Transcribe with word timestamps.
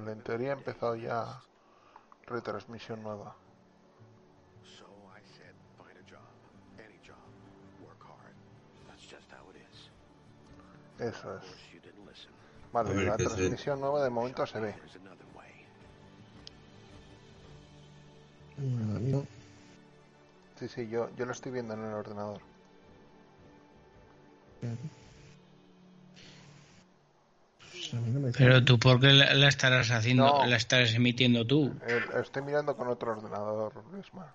Vale, 0.00 0.12
en 0.12 0.22
teoría 0.22 0.52
ha 0.52 0.54
empezado 0.54 0.96
ya 0.96 1.42
retransmisión 2.26 3.02
nueva. 3.02 3.36
Eso 10.98 11.36
es. 11.36 11.44
Vale, 12.72 12.94
ver, 12.94 13.06
la 13.08 13.16
¿qué 13.18 13.24
transmisión 13.24 13.80
nueva 13.80 14.02
de 14.02 14.08
momento 14.08 14.46
se 14.46 14.60
ve. 14.60 14.74
No. 18.56 19.26
Sí, 20.58 20.68
sí, 20.68 20.88
yo, 20.88 21.14
yo 21.16 21.26
lo 21.26 21.32
estoy 21.32 21.52
viendo 21.52 21.74
en 21.74 21.84
el 21.84 21.92
ordenador. 21.92 22.40
Pues 24.60 24.99
a 27.94 28.00
mí 28.00 28.10
no 28.10 28.20
me 28.20 28.32
Pero 28.32 28.64
tú, 28.64 28.78
¿por 28.78 29.00
qué 29.00 29.08
la, 29.12 29.34
la 29.34 29.48
estarás 29.48 29.90
haciendo, 29.90 30.26
No. 30.26 30.46
la 30.46 30.56
estarás 30.56 30.94
emitiendo 30.94 31.46
tú? 31.46 31.72
Eh, 31.86 32.00
estoy 32.20 32.42
mirando 32.42 32.76
con 32.76 32.88
otro 32.88 33.12
ordenador, 33.12 33.72
Luisma. 33.92 34.32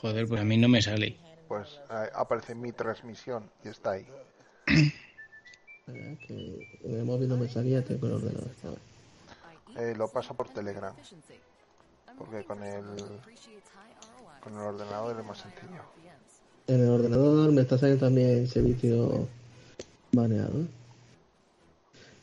Joder, 0.00 0.26
pues 0.26 0.40
a 0.40 0.44
mí 0.44 0.56
no 0.56 0.68
me 0.68 0.80
sale. 0.82 1.16
Pues 1.48 1.80
eh, 1.90 2.10
aparece 2.14 2.54
mi 2.54 2.72
transmisión 2.72 3.50
y 3.64 3.68
está 3.68 3.92
ahí. 3.92 4.06
Espera, 4.66 6.16
que 6.26 6.68
en 6.84 6.98
el 6.98 7.04
móvil 7.04 7.28
no 7.28 7.36
me 7.36 7.48
salía, 7.48 7.84
tengo 7.84 8.06
el 8.06 8.12
ordenador. 8.14 8.78
Eh, 9.76 9.94
lo 9.96 10.08
paso 10.08 10.34
por 10.34 10.48
Telegram. 10.48 10.94
Porque 12.16 12.44
con 12.44 12.62
el, 12.62 12.84
con 14.40 14.52
el 14.54 14.60
ordenador 14.60 15.18
es 15.18 15.26
más 15.26 15.38
sencillo. 15.38 15.82
En 16.66 16.80
el 16.80 16.88
ordenador 16.88 17.52
me 17.52 17.62
está 17.62 17.76
saliendo 17.76 18.06
también 18.06 18.46
servicio 18.46 19.28
baneado. 20.12 20.66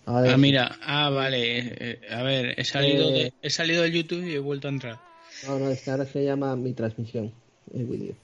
A 0.05 0.21
ver, 0.21 0.31
Ah, 0.33 0.37
mira, 0.37 0.77
ah, 0.81 1.09
vale. 1.09 1.59
eh, 1.59 1.75
eh, 1.79 2.13
a 2.13 2.23
ver, 2.23 2.59
he 2.59 2.63
salido, 2.63 3.09
Eh. 3.09 3.13
de, 3.13 3.33
he 3.41 3.49
salido 3.49 3.83
del 3.83 3.93
YouTube 3.93 4.25
y 4.27 4.33
he 4.35 4.39
vuelto 4.39 4.67
a 4.67 4.71
entrar. 4.71 4.99
No, 5.47 5.59
no, 5.59 5.69
es 5.69 5.81
que 5.81 5.91
ahora 5.91 6.05
se 6.05 6.23
llama 6.23 6.55
mi 6.55 6.73
transmisión, 6.73 7.31
el 7.73 7.85
vídeo. 7.85 8.15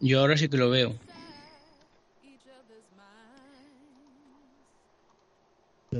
Yo 0.00 0.20
ahora 0.20 0.36
sí 0.36 0.48
que 0.48 0.56
lo 0.56 0.70
veo. 0.70 0.94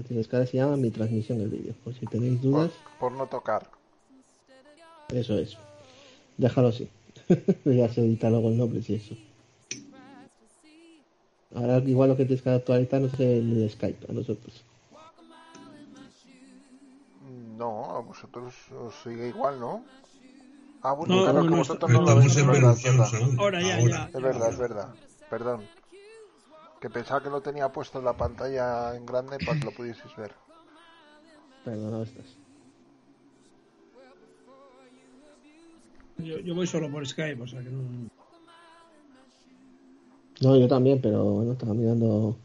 Tienes 0.09 0.27
que 0.27 0.37
ahora 0.37 0.47
se 0.47 0.57
llama 0.57 0.77
mi 0.77 0.91
transmisión, 0.91 1.41
el 1.41 1.49
vídeo. 1.49 1.75
Por 1.85 1.95
si 1.95 2.05
tenéis 2.07 2.41
Por, 2.41 2.51
dudas, 2.51 2.71
por 2.99 3.13
no 3.13 3.27
tocar. 3.29 3.71
eso 5.11 5.39
es. 5.39 5.57
Déjalo 6.37 6.69
así. 6.69 6.89
ya 7.65 7.89
se 7.89 8.01
edita 8.01 8.29
luego 8.29 8.49
el 8.49 8.57
nombre, 8.59 8.83
si 8.83 8.95
eso. 8.95 9.15
Ahora 11.55 11.79
igual 11.79 12.09
lo 12.11 12.17
que 12.17 12.25
tienes 12.25 12.43
que 12.43 12.51
actualizar 12.51 13.01
no 13.01 13.09
sé 13.11 13.41
ni 13.43 13.55
de 13.55 13.69
Skype 13.69 14.07
a 14.11 14.13
nosotros. 14.13 14.65
No, 17.57 17.97
a 17.97 18.01
vosotros 18.01 18.53
os 18.73 18.95
sigue 19.03 19.29
igual, 19.29 19.61
¿no? 19.61 19.85
Ah, 20.83 20.93
bueno, 20.93 21.17
No, 21.17 21.23
claro, 21.23 21.39
no, 21.39 21.45
que 21.45 21.51
no, 21.51 21.57
vosotros 21.59 21.91
no 21.91 22.03
lo 22.03 22.09
Estamos 22.09 22.25
veis, 22.25 22.37
en 22.37 22.41
es 22.43 22.47
verdad, 22.47 22.71
es 22.73 22.77
versión 22.83 22.99
verdad. 22.99 23.11
segundo. 23.11 23.43
Ahora 23.43 23.63
ya, 23.63 23.77
Ahora. 23.79 24.11
Es 24.13 24.23
verdad, 24.23 24.49
es 24.51 24.59
verdad. 24.59 24.95
Perdón. 25.31 25.63
Que 26.81 26.91
pensaba 26.91 27.23
que 27.23 27.31
lo 27.31 27.41
tenía 27.41 27.69
puesto 27.73 27.99
en 28.01 28.05
la 28.05 28.13
pantalla 28.17 28.95
en 28.97 29.07
grande 29.07 29.39
para 29.39 29.59
que 29.59 29.65
lo 29.65 29.71
pudieseis 29.71 30.15
ver. 30.17 30.33
Perdona, 31.65 32.03
estás. 32.03 32.27
Yo, 36.19 36.39
yo 36.41 36.55
voy 36.55 36.67
solo 36.67 36.91
por 36.91 37.07
Skype, 37.07 37.41
o 37.43 37.47
sea 37.47 37.63
que 37.63 37.71
no. 37.71 38.09
No, 40.43 40.57
yo 40.59 40.69
también, 40.69 41.01
pero 41.01 41.25
bueno, 41.25 41.53
estaba 41.53 41.75
mirando. 41.75 42.37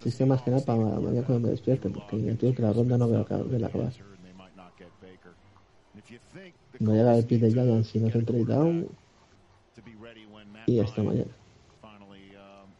Si 0.00 0.08
es 0.08 0.16
que 0.16 0.26
más 0.26 0.42
que 0.42 0.50
nada 0.50 0.64
para 0.64 0.78
mañana 1.00 1.26
cuando 1.26 1.46
me 1.46 1.50
despierte, 1.50 1.88
porque 1.90 2.20
ya 2.22 2.36
tengo 2.36 2.54
que 2.54 2.62
la 2.62 2.72
ronda 2.72 2.98
no 2.98 3.08
veo 3.08 3.20
acabar- 3.20 3.48
verla 3.48 3.68
acabar. 3.68 3.92
No 6.80 6.92
llega 6.92 7.16
el 7.16 7.26
pit 7.26 7.40
de 7.40 7.50
Giants 7.50 7.88
si 7.88 8.00
no 8.00 8.08
es 8.08 8.14
el 8.14 8.24
trade 8.26 8.44
down 8.44 8.88
y 10.66 10.80
hasta 10.80 11.02
mañana. 11.02 11.30
finally 11.80 12.34
um, 12.36 12.72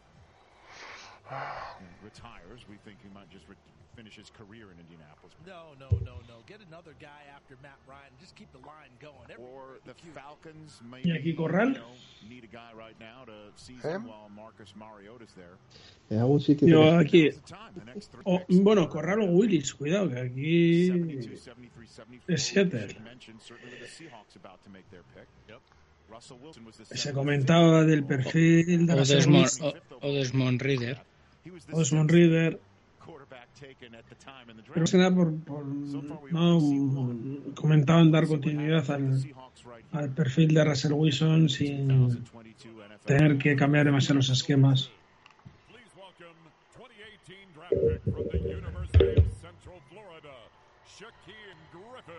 retires, 2.03 2.67
we 2.69 2.77
think 2.79 2.99
he 3.03 3.09
might 3.11 3.29
just 3.31 3.47
re- 3.49 3.57
finish 4.15 4.27
his 4.27 4.31
career 4.37 4.67
in 4.73 4.79
Indianapolis. 4.81 5.35
No, 5.47 5.75
no, 5.79 5.89
no, 6.05 6.15
no. 6.29 6.37
Get 6.47 6.61
another 6.69 6.95
guy 7.01 7.23
after 7.35 7.57
Matt 7.63 7.79
Ryan. 7.89 8.11
Just 8.21 8.35
keep 8.37 8.51
the 8.53 8.59
line 8.59 8.91
going. 9.01 9.29
Every- 9.31 9.45
Or 9.45 9.79
the 9.85 9.95
Falcons 10.15 10.81
may 10.91 11.03
¿Y 11.05 11.11
aquí 11.17 11.35
Corral? 11.35 11.69
you 11.69 11.75
know, 11.75 12.29
need 12.29 12.45
a 12.45 12.53
guy 12.53 12.73
right 12.75 12.99
now 13.01 13.25
to 13.27 13.33
seize 13.57 13.83
him 13.83 14.07
while 14.07 14.29
Marcus 14.35 14.75
Mariota's 14.77 15.33
there. 15.35 15.57
En 16.11 16.19
algún 16.21 16.41
sitio. 16.41 16.69
Yo 16.69 16.99
aquí. 16.99 17.31
O- 18.25 18.39
picks. 18.47 18.61
bueno, 18.63 18.89
Corral 18.89 19.21
o 19.21 19.27
Willis, 19.33 19.75
cuidado, 19.75 20.09
que 20.11 20.19
aquí. 20.21 20.87
72, 20.87 21.41
73, 21.41 21.91
74. 21.91 22.35
Es 22.35 22.43
Seattle. 22.43 22.97
Se 26.95 27.13
comentaba 27.13 27.85
del 27.85 28.05
perfil 28.05 28.87
de 28.87 28.95
la 28.95 29.03
o, 30.01 30.13
Desmond 30.13 30.61
Reader. 30.63 30.99
Osmond 31.73 32.11
Reader. 32.11 32.61
Pero 34.73 34.87
nada 34.99 35.15
por, 35.15 35.39
por 35.45 35.65
no 35.67 36.61
mm, 36.61 37.53
comentaban 37.55 38.11
dar 38.11 38.27
continuidad 38.27 38.91
al, 38.91 39.21
al 39.93 40.11
perfil 40.15 40.55
de 40.55 40.65
Russell 40.65 40.93
Wilson 40.93 41.49
sin 41.49 41.89
2022 41.89 42.75
NFL. 42.75 43.07
tener 43.07 43.39
que 43.39 43.57
cambiar 43.57 43.85
demasiado 43.87 44.17
los 44.17 44.31
esquemas. 44.31 44.91
Please 45.69 45.91
welcome 45.97 46.37
2018 46.77 47.53
draft 47.55 47.71
pick 47.71 48.03
from 48.03 48.29
the 48.31 48.39
University 48.39 49.21
of 49.21 49.33
Central 49.41 49.81
Florida, 49.91 50.35
Shaquem 50.87 51.59
Griffin. 51.73 52.15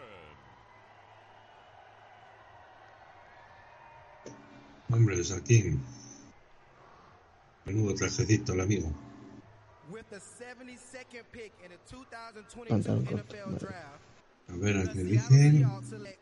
Hombre, 4.89 5.23
Saquín. 5.23 5.81
Menudo 7.65 7.95
trajecito 7.95 8.53
el 8.53 8.61
amigo. 8.61 8.93
A 14.47 14.55
ver. 14.57 14.87
Seahawks 14.93 15.89
select 15.89 16.19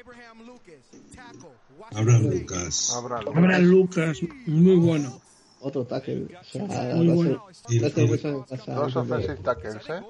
Abraham 0.00 0.46
Lucas, 0.46 0.90
tackle, 1.14 1.50
Washington 1.78 1.98
Abraham 2.00 2.22
State. 2.24 2.38
Lucas. 2.40 2.94
Ábralo. 2.96 3.30
Abraham 3.36 3.64
Lucas, 3.64 4.18
muy 4.46 4.76
bueno. 4.76 5.20
Otro 5.64 5.84
tackle. 5.84 6.24
O 6.24 6.44
sea, 6.68 6.94
Muy 6.96 7.06
bueno. 7.08 7.46
Antes 7.46 7.94
de- 7.94 8.96
offensive 8.96 9.36
tackles, 9.44 9.88
¿eh? 9.90 10.02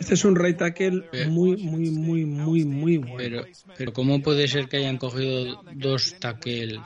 Este 0.00 0.14
es 0.14 0.24
un 0.24 0.34
right 0.36 0.56
tackle 0.56 1.04
muy, 1.28 1.56
muy, 1.58 1.90
muy, 1.90 2.24
muy, 2.24 2.64
muy 2.64 2.96
bueno. 2.98 3.16
Pero, 3.18 3.44
pero 3.76 3.92
¿cómo 3.92 4.22
puede 4.22 4.48
ser 4.48 4.66
que 4.68 4.78
hayan 4.78 4.96
cogido 4.96 5.62
dos 5.74 6.18
tackles 6.20 6.80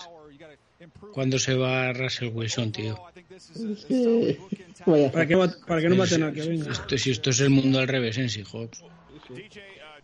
cuando 1.12 1.38
se 1.38 1.54
va 1.54 1.93
Russell 1.93 2.28
Wilson, 2.32 2.72
tío? 2.72 2.99
Vaya, 4.87 5.10
Para 5.12 5.26
que, 5.26 5.37
mat- 5.37 5.65
para 5.66 5.81
que 5.81 5.88
no 5.88 5.97
maten 5.97 6.22
al 6.22 6.32
que 6.34 6.43
venga. 6.43 6.71
Esto, 6.71 6.97
si 6.99 7.10
esto 7.10 7.31
es 7.31 7.41
el 7.41 7.50
mundo 7.50 7.78
al 7.78 7.88
revés 7.88 8.16
en 8.19 8.31
Seahawks. 8.31 8.82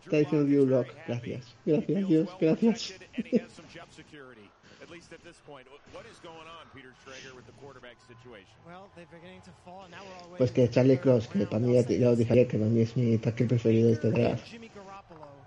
está 0.03 0.17
diciendo 0.17 0.45
Drew 0.47 0.65
Lock. 0.65 0.87
Gracias. 1.07 1.55
Gracias, 1.65 2.07
Dios. 2.07 2.29
Gracias. 2.39 2.93
Pues 10.37 10.51
que 10.51 10.69
Charlie 10.69 10.97
Cross, 10.97 11.27
que 11.27 11.45
para 11.45 11.59
mí 11.59 11.73
ya, 11.73 11.81
ya 11.87 12.09
os 12.11 12.17
dije 12.17 12.33
ayer 12.33 12.47
que 12.47 12.57
para 12.57 12.69
mí 12.69 12.81
es 12.81 12.95
mi 12.97 13.17
tackle 13.17 13.47
preferido 13.47 13.87
de 13.87 13.93
este 13.93 14.11
draft, 14.11 14.43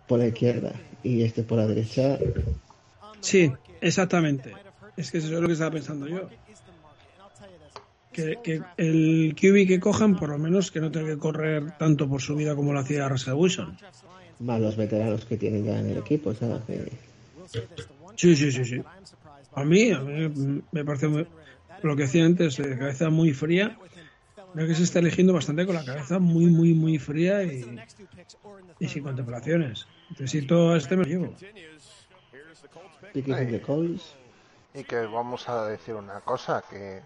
por 0.07 0.19
la 0.19 0.29
izquierda 0.29 0.73
y 1.03 1.23
este 1.23 1.43
por 1.43 1.59
la 1.59 1.67
derecha. 1.67 2.19
Sí, 3.21 3.53
exactamente. 3.81 4.53
Es 4.99 5.11
que 5.11 5.19
eso 5.19 5.29
es 5.29 5.41
lo 5.41 5.47
que 5.47 5.53
estaba 5.53 5.71
pensando 5.71 6.07
yo. 6.09 6.29
Que, 8.13 8.39
que 8.43 8.61
el 8.77 9.35
QB 9.39 9.69
que 9.69 9.79
cojan, 9.81 10.17
por 10.17 10.31
lo 10.31 10.39
menos 10.39 10.71
que 10.73 10.81
no 10.81 10.91
tenga 10.91 11.07
que 11.09 11.19
correr 11.19 11.77
tanto 11.79 12.09
por 12.09 12.21
su 12.21 12.35
vida 12.35 12.57
como 12.57 12.73
lo 12.73 12.81
hacía 12.81 13.09
Russell 13.09 13.35
Wilson. 13.35 13.79
Más 14.41 14.61
los 14.61 14.77
veteranos 14.77 15.25
que 15.25 15.37
tienen 15.37 15.65
ya 15.65 15.79
en 15.79 15.91
el 15.91 15.99
equipo, 15.99 16.35
¿sabes? 16.35 16.63
Sí, 18.17 18.35
sí, 18.35 18.51
sí, 18.51 18.65
sí. 18.65 18.83
A 19.55 19.65
mí, 19.65 19.91
a 19.93 20.01
mí 20.01 20.63
me 20.73 20.85
parece 20.85 21.07
muy- 21.09 21.27
lo 21.83 21.95
que 21.97 22.03
decía 22.03 22.25
antes, 22.25 22.57
de 22.57 22.77
cabeza 22.77 23.09
muy 23.11 23.33
fría. 23.33 23.79
Creo 24.55 24.67
que 24.67 24.75
se 24.75 24.83
está 24.83 24.99
eligiendo 24.99 25.33
bastante 25.33 25.65
con 25.67 25.75
la 25.77 25.85
cabeza 25.85 26.19
muy, 26.19 26.47
muy, 26.47 26.75
muy 26.75 26.99
fría 26.99 27.45
y, 27.45 27.65
y 28.81 28.89
sin 28.89 29.03
contemplaciones. 29.05 29.87
Necesito 30.11 30.73
a 30.73 30.79
este 30.79 30.97
me 30.97 31.05
lo 31.05 31.09
llevo. 31.09 31.35
Here's 33.15 34.15
Y 34.75 34.85
que 34.85 35.07
vamos 35.07 35.49
a 35.49 35.65
decir 35.67 35.95
una 35.95 36.21
cosa, 36.21 36.63
que, 36.69 37.03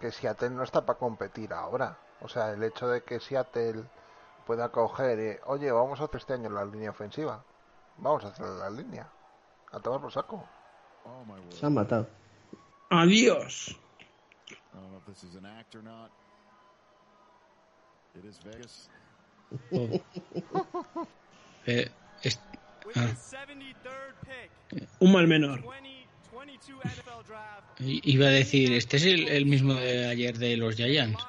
que 0.00 0.10
Seattle 0.10 0.50
no 0.50 0.62
está 0.62 0.84
para 0.84 0.98
competir 0.98 1.52
ahora. 1.52 1.96
O 2.20 2.28
sea, 2.28 2.50
el 2.52 2.62
hecho 2.62 2.88
de 2.88 3.02
que 3.02 3.20
Seattle 3.20 3.84
pueda 4.46 4.70
coger, 4.70 5.18
eh, 5.18 5.40
oye, 5.46 5.70
vamos 5.70 6.00
a 6.00 6.04
hacer 6.04 6.16
este 6.20 6.32
año 6.34 6.48
la 6.50 6.64
línea 6.64 6.90
ofensiva. 6.90 7.42
Vamos 7.98 8.24
a 8.24 8.28
hacer 8.28 8.46
la 8.46 8.70
línea. 8.70 9.06
A 9.72 9.80
tomar 9.80 10.00
por 10.00 10.12
saco. 10.12 10.44
Oh. 11.04 11.24
Se 11.50 11.66
han 11.66 11.74
matado. 11.74 12.08
Adiós. 12.90 13.76
I 14.48 14.54
don't 14.76 14.90
know 14.90 14.98
if 14.98 15.04
this 15.06 15.22
is 15.24 15.36
an 15.36 15.46
act 15.46 15.74
or 15.74 15.82
not. 15.82 16.10
It 18.14 18.24
is 18.24 18.40
Vegas. 18.42 18.88
Eh, 21.66 21.90
es- 22.22 22.38
ah, 22.94 23.06
Un 25.00 25.12
mal 25.12 25.26
menor. 25.26 25.60
I- 27.80 28.00
iba 28.04 28.26
a 28.26 28.30
decir, 28.30 28.72
este 28.72 28.96
es 28.96 29.04
el, 29.04 29.28
el 29.28 29.46
mismo 29.46 29.74
de 29.74 30.06
ayer 30.06 30.38
de 30.38 30.56
los 30.56 30.76
Giants. 30.76 31.22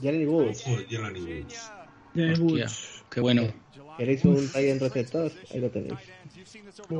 Jeremy 0.00 0.26
Woods. 0.26 0.62
Ojo, 0.66 0.78
Jelani 0.88 1.20
Woods. 1.20 1.70
Jeremy 2.14 2.32
Hostia, 2.32 2.64
Woods. 2.66 3.04
qué 3.10 3.20
bueno. 3.20 3.52
¿Queréis 3.98 4.24
un 4.24 4.50
en 4.54 4.80
receptor? 4.80 5.30
Ahí 5.52 5.60
lo 5.60 5.70
tenéis. 5.70 5.98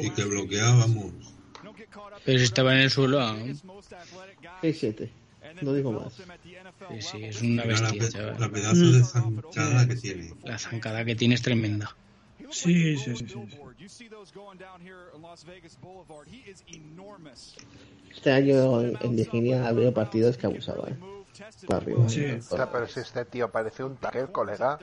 Y 0.00 0.10
que 0.10 0.24
bloqueábamos. 0.24 1.12
Pero 2.24 2.38
si 2.38 2.44
estaba 2.44 2.74
en 2.74 2.80
el 2.80 2.90
suelo, 2.90 3.20
ah, 3.20 3.36
6-7. 4.62 5.10
No 5.62 5.72
digo 5.72 5.92
más. 5.92 6.12
sí, 6.14 6.22
sí, 7.00 7.24
es 7.24 7.40
una 7.40 7.64
Mira 7.64 7.80
la, 7.80 7.90
bestia, 7.90 8.00
pe- 8.02 8.08
chaval. 8.10 8.40
la 8.40 8.48
pedazo 8.50 8.92
de 8.92 9.04
zancada 9.04 9.88
que 9.88 9.96
tiene. 9.96 10.34
La 10.44 10.58
zancada 10.58 11.04
que 11.04 11.14
tiene 11.16 11.34
es 11.34 11.42
tremenda. 11.42 11.96
Sí, 12.50 12.96
sí, 12.96 13.16
sí. 13.16 13.26
sí. 13.28 13.38
Este 18.14 18.30
año 18.32 18.80
en, 18.82 19.16
Virginia 19.16 19.64
ha 19.64 19.68
habido 19.68 19.92
partidos 19.94 20.36
que 20.36 20.46
abusaban. 20.46 20.98
Para 21.66 21.78
arriba. 21.82 22.08
Sí. 22.08 22.24
O 22.26 22.56
sea, 22.56 22.70
pero 22.70 22.86
si 22.86 23.00
este 23.00 23.24
tío 23.24 23.50
parece 23.50 23.84
un 23.84 23.96
tackle, 23.96 24.26
colega. 24.32 24.78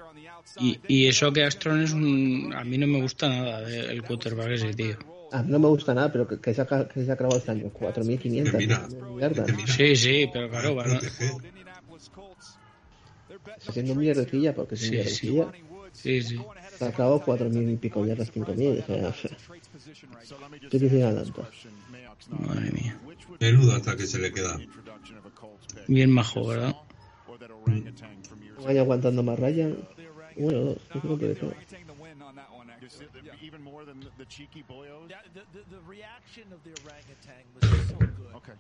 Y, 0.60 0.80
y 0.88 1.08
eso 1.08 1.32
que 1.32 1.44
Astron 1.44 1.84
es 1.84 1.94
un... 1.94 2.54
A 2.56 2.64
mí 2.64 2.78
no 2.78 2.88
me 2.88 3.02
gusta 3.02 3.28
nada 3.30 3.62
el 3.70 4.02
quarterback 4.04 4.50
ese 4.52 4.74
tío. 4.74 4.98
A 5.32 5.44
mí 5.44 5.52
no 5.52 5.60
me 5.60 5.68
gusta 5.68 5.94
nada, 5.94 6.12
pero 6.12 6.26
que, 6.28 6.40
que 6.40 6.54
se, 6.54 6.62
ha, 6.62 6.66
que 6.88 7.04
se 7.04 7.12
ha 7.12 7.14
acabado 7.14 7.38
este 7.38 7.52
año. 7.52 7.70
4.500 7.72 8.52
Que 8.52 8.58
mira, 8.58 8.88
yardas. 9.20 9.46
que 9.46 9.54
mira. 9.54 9.68
Sí, 9.74 9.96
sí, 9.96 10.30
pero 10.32 10.50
claro. 10.50 10.72
Está 13.58 13.72
siendo 13.74 13.94
un 13.94 14.00
mierdecilla 14.00 14.56
porque 14.56 14.76
es 14.76 14.82
Sí, 14.82 14.88
sí. 14.88 14.92
mierdecilla. 15.32 15.52
sí, 15.92 16.22
sí. 16.24 16.40
Se 16.78 16.86
ha 16.86 16.90
acabado 16.90 17.22
4.000 17.22 17.74
y 17.74 17.78
pico 17.78 18.06
yardas, 18.06 18.32
5.000. 18.32 18.84
O 18.84 19.14
sea, 19.14 19.38
¿qué 20.70 20.80
digan 20.80 21.16
tanto? 21.16 21.48
Madre 22.30 22.72
mía. 22.72 23.00
Menudo 23.40 23.76
ataque 23.76 24.06
se 24.06 24.20
le 24.20 24.32
queda. 24.32 24.60
Bien 25.88 26.12
majo, 26.12 26.48
¿verdad? 26.48 26.76
Un 27.68 28.68
año 28.68 28.82
aguantando 28.82 29.24
más 29.24 29.40
raya. 29.40 29.70
Bueno, 30.36 30.60
dos. 30.60 30.78
Yo 30.94 31.02
creo 31.02 31.18
que 31.18 31.36
todo. 31.36 31.54
Even 33.42 33.62
more 33.62 33.86
than 33.86 34.00
the, 34.00 34.10
the 34.18 34.26
cheeky 34.26 34.64
boyos. 34.64 35.10
Yeah, 35.10 35.22
the, 35.34 35.42
the, 35.52 35.64
the 35.70 35.82
reaction 35.88 36.52
of 36.54 36.64
the 36.64 36.72
orangutan 36.84 37.44
was 37.54 37.88
so 37.88 37.98
good. 37.98 38.36
Okay. 38.36 38.54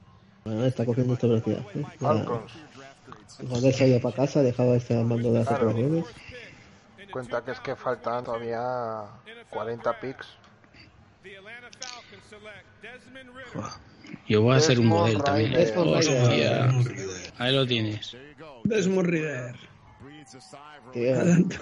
Bueno, 0.43 0.65
está 0.65 0.85
cogiendo 0.85 1.13
esta 1.13 1.27
velocidad. 1.27 1.59
¿eh? 1.75 1.85
Cuando 1.99 3.67
él 3.67 3.73
se 3.73 3.83
ha 3.83 3.87
ido 3.87 4.01
para 4.01 4.15
casa, 4.15 4.41
dejaba 4.41 4.75
este 4.75 4.95
mando 5.03 5.31
de 5.31 5.39
las 5.39 5.51
operaciones. 5.51 6.05
Cuenta 7.17 7.43
que 7.43 7.49
es 7.49 7.59
que 7.61 7.75
faltan 7.75 8.23
todavía 8.23 9.07
40 9.49 9.99
picks. 9.99 10.27
Yo 14.27 14.43
voy 14.43 14.53
a 14.53 14.57
hacer 14.57 14.77
un 14.77 14.85
Desmond 14.85 15.01
modelo 15.01 15.23
también. 15.23 15.51
Rider. 15.51 17.33
ahí 17.39 17.55
lo 17.55 17.65
tienes. 17.65 18.15
Desmond 18.65 19.09
Adelante. 20.93 21.57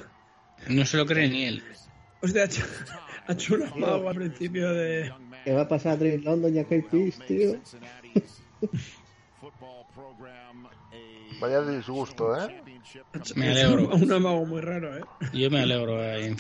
No 0.68 0.86
se 0.86 0.98
lo 0.98 1.06
cree 1.06 1.30
ni 1.30 1.46
él. 1.46 1.64
Hostia, 2.22 2.42
ha 2.42 2.46
hecho, 2.48 2.66
ha 3.26 3.32
hecho 3.32 3.56
una 3.56 3.74
mago 3.76 4.10
al 4.10 4.16
principio 4.16 4.74
de. 4.74 5.14
¿Qué 5.46 5.54
va 5.54 5.62
a 5.62 5.68
pasar 5.70 5.94
a 5.94 5.96
Drake 5.96 6.18
London 6.18 6.54
y 6.54 6.60
a 6.60 6.64
Kate 6.66 7.14
tío? 7.26 7.62
Vaya 11.40 11.62
disgusto, 11.62 12.36
¿eh? 12.38 12.62
Me 13.36 13.50
alegro. 13.50 13.90
Un 13.96 14.12
amago 14.12 14.46
muy 14.46 14.62
raro, 14.62 14.98
¿eh? 14.98 15.04
Yo 15.34 15.50
me 15.50 15.62
alegro 15.62 16.00
ahí 16.02 16.26
en 16.26 16.38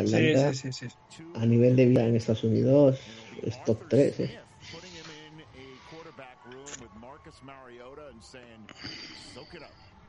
Atlanta, 0.00 0.54
sí, 0.54 0.72
sí, 0.72 0.88
sí. 0.88 1.24
a 1.34 1.44
nivel 1.44 1.76
de 1.76 1.86
vida 1.86 2.06
en 2.06 2.16
Estados 2.16 2.44
Unidos, 2.44 2.98
es 3.42 3.62
top 3.64 3.86
3, 3.88 4.20
¿eh? 4.20 4.40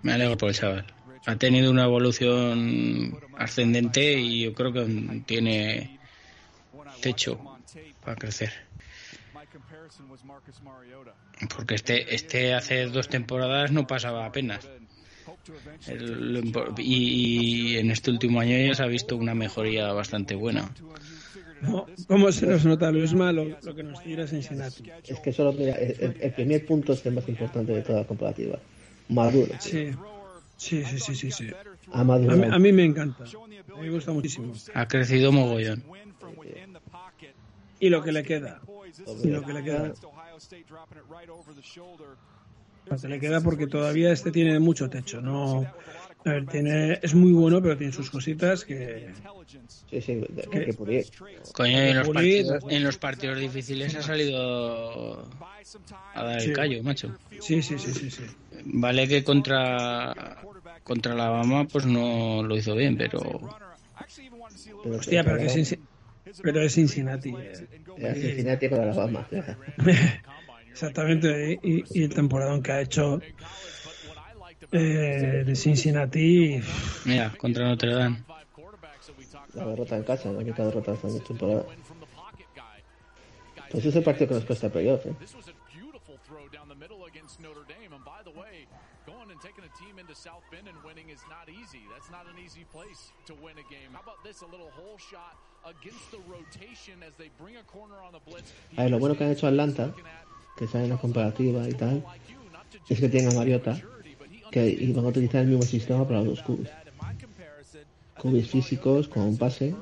Me 0.02 0.14
alegro 0.14 0.38
por 0.38 0.50
el 0.50 0.56
chaval. 0.56 0.86
Ha 1.25 1.36
tenido 1.36 1.72
una 1.72 1.86
evolución 1.86 3.19
ascendente 3.38 4.14
y 4.14 4.44
yo 4.44 4.54
creo 4.54 4.72
que 4.72 5.24
tiene 5.25 6.00
techo 7.02 7.40
para 8.02 8.16
crecer. 8.16 8.68
My 9.34 9.46
comparison 9.46 9.56
was 9.56 9.56
Marcus 9.56 9.62
Mariota. 9.69 9.76
Porque 11.56 11.75
este, 11.75 12.13
este 12.16 12.54
hace 12.54 12.86
dos 12.88 13.07
temporadas 13.10 13.72
no 13.72 13.86
pasaba 13.88 14.25
apenas. 14.25 14.68
El- 15.88 16.42
y, 16.78 17.74
y 17.74 17.78
en 17.78 17.92
este 17.92 18.12
último 18.12 18.39
año 18.39 18.57
ya 18.57 18.74
se 18.74 18.84
ha 18.84 18.88
visto 18.88 19.16
una 19.18 19.36
mejoría 19.36 19.92
bastante 19.94 20.36
buena. 20.36 20.72
¿Cómo, 21.66 21.88
cómo 22.07 22.31
se 22.31 22.45
nos 22.45 22.66
nota 22.66 22.92
lo 22.92 23.04
es 23.04 23.13
malo 23.13 23.45
lo 23.63 23.75
que 23.75 23.84
nos 23.84 24.01
tira 24.04 24.28
Cincinnati? 24.28 24.84
Es 25.04 25.19
que 25.19 25.31
solo, 25.34 25.54
mira, 25.54 25.75
el, 25.75 25.95
el- 26.00 26.18
el 26.22 26.31
primer 26.33 26.66
punto 26.66 26.94
es 26.94 27.06
el 27.06 27.13
más 27.13 27.28
importante 27.28 27.74
de 27.74 27.81
toda 27.81 28.01
la 28.01 28.07
comparativa. 28.07 28.60
Maduro. 29.10 29.54
Sí, 29.60 29.90
sí, 30.57 30.83
sí, 31.00 31.16
sí, 31.16 31.31
sí. 31.31 31.48
A, 31.92 32.04
mí, 32.04 32.44
a 32.51 32.60
mí 32.60 32.72
me 32.72 32.83
encanta. 32.86 33.24
A 33.24 33.78
mí 33.78 33.83
me 33.83 33.90
gusta 33.92 34.12
muchísimo. 34.12 34.54
Ha 34.74 34.88
crecido 34.88 35.31
mogollón. 35.31 35.83
Y 37.80 37.90
lo 37.90 38.04
que 38.04 38.12
le 38.12 38.24
queda. 38.24 38.62
Y 39.24 39.28
lo 39.30 39.44
que 39.44 39.54
le 39.54 39.63
queda. 39.63 39.94
Lo 42.86 42.98
que 42.98 43.07
le 43.10 43.19
queda 43.19 43.42
porque 43.42 43.68
todavía 43.68 44.12
este 44.13 44.31
tiene 44.31 44.60
mucho 44.60 44.89
techo. 44.89 45.19
No, 45.22 45.66
a 46.25 46.30
ver, 46.30 46.45
tiene, 46.48 47.00
es 47.01 47.13
muy 47.13 47.34
bueno, 47.34 47.62
pero 47.62 47.78
tiene 47.78 47.92
sus 47.92 48.10
cositas 48.10 48.63
que. 48.63 49.13
Sí, 49.89 50.01
sí, 50.01 50.22
que 50.51 50.66
que 50.66 50.74
pulir. 50.74 51.06
Coño, 51.54 51.78
en 51.78 51.98
los, 51.98 52.10
partidos, 52.10 52.63
en 52.69 52.84
los 52.84 52.98
partidos 52.98 53.39
difíciles 53.39 53.95
ha 53.95 54.01
salido 54.01 55.30
a 56.13 56.24
dar 56.24 56.42
Sí. 56.42 56.50
el 56.50 56.56
callo, 56.56 56.83
macho. 56.83 57.13
Sí, 57.42 57.62
sí, 57.62 57.78
sí, 57.78 57.94
sí. 57.94 58.10
sí. 58.12 58.24
Vale 58.66 59.07
que 59.07 59.24
contra 59.24 60.42
contra 60.83 61.13
Alabama 61.13 61.66
pues 61.68 61.86
no 61.86 62.42
lo 62.44 62.56
hizo 62.56 62.74
bien, 62.75 62.98
pero 62.98 63.19
Pero 64.83 64.95
Hostia, 64.98 65.24
pero 65.24 65.38
que 65.38 65.48
Cinci- 65.50 65.80
pero 66.42 66.62
es 66.62 66.74
Cincinnati. 66.74 67.30
eh. 67.30 67.54
era 67.98 68.14
Cincinnati 68.14 68.69
con 68.69 68.80
Alabama. 68.81 69.28
Exactamente. 70.69 71.60
Y, 71.64 71.84
y 72.00 72.04
el 72.04 72.14
temporadón 72.14 72.62
que 72.62 72.72
ha 72.72 72.81
hecho 72.81 73.19
eh, 74.72 75.44
de 75.46 75.56
Cincinnati. 75.56 76.62
mira, 77.06 77.34
contra 77.38 77.66
Notre 77.66 77.94
Dame. 77.94 78.24
La 79.54 79.66
derrota 79.66 79.96
en 79.98 80.04
casa, 80.04 80.31
la 80.31 80.40
única 80.40 80.64
derrota 80.64 80.92
de 80.94 80.98
esta 80.98 81.24
temporada. 81.24 81.66
Pues 83.72 83.86
es 83.86 83.96
el 83.96 84.04
partido 84.04 84.28
que 84.30 84.34
nos 84.36 84.46
cuesta 84.46 84.69
playoff, 84.69 85.06
¿eh? 85.06 85.16
Going 89.07 89.31
and 89.31 89.40
taking 89.40 89.64
a 89.64 89.72
team 89.80 90.00
into 90.00 90.14
South 90.14 90.44
Bend 90.52 90.68
and 90.68 90.76
winning 90.84 91.07
is 91.07 91.24
not 91.31 91.48
easy. 91.48 91.80
That's 91.96 92.12
not 92.12 92.28
an 92.28 92.36
easy 92.44 92.66
place 92.76 93.16
to 93.28 93.34
win 93.40 93.56
a 93.56 93.64
game. 93.72 93.96
How 93.96 94.04
about 94.04 94.19
this? 94.24 94.42
A 94.44 94.46
little 94.52 94.68
hole 94.76 95.00
shot 95.00 95.40
a 98.78 98.81
ver, 98.83 98.92
lo 98.92 99.00
bueno 99.00 99.18
que 99.18 99.24
han 99.26 99.31
hecho 99.31 99.47
Atlanta, 99.47 99.94
que 100.57 100.68
sale 100.68 100.86
en 100.86 100.90
la 100.92 100.97
comparativa 100.97 101.68
y 101.69 101.74
tal, 101.74 102.04
es 102.90 103.00
que 103.00 103.09
tienen 103.09 103.31
a 103.31 103.36
Mariota, 103.36 103.80
que 104.52 104.68
y 104.69 104.92
van 104.94 105.06
a 105.06 105.09
utilizar 105.09 105.42
el 105.42 105.47
mismo 105.47 105.64
sistema 105.64 106.06
para 106.07 106.19
los 106.19 106.28
dos 106.38 106.42
cubis. 106.44 106.69
Cubis 108.18 108.50
físicos 108.50 109.07
con 109.07 109.24
un 109.24 109.38
pase. 109.38 109.76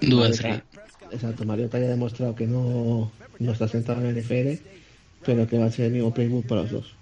Dual 0.00 0.30
Mariota- 0.30 0.64
Exacto, 1.12 1.44
Mariota 1.44 1.78
ya 1.78 1.86
ha 1.86 1.88
demostrado 1.90 2.34
que 2.34 2.46
no, 2.46 3.10
no 3.38 3.52
está 3.52 3.68
sentado 3.68 4.00
en 4.00 4.06
el 4.08 4.16
NFL, 4.24 4.62
pero 5.24 5.46
que 5.46 5.58
va 5.58 5.66
a 5.66 5.70
ser 5.70 5.86
el 5.86 5.92
mismo 5.92 6.12
playbook 6.14 6.46
para 6.46 6.62
los 6.62 6.70
dos. 6.70 6.94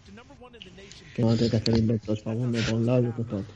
Que 1.14 1.22
van 1.24 1.34
a 1.34 1.36
tener 1.36 1.50
que 1.50 1.56
hacer 1.58 1.76
inventos 1.78 2.20
para 2.20 2.36
uno, 2.36 2.58
para 2.58 2.74
un 2.74 2.86
lado 2.86 3.02
y 3.02 3.06
otro 3.06 3.24
para 3.24 3.38
otro. 3.38 3.54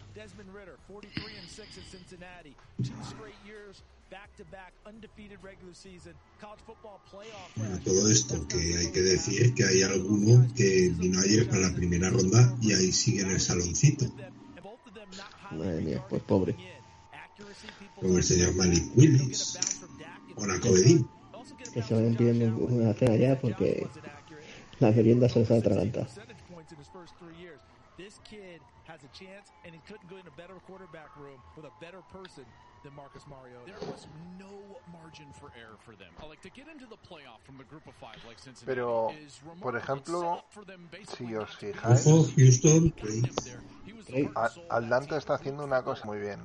Bueno, 7.57 7.79
todo 7.85 8.11
esto 8.11 8.47
que 8.49 8.77
hay 8.77 8.93
que 8.93 9.01
decir 9.01 9.55
que 9.55 9.65
hay 9.65 9.83
alguno 9.83 10.47
que 10.55 10.91
vino 10.99 11.21
ayer 11.21 11.49
para 11.49 11.69
la 11.69 11.75
primera 11.75 12.11
ronda 12.11 12.57
y 12.61 12.73
ahí 12.73 12.93
sigue 12.93 13.23
en 13.23 13.31
el 13.31 13.41
saloncito, 13.41 14.07
Madre 15.51 15.83
mía, 15.83 16.05
pues 16.09 16.23
pobre. 16.23 16.57
como 18.01 18.17
el 18.17 18.25
señor 18.25 18.55
Malik 18.55 18.85
Willis 18.97 19.59
o 20.37 20.47
Nacobedin. 20.47 21.07
Que 21.73 21.83
se 21.83 21.95
vayan 21.95 22.17
pidiendo 22.17 22.57
una 22.67 22.93
cena 22.95 23.17
ya 23.17 23.39
porque 23.41 23.87
la 24.79 24.91
merienda 24.91 25.29
se 25.29 25.41
les 25.41 25.49
years. 27.39 27.61
This 27.97 28.19
kid 28.25 28.61
has 28.87 29.05
a 29.05 29.09
chance, 29.13 29.53
and 29.65 29.75
he 29.75 29.81
couldn't 29.87 30.09
go 30.09 30.17
in 30.17 30.27
a 30.27 30.37
better 30.37 30.55
quarterback 30.67 31.17
room 31.17 31.39
with 31.57 31.67
a 31.67 31.73
better 31.81 32.03
person 32.11 32.45
than 32.83 32.95
Marcus 32.95 33.25
Mariota. 33.29 33.67
There 33.67 33.91
was 33.91 34.07
no 34.39 34.79
margin 34.93 35.27
for 35.39 35.53
error 35.59 35.79
for 35.85 35.95
them. 35.97 36.13
Like 36.29 36.43
to 36.43 36.51
get 36.51 36.67
into 36.69 36.87
the 36.87 36.97
playoff 36.97 37.41
from 37.45 37.61
a 37.61 37.65
group 37.65 37.87
of 37.87 37.95
five 37.95 38.19
like 38.27 38.39
Cincinnati 38.39 38.67
Pero, 38.67 39.11
is 39.11 39.41
por 39.61 39.77
ejemplo, 39.77 40.21
Set 40.21 40.39
up 40.39 40.53
for 40.53 40.65
them 40.65 40.89
basically 40.91 41.29
si 41.29 41.37
os 41.37 41.55
fijáis, 41.57 42.07
Ojo, 42.07 42.31
Houston. 42.37 42.93
Atlanta 44.69 45.17
está 45.17 45.35
haciendo 45.35 45.65
una 45.65 45.83
cosa 45.83 46.05
muy 46.05 46.19
bien. 46.19 46.41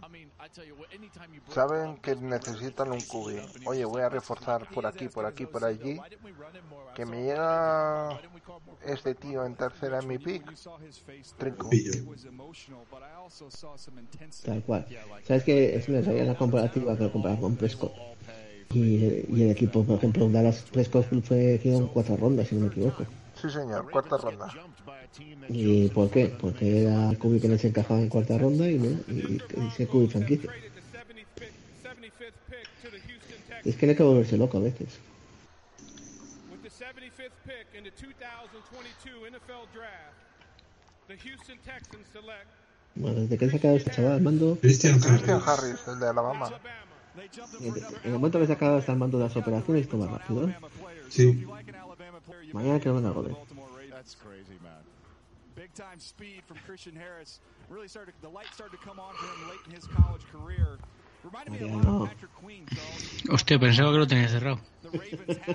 Saben 1.50 1.98
que 1.98 2.16
necesitan 2.16 2.92
un 2.92 3.00
QB. 3.00 3.68
Oye, 3.68 3.86
voy 3.86 4.02
a 4.02 4.10
reforzar 4.10 4.68
por 4.70 4.86
aquí, 4.86 5.08
por 5.10 5.26
aquí, 5.26 5.46
por 5.46 5.66
allí. 5.66 6.00
Que 6.96 7.06
me 7.06 7.24
llega 7.24 8.20
este 8.86 9.16
tío 9.16 9.46
en 9.46 9.56
tercera 9.56 10.00
en 10.00 10.08
mi 10.08 10.18
pick. 10.18 10.44
Trinco. 11.38 11.70
Tal 14.46 14.64
cual. 14.64 14.86
¿Sabes 15.24 15.44
que 15.44 15.76
Es 15.76 15.86
salía 16.06 16.27
la 16.28 16.36
comparativa 16.36 16.98
que 16.98 17.04
lo 17.04 17.12
comparaba 17.12 17.42
con 17.42 17.56
Prescott. 17.56 17.94
Y, 18.74 19.26
y 19.30 19.44
el 19.44 19.52
equipo, 19.52 19.84
por 19.84 19.98
ejemplo, 19.98 20.30
Dallas 20.30 20.66
Prescott 20.72 21.06
fue 21.24 21.56
hicieron 21.56 21.88
cuatro 21.88 22.18
rondas, 22.18 22.50
si 22.50 22.56
no 22.56 22.62
me 22.62 22.68
equivoco. 22.68 23.06
Sí, 23.42 23.50
señor, 23.50 23.90
cuarta 23.90 24.18
ronda. 24.18 24.52
¿Y 25.48 25.88
por 25.90 26.10
qué? 26.10 26.36
Porque 26.40 26.84
era 26.84 27.10
el 27.12 27.18
QB 27.18 27.42
que 27.42 27.48
les 27.48 27.64
encajaba 27.64 28.00
en 28.02 28.10
cuarta 28.10 28.38
ronda 28.38 28.70
y, 28.70 28.78
no, 28.78 28.90
y, 29.08 29.42
y 29.56 29.68
ese 29.68 29.88
QB 29.88 30.10
franquicia. 30.10 30.52
Es 33.64 33.76
que 33.76 33.86
hay 33.86 33.96
que 33.96 34.04
volverse 34.04 34.38
loco 34.38 34.58
a 34.58 34.62
veces. 34.62 35.00
With 36.52 36.64
the 36.64 36.70
75th 36.70 37.32
pick 37.46 37.68
in 37.78 37.84
the 37.84 37.92
2022 37.92 39.32
NFL 39.32 39.68
Draft, 39.74 40.16
the 41.08 41.18
Houston 41.18 41.58
Texans 41.66 42.08
select 42.12 42.48
Bueno, 43.00 43.22
desde 43.22 43.38
que 43.38 43.50
sacado 43.50 43.74
a 43.76 43.78
este 43.78 43.92
chaval 43.92 44.14
al 44.14 44.22
mando, 44.22 44.58
Christian 44.60 45.00
Christian 45.00 45.42
Harris, 45.46 45.88
el 45.88 46.00
de 46.00 46.08
Alabama. 46.08 46.52
en 47.64 47.74
el 48.06 48.12
momento 48.14 48.40
que 48.40 48.66
hasta 48.78 48.92
el 48.92 48.98
mando 48.98 49.18
de 49.18 49.26
las 49.26 49.36
operaciones, 49.36 49.84
esto 49.84 50.00
va 50.00 50.08
rápido. 50.08 50.48
¿eh? 50.48 50.56
Sí. 51.10 51.46
Mañana 52.54 52.80
que 52.80 52.90
no 52.90 53.02
crazy, 54.16 54.58
man. 54.64 54.84
Big 55.56 55.74
time 55.74 56.00
speed 56.00 56.44
from 56.48 56.58
Christian 56.66 56.96
Harris. 56.96 57.40
Really 57.70 57.88
started 57.88 58.14
the 58.22 58.30
light 58.30 58.48
started 58.54 58.78
to 58.78 58.84
come 58.86 59.00
on 59.00 59.14
for 59.16 59.26
him 59.26 59.50
late 59.50 59.60
in 59.68 59.72
his 59.76 59.86
college 59.88 60.22
career. 60.32 60.78
No. 61.84 62.10
Hostia, 63.32 63.60
pensaba 63.60 63.92
que 63.92 63.98
lo 63.98 64.08
tenía 64.08 64.28
cerrado. 64.30 64.60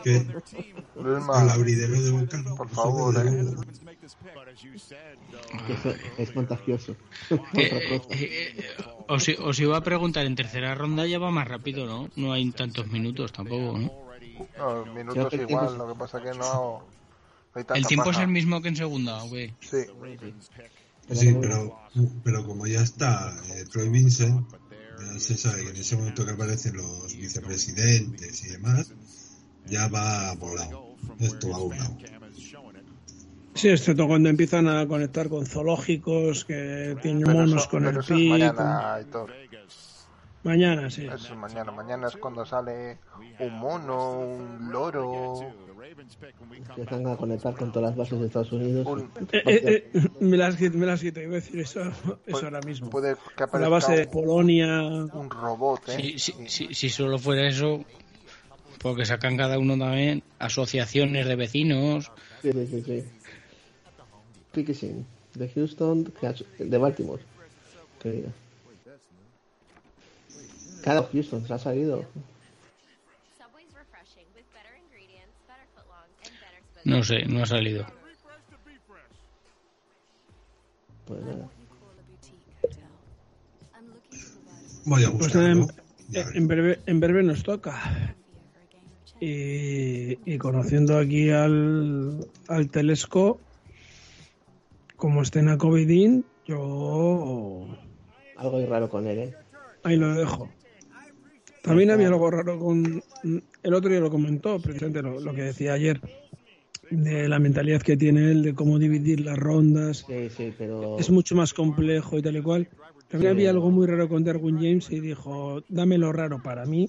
¿Qué? 0.04 0.26
Al 1.32 1.50
abridero 1.50 2.00
de 2.00 2.10
boca, 2.10 2.42
por 2.56 2.68
favor, 2.68 3.14
eh. 3.26 3.44
Eso 5.68 5.94
es 6.18 6.30
contagioso. 6.32 6.96
Eh, 7.30 7.38
eh, 7.54 8.02
eh, 8.10 8.66
os, 9.08 9.26
os 9.28 9.60
iba 9.60 9.76
a 9.76 9.82
preguntar, 9.82 10.26
en 10.26 10.34
tercera 10.36 10.74
ronda 10.74 11.06
ya 11.06 11.18
va 11.18 11.30
más 11.30 11.48
rápido, 11.48 11.86
¿no? 11.86 12.08
No 12.16 12.32
hay 12.32 12.50
tantos 12.50 12.88
minutos 12.88 13.32
tampoco, 13.32 13.78
¿no? 13.78 13.92
No, 14.58 14.86
minutos 14.94 15.32
igual, 15.34 15.46
tiempo- 15.46 15.70
lo 15.86 15.92
que 15.92 15.98
pasa 15.98 16.20
que 16.20 16.30
no, 16.30 16.82
no 17.54 17.74
¿El 17.74 17.86
tiempo 17.86 18.10
es 18.10 18.16
paja. 18.16 18.22
el 18.22 18.28
mismo 18.28 18.60
que 18.60 18.68
en 18.68 18.76
segunda, 18.76 19.22
güey? 19.22 19.54
Sí. 19.60 19.78
Sí, 21.10 21.36
pero, 21.40 21.78
pero 22.24 22.44
como 22.46 22.66
ya 22.66 22.80
está 22.80 23.32
eh, 23.54 23.64
Troy 23.70 23.88
Vincent, 23.88 24.46
se 25.18 25.36
sabe 25.36 25.64
que 25.64 25.70
en 25.70 25.76
ese 25.76 25.96
momento 25.96 26.24
que 26.24 26.32
aparecen 26.32 26.76
los 26.76 27.16
vicepresidentes 27.16 28.44
y 28.44 28.48
demás, 28.50 28.92
ya 29.66 29.88
va 29.88 30.34
volado. 30.34 30.96
Esto 31.18 31.50
va 31.50 31.58
volado. 31.58 31.98
Sí, 33.54 33.68
excepto 33.68 34.06
cuando 34.06 34.28
empiezan 34.30 34.66
a 34.66 34.86
conectar 34.86 35.28
con 35.28 35.46
zoológicos, 35.46 36.44
que 36.44 36.96
tienen 37.02 37.24
Pero 37.24 37.38
monos 37.38 37.62
eso, 37.62 37.70
con 37.70 37.84
pero 37.84 37.98
el 37.98 38.04
eso 38.04 38.14
es 38.14 38.28
mañana, 38.28 38.94
Aitor. 38.94 39.30
Mañana, 40.42 40.90
sí. 40.90 41.06
Eso 41.06 41.32
es 41.32 41.36
mañana. 41.36 41.70
Mañana 41.70 42.08
es 42.08 42.16
cuando 42.16 42.44
sale 42.44 42.98
un 43.38 43.58
mono, 43.58 44.20
un 44.20 44.72
loro. 44.72 45.52
Empiezan 46.68 47.06
a 47.06 47.16
conectar 47.16 47.54
con 47.54 47.72
todas 47.72 47.90
las 47.90 47.96
bases 47.96 48.20
de 48.20 48.26
Estados 48.26 48.52
Unidos. 48.52 48.86
Eh, 49.32 49.42
eh, 49.46 49.90
eh, 49.92 50.08
me 50.20 50.36
las 50.36 50.56
quito, 50.56 50.76
me 50.78 50.86
las 50.86 51.00
quito, 51.00 51.20
iba 51.20 51.32
a 51.32 51.34
decir 51.34 51.60
eso, 51.60 51.80
eso 52.26 52.44
ahora 52.44 52.60
mismo. 52.60 52.90
Puede 52.90 53.16
que 53.36 53.58
La 53.58 53.68
base 53.68 53.92
de 53.92 54.04
un, 54.06 54.10
Polonia. 54.10 54.82
un 54.82 55.30
robot, 55.30 55.88
¿eh? 55.88 55.96
Si, 55.96 56.18
si, 56.18 56.48
si, 56.48 56.74
si 56.74 56.90
solo 56.90 57.18
fuera 57.18 57.46
eso, 57.48 57.84
porque 58.78 59.04
sacan 59.04 59.36
cada 59.36 59.58
uno 59.58 59.78
también 59.78 60.22
asociaciones 60.38 61.26
de 61.26 61.36
vecinos. 61.36 62.10
Sí, 62.42 62.52
sí, 62.52 62.66
sí. 62.66 62.82
sí. 62.82 63.04
Pickensing, 64.52 65.06
de 65.34 65.48
Houston, 65.48 66.12
de 66.58 66.78
Baltimore. 66.78 67.22
Querida. 68.00 68.28
Cada 70.82 71.04
Houston 71.04 71.46
se 71.46 71.54
ha 71.54 71.58
salido. 71.58 72.04
No 76.84 77.02
sé, 77.04 77.24
no 77.26 77.42
ha 77.42 77.46
salido. 77.46 77.86
Pues 81.06 81.20
nada. 81.22 81.48
Voy 84.84 85.04
a 85.04 85.10
Pues 85.12 85.34
en, 85.34 85.66
en 86.12 86.48
breve, 86.48 86.80
en 86.86 87.00
breve 87.00 87.22
nos 87.22 87.42
toca. 87.42 88.14
Y, 89.20 90.18
y 90.28 90.38
conociendo 90.38 90.98
aquí 90.98 91.30
al, 91.30 92.26
al 92.48 92.70
Telesco, 92.70 93.38
como 94.96 95.22
estén 95.22 95.48
a 95.48 95.58
Covidín, 95.58 96.24
yo 96.44 97.68
Algo 98.36 98.56
hay 98.56 98.66
raro 98.66 98.88
con 98.88 99.06
él, 99.06 99.18
¿eh? 99.18 99.34
ahí 99.84 99.96
lo 99.96 100.12
dejo. 100.14 100.48
También 101.62 101.92
había 101.92 102.08
algo 102.08 102.28
raro 102.28 102.58
con. 102.58 103.02
El 103.62 103.74
otro 103.74 103.90
día 103.90 104.00
lo 104.00 104.10
comentó, 104.10 104.60
precisamente 104.60 105.02
lo, 105.02 105.20
lo 105.20 105.32
que 105.32 105.42
decía 105.42 105.74
ayer, 105.74 106.00
de 106.92 107.28
la 107.28 107.38
mentalidad 107.38 107.82
que 107.82 107.96
tiene 107.96 108.30
él, 108.30 108.42
de 108.42 108.54
cómo 108.54 108.78
dividir 108.78 109.20
las 109.20 109.38
rondas. 109.38 110.04
Sí, 110.06 110.28
sí, 110.30 110.54
pero. 110.56 110.98
Es 110.98 111.10
mucho 111.10 111.34
más 111.34 111.52
complejo 111.54 112.18
y 112.18 112.22
tal 112.22 112.36
y 112.36 112.42
cual. 112.42 112.68
También 113.08 113.32
había 113.32 113.50
algo 113.50 113.70
muy 113.70 113.86
raro 113.86 114.08
con 114.08 114.24
Darwin 114.24 114.56
James 114.56 114.90
y 114.90 115.00
dijo: 115.00 115.62
Dame 115.68 115.98
lo 115.98 116.12
raro 116.12 116.38
para 116.42 116.64
mí. 116.66 116.88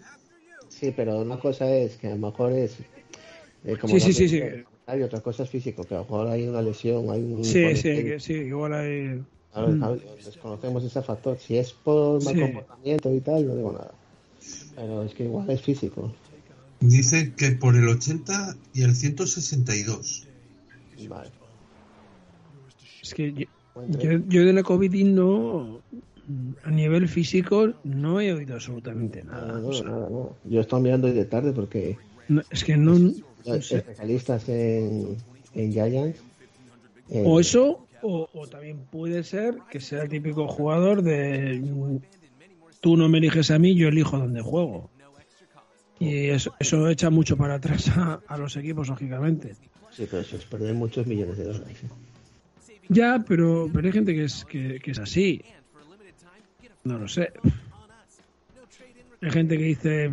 Sí, 0.70 0.94
pero 0.96 1.22
una 1.22 1.40
cosa 1.40 1.74
es 1.76 1.98
que 1.98 2.08
a 2.08 2.12
lo 2.12 2.18
mejor 2.18 2.52
es. 2.52 2.80
eh, 3.64 3.78
como 3.80 3.94
Sí, 3.94 4.00
sí, 4.00 4.14
sí, 4.14 4.30
sí. 4.30 4.42
Hay 4.86 5.02
otra 5.02 5.22
cosa 5.22 5.44
es 5.44 5.50
físico, 5.50 5.84
que 5.86 5.96
a 5.96 6.00
lo 6.00 6.04
mejor 6.04 6.28
hay 6.28 6.48
una 6.48 6.62
lesión, 6.62 7.10
hay 7.10 7.22
un. 7.22 7.44
Sí, 7.44 7.76
sí, 7.76 7.82
que 7.84 8.20
sí, 8.20 8.34
igual 8.34 8.74
hay. 8.74 9.22
Mm. 9.56 9.84
desconocemos 10.26 10.84
ese 10.84 11.02
factor. 11.02 11.38
Si 11.38 11.58
es 11.58 11.72
por 11.74 12.24
mal 12.24 12.40
comportamiento 12.40 13.14
y 13.14 13.22
tal, 13.22 13.48
no 13.48 13.56
digo 13.56 13.72
nada. 13.72 13.94
Pero 14.76 15.04
es 15.04 15.14
que 15.14 15.24
igual 15.26 15.50
es 15.50 15.62
físico. 15.62 16.12
Dice 16.90 17.34
que 17.36 17.52
por 17.52 17.75
el 17.75 17.88
80 17.88 18.56
y 18.74 18.82
el 18.84 18.96
162. 18.96 20.28
Vale. 21.08 21.32
Es 23.02 23.13
que 23.13 23.34
yo, 23.34 23.46
yo, 24.00 24.12
yo 24.28 24.46
de 24.46 24.54
la 24.54 24.63
COVID 24.63 24.94
no. 25.06 25.82
A 26.63 26.72
nivel 26.72 27.10
físico 27.10 27.74
no 27.84 28.22
he 28.22 28.32
oído 28.32 28.56
absolutamente 28.56 29.24
nada. 29.25 29.46
No, 29.48 29.60
no, 29.60 29.68
O 29.68 29.74
sea, 29.74 29.84
nada, 29.90 30.10
no. 30.10 30.36
Yo 30.46 30.62
estoy 30.62 30.82
mirando 30.82 31.08
hoy 31.08 31.13
de 31.13 31.25
tarde 31.25 31.52
porque 31.52 31.98
no- 32.30 32.42
es 32.50 32.63
que 32.63 32.78
no. 32.78 32.98
no 32.98 33.12
los 33.46 33.68
sé. 33.68 33.78
especialistas 33.78 34.48
en, 34.48 35.18
en 35.54 35.72
Giants. 35.74 36.20
eh, 37.10 37.24
O 37.25 37.42
eso, 37.42 37.86
o, 38.02 38.30
o 38.34 38.48
también 38.48 38.78
puede 38.90 39.24
ser 39.25 39.56
que 39.70 39.82
sea 39.82 40.04
el 40.04 40.10
típico 40.10 40.48
jugador 40.48 41.02
de 41.02 41.60
mm, 41.62 41.98
tú 42.80 42.96
no 42.96 43.10
me 43.10 43.18
eliges 43.18 43.52
a 43.52 43.60
mí, 43.60 43.75
yo 43.75 43.90
elijo 43.90 44.18
donde 44.18 44.42
juego. 44.42 44.90
Y 46.04 46.30
eso, 46.30 46.54
eso 46.60 46.90
echa 46.90 47.10
mucho 47.10 47.38
para 47.38 47.56
atrás 47.56 47.88
a, 47.90 48.20
a 48.28 48.38
los 48.38 48.56
equipos, 48.58 48.88
lógicamente. 48.90 49.56
Sí, 49.92 50.08
pero 50.10 50.22
eso 50.22 50.36
es 50.38 50.46
perder 50.46 50.74
muchos 50.74 51.06
millones 51.08 51.38
de 51.38 51.44
dólares. 51.46 51.78
¿eh? 51.84 51.88
Ya, 52.90 53.24
pero, 53.28 53.70
pero 53.74 53.88
hay 53.88 53.94
gente 53.94 54.14
que 54.14 54.26
es, 54.26 54.44
que, 54.46 54.80
que 54.84 54.92
es 54.92 55.00
así. 55.00 55.42
No 56.84 56.98
lo 56.98 57.08
sé. 57.08 57.32
Hay 59.22 59.32
gente 59.32 59.58
que 59.58 59.64
dice, 59.64 60.12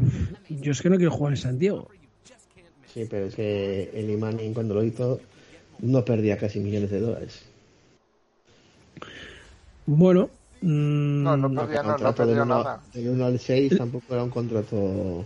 yo 0.48 0.70
es 0.72 0.80
que 0.80 0.88
no 0.90 0.96
quiero 0.96 1.10
jugar 1.10 1.32
en 1.32 1.36
Santiago. 1.38 1.88
Sí, 2.94 3.06
pero 3.10 3.26
es 3.26 3.34
que 3.34 3.90
el 3.94 4.16
Manning 4.18 4.52
cuando 4.54 4.74
lo 4.74 4.84
hizo 4.84 5.20
no 5.80 6.04
perdía 6.04 6.36
casi 6.38 6.60
millones 6.60 6.90
de 6.90 7.00
dólares. 7.00 7.42
Bueno, 9.86 10.30
mm, 10.60 11.22
No, 11.22 11.36
no 11.36 11.48
No, 11.48 11.60
perdía, 11.62 11.82
no, 11.82 11.88
no 11.88 11.94
contrato 11.94 12.16
perdió 12.18 12.34
del 12.34 12.42
uno- 12.44 12.58
nada. 12.62 12.82
Del 12.94 13.08
1 13.08 13.24
al 13.24 13.38
6 13.40 13.76
tampoco 13.76 14.14
era 14.14 14.22
un 14.22 14.30
contrato. 14.30 15.24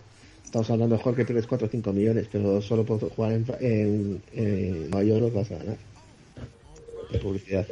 Estamos 0.54 0.70
hablando 0.70 0.94
mejor 0.96 1.16
que 1.16 1.24
pierdes 1.24 1.48
4 1.48 1.66
o 1.66 1.68
5 1.68 1.92
millones, 1.92 2.28
pero 2.30 2.62
solo 2.62 2.84
por 2.84 3.00
jugar 3.10 3.32
en, 3.32 3.44
en, 3.58 4.22
en 4.34 4.88
Nueva 4.88 5.02
York 5.02 5.20
los 5.22 5.34
vas 5.34 5.50
a 5.50 5.58
ganar. 5.58 5.76
De 7.10 7.18
publicidad. 7.18 7.66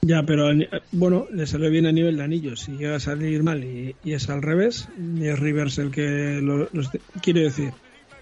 Ya, 0.00 0.22
pero 0.22 0.48
bueno, 0.92 1.26
le 1.30 1.46
salió 1.46 1.68
bien 1.68 1.84
a 1.84 1.92
nivel 1.92 2.16
de 2.16 2.22
anillos. 2.22 2.60
Si 2.60 2.78
llega 2.78 2.96
a 2.96 3.00
salir 3.00 3.42
mal 3.42 3.62
y, 3.62 3.94
y 4.04 4.14
es 4.14 4.30
al 4.30 4.40
revés, 4.40 4.88
es 5.20 5.38
Rivers 5.38 5.76
el 5.76 5.90
que 5.90 6.40
lo, 6.42 6.66
los- 6.72 6.88
quiero 7.20 7.40
decir, 7.42 7.74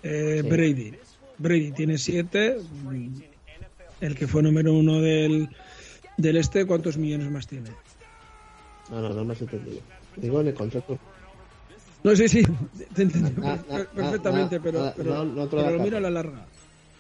eh, 0.03 0.41
Sí. 0.43 0.49
Brady. 0.49 0.95
Brady 1.39 1.71
tiene 1.71 1.97
siete, 1.97 2.57
mm, 2.87 3.07
el 4.01 4.17
que 4.17 4.27
fue 4.27 4.43
número 4.43 4.75
uno 4.75 5.01
del, 5.01 5.49
del 6.17 6.37
este, 6.39 6.67
¿cuántos 6.67 6.97
millones 6.97 7.31
más 7.31 7.47
tiene? 7.47 7.71
No, 8.91 9.01
no, 9.01 9.11
no 9.11 9.25
me 9.25 9.33
has 9.33 9.41
entendido. 9.43 9.79
Digo 10.17 10.41
en 10.41 10.49
el 10.49 10.55
contrato. 10.55 10.99
No, 12.05 12.17
sí, 12.17 12.29
sí, 12.29 12.43
te 12.95 13.05
Na- 13.05 13.21
na- 13.31 13.31
per- 13.31 13.69
na- 13.69 13.85
perfectamente, 13.95 14.61
pero, 14.61 14.93
pero, 14.97 15.15
no- 15.15 15.25
no 15.25 15.49
pero 15.49 15.71
lo 15.71 15.79
miro 15.79 15.97
a 15.99 16.01
la 16.01 16.11
larga. 16.11 16.47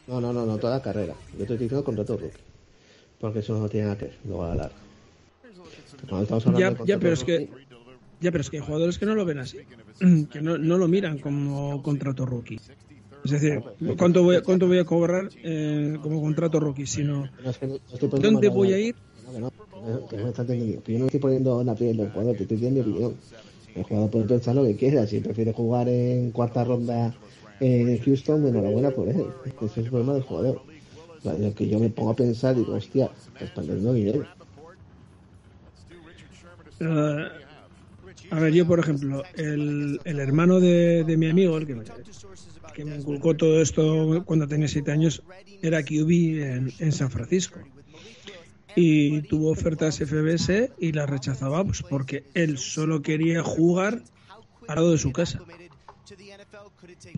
No, 0.06 0.20
no, 0.20 0.32
no, 0.32 0.46
no, 0.46 0.58
toda 0.58 0.76
la 0.76 0.82
carrera. 0.82 1.14
Yo 1.32 1.38
te 1.38 1.42
estoy 1.42 1.56
diciendo 1.58 1.84
contrato 1.84 2.16
rookie. 2.16 2.38
Porque 3.18 3.40
eso 3.40 3.58
no 3.58 3.68
tiene 3.68 3.86
nada 3.86 3.98
que 3.98 4.06
ver, 4.06 4.18
luego 4.24 4.44
a 4.44 4.48
la 4.50 4.54
larga. 4.54 4.76
Cuando 6.08 6.22
estamos 6.22 6.46
hablando 6.46 6.84
Ya, 6.84 6.94
ya, 6.94 6.98
pero 7.00 7.14
es 7.14 7.24
que 7.24 7.48
ya, 8.20 8.30
pero 8.30 8.40
es 8.42 8.50
que 8.50 8.56
hay 8.58 8.62
jugadores 8.62 8.98
que 8.98 9.06
no 9.06 9.14
lo 9.14 9.24
ven 9.24 9.38
así, 9.40 9.58
que 10.30 10.40
no, 10.40 10.58
no 10.58 10.78
lo 10.78 10.86
miran 10.88 11.18
como 11.18 11.82
contrato 11.82 12.24
rookie. 12.24 12.60
Es 13.24 13.30
decir, 13.30 13.60
¿cuánto 13.96 14.22
voy, 14.22 14.40
cuánto 14.42 14.66
voy 14.66 14.78
a 14.78 14.84
cobrar 14.84 15.28
eh, 15.34 15.96
como 16.00 16.20
contrato 16.20 16.58
rookie? 16.60 16.86
Sino, 16.86 17.22
no 17.22 17.28
no- 17.42 17.68
no 18.00 18.18
¿dónde 18.18 18.48
voy 18.48 18.72
a 18.72 18.78
ir? 18.78 18.96
No, 19.24 19.32
que 19.32 19.38
no, 19.40 19.50
no 19.82 20.24
me 20.24 20.28
estás 20.28 20.48
entendiendo. 20.48 20.82
Que 20.82 20.92
yo 20.92 20.98
no 21.00 21.06
estoy 21.06 21.20
diciendo 21.20 21.54
mi 21.94 22.80
opinión. 22.80 23.16
El 23.74 23.82
jugador 23.84 24.10
puede 24.10 24.24
pensar 24.26 24.54
lo 24.54 24.64
que 24.64 24.76
quiera. 24.76 25.06
Si 25.06 25.20
prefiere 25.20 25.52
jugar 25.52 25.88
en 25.88 26.30
cuarta 26.30 26.64
ronda 26.64 27.14
en 27.60 27.98
Houston, 28.04 28.46
enhorabuena 28.46 28.90
por 28.90 29.08
él. 29.08 29.26
Ese 29.60 29.66
es 29.66 29.76
el 29.78 29.90
problema 29.90 30.14
del 30.14 30.22
jugador. 30.22 30.60
O 31.18 31.22
sea, 31.22 31.38
yo- 31.38 31.54
que 31.54 31.68
yo 31.68 31.78
me 31.78 31.88
pongo 31.88 32.10
a 32.10 32.16
pensar 32.16 32.54
digo, 32.56 32.74
hostia, 32.74 33.08
estás 33.34 33.50
perdiendo 33.50 33.92
dinero. 33.92 34.24
Eh, 36.80 37.28
a 38.30 38.40
ver, 38.40 38.52
yo 38.52 38.66
por 38.66 38.80
ejemplo, 38.80 39.24
el, 39.36 40.00
el 40.04 40.18
hermano 40.18 40.58
de, 40.60 41.04
de 41.04 41.16
mi 41.16 41.28
amigo, 41.28 41.56
el 41.58 41.66
que 41.66 41.74
me, 41.76 41.84
que 42.74 42.84
me 42.84 42.96
inculcó 42.96 43.34
todo 43.36 43.60
esto 43.60 44.22
cuando 44.26 44.48
tenía 44.48 44.68
siete 44.68 44.90
años, 44.90 45.22
era 45.62 45.82
QB 45.84 46.10
en, 46.42 46.72
en 46.78 46.92
San 46.92 47.10
Francisco. 47.10 47.60
Y 48.76 49.22
tuvo 49.22 49.50
ofertas 49.50 49.98
FBS 50.00 50.72
y 50.78 50.92
las 50.92 51.08
rechazaba 51.08 51.64
pues, 51.64 51.82
porque 51.82 52.24
él 52.34 52.58
solo 52.58 53.02
quería 53.02 53.42
jugar 53.42 54.02
al 54.68 54.76
lado 54.76 54.92
de 54.92 54.98
su 54.98 55.12
casa. 55.12 55.38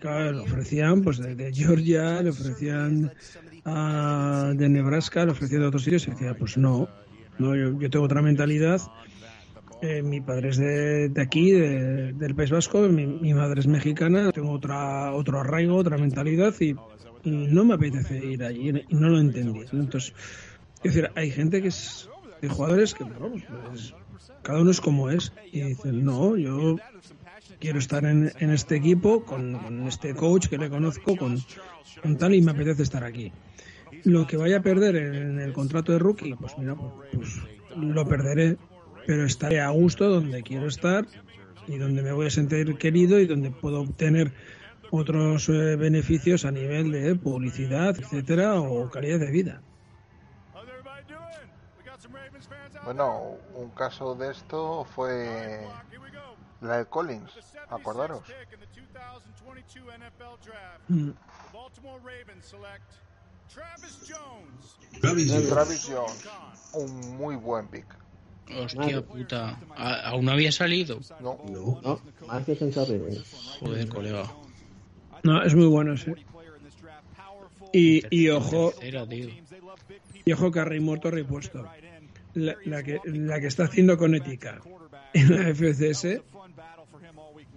Claro, 0.00 0.32
le 0.32 0.38
ofrecían 0.40 1.02
pues 1.02 1.18
de, 1.18 1.52
Georgia, 1.52 2.23
le 2.23 2.30
ofrecían 2.30 3.11
de 4.56 4.68
Nebraska, 4.68 5.25
le 5.25 5.32
ofrecían 5.32 5.62
de 5.62 5.66
otros 5.68 5.82
sitios 5.84 6.06
y 6.06 6.11
decía, 6.11 6.34
pues 6.34 6.56
no, 6.56 6.88
no 7.38 7.56
yo, 7.56 7.90
tengo 7.90 8.04
otra 8.04 8.23
mentalidad. 8.23 8.80
Eh, 9.82 10.02
mi 10.02 10.20
padre 10.20 10.50
es 10.50 10.56
de, 10.56 11.08
de 11.08 11.20
aquí, 11.23 11.50
de- 11.50 12.12
del 12.12 12.34
País 12.34 12.50
Vasco, 12.50 12.80
mi, 12.88 13.34
madre 13.34 13.61
es 13.61 13.66
mexicana, 13.66 14.30
tengo 14.32 14.52
otra 14.52 15.12
otro 15.12 15.40
arraigo, 15.40 15.76
otra 15.76 15.99
mentalidad 15.99 16.54
y, 16.61 16.70
y 17.23 17.30
no 17.30 17.64
me 17.64 17.75
apetece 17.75 18.25
ir 18.25 18.44
allí 18.44 18.68
y 18.88 18.94
no 18.94 19.08
lo 19.08 19.18
entendí. 19.20 19.61
Entonces, 19.73 20.14
es 20.85 20.95
decir, 20.95 21.11
hay 21.14 21.31
gente 21.31 21.62
que 21.62 21.69
es, 21.69 22.11
hay 22.43 22.49
jugadores 22.49 22.95
que, 22.95 23.05
bueno, 23.05 23.33
pues, 23.71 23.95
cada 24.43 24.61
uno 24.61 24.71
es 24.71 24.81
como 24.81 25.09
es 25.09 25.33
y 25.50 25.62
dicen, 25.62 26.05
no, 26.05 26.37
yo 26.37 26.76
quiero 27.59 27.79
estar 27.79 28.05
en, 28.05 28.31
este 28.38 28.76
equipo 28.76 29.25
con, 29.25 29.87
este 29.88 30.14
coach 30.14 30.49
que 30.49 30.59
le 30.59 30.69
conozco, 30.69 31.17
con, 31.17 31.38
tal 32.19 32.35
y 32.35 32.43
me 32.43 32.50
apetece 32.50 32.83
estar 32.83 33.03
aquí. 33.03 33.33
Lo 34.05 34.26
que 34.26 34.37
vaya 34.37 34.59
a 34.59 34.62
perder 34.62 34.97
en 34.97 35.41
el 35.41 35.55
contrato 35.55 35.93
de 35.93 35.99
rookie, 35.99 36.35
pues 36.35 36.59
mira, 36.59 36.76
pues 36.76 37.41
lo 37.75 38.07
perderé, 38.07 38.59
pero 39.07 39.25
estaré 39.25 39.61
a 39.61 39.71
gusto 39.71 40.11
donde 40.11 40.43
quiero 40.43 40.67
estar 40.67 41.07
y 41.67 41.79
donde 41.79 42.03
me 42.03 42.12
voy 42.12 42.26
a 42.26 42.31
sentir 42.31 42.76
querido 42.76 43.19
y 43.19 43.26
donde 43.26 43.50
puedo 43.50 43.81
obtener 43.81 44.33
otros 44.91 45.49
eh, 45.49 45.76
beneficios 45.76 46.45
a 46.45 46.50
nivel 46.50 46.93
de 46.93 47.14
publicidad, 47.14 47.99
etcétera, 47.99 48.61
o 48.61 48.91
calidad 48.91 49.19
de 49.19 49.31
vida. 49.31 49.62
Bueno, 52.85 53.37
un 53.55 53.71
caso 53.71 54.14
de 54.14 54.31
esto 54.31 54.85
fue 54.85 55.67
la 56.61 56.79
de 56.79 56.87
Collins, 56.87 57.31
acordaros. 57.69 58.23
Mm. 60.88 61.11
Travis 65.01 65.31
Jones. 65.31 65.49
Travis 65.49 65.88
Jones, 65.88 66.25
un 66.73 67.16
muy 67.16 67.37
buen 67.37 67.68
pick. 67.68 67.87
Hostia 68.57 69.01
puta. 69.03 69.59
¿A- 69.77 70.01
¿Aún 70.11 70.27
no 70.27 70.33
había 70.33 70.53
salido? 70.53 71.01
No, 71.20 71.40
No, 71.44 71.81
más 72.27 72.44
que 72.44 72.53
Henry 72.53 72.73
Joder, 73.61 73.88
colega. 73.88 74.31
No, 75.23 75.42
es 75.42 75.55
muy 75.55 75.66
bueno, 75.66 75.97
sí. 75.97 76.12
Y, 77.73 78.03
y 78.11 78.29
ojo, 78.29 78.70
Tercera, 78.73 79.07
tío. 79.07 79.29
y 80.25 80.33
ojo 80.33 80.53
que 80.53 80.61
a 80.61 80.64
Rey 80.64 80.81
muerto, 80.81 81.11
Rey 81.11 81.25
puesto. 81.25 81.66
La, 82.35 82.83
que, 82.83 83.01
la 83.05 83.40
que 83.40 83.47
está 83.47 83.64
haciendo 83.64 83.97
con 83.97 84.14
ética 84.14 84.61
en 85.12 85.31
la 85.31 85.55
FCS, 85.55 86.20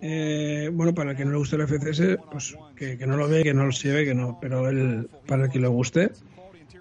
eh, 0.01 0.69
bueno, 0.71 0.93
para 0.93 1.11
el 1.11 1.17
que 1.17 1.25
no 1.25 1.31
le 1.31 1.37
guste 1.37 1.57
la 1.57 1.65
FCS, 1.67 2.19
pues 2.31 2.55
que, 2.75 2.97
no 3.07 3.17
lo 3.17 3.27
ve, 3.27 3.43
que 3.43 3.53
no 3.53 3.65
lo 3.65 3.71
sigue, 3.71 4.05
que 4.05 4.13
no, 4.13 4.37
pero 4.39 4.69
él, 4.69 5.09
para 5.25 5.45
el 5.45 5.51
que 5.51 5.59
le 5.59 5.67
guste, 5.67 6.11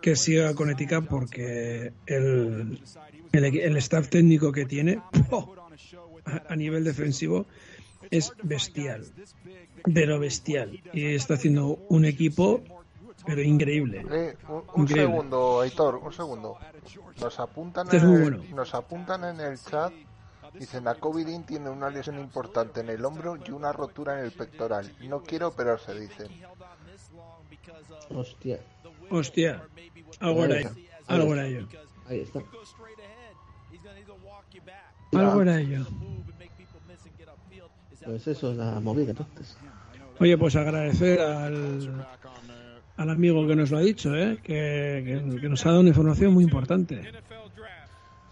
que 0.03 0.17
siga 0.17 0.55
con 0.55 0.71
ética 0.71 1.01
porque 1.01 1.93
el, 2.07 2.81
el, 3.33 3.45
el 3.45 3.77
staff 3.79 4.09
técnico 4.09 4.53
que 4.53 4.67
tiene 4.67 5.01
a, 6.25 6.43
a 6.49 6.57
nivel 6.57 6.85
defensivo 6.85 7.47
es 8.11 8.33
bestial, 8.43 9.05
de 9.85 10.07
lo 10.07 10.19
bestial. 10.19 10.81
Y 10.93 11.07
está 11.07 11.35
haciendo 11.35 11.79
un 11.89 12.05
equipo, 12.05 12.63
pero 13.27 13.43
increíble. 13.43 14.07
Eh, 14.11 14.37
un, 14.49 14.55
un 14.75 14.83
Increíble. 14.83 14.95
segundo, 15.13 15.61
Aitor, 15.61 15.97
un 15.97 16.13
segundo. 16.13 16.59
Nos 17.21 17.41
apuntan, 17.41 17.87
Este 17.87 17.97
es 17.99 18.03
en 18.03 18.09
muy 18.09 18.23
el, 18.23 18.35
bueno. 18.37 18.57
nos 18.57 18.75
apuntan 18.75 19.25
en 19.25 19.41
el 19.41 19.59
chat. 19.61 19.93
Dicen, 20.55 20.89
a 20.89 20.95
Dean 20.95 21.45
tiene 21.45 21.69
una 21.69 21.91
lesión 21.91 22.19
importante 22.19 22.81
en 22.81 22.89
el 22.89 23.05
hombro 23.05 23.37
y 23.45 23.51
una 23.51 23.73
rotura 23.73 24.19
en 24.19 24.25
el 24.25 24.33
pectoral. 24.33 24.91
No 25.01 25.23
quiero 25.23 25.49
operarse, 25.49 25.99
dicen. 25.99 26.29
Hostia. 28.11 28.61
Hostia, 29.11 29.63
algo 30.21 30.45
era 30.45 30.61
ello. 30.61 30.71
Algo 31.09 31.35
era 31.35 31.47
ello. 31.47 31.69
Ahí 32.09 32.21
está. 32.21 32.41
Algo 35.13 35.43
era 35.43 35.61
ello. 35.61 35.85
Pues 38.05 38.27
eso 38.29 38.53
es 38.53 38.57
la 38.57 38.81
movida, 38.81 39.11
entonces. 39.11 39.57
Oye, 40.21 40.39
pues 40.39 40.57
agradecer 40.57 41.21
al, 41.21 42.07
al 42.97 43.11
amigo 43.11 43.47
que 43.47 43.57
nos 43.57 43.71
lo 43.71 43.79
ha 43.79 43.83
dicho, 43.83 44.15
¿eh? 44.17 44.39
que, 44.43 45.23
que- 45.31 45.41
que 45.41 45.49
nos 45.49 45.65
ha 45.67 45.71
dado 45.71 45.81
una 45.81 45.91
información 45.91 46.33
muy 46.33 46.45
importante. 46.45 47.03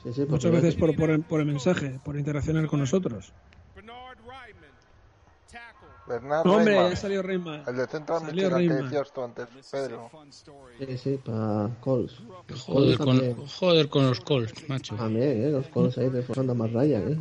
Sí, 0.03 0.12
sí, 0.12 0.27
Muchas 0.29 0.53
veces 0.53 0.74
por, 0.74 0.94
por, 0.96 1.11
el, 1.11 1.22
por 1.22 1.40
el 1.40 1.46
mensaje, 1.46 1.98
por 2.05 2.16
interaccionar 2.18 2.66
con 2.66 2.81
nosotros. 2.81 3.33
Bernardo 6.07 6.53
Hombre, 6.53 6.74
Reyman, 6.74 6.90
ya 6.90 6.96
salió 6.96 7.22
Reyman. 7.22 7.62
el 7.66 7.77
de 7.77 7.87
Central 7.87 8.20
Salió 8.20 8.50
Michigan 8.50 8.68
que 8.68 8.83
decías 8.85 9.12
tú 9.14 9.22
antes, 9.22 9.46
Pedro. 9.72 10.11
Sí, 10.79 10.98
sí, 10.98 11.18
para 11.24 11.70
Colts. 11.81 12.18
Joder 12.66 12.98
con, 12.98 13.46
joder 13.46 13.88
con 13.88 14.07
los 14.07 14.20
Colts, 14.20 14.68
macho. 14.68 14.96
También, 14.96 15.42
¿eh? 15.44 15.50
Los 15.50 15.68
Colts 15.68 15.96
ahí 15.96 16.11
reforzando 16.11 16.55
más 16.55 16.70
Ryan, 16.72 17.12
¿eh? 17.12 17.18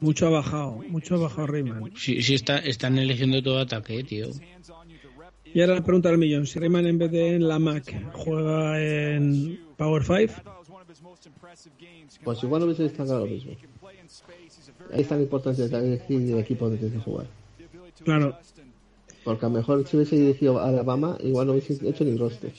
Mucho 0.00 0.28
ha 0.28 0.30
bajado, 0.30 0.82
mucho 0.88 1.16
ha 1.16 1.18
bajado 1.18 1.46
Reyman. 1.46 1.92
Sí, 1.96 2.22
sí 2.22 2.34
está, 2.34 2.56
están 2.58 2.96
eligiendo 2.96 3.42
todo 3.42 3.58
ataque, 3.58 4.02
tío. 4.04 4.28
Y 5.54 5.60
ahora 5.60 5.76
la 5.76 5.84
pregunta 5.84 6.08
del 6.08 6.18
millón, 6.18 6.48
si 6.48 6.58
Reyman 6.58 6.84
en 6.84 6.98
vez 6.98 7.12
de 7.12 7.36
en 7.36 7.46
la 7.46 7.60
Mac 7.60 7.84
juega 8.12 8.80
en 8.82 9.60
Power 9.76 10.02
5, 10.02 10.42
Pues 12.24 12.42
igual 12.42 12.60
no 12.60 12.66
hubiese 12.66 12.82
destacado 12.82 13.20
lo 13.20 13.26
mismo. 13.26 13.52
Ahí 14.92 15.02
es 15.02 15.08
tan 15.08 15.20
importante 15.20 15.62
elegir 15.64 16.22
el 16.32 16.38
equipo 16.40 16.64
donde 16.64 16.80
tienes 16.80 16.98
que 16.98 17.04
jugar. 17.04 17.28
claro, 18.02 18.36
Porque 19.22 19.46
a 19.46 19.48
lo 19.48 19.54
mejor 19.54 19.86
si 19.86 19.96
hubiese 19.96 20.16
dirigido 20.16 20.58
a 20.58 20.70
Alabama, 20.70 21.16
igual 21.20 21.46
no 21.46 21.52
hubiese 21.52 21.74
hecho 21.88 22.02
ni 22.02 22.16
roster. 22.16 22.52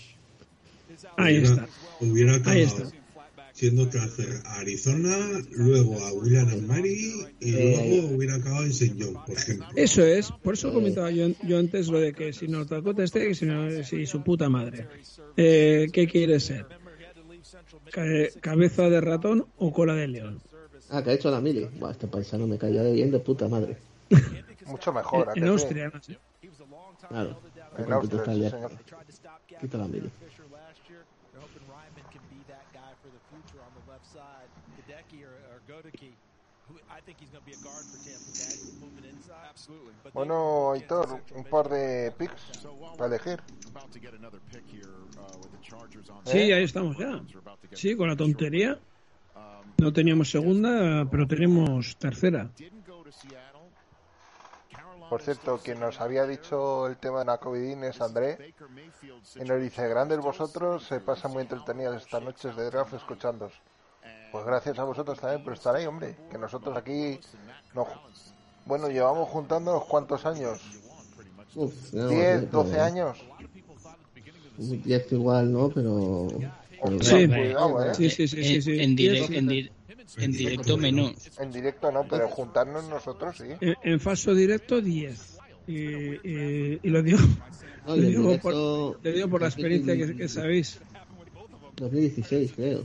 ahí 1.18 1.36
está. 1.36 1.68
Hubiera 2.00 2.40
Ahí 2.46 2.62
está. 2.62 2.90
Siendo 3.56 3.88
transfer 3.88 4.42
a 4.46 4.60
Arizona, 4.60 5.16
luego 5.52 5.98
a 6.06 6.12
William 6.12 6.50
and 6.50 6.68
Mary 6.68 7.14
y 7.40 7.56
Eh, 7.56 7.90
luego 7.90 8.16
hubiera 8.18 8.36
acabado 8.36 8.66
en 8.66 8.72
St. 8.72 8.96
John, 9.00 9.14
por 9.26 9.38
ejemplo. 9.38 9.66
Eso 9.78 10.04
es, 10.06 10.30
por 10.44 10.56
eso 10.56 10.74
comentaba 10.74 11.10
yo, 11.10 11.30
yo 11.48 11.58
antes 11.58 11.88
lo 11.88 12.00
de 12.02 12.12
que 12.14 12.34
si 12.34 12.50
North 12.50 12.70
Dakota 12.70 13.02
este, 13.06 13.34
si, 13.34 13.46
no, 13.46 13.72
si 13.86 14.06
su 14.06 14.22
puta 14.24 14.50
madre. 14.50 14.86
Eh, 15.38 15.88
¿Qué 15.94 16.06
quiere 16.06 16.40
ser? 16.42 16.66
Ca- 17.94 18.04
¿Cabeza 18.42 18.90
de 18.90 19.00
ratón 19.00 19.48
o 19.56 19.72
cola 19.72 19.96
de 19.96 20.08
león? 20.10 20.42
Ah, 20.90 21.02
que 21.02 21.12
ha 21.12 21.14
hecho 21.14 21.32
la 21.32 21.40
mili. 21.40 21.66
Buah, 21.80 21.92
este 21.92 22.08
paisano 22.08 22.46
me 22.48 22.58
caía 22.58 22.84
de 22.84 22.92
bien 22.92 23.10
de 23.10 23.20
puta 23.20 23.48
madre. 23.48 23.78
Mucho 24.68 24.92
mejor, 24.92 25.30
¿a 25.30 25.32
En 25.32 25.36
que 25.36 25.42
sí? 25.46 25.48
Austria, 25.48 25.92
Bueno, 40.14 40.72
Aitor, 40.72 41.22
un 41.36 41.44
par 41.44 41.70
de 41.70 42.12
picks 42.18 42.66
para 42.98 43.16
elegir. 43.16 43.40
Sí, 46.26 46.52
ahí 46.52 46.64
estamos 46.64 46.98
ya. 46.98 47.22
Sí, 47.72 47.96
con 47.96 48.08
la 48.08 48.16
tontería. 48.16 48.80
No 49.78 49.92
teníamos 49.92 50.32
segunda, 50.32 51.06
pero 51.10 51.28
tenemos 51.28 51.98
tercera. 51.98 52.50
Por 55.10 55.22
cierto, 55.22 55.60
quien 55.64 55.80
nos 55.80 56.02
había 56.02 56.26
dicho 56.26 56.88
el 56.88 56.98
tema 56.98 57.20
de 57.20 57.26
la 57.26 57.38
Covidín 57.38 57.84
es 57.84 58.02
André. 58.02 58.54
Y 59.36 59.40
nos 59.44 59.62
dice, 59.62 59.88
grandes 59.88 60.20
vosotros, 60.20 60.84
se 60.84 61.00
pasan 61.00 61.34
muy 61.34 61.44
entretenidas 61.44 62.02
estas 62.02 62.24
noches 62.24 62.56
de 62.56 62.66
draft 62.72 62.94
escuchándos. 62.94 63.54
Pues 64.36 64.46
gracias 64.48 64.78
a 64.80 64.84
vosotros 64.84 65.18
también 65.18 65.42
por 65.46 65.54
estar 65.54 65.74
ahí, 65.74 65.86
hombre. 65.86 66.14
Que 66.30 66.38
nosotros 66.38 66.76
aquí, 66.76 67.18
no, 67.74 67.88
bueno, 68.66 68.90
llevamos 68.90 69.30
juntándonos 69.30 69.86
cuántos 69.86 70.26
años. 70.26 70.60
Uf, 71.56 71.94
no, 71.94 72.10
10, 72.10 72.52
no, 72.52 72.64
12 72.64 72.76
no. 72.78 72.84
años. 72.84 73.18
10 74.58 75.12
igual, 75.14 75.54
¿no? 75.54 75.70
Pero. 75.70 76.28
pero 76.84 77.02
Sí, 77.02 77.28
cuidado, 77.30 77.86
¿eh? 77.86 77.96
sí, 77.96 78.10
sí, 78.10 78.28
sí, 78.28 78.44
sí, 78.44 78.56
En, 78.56 78.62
sí. 78.62 78.72
en 78.82 79.36
en 79.36 79.48
di- 79.48 79.72
en 80.18 80.32
directo 80.34 80.76
menos. 80.76 81.14
En 81.40 81.52
directo 81.54 81.90
no, 81.94 82.06
pero 82.06 82.28
juntarnos 82.28 82.90
nosotros 82.90 83.38
sí. 83.38 83.46
En, 83.62 83.76
en 83.84 84.00
falso 84.02 84.36
directo 84.36 84.82
10. 84.82 85.38
Y, 85.68 85.76
y- 85.78 86.80
y 86.84 86.90
lo 86.90 87.02
digo, 87.02 87.20
No, 87.88 87.96
lo 87.96 88.02
digo 88.02 88.22
directo- 88.24 88.42
por, 88.42 88.54
lo 89.06 89.12
digo 89.14 89.30
por 89.30 89.42
la 89.44 89.48
experiencia 89.48 89.96
que, 89.96 90.14
que 90.18 90.28
sabéis. 90.28 90.82
2016, 91.78 92.52
creo. 92.54 92.84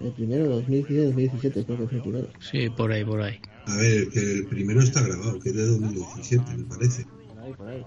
El 0.00 0.12
primero, 0.12 0.48
2016, 0.48 1.04
2017, 1.06 1.64
creo 1.64 1.78
que 1.78 1.86
fue 1.86 1.96
el 1.96 2.02
primero. 2.02 2.28
Sí, 2.40 2.68
por 2.68 2.92
ahí, 2.92 3.04
por 3.04 3.22
ahí. 3.22 3.40
A 3.66 3.76
ver, 3.76 4.08
el 4.12 4.46
primero 4.46 4.80
está 4.80 5.02
grabado, 5.02 5.38
que 5.40 5.50
es 5.50 5.56
de 5.56 5.66
2017, 5.66 6.56
me 6.56 6.64
parece. 6.64 7.06
Por 7.06 7.38
ahí, 7.38 7.52
por 7.54 7.68
ahí. 7.68 7.84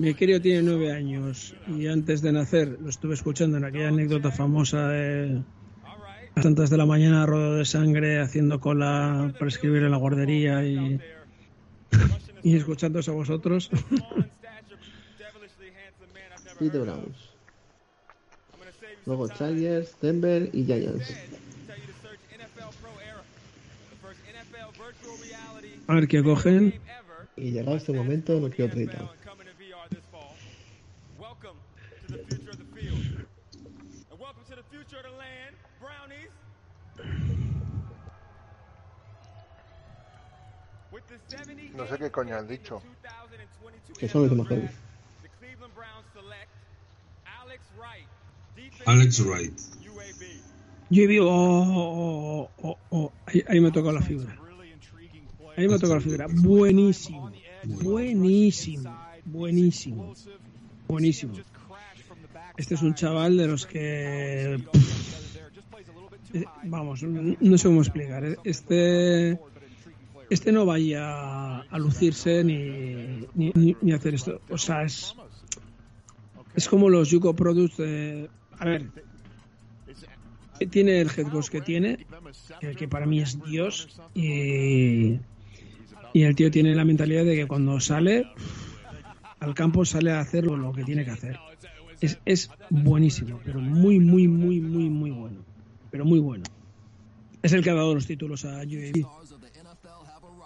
Mi 0.00 0.14
querido 0.14 0.40
tiene 0.40 0.62
nueve 0.62 0.92
años 0.92 1.54
y 1.68 1.86
antes 1.86 2.22
de 2.22 2.32
nacer 2.32 2.78
lo 2.80 2.88
estuve 2.88 3.12
escuchando 3.12 3.58
en 3.58 3.64
aquella 3.64 3.88
anécdota 3.88 4.30
famosa 4.30 4.88
de 4.88 5.42
las 6.34 6.42
tantas 6.42 6.70
de 6.70 6.78
la 6.78 6.86
mañana, 6.86 7.26
rodo 7.26 7.56
de 7.56 7.66
sangre, 7.66 8.18
haciendo 8.18 8.60
cola 8.60 9.34
para 9.34 9.48
escribir 9.48 9.82
en 9.82 9.90
la 9.90 9.98
guardería 9.98 10.64
y, 10.64 10.98
y 12.42 12.56
escuchándoos 12.56 13.10
a 13.10 13.12
vosotros. 13.12 13.70
Luego 19.06 19.28
Chargers, 19.28 19.96
Denver 20.00 20.48
y 20.52 20.64
Giants. 20.64 21.14
A 25.86 25.94
ver 25.94 26.08
qué 26.08 26.22
cogen. 26.22 26.80
Y 27.36 27.52
llegado 27.52 27.76
este 27.76 27.92
momento, 27.92 28.38
no 28.38 28.50
quiero 28.50 28.72
treta. 28.72 29.10
No 41.74 41.86
sé 41.86 41.98
qué 41.98 42.10
coño 42.10 42.36
han 42.36 42.46
dicho. 42.46 42.82
Que 43.98 44.08
son 44.08 44.22
los 44.28 44.32
mejores. 44.32 44.89
Alex 48.86 49.20
Wright. 49.20 49.58
Yo 50.90 51.06
vi, 51.06 51.18
oh, 51.20 51.26
oh, 51.28 52.50
oh, 52.62 52.78
oh, 52.90 53.12
ahí, 53.26 53.42
ahí 53.46 53.60
me 53.60 53.70
tocó 53.70 53.92
la 53.92 54.02
fibra. 54.02 54.36
Ahí 55.56 55.68
me 55.68 55.78
tocó 55.78 55.94
la 55.94 56.00
fibra. 56.00 56.26
Buenísimo. 56.28 57.30
Buenísimo. 57.64 58.96
Buenísimo. 59.24 60.14
Buenísimo. 60.88 61.34
Este 62.56 62.74
es 62.74 62.82
un 62.82 62.94
chaval 62.94 63.36
de 63.36 63.46
los 63.46 63.66
que. 63.66 64.62
pff, 64.72 66.34
eh, 66.34 66.44
vamos, 66.64 67.02
no 67.02 67.58
sé 67.58 67.68
cómo 67.68 67.80
explicar. 67.82 68.24
eh. 68.24 68.36
Este. 68.44 69.38
Este 70.28 70.52
no 70.52 70.64
vaya 70.66 71.58
a 71.60 71.78
lucirse 71.78 72.42
ni, 72.44 73.26
ni, 73.34 73.52
ni- 73.54 73.76
ni 73.80 73.92
hacer 73.92 74.14
esto. 74.14 74.40
O 74.50 74.58
sea, 74.58 74.82
es. 74.82 75.14
Es 76.54 76.68
como 76.68 76.88
los 76.88 77.10
Yuko 77.10 77.34
Products 77.36 77.76
de. 77.76 78.28
A 78.60 78.64
ver. 78.64 78.90
Tiene 80.70 81.00
el 81.00 81.08
head 81.08 81.28
coach 81.28 81.48
que 81.48 81.60
tiene, 81.62 82.06
el 82.60 82.76
que 82.76 82.86
para 82.86 83.06
mí 83.06 83.20
es 83.20 83.42
Dios. 83.44 83.88
Y. 84.14 85.18
Y 86.12 86.22
el 86.22 86.34
tío 86.34 86.50
tiene 86.50 86.74
la 86.74 86.84
mentalidad 86.84 87.24
de 87.24 87.36
que 87.36 87.46
cuando 87.46 87.78
sale 87.80 88.26
al 89.38 89.54
campo 89.54 89.84
sale 89.84 90.10
a 90.12 90.20
hacer 90.20 90.44
lo 90.44 90.72
que 90.72 90.84
tiene 90.84 91.04
que 91.04 91.10
hacer. 91.12 91.38
Es, 92.00 92.18
es 92.24 92.50
buenísimo, 92.70 93.40
pero 93.44 93.60
muy, 93.60 93.98
muy, 94.00 94.26
muy, 94.26 94.60
muy, 94.60 94.88
muy 94.90 95.10
bueno. 95.10 95.40
Pero 95.90 96.04
muy 96.04 96.18
bueno. 96.18 96.44
Es 97.42 97.52
el 97.52 97.62
que 97.62 97.70
ha 97.70 97.74
dado 97.74 97.94
los 97.94 98.06
títulos 98.06 98.44
a 98.44 98.58
UAB. 98.58 99.06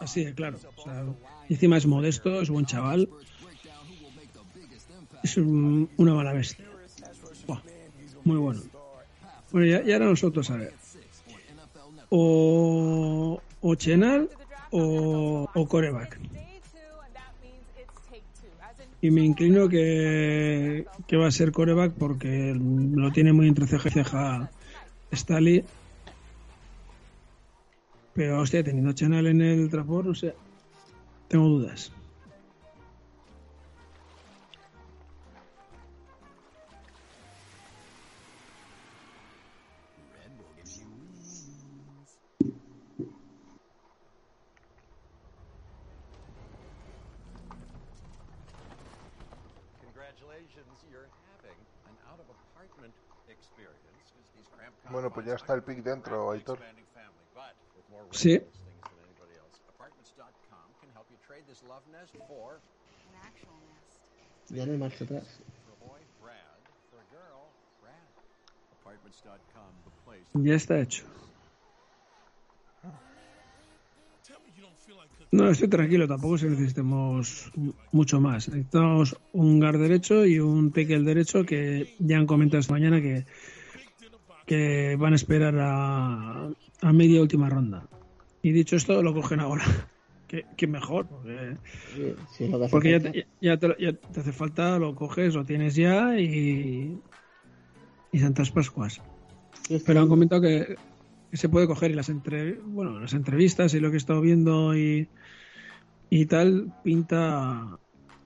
Así 0.00 0.24
de 0.24 0.34
claro. 0.34 0.58
O 0.76 0.82
sea, 0.82 1.04
encima 1.48 1.76
es 1.78 1.86
modesto, 1.86 2.40
es 2.40 2.50
buen 2.50 2.66
chaval. 2.66 3.08
Es 5.22 5.36
un- 5.38 5.88
una 5.96 6.14
mala 6.14 6.32
bestia. 6.34 6.66
Muy 8.24 8.36
bueno. 8.36 8.62
Bueno, 9.52 9.66
ya, 9.66 9.82
y 9.82 9.92
ahora 9.92 10.06
nosotros 10.06 10.50
a 10.50 10.56
ver. 10.56 10.72
O, 12.08 13.40
o 13.60 13.74
Chenal 13.74 14.28
o, 14.70 15.48
o 15.52 15.68
Coreback. 15.68 16.18
Y 19.00 19.10
me 19.10 19.22
inclino 19.22 19.68
que, 19.68 20.86
que 21.06 21.16
va 21.18 21.26
a 21.26 21.30
ser 21.30 21.52
coreback 21.52 21.92
porque 21.92 22.54
lo 22.56 23.12
tiene 23.12 23.34
muy 23.34 23.48
entre 23.48 23.66
ceja 23.66 23.88
y 23.90 23.92
ceja 23.92 24.50
Staley. 25.12 25.62
Pero 28.14 28.40
hostia, 28.40 28.64
teniendo 28.64 28.92
a 28.92 28.94
Chanel 28.94 29.26
en 29.26 29.42
el 29.42 29.68
trapor, 29.68 30.06
no 30.06 30.14
sé. 30.14 30.34
Tengo 31.28 31.48
dudas. 31.48 31.92
Bueno, 54.94 55.10
pues 55.12 55.26
ya 55.26 55.34
está 55.34 55.54
el 55.54 55.64
pick 55.64 55.82
dentro, 55.82 56.30
Aitor. 56.30 56.56
Sí. 58.12 58.38
rent 58.38 58.46
listings 58.46 58.46
than 58.80 59.02
anybody 59.02 59.34
else. 59.42 59.58
Apartments.com 59.74 60.70
can 60.80 60.90
help 60.94 61.06
you 61.10 61.18
trade 61.26 61.42
this 61.48 61.64
love 61.66 61.82
nest 61.90 62.14
for 62.28 62.60
Ya 64.50 64.64
no 64.64 64.72
hay 64.72 64.78
marcha 64.78 65.02
atrás. 65.02 65.40
Ya 70.34 70.54
está 70.54 70.78
hecho. 70.78 71.04
No, 75.32 75.50
estoy 75.50 75.66
tranquilo, 75.66 76.06
tampoco 76.06 76.38
si 76.38 76.46
necesitemos 76.46 77.50
mucho 77.90 78.20
más. 78.20 78.48
Necesitamos 78.48 79.16
un 79.32 79.58
guard 79.58 79.80
derecho 79.80 80.24
y 80.24 80.38
un 80.38 80.70
tackle 80.70 81.02
derecho 81.02 81.44
que 81.44 81.96
ya 81.98 82.18
han 82.18 82.26
comentado 82.28 82.60
esta 82.60 82.74
mañana 82.74 83.00
que, 83.00 83.26
que 84.46 84.96
van 84.98 85.12
a 85.12 85.16
esperar 85.16 85.54
a, 85.58 86.48
a 86.82 86.92
media 86.92 87.20
última 87.22 87.48
ronda. 87.48 87.86
Y 88.42 88.52
dicho 88.52 88.76
esto, 88.76 89.02
lo 89.02 89.14
cogen 89.14 89.40
ahora. 89.40 89.64
que, 90.26 90.44
que 90.56 90.66
mejor, 90.66 91.06
porque, 91.06 91.56
Sí, 91.94 92.14
sí, 92.30 92.48
lo 92.48 92.58
que 92.58 92.64
hace 92.64 92.70
porque 92.72 92.90
ya, 92.90 93.00
te, 93.00 93.26
ya, 93.40 93.56
te, 93.58 93.76
ya 93.78 93.92
te 93.92 94.20
hace 94.20 94.32
falta, 94.32 94.78
lo 94.78 94.94
coges, 94.94 95.34
lo 95.34 95.44
tienes 95.44 95.74
ya 95.76 96.18
y, 96.18 97.00
y 98.12 98.18
Santas 98.18 98.50
Pascuas. 98.50 99.00
Pero 99.86 100.00
han 100.00 100.08
comentado 100.08 100.42
que, 100.42 100.76
que 101.30 101.36
se 101.36 101.48
puede 101.48 101.66
coger 101.66 101.90
y 101.90 101.94
las 101.94 102.08
entre, 102.08 102.54
bueno, 102.60 102.98
las 103.00 103.12
entrevistas 103.14 103.74
y 103.74 103.80
lo 103.80 103.90
que 103.90 103.96
he 103.96 103.98
estado 103.98 104.20
viendo 104.20 104.76
y, 104.76 105.08
y 106.10 106.26
tal 106.26 106.72
pinta 106.82 107.78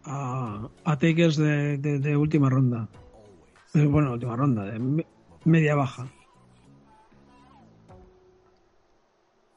a, 0.04 0.68
a 0.84 0.98
takers 0.98 1.36
de, 1.36 1.78
de- 1.78 1.98
de 1.98 2.16
última 2.16 2.48
ronda. 2.48 2.88
Bueno, 3.74 4.12
última 4.14 4.34
ronda, 4.36 4.64
de 4.64 5.04
media 5.48 5.74
baja. 5.74 6.04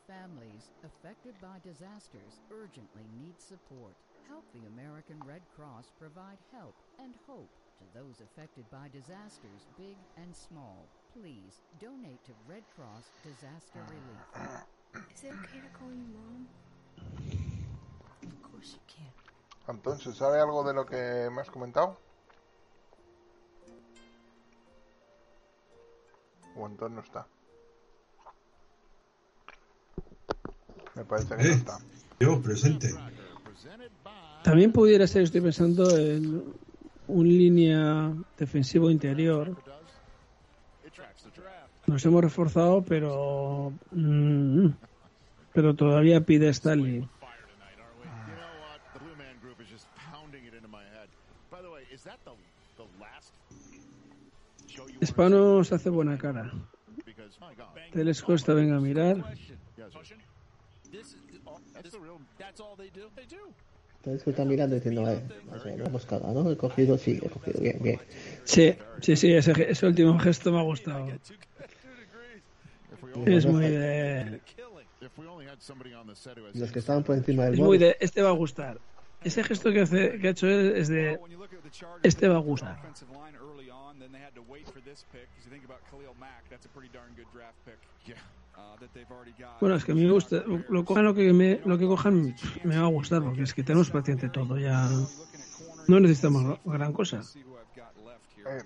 Families 0.07 0.71
affected 0.83 1.35
by 1.41 1.59
disasters 1.63 2.39
urgently 2.51 3.03
need 3.19 3.35
support. 3.39 3.93
Help 4.27 4.45
the 4.53 4.65
American 4.67 5.19
Red 5.27 5.41
Cross 5.55 5.91
provide 5.99 6.37
help 6.51 6.75
and 6.99 7.13
hope 7.27 7.49
to 7.79 7.85
those 7.99 8.21
affected 8.21 8.63
by 8.71 8.87
disasters, 8.93 9.67
big 9.77 9.97
and 10.17 10.33
small. 10.33 10.87
Please 11.13 11.61
donate 11.79 12.23
to 12.23 12.31
Red 12.47 12.63
Cross 12.75 13.11
Disaster 13.23 13.83
Relief. 13.89 14.27
Is 15.13 15.23
it 15.23 15.33
okay 15.43 15.59
to 15.59 15.71
call 15.77 15.91
you 15.91 16.07
mom? 16.15 16.47
Of 18.23 18.41
course 18.43 18.75
you 18.75 18.83
can. 18.87 19.11
Antón, 19.67 19.99
¿se 19.99 20.13
sabe 20.13 20.39
algo 20.39 20.63
de 20.63 20.73
lo 20.73 20.85
que 20.85 21.29
me 21.29 21.41
has 21.41 21.49
comentado? 21.49 21.97
O 26.55 26.67
entonces 26.67 26.95
no 26.95 27.01
está. 27.01 27.27
Me 30.95 31.05
parece 31.05 31.35
que 31.35 31.43
no 31.43 31.49
Eh, 31.49 31.53
está. 31.53 31.77
yo, 32.19 32.41
presente. 32.41 32.89
También 34.43 34.71
pudiera 34.71 35.07
ser, 35.07 35.21
estoy 35.23 35.41
pensando 35.41 35.95
en 35.97 36.53
un 37.07 37.27
línea 37.27 38.13
defensivo 38.37 38.89
interior. 38.89 39.55
Nos 41.87 42.05
hemos 42.05 42.21
reforzado, 42.21 42.83
pero 42.83 43.71
mm, 43.91 44.67
pero 45.53 45.75
todavía 45.75 46.21
pide 46.21 46.49
Stanley. 46.49 46.99
You 46.99 47.01
know 47.01 47.07
what? 48.61 48.79
The 48.93 48.99
Blue 48.99 49.15
Man 49.17 49.35
Group 49.41 49.59
is 49.61 49.69
just 49.69 49.87
pounding 50.11 50.45
it 50.45 50.53
into 50.53 50.67
my 50.67 50.83
head. 50.83 51.09
By 51.49 51.61
the 51.61 51.69
way, 51.69 51.83
is 51.91 52.03
that 52.03 52.19
the 52.23 52.31
the 52.77 52.85
last 52.99 53.33
show 54.67 54.87
you 54.87 54.90
Hispano 55.01 55.63
se 55.63 55.75
hace 55.75 55.89
buena 55.89 56.17
cara. 56.17 56.51
Te 57.91 58.03
les 58.03 58.21
cuesta, 58.21 58.53
venga 58.53 58.77
a 58.77 58.79
mirar. 58.79 59.17
Entonces 64.03 64.27
está 64.27 64.45
mirando 64.45 64.75
diciendo, 64.75 65.09
eh, 65.09 65.21
o 65.51 65.59
sea, 65.59 65.75
no 65.75 65.85
hemos 65.85 66.05
cagado, 66.05 66.43
¿no? 66.43 66.51
He 66.51 66.57
cogido, 66.57 66.97
sí, 66.97 67.19
he 67.21 67.29
cogido, 67.29 67.59
bien, 67.59 67.79
bien. 67.81 67.99
Sí, 68.45 68.75
sí, 68.99 69.15
sí, 69.15 69.33
ese, 69.33 69.71
ese 69.71 69.85
último 69.87 70.17
gesto 70.19 70.51
me 70.51 70.59
ha 70.59 70.63
gustado. 70.63 71.07
Es 73.25 73.45
muy 73.45 73.65
de... 73.67 74.39
Los 76.53 76.71
que 76.71 76.79
estaban 76.79 77.03
por 77.03 77.15
encima 77.15 77.45
del 77.45 77.55
Es 77.55 77.59
muy 77.59 77.77
de... 77.77 77.97
Este 77.99 78.21
va 78.21 78.29
a 78.29 78.33
gustar. 78.33 78.79
Ese 79.23 79.43
gesto 79.43 79.71
que, 79.71 79.81
hace, 79.81 80.19
que 80.19 80.27
ha 80.27 80.31
hecho 80.31 80.47
él 80.47 80.73
es 80.75 80.87
de... 80.87 81.19
Este 82.01 82.27
va 82.27 82.37
a 82.37 82.39
gustar. 82.39 82.79
Offensive 83.91 83.99
line 83.99 83.99
early 83.99 83.99
on, 83.99 83.99
then 83.99 84.11
they 84.11 84.19
had 84.19 84.35
to 84.35 84.41
wait 84.51 84.67
for 84.67 84.81
this 84.81 85.05
pick. 85.11 85.27
Because 85.29 85.45
you 85.45 85.51
think 85.51 85.65
about 85.65 85.79
Khalil 85.89 86.15
Mack, 86.19 86.49
that's 86.49 86.65
a 86.65 86.69
pretty 86.69 86.89
darn 86.93 87.09
good 87.15 87.27
draft 87.33 87.57
pick. 87.65 87.79
Yeah. 88.05 88.15
Uh, 88.55 88.77
that 88.79 88.93
they've 88.93 89.09
already 89.11 89.33
got. 89.39 89.59
Bueno, 89.59 89.75
es 89.75 89.85
que 89.85 89.91
a 89.91 89.95
mí 89.95 90.03
me 90.03 90.11
gusta. 90.11 90.43
Lo 90.69 90.83
cojan 90.83 91.05
lo 91.05 91.13
que 91.13 91.33
me, 91.33 91.61
lo 91.65 91.77
que 91.77 91.85
cojan 91.85 92.35
me 92.63 92.77
va 92.77 92.85
a 92.85 92.89
gustar 92.89 93.23
porque 93.23 93.43
es 93.43 93.53
que 93.53 93.63
tenemos 93.63 93.89
paciente 93.89 94.29
todo. 94.29 94.57
Ya 94.57 94.89
no 95.87 95.99
necesitamos 95.99 96.59
gran 96.65 96.93
cosa. 96.93 97.21
Eh, 98.43 98.63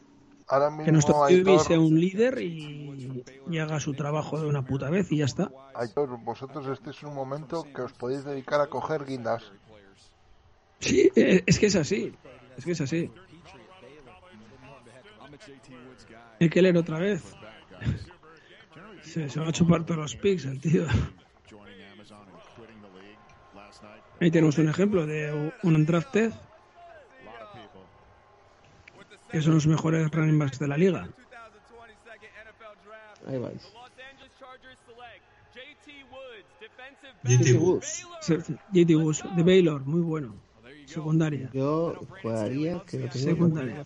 ahora 0.47 0.83
Que 0.83 0.91
nuestro 0.91 1.25
mismo 1.25 1.57
QB 1.57 1.59
sea 1.59 1.79
un 1.79 1.99
líder 1.99 2.41
y, 2.41 3.23
y 3.49 3.57
haga 3.59 3.79
su 3.79 3.93
trabajo 3.93 4.39
de 4.39 4.47
una 4.47 4.65
puta 4.65 4.89
vez 4.89 5.11
y 5.11 5.17
ya 5.17 5.25
está. 5.25 5.51
Aitor, 5.75 6.17
vosotros 6.23 6.65
este 6.67 6.91
es 6.91 7.03
un 7.03 7.13
momento 7.13 7.65
que 7.75 7.81
os 7.81 7.93
podéis 7.93 8.23
dedicar 8.23 8.61
a 8.61 8.67
coger 8.67 9.05
guindas. 9.05 9.51
Sí, 10.79 11.11
eh, 11.15 11.43
es 11.45 11.59
que 11.59 11.67
es 11.67 11.75
así. 11.75 12.13
Es 12.57 12.63
que 12.65 12.71
es 12.71 12.81
así. 12.81 13.11
Leer 16.49 16.77
otra 16.77 16.99
vez. 16.99 17.23
Se, 19.01 19.29
se 19.29 19.39
va 19.39 19.47
a 19.47 19.51
chupar 19.51 19.85
todos 19.85 19.99
los 19.99 20.15
picks 20.15 20.45
el 20.45 20.59
tío. 20.59 20.85
Ahí 24.19 24.31
tenemos 24.31 24.57
un 24.57 24.69
ejemplo 24.69 25.05
de 25.05 25.51
un 25.63 25.85
people. 25.85 26.31
que 29.31 29.41
son 29.41 29.55
los 29.55 29.67
mejores 29.67 30.09
running 30.11 30.39
backs 30.39 30.59
de 30.59 30.67
la 30.67 30.77
liga. 30.77 31.09
ahí 33.27 33.37
vais. 33.37 33.73
JT 37.23 37.59
Woods. 37.59 38.07
JT 38.71 38.95
Woods 38.95 39.23
de 39.35 39.43
Baylor, 39.43 39.85
muy 39.85 40.01
bueno. 40.01 40.44
Secundaria. 40.85 41.49
Yo 41.53 41.95
jugaría 42.21 42.81
que 42.85 42.99
lo 42.99 43.11
Secundaria. 43.11 43.85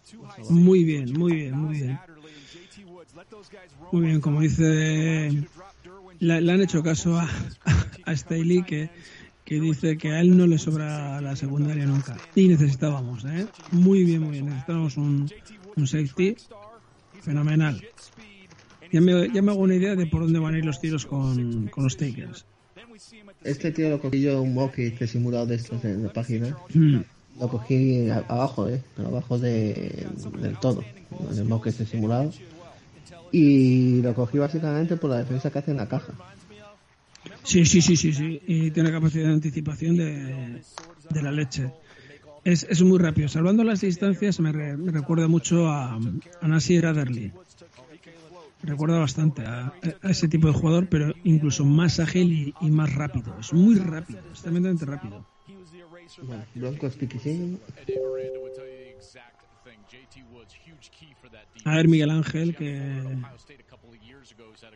Muy 0.49 0.83
bien, 0.83 1.13
muy 1.13 1.33
bien, 1.33 1.57
muy 1.57 1.75
bien. 1.79 1.99
Muy 3.91 4.05
bien, 4.05 4.21
como 4.21 4.41
dice, 4.41 5.31
le, 6.19 6.41
le 6.41 6.51
han 6.51 6.61
hecho 6.61 6.83
caso 6.83 7.17
a, 7.17 7.27
a 8.05 8.15
Staley 8.15 8.63
que, 8.63 8.89
que 9.43 9.59
dice 9.59 9.97
que 9.97 10.11
a 10.11 10.21
él 10.21 10.37
no 10.37 10.45
le 10.47 10.57
sobra 10.57 11.19
la 11.21 11.35
secundaria 11.35 11.85
nunca. 11.85 12.17
Y 12.35 12.47
necesitábamos, 12.47 13.25
¿eh? 13.25 13.47
Muy 13.71 14.03
bien, 14.03 14.21
muy 14.21 14.31
bien. 14.31 14.45
Necesitábamos 14.45 14.97
un, 14.97 15.29
un 15.75 15.87
safety 15.87 16.35
fenomenal. 17.21 17.81
Ya 18.91 19.01
me, 19.01 19.29
ya 19.33 19.41
me 19.41 19.51
hago 19.51 19.61
una 19.61 19.75
idea 19.75 19.95
de 19.95 20.07
por 20.07 20.21
dónde 20.21 20.39
van 20.39 20.55
a 20.55 20.57
ir 20.57 20.65
los 20.65 20.79
tiros 20.79 21.05
con, 21.05 21.67
con 21.67 21.83
los 21.83 21.97
Takers. 21.97 22.45
Este 23.43 23.71
tío 23.71 23.89
lo 23.89 23.99
cogí 24.01 24.21
yo 24.21 24.41
un 24.41 24.53
mock 24.53 24.77
hice 24.79 25.07
simulado 25.07 25.45
de 25.45 25.55
estos 25.55 25.83
en 25.85 26.03
la 26.03 26.13
página. 26.13 26.57
Mm. 26.73 26.97
Lo 27.39 27.47
cogí 27.47 28.09
a- 28.09 28.25
abajo, 28.27 28.67
eh, 28.67 28.81
pero 28.95 29.07
abajo 29.09 29.39
de, 29.39 30.05
del 30.41 30.57
todo, 30.59 30.83
en 31.31 31.37
el 31.37 31.45
mock 31.45 31.67
este 31.67 31.85
simulado. 31.85 32.31
Y 33.31 34.01
lo 34.01 34.13
cogí 34.15 34.37
básicamente 34.37 34.97
por 34.97 35.09
la 35.11 35.17
defensa 35.19 35.49
que 35.51 35.59
hace 35.59 35.71
en 35.71 35.77
la 35.77 35.87
caja. 35.87 36.13
Sí, 37.43 37.65
sí, 37.65 37.81
sí, 37.81 37.95
sí, 37.95 38.13
sí. 38.13 38.41
Y 38.47 38.71
tiene 38.71 38.91
capacidad 38.91 39.27
de 39.27 39.33
anticipación 39.33 39.95
de, 39.97 40.61
de 41.09 41.21
la 41.21 41.31
leche. 41.31 41.71
Es, 42.43 42.65
es 42.69 42.81
muy 42.81 42.97
rápido. 42.99 43.27
Salvando 43.27 43.63
las 43.63 43.81
distancias 43.81 44.39
me, 44.39 44.51
re- 44.51 44.77
me 44.77 44.91
recuerda 44.91 45.27
mucho 45.27 45.67
a, 45.69 45.95
a 46.41 46.47
Nasir 46.47 46.85
Adderley. 46.85 47.31
Recuerda 48.61 48.99
bastante 48.99 49.45
a, 49.45 49.77
a 50.01 50.09
ese 50.11 50.27
tipo 50.27 50.47
de 50.47 50.53
jugador, 50.53 50.89
pero 50.89 51.13
incluso 51.23 51.65
más 51.65 51.99
ágil 51.99 52.31
y, 52.33 52.55
y 52.59 52.71
más 52.71 52.93
rápido. 52.93 53.37
Es 53.39 53.53
muy 53.53 53.75
rápido, 53.75 54.31
es 54.31 54.41
tremendamente 54.41 54.85
rápido. 54.85 55.27
Bueno, 56.19 56.49
Broncos. 56.53 56.97
A 61.65 61.75
ver, 61.75 61.87
Miguel 61.87 62.09
Ángel, 62.09 62.55
que, 62.55 63.25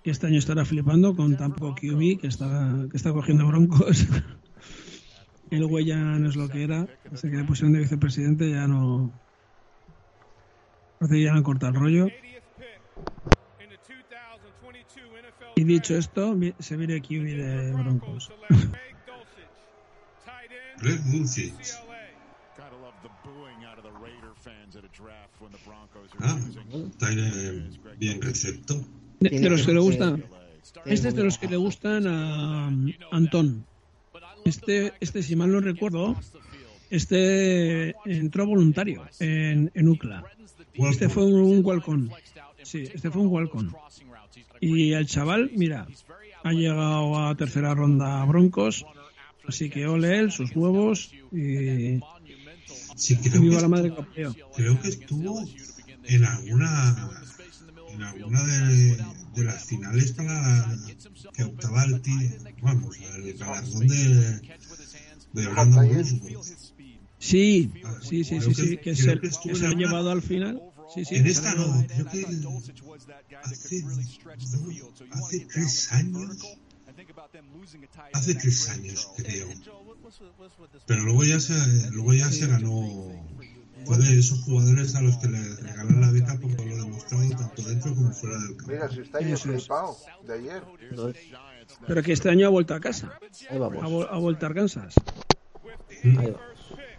que 0.02 0.12
este 0.12 0.28
año 0.28 0.40
estará 0.40 0.66
flipando 0.66 1.16
con 1.16 1.38
tan 1.38 1.54
poco 1.56 1.76
QB, 1.76 2.20
que 2.20 2.28
está, 2.28 2.50
que 2.90 2.98
está 2.98 3.12
cogiendo 3.14 3.48
broncos. 3.48 4.08
El 5.50 5.66
güey 5.68 5.86
ya 5.86 5.98
no 5.98 6.28
es 6.30 6.36
lo 6.36 6.50
que 6.50 6.64
era, 6.64 6.90
así 7.12 7.30
que 7.30 7.44
pusieron 7.46 7.74
de 7.74 7.80
vicepresidente, 7.80 8.50
ya 8.52 8.68
no. 8.68 9.22
Parece 10.98 11.16
que 11.18 11.24
ya 11.26 11.34
han 11.34 11.44
cortado 11.44 11.72
el 11.74 11.80
rollo. 11.80 12.18
Y 15.56 15.64
dicho 15.64 15.96
esto, 15.96 16.38
se 16.60 16.78
viene 16.78 17.02
QB 17.02 17.38
de 17.38 17.72
broncos. 17.72 18.32
Greg 20.82 21.00
are 24.76 24.84
Ah. 26.20 26.40
Tyler 26.98 27.64
bien 27.98 28.22
recepto. 28.22 28.84
De, 29.20 29.30
de 29.30 29.50
los 29.50 29.66
que 29.66 29.74
le 29.74 29.80
gustan. 29.80 30.26
Este 30.86 31.10
es 31.10 31.16
de 31.16 31.24
los 31.24 31.38
que 31.38 31.48
le 31.48 31.58
gustan 31.58 32.08
a 32.08 32.68
um, 32.68 32.92
Antón. 33.12 33.66
Este, 34.46 34.94
este, 35.00 35.24
si 35.24 35.36
mal 35.36 35.52
no 35.52 35.60
recuerdo, 35.62 36.16
este 36.90 37.96
entró 38.06 38.46
voluntario 38.46 39.06
en, 39.20 39.72
en 39.74 39.88
UCLA. 39.88 40.24
Este 40.74 41.10
fue 41.10 41.26
un 41.26 41.64
Walcon. 41.64 42.12
Sí, 42.64 42.84
este 42.94 43.12
fue 43.12 43.22
un 43.22 43.28
Walcon. 43.28 43.74
Y 44.60 44.94
el 44.94 45.06
chaval, 45.08 45.52
mira, 45.56 45.88
ha 46.44 46.52
llegado 46.52 47.20
a 47.28 47.36
tercera 47.36 47.74
ronda 47.74 48.22
a 48.22 48.26
Broncos. 48.26 48.86
Así 49.48 49.70
que 49.70 49.86
ole 49.88 50.20
él, 50.20 50.32
sus 50.32 50.56
huevos 50.56 51.12
y, 51.34 52.00
Sí, 52.96 53.18
y 53.22 53.30
creo 53.30 53.42
viva 53.42 53.56
que, 53.58 53.62
la 53.64 53.68
madre 53.68 53.92
parió. 53.92 54.36
creo 54.56 54.80
que 54.82 54.88
estuvo 54.88 55.44
en 56.06 56.24
alguna 56.26 57.10
en 57.90 58.02
alguna 58.04 58.44
de, 58.44 58.98
de 59.36 59.44
las 59.44 59.66
finales 59.66 60.14
para 60.14 60.66
que 61.36 61.44
optaba 61.44 61.84
el 61.84 62.02
tío, 62.02 62.30
vamos, 62.62 62.96
el 63.16 63.34
galardón 63.38 63.88
de, 63.88 64.42
de 65.34 65.48
Brandon 65.48 65.94
Roosevelt. 65.94 66.38
Sí, 67.20 67.72
sí, 68.02 68.24
sí, 68.24 68.42
sí, 68.42 68.54
sí, 68.54 68.78
que- 68.78 68.96
se, 68.96 69.20
que 69.20 69.32
se 69.32 69.50
en 69.52 69.60
lo 69.60 69.66
ha 69.66 69.70
alguna- 69.70 69.76
llevado 69.88 70.12
al 70.12 70.22
final. 70.22 70.62
Sí, 70.94 71.06
sí, 71.06 71.16
En 71.16 71.28
esta 71.28 71.56
no, 71.56 71.86
creo 71.88 72.06
que 72.06 72.22
hace, 72.22 72.34
no, 72.38 72.62
hace 73.42 73.64
tres 75.48 75.92
años, 75.92 76.40
hace 78.14 78.36
tres 78.36 78.70
años 78.70 79.12
creo. 79.18 79.48
Pero 80.86 81.04
luego 81.04 81.24
ya 81.24 81.40
se, 81.40 81.54
luego 81.92 82.14
ya 82.14 82.30
se 82.30 82.46
ganó, 82.48 83.26
fue 83.86 83.98
de 83.98 84.20
esos 84.20 84.42
jugadores 84.44 84.94
a 84.96 85.02
los 85.02 85.18
que 85.18 85.28
le 85.30 85.56
regalan 85.56 86.02
la 86.02 86.12
beca 86.12 86.38
por 86.40 86.56
todo 86.56 86.66
lo 86.68 86.76
demostrado 86.76 87.30
tanto 87.30 87.62
dentro 87.64 87.96
como 87.96 88.12
fuera 88.12 88.38
del 88.38 88.56
campo. 88.58 88.72
Mira, 88.72 88.90
si 88.90 89.02
está 89.02 89.18
ahí 89.18 89.32
Eso 89.32 89.52
es. 89.54 89.68
de 90.28 90.34
ayer. 90.34 90.64
Pero 91.88 92.04
que 92.04 92.14
este 92.14 92.30
año 92.30 92.48
ha 92.48 92.50
vuelto 92.50 92.76
a 92.76 92.80
casa. 92.80 93.18
Ahí 93.50 93.58
vamos. 93.58 94.08
Ha, 94.10 94.18
vuelto 94.18 94.46
a 94.46 94.50
Arkansas. 94.50 94.94
Mm. 96.04 96.18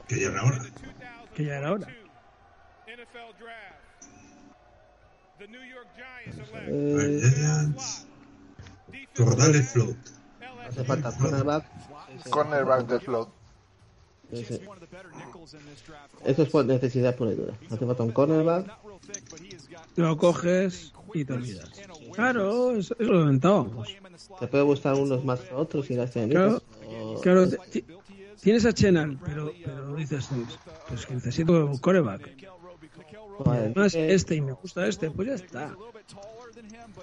Que 0.08 0.20
ya 0.20 0.28
era 0.28 0.44
hora. 0.44 0.64
Que 1.34 1.44
ya 1.44 1.56
era 1.58 1.72
hora. 1.72 1.88
Eh, 6.66 7.20
Cordale 9.16 9.62
Float. 9.62 9.96
hace 10.68 10.84
falta 10.84 11.16
cornerback. 11.16 11.64
Cornerback 12.30 12.86
de 12.86 13.00
float. 13.00 13.28
Ese- 14.30 14.62
Eso 16.24 16.42
es 16.42 16.48
por 16.48 16.64
necesidad 16.64 17.14
pura 17.14 17.32
y 17.32 17.34
dura. 17.36 17.54
Hace 17.70 17.86
falta 17.86 18.02
un 18.02 18.12
cornerback. 18.12 18.66
Lo 19.96 20.16
coges 20.16 20.92
y 21.12 21.24
te 21.24 21.32
olvidas. 21.32 21.70
Claro, 22.14 22.72
eso, 22.76 22.94
eso 22.98 23.12
lo 23.12 23.20
inventábamos. 23.22 23.88
Te 24.40 24.46
puede 24.46 24.64
gustar 24.64 24.94
unos 24.94 25.24
más 25.24 25.40
que 25.40 25.54
otros 25.54 25.90
y 25.90 25.94
las 25.94 26.10
Claro, 26.12 26.62
o- 26.88 27.20
claro 27.20 27.48
ti- 27.48 27.56
ti- 27.70 27.84
tienes 28.40 28.64
a 28.64 28.72
Chenal, 28.72 29.18
pero, 29.24 29.52
pero 29.64 29.94
dices, 29.96 30.28
pues 30.88 31.06
que 31.06 31.14
necesito 31.14 31.66
un 31.66 31.78
coreback. 31.78 32.30
Joder, 33.38 33.76
Más 33.76 33.94
Nickel- 33.94 34.10
este 34.10 34.34
y 34.36 34.40
me 34.40 34.52
gusta 34.52 34.86
este, 34.86 35.10
pues 35.10 35.28
ya 35.28 35.34
está. 35.34 35.76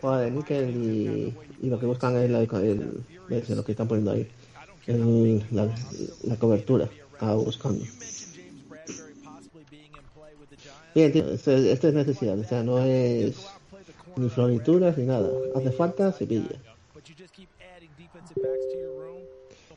joder, 0.01 0.31
Nickel 0.31 0.69
y, 0.75 1.35
y 1.61 1.69
lo 1.69 1.79
que 1.79 1.85
buscan 1.85 2.15
es 2.17 2.29
la, 2.29 2.41
el, 2.41 3.03
es 3.29 3.49
lo 3.49 3.63
que 3.65 3.71
están 3.73 3.87
poniendo 3.87 4.11
ahí. 4.11 4.27
El- 4.87 5.43
la, 5.51 5.67
la 6.23 6.35
cobertura. 6.37 6.89
Estaba 7.13 7.35
buscando. 7.35 7.83
Bien, 10.95 11.11
tío, 11.11 11.27
esto, 11.31 11.51
es- 11.51 11.65
esto 11.65 11.87
es 11.89 11.93
necesidad. 11.93 12.39
O 12.39 12.43
sea, 12.43 12.63
no 12.63 12.79
es 12.79 13.35
ni 14.15 14.29
florituras 14.29 14.97
ni 14.97 15.05
nada. 15.05 15.29
Hace 15.55 15.71
falta, 15.71 16.11
se 16.11 16.25
pilla. 16.25 16.49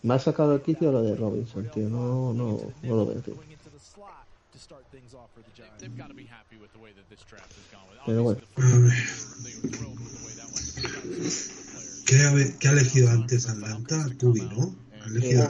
Me 0.03 0.14
ha 0.14 0.19
sacado 0.19 0.55
el 0.55 0.61
quicio 0.62 0.93
lo 0.93 1.03
de 1.03 1.14
Robinson, 1.17 1.69
tío. 1.73 1.88
No, 1.88 2.33
no, 2.35 2.61
no 2.83 2.97
lo 2.97 3.07
veo, 3.07 3.21
tío. 3.21 3.35
Pero 8.07 8.23
bueno. 8.23 8.40
¿Qué 12.07 12.17
ha, 12.23 12.59
qué 12.59 12.69
ha 12.69 12.73
elegido 12.73 13.11
antes 13.11 13.49
Atlanta? 13.49 14.05
Ha 14.05 15.07
elegido 15.07 15.49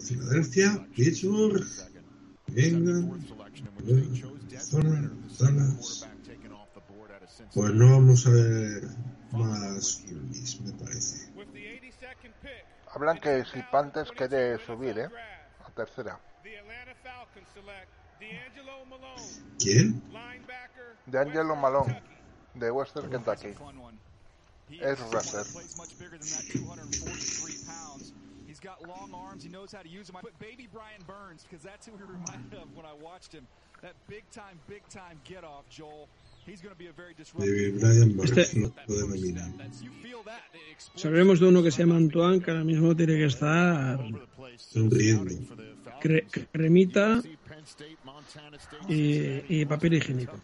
Filadelfia, 0.00 0.86
Pittsburgh, 0.94 1.66
England, 2.54 3.26
zona, 4.58 5.12
zonas. 5.28 6.06
Pues 7.54 7.74
no 7.74 7.90
vamos 7.90 8.26
a 8.26 8.30
ver 8.30 8.88
más 9.32 10.02
Cubis, 10.06 10.60
me 10.60 10.72
parece. 10.72 11.30
Hablan 12.96 13.20
que 13.20 13.44
si 13.44 13.60
Panthers 13.60 14.10
quiere 14.10 14.58
subir, 14.64 14.98
¿eh? 14.98 15.10
A 15.66 15.70
tercera. 15.70 16.18
¿Quién? 19.58 20.02
De 21.04 21.18
Angelo 21.18 21.56
Malone, 21.56 22.02
de 22.54 22.70
Western 22.70 23.10
Kentucky. 23.10 23.54
Es 24.80 24.98
rapper. 25.12 25.44
He's 28.46 28.60
got 28.60 28.80
long 28.88 29.12
arms. 29.12 29.44
He 29.44 29.50
knows 29.50 29.72
how 29.72 29.82
to 29.82 29.88
use 29.88 30.06
them. 30.06 30.16
I 30.16 30.22
put 30.22 30.38
baby 30.38 30.66
Brian 30.72 31.02
Burns 31.06 31.44
because 31.44 31.62
that's 31.62 31.86
who 31.86 31.92
he 31.98 32.02
reminded 32.02 32.54
of 32.54 32.74
when 32.74 32.86
I 32.86 32.94
watched 32.94 33.34
him. 33.34 33.46
That 33.82 33.92
big 34.08 34.24
time, 34.30 34.58
big 34.66 34.88
time 34.88 35.20
get 35.24 35.44
off, 35.44 35.68
Joel. 35.68 36.08
Bryan 36.46 38.16
Burns, 38.16 38.36
Este- 38.36 38.60
lo, 38.60 38.72
lo 38.86 38.94
denominan. 38.96 39.54
Sabemos 40.94 41.40
de 41.40 41.46
uno 41.46 41.62
que 41.62 41.70
se 41.70 41.82
llama 41.82 41.96
Antoine, 41.96 42.40
que 42.40 42.50
ahora 42.50 42.64
mismo 42.64 42.94
tiene 42.94 43.14
que 43.16 43.24
estar 43.26 43.98
Sonriendo. 44.56 45.24
cre- 46.00 46.24
cremita 46.52 47.22
y, 48.88 49.60
y 49.60 49.64
papel 49.66 49.94
higiénico. 49.94 50.38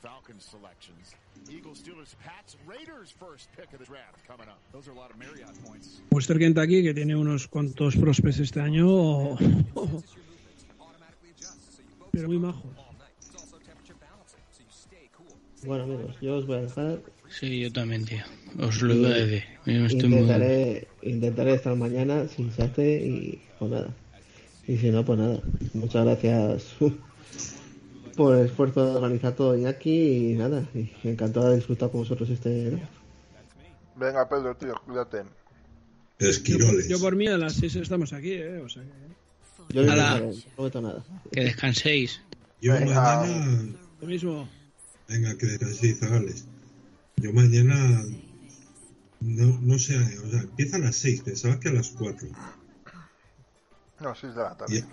Falcons 0.00 0.44
selections. 0.44 1.14
Eagles, 1.50 1.78
Steelers, 1.78 2.14
Pats, 2.24 2.56
Raiders 2.66 3.10
first 3.12 3.48
pick 3.56 3.72
of 3.72 3.78
the 3.78 3.84
draft 3.86 4.18
coming 4.26 4.48
up. 4.48 4.58
Those 4.72 4.88
are 4.88 4.92
a 4.92 4.98
lot 5.00 5.10
of 5.10 5.18
Marriott 5.18 5.52
points. 5.64 6.00
Western 6.10 6.38
Kentucky, 6.38 6.82
que 6.82 6.92
tiene 6.94 7.16
unos 7.16 7.48
cuantos 7.48 7.96
prospects 7.96 8.38
este 8.40 8.60
año, 8.60 9.36
pero 12.12 12.28
muy 12.28 12.38
majos. 12.38 12.64
Bueno, 15.64 15.84
amigos, 15.84 16.16
yo 16.20 16.36
os 16.36 16.46
voy 16.46 16.58
a 16.58 16.60
dejar. 16.62 17.00
Sí, 17.28 17.60
yo 17.60 17.72
también, 17.72 18.04
tío. 18.04 18.22
Os 18.58 18.82
lo 18.82 18.94
iba 18.94 19.08
a 19.08 19.12
decir. 19.12 19.44
Muy- 19.66 19.76
Intentaré, 19.92 20.88
intentaré 21.02 21.54
estar 21.54 21.74
mañana 21.76 22.28
sin 22.28 22.52
sate 22.52 23.04
y 23.06 23.40
pues 23.58 23.70
nada. 23.70 23.88
Y 24.66 24.76
si 24.76 24.90
no, 24.90 25.04
pues 25.04 25.18
nada. 25.18 25.40
Muchas 25.72 26.04
gracias 26.04 26.64
por 28.16 28.36
el 28.36 28.46
esfuerzo 28.46 28.84
de 28.90 28.96
organizar 28.96 29.34
todo 29.34 29.56
Iñaki 29.56 30.30
y 30.30 30.34
nada. 30.34 30.64
Y 30.74 30.90
encantado 31.08 31.50
de 31.50 31.56
disfrutar 31.56 31.90
con 31.90 32.00
vosotros 32.00 32.28
este. 32.30 32.78
Venga, 33.96 34.28
Pedro, 34.28 34.54
tío, 34.56 34.74
cuídate. 34.86 35.22
Esquiroles. 36.18 36.88
Yo 36.88 36.98
por 37.00 37.16
mí 37.16 37.26
a 37.26 37.36
las 37.38 37.54
6 37.54 37.76
estamos 37.76 38.12
aquí, 38.12 38.32
¿eh? 38.32 38.58
O 38.58 38.68
sea 38.68 38.82
que... 38.82 39.74
Yo 39.74 39.82
no 39.82 40.32
prometo 40.56 40.80
nada. 40.80 41.04
Que 41.32 41.40
descanséis. 41.42 42.20
Yo 42.60 42.72
Venga. 42.74 42.94
mañana. 42.94 43.72
Lo 44.00 44.06
mismo. 44.06 44.48
Venga, 45.08 45.36
que 45.36 45.46
descanséis, 45.46 45.98
zagales. 45.98 46.44
Yo 47.16 47.32
mañana. 47.32 48.02
No, 49.20 49.58
no 49.60 49.78
sé, 49.78 49.96
o 50.18 50.30
sea, 50.30 50.40
empieza 50.40 50.76
a 50.76 50.80
las 50.80 50.96
6, 50.96 51.22
pensaba 51.22 51.58
que 51.58 51.68
a 51.70 51.72
las 51.72 51.90
4. 51.90 52.28
No, 54.00 54.14
6 54.14 54.34
de 54.34 54.42
la 54.42 54.54
tarde. 54.56 54.84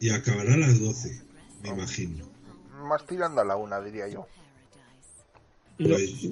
Y, 0.00 0.06
y 0.06 0.10
acabará 0.10 0.54
a 0.54 0.56
las 0.56 0.80
12, 0.80 1.20
me 1.62 1.68
imagino. 1.70 2.26
Más 2.84 3.04
tirando 3.06 3.40
a 3.42 3.44
la 3.44 3.56
una, 3.56 3.80
diría 3.80 4.08
yo. 4.08 4.26
Lo- 5.78 5.96
Pues 5.96 6.28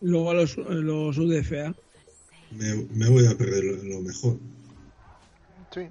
luego 0.00 0.30
a 0.30 0.34
los, 0.34 0.56
los 0.56 1.18
UDFA. 1.18 1.74
me, 2.52 2.74
me 2.94 3.08
voy 3.10 3.26
a 3.26 3.36
perder 3.36 3.64
lo, 3.64 3.82
lo 3.82 4.00
mejor. 4.00 4.38
Sí. 5.74 5.88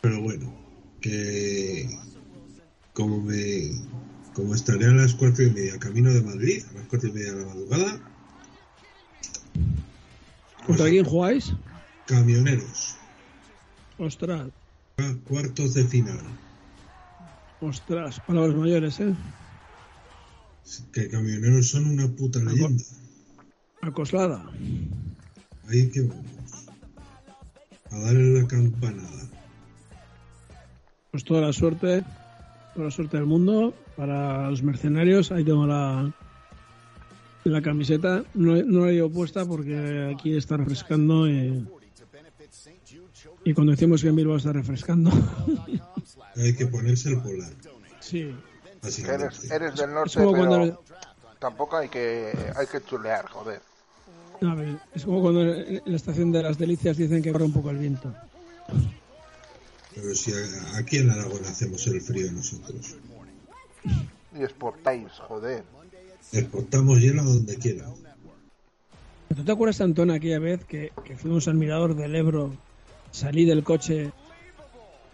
Pero 0.00 0.20
bueno, 0.22 0.52
que 1.00 1.88
como 2.92 3.20
me 3.22 3.70
como 4.34 4.54
estaré 4.54 4.86
a 4.86 4.90
las 4.92 5.14
cuatro 5.14 5.44
y 5.44 5.50
media 5.50 5.78
camino 5.78 6.12
de 6.12 6.22
Madrid, 6.22 6.64
a 6.70 6.74
las 6.78 6.86
cuatro 6.86 7.08
y 7.08 7.12
media 7.12 7.32
de 7.32 7.40
la 7.40 7.46
madrugada, 7.46 8.00
¿Contra 10.66 10.88
quién 10.88 11.04
jugáis? 11.04 11.52
camioneros, 12.06 12.96
Ostras, 13.98 14.48
cua- 14.96 15.20
cuartos 15.24 15.74
de 15.74 15.84
final. 15.84 16.18
ostras, 17.60 18.20
palabras 18.26 18.54
mayores, 18.56 19.00
¿eh? 19.00 19.14
Que 20.92 21.08
camioneros 21.08 21.68
son 21.68 21.86
una 21.86 22.08
puta 22.08 22.38
leyenda. 22.38 22.82
Acoslada. 23.82 24.48
Ahí 25.68 25.90
que 25.90 26.02
vamos. 26.02 26.24
A 27.90 27.98
darle 27.98 28.40
la 28.40 28.46
campanada. 28.46 29.28
Pues 31.10 31.24
toda 31.24 31.40
la 31.40 31.52
suerte, 31.52 32.04
toda 32.74 32.86
la 32.86 32.90
suerte 32.90 33.16
del 33.16 33.26
mundo 33.26 33.74
para 33.96 34.48
los 34.50 34.62
mercenarios. 34.62 35.30
Ahí 35.32 35.44
tengo 35.44 35.66
la, 35.66 36.10
la 37.44 37.62
camiseta. 37.62 38.24
No, 38.34 38.56
no 38.62 38.86
la 38.86 38.92
llevo 38.92 39.10
puesta 39.10 39.44
porque 39.44 40.12
aquí 40.14 40.36
está 40.36 40.56
refrescando 40.56 41.28
y, 41.28 41.66
y 43.44 43.54
cuando 43.54 43.72
decimos 43.72 44.02
que 44.02 44.08
en 44.08 44.16
Bilbao 44.16 44.36
está 44.36 44.52
refrescando. 44.52 45.10
Hay 46.36 46.54
que 46.54 46.66
ponerse 46.66 47.10
el 47.10 47.20
polar. 47.20 47.50
sí. 48.00 48.34
Eres, 48.82 49.50
eres 49.50 49.76
del 49.76 49.92
norte, 49.92 50.12
pero 50.16 50.30
cuando- 50.30 50.82
tampoco 51.38 51.76
hay 51.76 51.90
que, 51.90 52.32
hay 52.56 52.66
que 52.66 52.80
chulear, 52.82 53.26
joder. 53.26 53.60
A 54.40 54.54
ver, 54.54 54.78
es 54.94 55.04
como 55.04 55.20
cuando 55.20 55.42
en 55.54 55.82
la 55.84 55.96
estación 55.96 56.32
de 56.32 56.42
las 56.42 56.56
delicias 56.56 56.96
dicen 56.96 57.22
que 57.22 57.30
corre 57.30 57.44
un 57.44 57.52
poco 57.52 57.68
el 57.68 57.76
viento. 57.76 58.14
Pero 60.00 60.14
si 60.14 60.32
a- 60.32 60.78
aquí 60.78 60.98
en 60.98 61.10
Aragón 61.10 61.44
hacemos 61.44 61.86
el 61.86 62.00
frío 62.00 62.30
nosotros. 62.32 62.96
Y 64.38 64.42
exportáis, 64.42 65.08
joder. 65.28 65.64
Exportamos 66.32 67.00
hielo 67.00 67.22
donde 67.24 67.56
quiera. 67.56 67.86
¿Tú 69.34 69.44
te 69.44 69.52
acuerdas, 69.52 69.80
Antón, 69.80 70.10
aquella 70.10 70.38
vez 70.38 70.64
que, 70.64 70.92
que 71.04 71.16
fuimos 71.16 71.46
al 71.48 71.54
mirador 71.54 71.94
del 71.96 72.14
Ebro, 72.16 72.52
salí 73.10 73.44
del 73.44 73.62
coche 73.62 74.10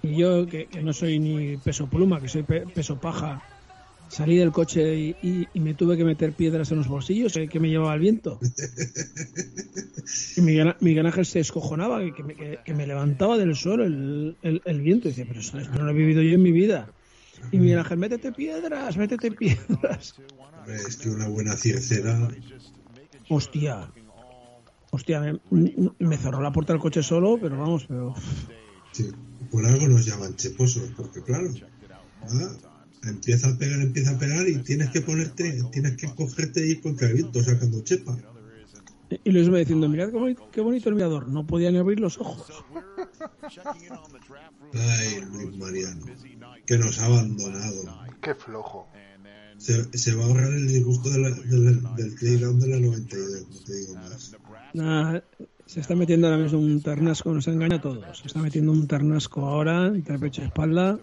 y 0.03 0.16
yo, 0.16 0.47
que, 0.47 0.66
que 0.66 0.82
no 0.82 0.93
soy 0.93 1.18
ni 1.18 1.57
peso 1.57 1.87
pluma, 1.87 2.20
que 2.20 2.28
soy 2.28 2.43
pe- 2.43 2.66
peso 2.66 2.97
paja, 2.99 3.43
salí 4.09 4.37
del 4.37 4.53
coche 4.53 4.97
y, 4.97 5.17
y- 5.23 5.49
y 5.53 5.61
me 5.61 5.75
tuve 5.75 5.97
que 5.97 6.05
meter 6.05 6.33
piedras 6.33 6.71
en 6.71 6.79
los 6.79 6.89
bolsillos 6.89 7.35
que 7.51 7.61
me 7.61 7.69
llevaba 7.69 7.95
el 7.95 8.01
viento? 8.01 8.39
Y 10.37 10.41
Miguel, 10.41 10.75
Miguel 10.81 11.07
Ángel 11.07 11.27
se 11.27 11.41
escojonaba, 11.41 12.01
que 12.15 12.23
me, 12.23 12.35
que- 12.35 12.59
que 12.65 12.75
me 12.75 12.87
levantaba 12.87 13.37
del 13.39 13.55
suelo 13.57 13.85
el, 13.85 14.37
el- 14.43 14.63
el 14.65 14.81
viento. 14.81 15.09
Y 15.09 15.11
decía, 15.13 15.25
pero 15.27 15.41
esto, 15.41 15.59
esto 15.59 15.79
no 15.79 15.85
lo 15.85 15.91
he 15.91 15.95
vivido 15.95 16.23
yo 16.23 16.35
en 16.35 16.43
mi 16.43 16.53
vida. 16.53 16.91
Y 17.53 17.59
Miguel 17.59 17.79
Ángel, 17.81 17.99
métete 17.99 18.33
piedras, 18.33 18.97
métete 18.97 19.31
piedras. 19.33 20.15
Es 20.89 20.97
que 20.97 21.09
una 21.11 21.29
buena 21.29 21.55
circera. 21.57 22.29
Hostia. 23.29 23.91
Hostia, 24.91 25.21
me, 25.51 25.73
me 25.99 26.17
cerró 26.17 26.41
la 26.41 26.53
puerta 26.53 26.73
del 26.73 26.81
coche 26.81 27.03
solo, 27.03 27.39
pero 27.41 27.59
vamos, 27.59 27.85
pero... 27.87 28.15
Sí, 28.93 29.11
por 29.51 29.67
algo 29.67 29.89
nos 29.89 30.07
llaman 30.07 30.35
cheposos, 30.37 30.91
porque 30.97 31.23
claro. 31.23 31.51
¿ah? 32.23 32.57
Empieza 33.11 33.49
a 33.49 33.57
pegar, 33.59 33.81
empieza 33.81 34.11
a 34.13 34.19
pegar 34.19 34.49
y 34.49 34.57
tienes 34.59 34.91
que 34.91 35.01
ponerte, 35.01 35.63
tienes 35.73 35.97
que 35.97 36.09
cogerte 36.15 36.67
y 36.67 36.71
ir 36.73 36.81
contra 36.81 37.09
el 37.09 37.15
viento 37.15 37.43
sacando 37.43 37.83
chepa. 37.83 38.17
Y 39.25 39.31
les 39.31 39.47
iba 39.47 39.59
diciendo, 39.59 39.89
mirad 39.89 40.11
qué 40.11 40.17
bonito, 40.17 40.49
qué 40.51 40.61
bonito 40.61 40.89
el 40.89 40.97
mirador. 40.97 41.29
No 41.29 41.47
podían 41.47 41.77
abrir 41.77 42.01
los 42.01 42.19
ojos. 42.19 42.47
Ay, 44.75 45.21
Luis 45.33 45.57
Mariano, 45.59 46.07
que 46.65 46.79
nos 46.79 46.99
ha 47.01 47.07
abandonado. 47.07 47.83
Qué 48.21 48.35
flojo. 48.35 48.89
Se, 49.59 49.85
se 49.97 50.15
va 50.15 50.25
a 50.25 50.27
ahorrar 50.27 50.53
el 50.53 50.69
disgusto 50.69 51.09
de 51.09 51.19
la- 51.19 51.31
del, 51.31 51.83
del 51.97 52.15
playground 52.15 52.61
de 52.63 52.69
la 52.69 52.79
92, 52.79 53.47
no 53.49 53.61
te 53.65 53.75
digo 53.75 53.95
más. 53.95 54.37
Nada, 54.75 55.25
se 55.65 55.81
está 55.81 55.95
metiendo 55.95 56.27
ahora 56.27 56.43
mismo 56.43 56.59
un 56.59 56.83
ternasco, 56.83 57.33
nos 57.33 57.47
engaña 57.49 57.77
a 57.77 57.81
todos. 57.81 58.19
Se 58.19 58.27
está 58.27 58.43
metiendo 58.43 58.73
un 58.73 58.87
ternasco 58.87 59.47
ahora, 59.47 59.87
entre 59.87 60.19
pecho 60.19 60.43
y 60.43 60.47
espalda. 60.47 60.99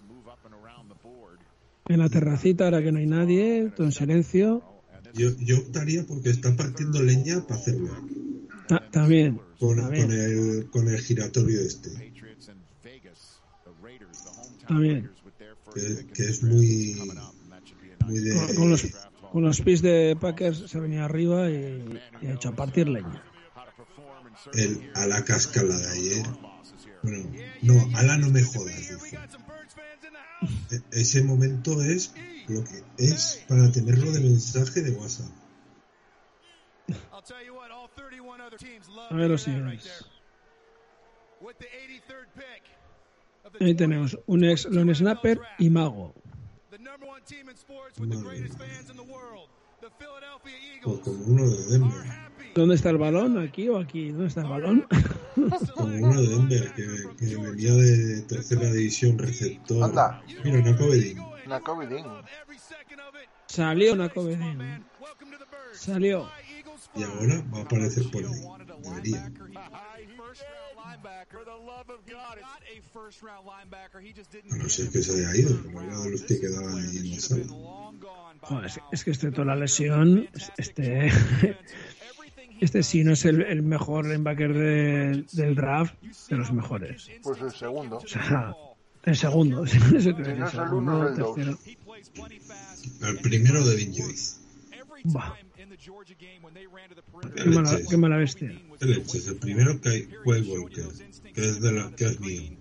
En 1.86 1.98
la 1.98 2.08
terracita, 2.08 2.64
ahora 2.64 2.82
que 2.82 2.92
no 2.92 2.98
hay 2.98 3.06
nadie, 3.06 3.70
todo 3.76 3.86
en 3.86 3.92
silencio. 3.92 4.62
Yo, 5.12 5.30
yo 5.38 5.58
optaría 5.58 6.04
porque 6.06 6.30
está 6.30 6.56
partiendo 6.56 7.02
leña 7.02 7.46
para 7.46 7.60
hacerlo. 7.60 7.90
Ta- 8.66 8.88
también. 8.90 9.40
Con, 9.60 9.76
también, 9.76 10.06
con, 10.06 10.12
el, 10.18 10.70
con 10.70 10.88
el 10.88 10.98
giratorio 11.00 11.60
este, 11.60 11.90
también. 14.66 15.10
que, 15.74 16.06
que 16.12 16.22
es 16.24 16.42
muy, 16.42 16.96
muy 18.06 18.18
de... 18.18 18.34
Con, 18.34 18.54
con 18.56 18.70
los, 18.70 18.86
con 19.32 19.42
los 19.42 19.60
pies 19.60 19.82
de 19.82 20.16
Packers 20.20 20.64
se 20.70 20.80
venía 20.80 21.04
arriba 21.04 21.50
y, 21.50 22.00
y 22.22 22.26
ha 22.26 22.34
hecho 22.34 22.48
a 22.48 22.56
partir 22.56 22.88
leña. 22.88 23.22
el, 24.54 24.90
a 24.94 25.06
la 25.06 25.24
cascala 25.24 25.76
de 25.76 25.88
ayer. 25.88 26.26
Bueno, 27.02 27.30
no, 27.62 27.96
ala 27.96 28.16
no 28.18 28.30
me 28.30 28.42
jodas, 28.42 28.76
dijo. 28.76 29.04
E- 30.70 30.82
ese 31.00 31.22
momento 31.22 31.82
es 31.82 32.14
lo 32.48 32.62
que 32.64 32.82
es 32.98 33.44
para 33.48 33.70
tenerlo 33.72 34.10
de 34.12 34.20
mensaje 34.20 34.82
de 34.82 34.90
WhatsApp. 34.92 35.30
A 39.10 39.14
ver 39.16 39.30
los 39.30 39.42
siguientes. 39.42 40.04
Ahí 43.60 43.74
tenemos 43.74 44.18
un 44.26 44.44
ex 44.44 44.64
long 44.66 44.92
snapper 44.94 45.40
y 45.58 45.70
mago. 45.70 46.14
Madre. 47.98 48.48
O 50.84 51.00
como 51.00 51.24
uno 51.24 51.48
de 51.48 51.62
Denver. 51.66 52.33
¿Dónde 52.54 52.76
está 52.76 52.90
el 52.90 52.98
balón? 52.98 53.38
¿Aquí 53.38 53.68
o 53.68 53.78
aquí? 53.78 54.10
¿Dónde 54.10 54.28
está 54.28 54.42
el 54.42 54.48
balón? 54.48 54.86
Como 55.74 55.94
uno 55.94 56.20
de 56.20 56.28
Denver 56.28 56.72
que, 56.74 56.86
que 57.18 57.36
venía 57.36 57.72
de 57.72 58.22
tercera 58.22 58.70
división 58.72 59.18
receptor. 59.18 59.82
Anda. 59.82 60.22
Mira, 60.44 60.60
Nakovedin. 60.60 61.18
Nakovidin. 61.48 62.04
Salió 63.46 63.96
Nakovedin. 63.96 64.84
Salió. 65.72 66.28
Y 66.94 67.02
ahora 67.02 67.44
va 67.52 67.58
a 67.58 67.62
aparecer 67.62 68.04
por 68.12 68.24
ahí. 68.24 68.44
Debería. 68.82 69.32
A 74.50 74.56
no 74.56 74.68
ser 74.68 74.90
que 74.90 75.02
se 75.02 75.12
haya 75.12 75.36
ido, 75.36 75.62
como 75.62 75.82
era 75.82 75.98
de 75.98 76.10
los 76.10 76.22
que 76.22 76.40
quedaban 76.40 76.78
ahí 76.78 76.96
en 76.98 77.10
la 77.10 77.20
sala. 77.20 77.44
Joder, 78.42 78.66
es, 78.66 78.80
es 78.92 79.04
que 79.04 79.10
este 79.10 79.30
toda 79.30 79.46
la 79.46 79.56
lesión, 79.56 80.28
este, 80.56 81.10
este 82.60 82.82
sí 82.82 83.04
no 83.04 83.12
es 83.12 83.24
el, 83.24 83.42
el 83.42 83.62
mejor 83.62 84.06
linebacker 84.06 84.52
de- 84.54 85.24
del 85.32 85.54
draft, 85.54 85.94
de 86.28 86.36
los 86.36 86.52
mejores. 86.52 87.08
Pues 87.22 87.40
el 87.40 87.52
segundo. 87.52 87.96
O 87.98 88.06
sea, 88.06 88.54
el 89.04 89.16
segundo, 89.16 89.66
si 89.66 89.78
no 89.78 89.98
es 89.98 90.06
el, 90.06 90.16
el 90.26 90.48
segundo, 90.48 91.08
el 91.08 91.14
tercero. 91.14 91.58
El 93.02 93.18
primero 93.20 93.64
de 93.66 93.76
Vin 93.76 93.92
Joyce. 93.94 94.36
Bah. 95.04 95.36
Qué 97.36 97.44
mala, 97.50 97.78
qué 97.88 97.96
mala 97.96 98.16
bestia. 98.16 98.50
El 98.80 98.90
es 99.00 99.28
el 99.28 99.36
primero 99.36 99.80
que 99.80 99.88
hay 99.88 100.08
Walker, 100.24 100.88
que 101.34 101.40
es, 101.40 101.60
de 101.60 101.72
la, 101.72 101.90
que 101.92 102.06
es 102.06 102.20
mío. 102.20 102.56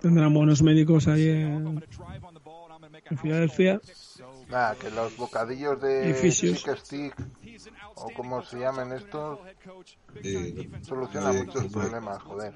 Tendrán 0.00 0.34
buenos 0.34 0.62
médicos 0.62 1.06
ahí 1.08 1.28
en, 1.28 1.82
en 3.10 3.18
Filadelfia. 3.18 3.80
Nada, 4.48 4.74
que 4.76 4.90
los 4.90 5.16
bocadillos 5.16 5.80
de. 5.80 6.10
Chick 6.30 6.76
Stick, 6.78 7.14
o 7.94 8.10
como 8.14 8.42
se 8.42 8.58
llamen 8.58 8.92
estos, 8.92 9.38
Eh, 10.24 10.68
solucionan 10.82 11.36
eh, 11.36 11.44
muchos 11.44 11.62
como- 11.62 11.70
problemas, 11.80 12.22
joder. 12.22 12.52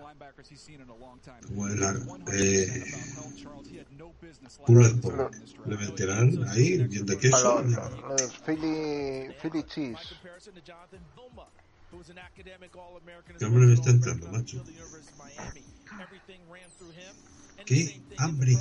Como 1.47 1.67
el 1.69 1.83
eh, 2.33 2.85
Pulled 4.67 5.01
Pork. 5.01 5.35
Le 5.67 5.77
meterán 5.77 6.49
ahí 6.49 6.83
bien 6.85 7.07
de 7.07 7.19
queso. 7.19 7.63
Los, 7.63 8.03
los 8.21 8.39
Philly, 8.45 9.29
Philly 9.41 9.63
Cheese. 9.65 10.17
¿Qué 13.39 13.45
hambre 13.45 13.67
me 13.67 13.75
está 13.75 13.91
entrando, 13.91 14.31
macho? 14.31 14.65
¿Qué 17.65 18.03
hambre? 18.19 18.53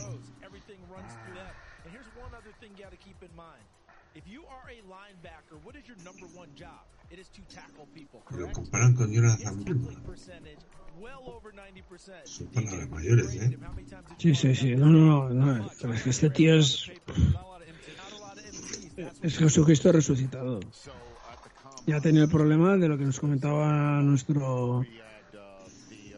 Lo 8.32 8.52
comparan 8.54 8.96
con 8.96 9.12
Jonathan 9.12 9.64
Billman. 9.66 10.04
Son 12.24 12.48
palabras 12.48 12.90
mayores, 12.90 13.36
¿eh? 13.36 13.58
Sí, 14.18 14.34
sí, 14.34 14.56
sí. 14.56 14.76
No, 14.76 14.86
no, 14.86 15.30
no. 15.30 15.56
no. 15.58 15.72
Pero 15.82 15.94
es 15.94 16.04
que 16.04 16.10
este 16.12 16.30
tío 16.30 16.56
es. 16.56 16.90
Es 19.22 19.38
Jesucristo 19.38 19.92
resucitado. 19.92 20.62
Ya 21.88 22.02
tenía 22.02 22.24
el 22.24 22.30
problema 22.30 22.78
de 22.78 22.88
lo 22.88 22.98
que 22.98 23.06
nos 23.06 23.20
comentaba 23.20 24.02
nuestro 24.02 24.84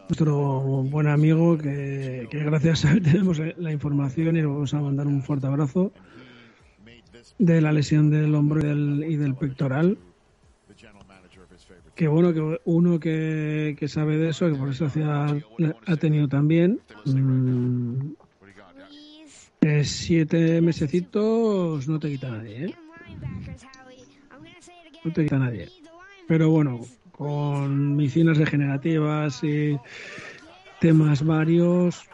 nuestro 0.09 0.84
buen 0.84 1.07
amigo, 1.07 1.57
que, 1.57 2.28
que 2.32 2.39
gracias 2.39 2.86
a 2.86 2.93
él 2.93 3.01
tenemos 3.03 3.39
la 3.57 3.72
información 3.72 4.38
y 4.38 4.41
le 4.41 4.45
vamos 4.45 4.74
a 4.74 4.82
mandar 4.82 5.07
un 5.07 5.22
fuerte 5.22 5.47
abrazo 5.47 5.91
de 7.38 7.61
la 7.61 7.72
lesión 7.72 8.09
del 8.09 8.34
hombro 8.34 8.61
y 8.61 8.63
del, 8.63 9.05
y 9.11 9.15
del 9.15 9.36
pectoral. 9.36 9.97
Que 11.95 12.07
bueno, 12.07 12.34
que 12.34 12.61
uno 12.65 12.99
que, 12.99 13.76
que 13.78 13.88
sabe 13.88 14.18
de 14.18 14.30
eso, 14.30 14.49
que 14.49 14.55
por 14.55 14.70
eso 14.70 14.86
hacía, 14.86 15.36
ha 15.88 15.95
tenido 15.97 16.28
también. 16.28 16.80
mm, 17.05 18.13
eh, 19.61 19.84
siete 19.84 20.61
mesecitos 20.61 21.88
no 21.88 21.99
te 21.99 22.09
quita 22.09 22.30
nadie, 22.30 22.65
¿eh? 22.65 22.76
No 25.04 25.14
te 25.14 25.24
quita 25.24 25.38
nadie. 25.38 25.70
Pero 26.28 26.50
bueno, 26.50 26.82
con 27.12 27.95
medicinas 27.95 28.38
regenerativas 28.38 29.43
y 29.43 29.78
temas 30.80 31.26
varios. 31.26 32.08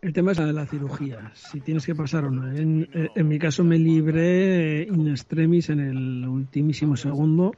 El 0.00 0.12
tema 0.12 0.32
es 0.32 0.38
la 0.38 0.46
de 0.46 0.52
la 0.52 0.66
cirugía, 0.66 1.30
si 1.34 1.60
tienes 1.60 1.86
que 1.86 1.94
pasar 1.94 2.24
o 2.24 2.30
no. 2.30 2.50
En, 2.50 3.28
mi 3.28 3.38
caso 3.38 3.62
me 3.62 3.78
libré 3.78 4.82
in 4.82 5.08
extremis 5.08 5.68
en 5.68 5.78
el 5.78 6.26
ultimísimo 6.26 6.96
segundo 6.96 7.52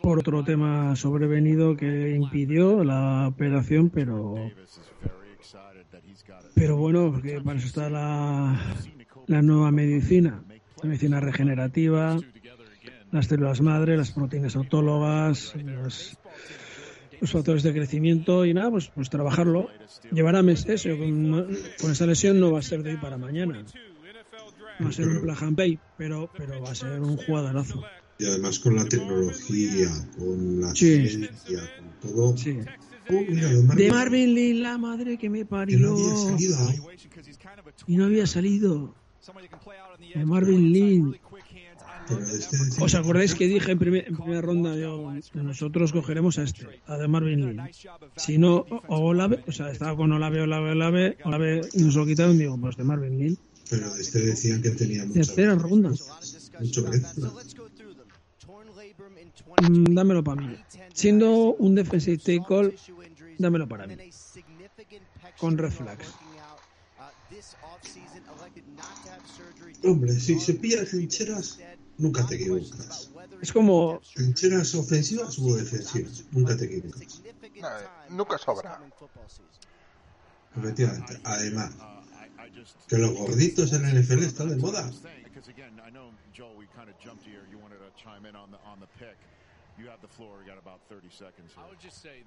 por 0.00 0.18
otro 0.18 0.42
tema 0.42 0.96
sobrevenido 0.96 1.76
que 1.76 2.16
impidió 2.16 2.82
la 2.84 3.28
operación, 3.28 3.90
pero 3.90 4.34
pero 6.54 6.76
bueno, 6.76 7.12
porque 7.12 7.40
para 7.40 7.58
eso 7.58 7.66
está 7.66 7.90
la, 7.90 8.58
la 9.26 9.42
nueva 9.42 9.70
medicina, 9.70 10.42
la 10.82 10.88
medicina 10.88 11.20
regenerativa, 11.20 12.18
las 13.12 13.26
células 13.26 13.60
madre, 13.60 13.96
las 13.96 14.10
proteínas 14.10 14.56
autólogas, 14.56 15.54
los, 15.64 16.18
los 17.20 17.30
factores 17.30 17.62
de 17.62 17.72
crecimiento 17.72 18.44
y 18.44 18.54
nada, 18.54 18.70
pues, 18.70 18.90
pues 18.94 19.08
trabajarlo. 19.10 19.68
Llevará 20.10 20.42
meses, 20.42 20.82
yo 20.82 20.98
con, 20.98 21.48
con 21.80 21.92
esa 21.92 22.06
lesión 22.06 22.40
no 22.40 22.50
va 22.50 22.58
a 22.58 22.62
ser 22.62 22.82
de 22.82 22.90
hoy 22.92 22.96
para 22.96 23.18
mañana. 23.18 23.64
Va 24.82 24.88
a 24.88 24.92
ser 24.92 25.06
un 25.06 25.30
and 25.30 25.54
play, 25.54 25.78
pero, 25.96 26.28
pero 26.36 26.60
va 26.60 26.70
a 26.70 26.74
ser 26.74 27.00
un 27.00 27.16
jugadorazo. 27.18 27.82
Y 28.18 28.24
además 28.24 28.58
con 28.58 28.76
la 28.76 28.84
tecnología, 28.86 29.88
con 30.18 30.60
la 30.60 30.74
Sí. 30.74 31.08
ciencia, 31.08 31.60
con 32.00 32.10
todo. 32.10 32.36
Sí. 32.36 32.58
Oh, 33.10 33.14
mira, 33.28 33.48
de 33.48 33.62
Marvin, 33.62 33.76
De 33.76 33.90
Marvin 33.90 34.34
Lee, 34.34 34.54
la 34.54 34.78
madre 34.78 35.18
que 35.18 35.28
me 35.28 35.40
que 35.40 35.46
parió. 35.46 35.78
no 35.78 35.92
había 35.94 36.16
salido. 36.16 36.58
Y 37.86 37.96
no 37.96 38.04
había 38.06 38.26
salido. 38.26 38.94
De 40.14 40.24
Marvin 40.24 40.72
Lee. 40.72 41.20
Este 42.08 42.56
¿Os 42.82 42.94
acordáis 42.94 43.34
que 43.34 43.46
dije 43.46 43.72
en, 43.72 43.78
primer- 43.78 44.08
en 44.08 44.16
primera 44.16 44.40
ronda, 44.40 44.74
digo, 44.74 45.12
nosotros 45.34 45.92
cogeremos 45.92 46.38
a 46.38 46.42
este, 46.42 46.66
a 46.86 46.96
de 46.96 47.08
Marvin 47.08 47.56
Lee? 47.56 47.62
Si 48.16 48.38
no, 48.38 48.66
o 48.88 48.96
Olave, 48.98 49.42
o 49.46 49.52
sea, 49.52 49.70
estaba 49.70 49.96
con 49.96 50.10
Olave, 50.12 50.40
Olave, 50.42 50.72
Olave, 50.72 51.16
Olave, 51.24 51.60
y 51.72 51.82
nos 51.82 51.94
lo 51.94 52.04
quitaron, 52.06 52.38
digo, 52.38 52.58
pues 52.60 52.76
de 52.76 52.84
Marvin 52.84 53.18
Lee. 53.18 53.38
Pero 53.70 53.94
este 53.96 54.20
decían 54.20 54.60
que 54.60 54.70
tenía 54.70 55.04
mucho, 55.04 55.14
Tercera 55.14 55.54
ronda. 55.54 55.90
mucho. 55.90 56.84
Mm, 59.70 59.94
dámelo 59.94 60.22
para 60.24 60.40
mí. 60.42 60.56
Siendo 60.92 61.54
un 61.54 61.74
defensive 61.74 62.18
tackle, 62.18 62.74
dámelo 63.38 63.68
para 63.68 63.86
mí. 63.86 63.94
con 65.38 65.56
red 65.56 65.70
flags. 65.70 66.08
Hombre, 69.84 70.12
si 70.12 70.38
se 70.38 70.54
pilla 70.54 70.84
trincheras, 70.84 71.58
nunca 72.02 72.26
te 72.26 72.34
equivocas. 72.34 73.10
Es 73.40 73.52
como. 73.52 74.00
Trincheras 74.14 74.74
ofensivas 74.74 75.38
o 75.38 75.54
defensivas, 75.54 76.24
nunca 76.32 76.56
te 76.56 76.64
equivocas. 76.66 77.22
Eh, 77.42 77.60
nunca 78.10 78.36
sobra. 78.38 78.80
Efectivamente, 80.56 81.20
además, 81.24 81.70
que 82.88 82.98
los 82.98 83.12
gorditos 83.14 83.72
en 83.72 83.86
el 83.86 84.02
NFL 84.02 84.24
están 84.24 84.50
de 84.50 84.56
moda. 84.56 84.90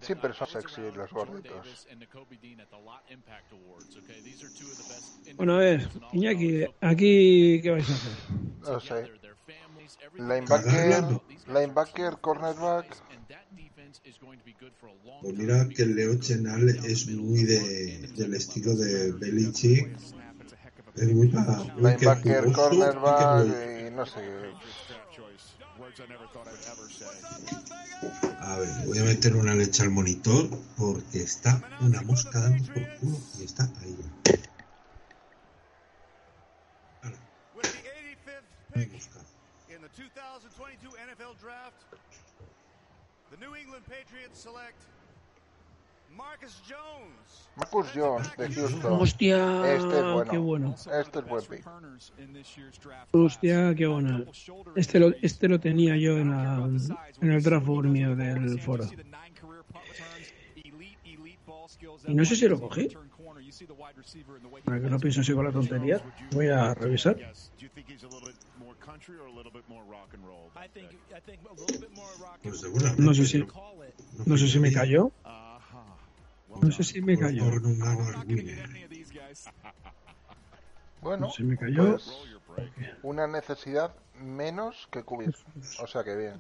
Siempre 0.02 0.34
son 0.34 0.48
sexy 0.48 0.82
los 0.96 1.12
gorditos. 1.12 1.88
Bueno, 5.36 5.56
a 5.56 5.60
ver, 5.60 5.88
Iñaki, 6.14 6.66
¿aquí 6.82 7.62
qué 7.62 7.72
vais 7.72 7.90
a 7.90 7.94
hacer? 7.94 8.12
No 8.62 8.80
sé. 8.80 9.25
Linebacker, 10.18 11.22
linebacker, 11.48 12.18
cornerback. 12.22 12.86
Pues 15.22 15.36
mira 15.36 15.68
que 15.70 15.86
Leo 15.86 16.16
Chenal 16.16 16.70
es 16.70 17.08
muy 17.08 17.44
de, 17.44 18.10
del 18.16 18.34
estilo 18.36 18.76
de 18.76 19.12
Belichick. 19.14 19.96
Es 20.96 21.14
muy 21.14 21.28
para 21.28 21.64
Linebacker, 21.76 22.52
cornerback 22.52 23.88
y 23.88 23.92
no 23.92 24.06
sé. 24.06 24.20
A 28.40 28.58
ver, 28.58 28.70
voy 28.86 29.00
a 29.00 29.04
meter 29.04 29.36
una 29.36 29.56
leche 29.56 29.84
al 29.84 29.92
monitor 29.92 30.50
porque 30.78 31.24
está 31.24 31.62
una 31.82 32.02
mosca 32.02 32.40
dando 32.40 32.66
por 32.74 32.98
culo 32.98 33.18
y 33.40 33.44
está 33.44 33.64
ahí 33.82 33.98
85th 38.76 38.76
pick 38.76 38.92
in 39.70 39.82
the 39.82 39.90
2022 39.90 40.96
NFL 40.96 41.35
Draft, 41.46 41.86
the 43.30 43.38
New 43.38 43.54
England 43.54 43.86
Patriots 43.86 44.40
select 44.42 44.82
Marcus 46.18 46.60
Jones. 46.68 47.50
Marcus 47.56 47.92
Jones 47.94 48.36
de 48.36 48.50
Houston. 48.50 48.94
Hostia, 48.94 49.76
Este 49.76 50.00
es 50.00 50.04
bueno. 50.06 50.32
qué 50.32 50.38
bueno. 50.40 50.76
Este 50.76 51.20
es 51.20 51.26
buen 51.28 51.46
pick. 51.46 51.64
Hostia, 53.12 53.76
qué 53.76 53.86
bueno. 53.86 54.26
Este 54.76 55.00
lo, 55.00 55.12
este 55.22 55.48
lo 55.48 55.60
tenía 55.60 55.96
yo 55.98 56.18
en, 56.18 56.32
la, 56.32 56.68
en 57.22 57.32
el 57.32 57.44
draft 57.44 57.68
board 57.68 57.86
mío 57.90 58.16
del 58.16 58.60
foro. 58.60 58.86
Y 62.08 62.16
no 62.16 62.26
sé 62.26 62.36
si 62.36 62.48
lo 62.48 62.60
cogí. 62.60 62.90
Para 64.64 64.82
que 64.82 64.90
no 64.90 64.98
pienso 65.00 65.22
así 65.22 65.32
con 65.34 65.46
la 65.46 65.52
tontería. 65.52 66.02
Voy 66.32 66.48
a 66.48 66.74
revisar. 66.74 67.18
No 72.98 73.14
sé 73.14 73.26
si, 73.26 73.46
no 74.26 74.38
sé 74.38 74.48
si 74.48 74.60
me 74.60 74.72
cayó. 74.72 75.12
No 76.62 76.72
sé 76.72 76.84
si 76.84 77.02
me 77.02 77.18
cayó. 77.18 77.46
Bueno, 81.02 81.28
no 81.28 81.32
sé 81.32 81.38
si 81.38 81.44
me 81.44 81.56
cayó. 81.56 81.98
Pues, 82.48 82.72
una 83.04 83.28
necesidad 83.28 83.96
menos 84.16 84.88
que 84.92 85.04
cubierta. 85.04 85.38
O 85.84 85.86
sea 85.86 86.04
que 86.04 86.16
bien. 86.16 86.40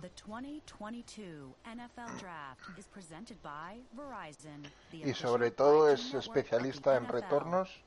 Y 4.91 5.14
sobre 5.14 5.52
todo 5.52 5.89
es 5.89 6.14
especialista 6.16 6.98
en 6.98 7.08
retornos 7.08 7.84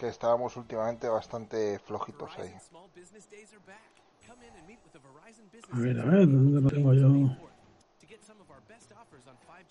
que 0.00 0.08
estábamos 0.08 0.56
últimamente 0.56 1.06
bastante 1.08 1.78
flojitos 1.78 2.30
ahí. 2.38 2.54
A 5.72 5.78
ver, 5.78 6.00
a 6.00 6.04
ver, 6.06 6.26
¿dónde 6.26 6.60
lo 6.62 6.70
tengo 6.70 6.94
yo? 6.94 7.36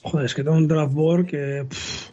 Joder, 0.03 0.25
es 0.27 0.35
que 0.35 0.43
tengo 0.43 0.57
un 0.57 0.67
draft 0.67 0.93
board 0.93 1.25
que. 1.25 1.65
pff, 1.67 2.11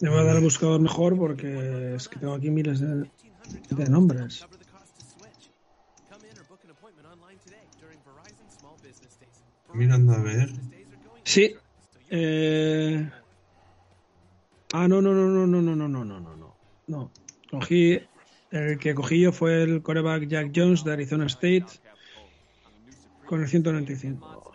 le 0.00 0.08
voy 0.08 0.18
a 0.20 0.22
dar 0.24 0.36
al 0.36 0.42
buscador 0.42 0.80
mejor 0.80 1.18
porque 1.18 1.96
es 1.96 2.08
que 2.08 2.18
tengo 2.18 2.34
aquí 2.34 2.50
miles 2.50 2.80
de, 2.80 3.10
de 3.70 3.88
nombres. 3.90 4.46
Mirando 9.74 10.14
a 10.14 10.22
ver. 10.22 10.48
Sí. 11.24 11.54
Eh... 12.08 13.10
Ah, 14.76 14.88
no, 14.88 15.00
no, 15.00 15.14
no, 15.14 15.28
no, 15.28 15.46
no, 15.46 15.62
no, 15.62 15.76
no, 15.76 15.88
no, 15.88 16.04
no, 16.04 16.20
no, 16.20 16.36
no. 16.36 16.56
No. 16.88 17.12
Cogí. 17.48 18.00
El 18.50 18.76
que 18.80 18.92
cogí 18.92 19.20
yo 19.20 19.30
fue 19.30 19.62
el 19.62 19.82
coreback 19.82 20.26
Jack 20.26 20.50
Jones 20.52 20.82
de 20.82 20.92
Arizona 20.92 21.26
State 21.26 21.66
con 23.24 23.40
el 23.40 23.48
195. 23.48 24.52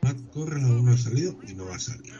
Matt 0.00 0.16
Corral 0.32 0.64
aún 0.64 0.86
no 0.86 0.92
ha 0.92 0.96
salido 0.96 1.36
y 1.46 1.54
no 1.54 1.66
va 1.66 1.76
a 1.76 1.78
salir. 1.78 2.14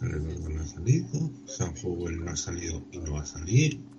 Alrededor 0.00 0.50
no 0.50 0.62
ha 0.62 0.66
salido. 0.66 1.30
San 1.44 1.74
Howell 1.82 2.24
no 2.24 2.30
ha 2.30 2.36
salido 2.36 2.84
y 2.92 2.98
no 2.98 3.14
va 3.14 3.22
a 3.22 3.26
salir. 3.26 3.97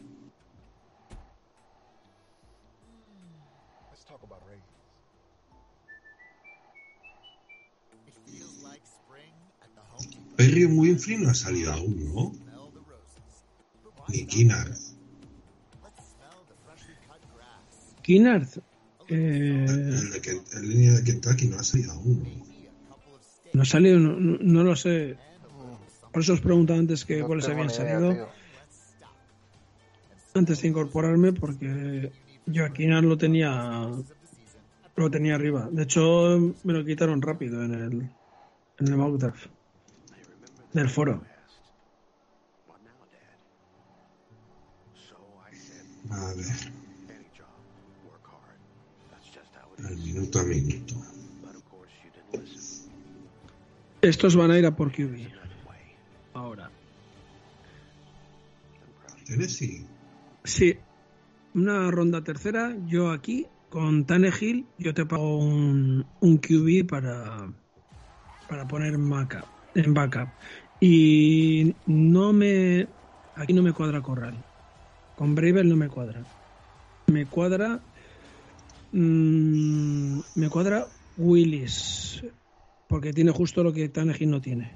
Perry 10.39 10.63
Winfrey 10.63 11.17
no 11.17 11.29
ha 11.31 11.33
salido 11.33 11.73
aún, 11.73 12.13
¿no? 12.13 12.31
Ni 14.07 14.25
Kinnard. 14.25 14.73
Kinnard. 18.01 18.47
Eh, 19.09 19.65
El, 19.67 20.11
de 20.11 20.21
Ken- 20.21 20.43
el 20.53 20.69
línea 20.69 20.93
de 20.93 21.03
Kentucky 21.03 21.47
no 21.47 21.59
ha 21.59 21.63
salido 21.63 21.91
aún. 21.91 22.23
no 23.51 23.61
ha 23.61 23.65
salido, 23.65 23.99
no, 23.99 24.15
no- 24.39 24.63
lo 24.63 24.75
sé. 24.77 25.17
Por 26.13 26.21
eso 26.23 26.31
os 26.33 26.39
preguntaba 26.41 26.79
antes 26.79 27.03
que 27.03 27.19
No 27.19 27.27
cuáles 27.27 27.49
habían 27.49 27.65
idea, 27.69 27.99
salido. 27.99 28.29
antes 30.35 30.61
de 30.61 30.67
incorporarme 30.69 31.33
porque 31.33 32.13
yo 32.45 32.65
a 32.65 32.71
Kinnard 32.71 33.03
lo 33.03 33.17
tenía 33.17 33.89
lo 34.95 35.11
tenía 35.11 35.35
arriba. 35.35 35.67
De 35.69 35.83
hecho, 35.83 36.55
me 36.63 36.71
lo 36.73 36.85
quitaron 36.85 37.21
rápido 37.21 37.61
en 37.65 37.73
el 37.73 37.93
en 38.79 38.87
el 38.87 38.95
mock 38.95 39.17
draft 39.19 39.47
del 40.73 40.89
foro. 40.89 41.23
A 46.11 46.33
ver. 46.33 46.79
Al 49.85 49.97
minuto 49.97 50.39
a 50.39 50.43
minuto. 50.43 50.95
Estos 54.01 54.35
van 54.35 54.51
a 54.51 54.57
ir 54.57 54.65
a 54.65 54.75
por 54.75 54.91
QB. 54.91 55.27
Ahora. 56.33 56.71
Tennessee. 59.25 59.85
Sí. 60.43 60.77
Una 61.53 61.91
ronda 61.91 62.23
tercera, 62.23 62.75
yo 62.87 63.11
aquí 63.11 63.47
con 63.69 64.05
Tannehill, 64.05 64.65
yo 64.77 64.93
te 64.93 65.05
pago 65.05 65.37
un, 65.37 66.05
un 66.21 66.37
QB 66.37 66.87
para 66.87 67.51
para 68.47 68.67
poner 68.67 68.97
backup, 68.97 69.45
en 69.75 69.93
backup. 69.93 70.27
Y 70.79 71.75
no 71.85 72.31
me 72.33 72.87
aquí 73.35 73.53
no 73.53 73.61
me 73.61 73.73
cuadra 73.73 74.01
Corral. 74.01 74.35
Con 75.15 75.35
Bravel 75.35 75.67
no 75.67 75.75
me 75.75 75.89
cuadra. 75.89 76.23
Me 77.07 77.25
cuadra 77.25 77.79
mm, 78.91 80.19
me 80.35 80.49
cuadra 80.49 80.85
Willis 81.17 82.23
porque 82.87 83.13
tiene 83.13 83.31
justo 83.31 83.63
lo 83.63 83.73
que 83.73 83.89
Tannehill 83.89 84.29
no 84.31 84.41
tiene. 84.41 84.71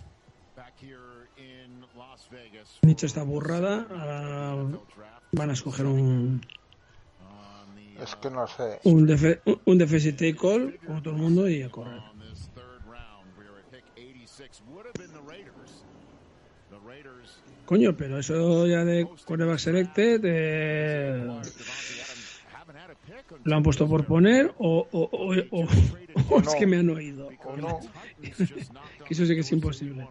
Nietzsche 2.81 3.07
está 3.07 3.23
burrada, 3.23 3.87
ahora 3.89 4.77
van 5.31 5.49
a 5.49 5.53
escoger 5.53 5.85
un 5.85 6.41
Es 8.01 8.15
que 8.17 8.29
no 8.29 8.45
sé. 8.47 8.79
un, 8.83 9.07
defe- 9.07 9.39
un 9.65 9.77
defensive 9.77 10.13
tackle 10.13 10.77
como 10.85 11.01
todo 11.01 11.15
el 11.15 11.21
mundo 11.21 11.47
y 11.49 11.61
a 11.61 11.69
correr. 11.69 11.99
On 11.99 12.19
this 12.19 12.49
third 12.53 12.81
round, 12.85 13.25
we 13.37 13.45
are 13.45 13.57
at 13.59 13.71
pick 13.71 13.83
86. 13.95 14.61
Would 14.73 14.85
have 14.85 14.93
been 14.99 15.13
the 15.13 15.21
Raiders. 15.21 15.83
The 16.69 16.79
Raiders 16.85 17.37
Coño, 17.65 17.95
pero 17.95 18.19
eso 18.19 18.67
ya 18.67 18.83
de 18.83 19.05
quarterback 19.25 19.57
selected 19.59 20.21
eh, 20.23 21.25
lo 23.45 23.55
han 23.55 23.63
puesto 23.63 23.87
por 23.87 24.05
poner 24.05 24.53
o, 24.57 24.87
o- 24.91 25.09
o- 25.11 25.33
o- 25.51 25.67
o 26.29 26.39
es 26.41 26.55
que 26.55 26.67
me 26.67 26.77
han 26.77 26.89
oído. 26.89 27.29
No. 27.57 27.79
Que 28.21 28.33
eso 29.13 29.25
sí 29.25 29.33
que 29.33 29.41
es 29.41 29.51
imposible. 29.51 30.07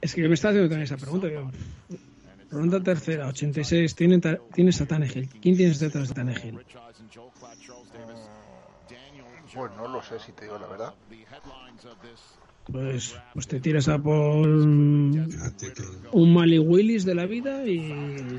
Es 0.00 0.14
que 0.14 0.22
yo 0.22 0.28
me 0.28 0.34
estaba 0.34 0.50
haciendo 0.52 0.68
también 0.68 0.84
esa 0.84 0.96
pregunta. 0.96 1.28
yo, 1.28 1.50
ronda 2.50 2.82
tercera, 2.82 3.26
86, 3.28 3.94
tiene 3.94 4.20
tienes 4.54 4.80
a 4.80 4.86
Tannehill. 4.86 5.28
¿Quién 5.28 5.56
tienes 5.56 5.78
detrás 5.80 6.08
de 6.08 6.14
Tannehill? 6.14 6.58
Pues 9.54 9.72
no 9.76 9.88
lo 9.88 10.02
sé 10.02 10.18
si 10.20 10.32
te 10.32 10.44
digo 10.44 10.58
la 10.58 10.66
verdad. 10.66 10.94
Pues, 12.70 13.16
pues 13.32 13.46
te 13.48 13.60
tiras 13.60 13.88
a 13.88 13.98
por 13.98 14.46
un 14.46 16.34
Mali 16.34 16.58
Willis 16.58 17.04
de 17.04 17.14
la 17.14 17.24
vida 17.26 17.64
y, 17.66 18.38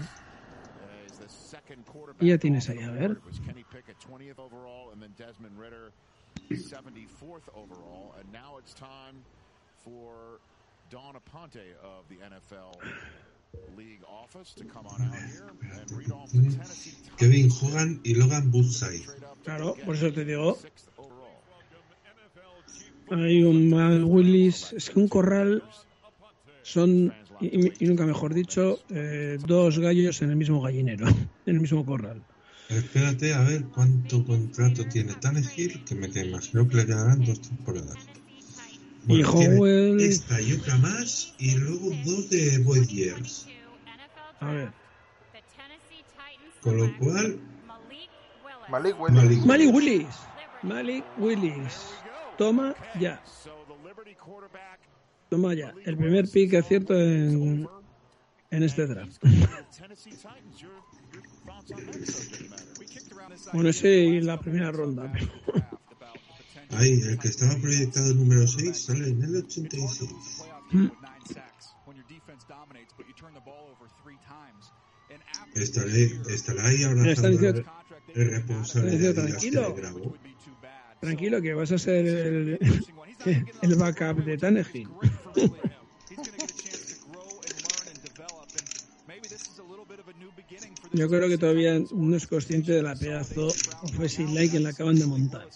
y 2.20 2.28
ya 2.28 2.38
tienes 2.38 2.70
ahí, 2.70 2.80
a 2.80 2.92
ver. 2.92 3.20
Kenny 3.46 3.64
Pickett 3.64 3.98
20th 4.00 4.38
overall 4.38 4.92
and 4.92 5.02
then 5.02 5.14
Desmond 5.18 5.58
Ritter 5.60 5.92
74th 6.52 7.50
overall 7.56 8.14
and 8.20 8.32
now 8.32 8.58
it's 8.60 8.74
time 8.74 9.24
for 9.84 10.40
Don 10.92 11.16
Aponte 11.16 11.76
of 11.84 12.08
the 12.10 12.18
NFL 12.18 12.78
league 13.76 14.02
office 14.08 14.54
to 14.54 14.64
come 14.64 14.86
on 14.86 15.02
out 15.02 15.16
here 15.16 15.50
and 15.74 15.92
read 15.92 16.12
off 16.12 16.32
the 16.32 16.42
Tennessee 16.42 16.94
Kevin 17.18 17.50
Hogan 17.50 18.00
y 18.06 18.14
Logan 18.16 18.52
Woodside. 18.52 19.02
Claro, 19.44 19.76
por 19.86 19.96
eso 19.96 20.12
te 20.12 20.24
digo. 20.26 20.58
Hay 23.12 23.44
un 23.44 23.70
Mal 23.70 24.04
Willis. 24.04 24.74
Es 24.74 24.90
que 24.90 25.00
un 25.00 25.08
corral 25.08 25.64
son, 26.64 27.14
y, 27.42 27.84
y 27.84 27.88
nunca 27.88 28.06
mejor 28.06 28.34
dicho, 28.34 28.80
eh, 28.90 29.38
dos 29.46 29.80
gallos 29.80 30.22
en 30.22 30.30
el 30.32 30.36
mismo 30.36 30.62
gallinero, 30.62 31.08
en 31.46 31.56
el 31.56 31.60
mismo 31.60 31.86
corral. 31.86 32.22
Espérate 32.70 33.34
a 33.34 33.42
ver 33.42 33.64
cuánto 33.74 34.24
contrato 34.24 34.86
tiene 34.86 35.14
Tannehill, 35.16 35.84
que 35.86 35.96
me 35.96 36.10
que 36.12 36.24
imagino 36.26 36.68
que 36.68 36.76
le 36.78 36.86
quedarán 36.86 37.26
dos 37.26 37.42
temporadas. 37.42 37.98
Y 39.08 39.24
tiene 39.24 39.24
Howell- 39.26 40.00
Esta 40.02 40.40
y 40.40 40.54
otra 40.54 40.78
más, 40.78 41.34
y 41.40 41.56
luego 41.58 41.90
dos 42.06 42.30
de 42.30 42.60
Boyd 42.60 42.88
Years. 42.88 43.48
A 44.40 44.52
ver. 44.52 44.72
Con 46.62 46.78
lo 46.78 46.96
cual, 47.00 47.40
Malik 48.70 48.96
Malik 49.00 49.40
Malik 49.46 49.74
Willis. 49.74 50.06
Malik 50.62 51.04
Willis. 51.18 51.74
Toma 52.40 52.74
ya. 52.98 53.22
Toma 55.30 55.54
ya. 55.54 55.74
El 55.86 55.98
primer 55.98 56.26
pick 56.30 56.54
acierto 56.54 56.96
en, 56.98 57.68
en 58.50 58.64
este 58.64 58.88
draft. 58.88 59.22
Bueno, 63.54 63.70
ese 63.70 64.22
la 64.22 64.40
primera 64.40 64.72
ronda. 64.72 65.12
ahí, 66.72 67.00
el 67.02 67.20
que 67.20 67.28
estaba 67.28 67.56
proyectado 67.58 68.14
número 68.16 68.48
6 68.48 68.78
sale 68.78 69.10
en 69.10 69.22
el 69.22 69.36
86. 69.36 70.10
Estaré, 75.56 76.04
estará 76.30 76.68
ahí 76.68 76.84
abrazando 76.84 77.48
el 78.16 78.32
responsable 78.32 78.98
de 78.98 79.38
que 79.38 79.50
grabó. 79.50 80.16
Tranquilo, 81.02 81.42
que 81.42 81.54
vas 81.54 81.72
a 81.72 81.78
ser 81.78 82.06
el, 82.06 82.60
el 83.62 83.76
backup 83.76 84.18
de 84.26 84.38
Tannehill. 84.38 84.90
Yo 90.94 91.08
creo 91.08 91.28
que 91.28 91.38
todavía 91.38 91.80
no 91.92 92.16
es 92.16 92.28
consciente 92.28 92.72
de 92.74 92.82
la 92.84 92.96
pedazo 92.96 93.48
offensive 93.84 94.30
line 94.32 94.50
que 94.50 94.60
le 94.60 94.70
acaban 94.70 94.96
de 94.98 95.06
montar. 95.06 95.48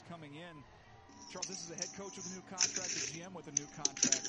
Charles, 1.31 1.47
this 1.47 1.65
is 1.65 1.71
a 1.71 1.75
head 1.75 1.89
coach 1.97 2.15
with 2.15 2.27
a 2.29 2.33
new 2.35 2.43
contract, 2.45 2.93
a 2.93 3.01
GM 3.09 3.33
with 3.33 3.47
a 3.47 3.55
new 3.57 3.65
contract. 3.73 4.21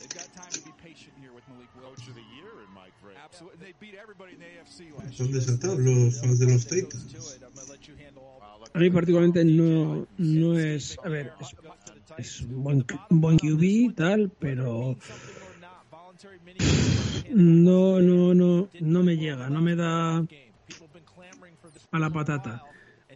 They've 0.00 0.08
got 0.16 0.24
time 0.32 0.48
to 0.56 0.60
be 0.64 0.72
patient 0.82 1.12
here 1.20 1.30
with 1.34 1.44
Malik 1.52 1.68
Willis. 1.76 2.00
Coach 2.00 2.08
of 2.08 2.14
the 2.14 2.24
year 2.32 2.48
in 2.64 2.72
Mike 2.72 2.96
Vrabel. 3.04 3.20
Absolutely. 3.22 3.58
They 3.60 3.74
beat 3.78 3.94
everybody 3.94 4.32
in 4.32 4.40
the 4.40 4.48
AFC 4.56 4.88
last 4.96 5.18
Son 5.18 5.28
year. 5.28 5.36
desatados 5.36 5.78
los 5.78 6.18
fans 6.18 6.38
de 6.38 6.46
los 6.46 6.64
Titans. 6.64 7.12
A 8.72 8.78
mí 8.78 8.90
particularmente 8.90 9.44
no, 9.44 10.06
no 10.18 10.58
es, 10.58 10.98
a 11.02 11.08
ver, 11.08 11.32
es, 12.18 12.40
un 12.42 12.62
buen, 12.62 12.84
buen 13.10 13.38
QB 13.38 13.62
y 13.62 13.92
tal, 13.92 14.30
pero 14.38 14.96
no, 17.32 18.00
no, 18.00 18.34
no, 18.34 18.68
no 18.80 19.02
me 19.02 19.16
llega, 19.16 19.48
no 19.48 19.60
me 19.60 19.76
da 19.76 20.24
a 21.90 21.98
la 21.98 22.10
patata. 22.10 22.62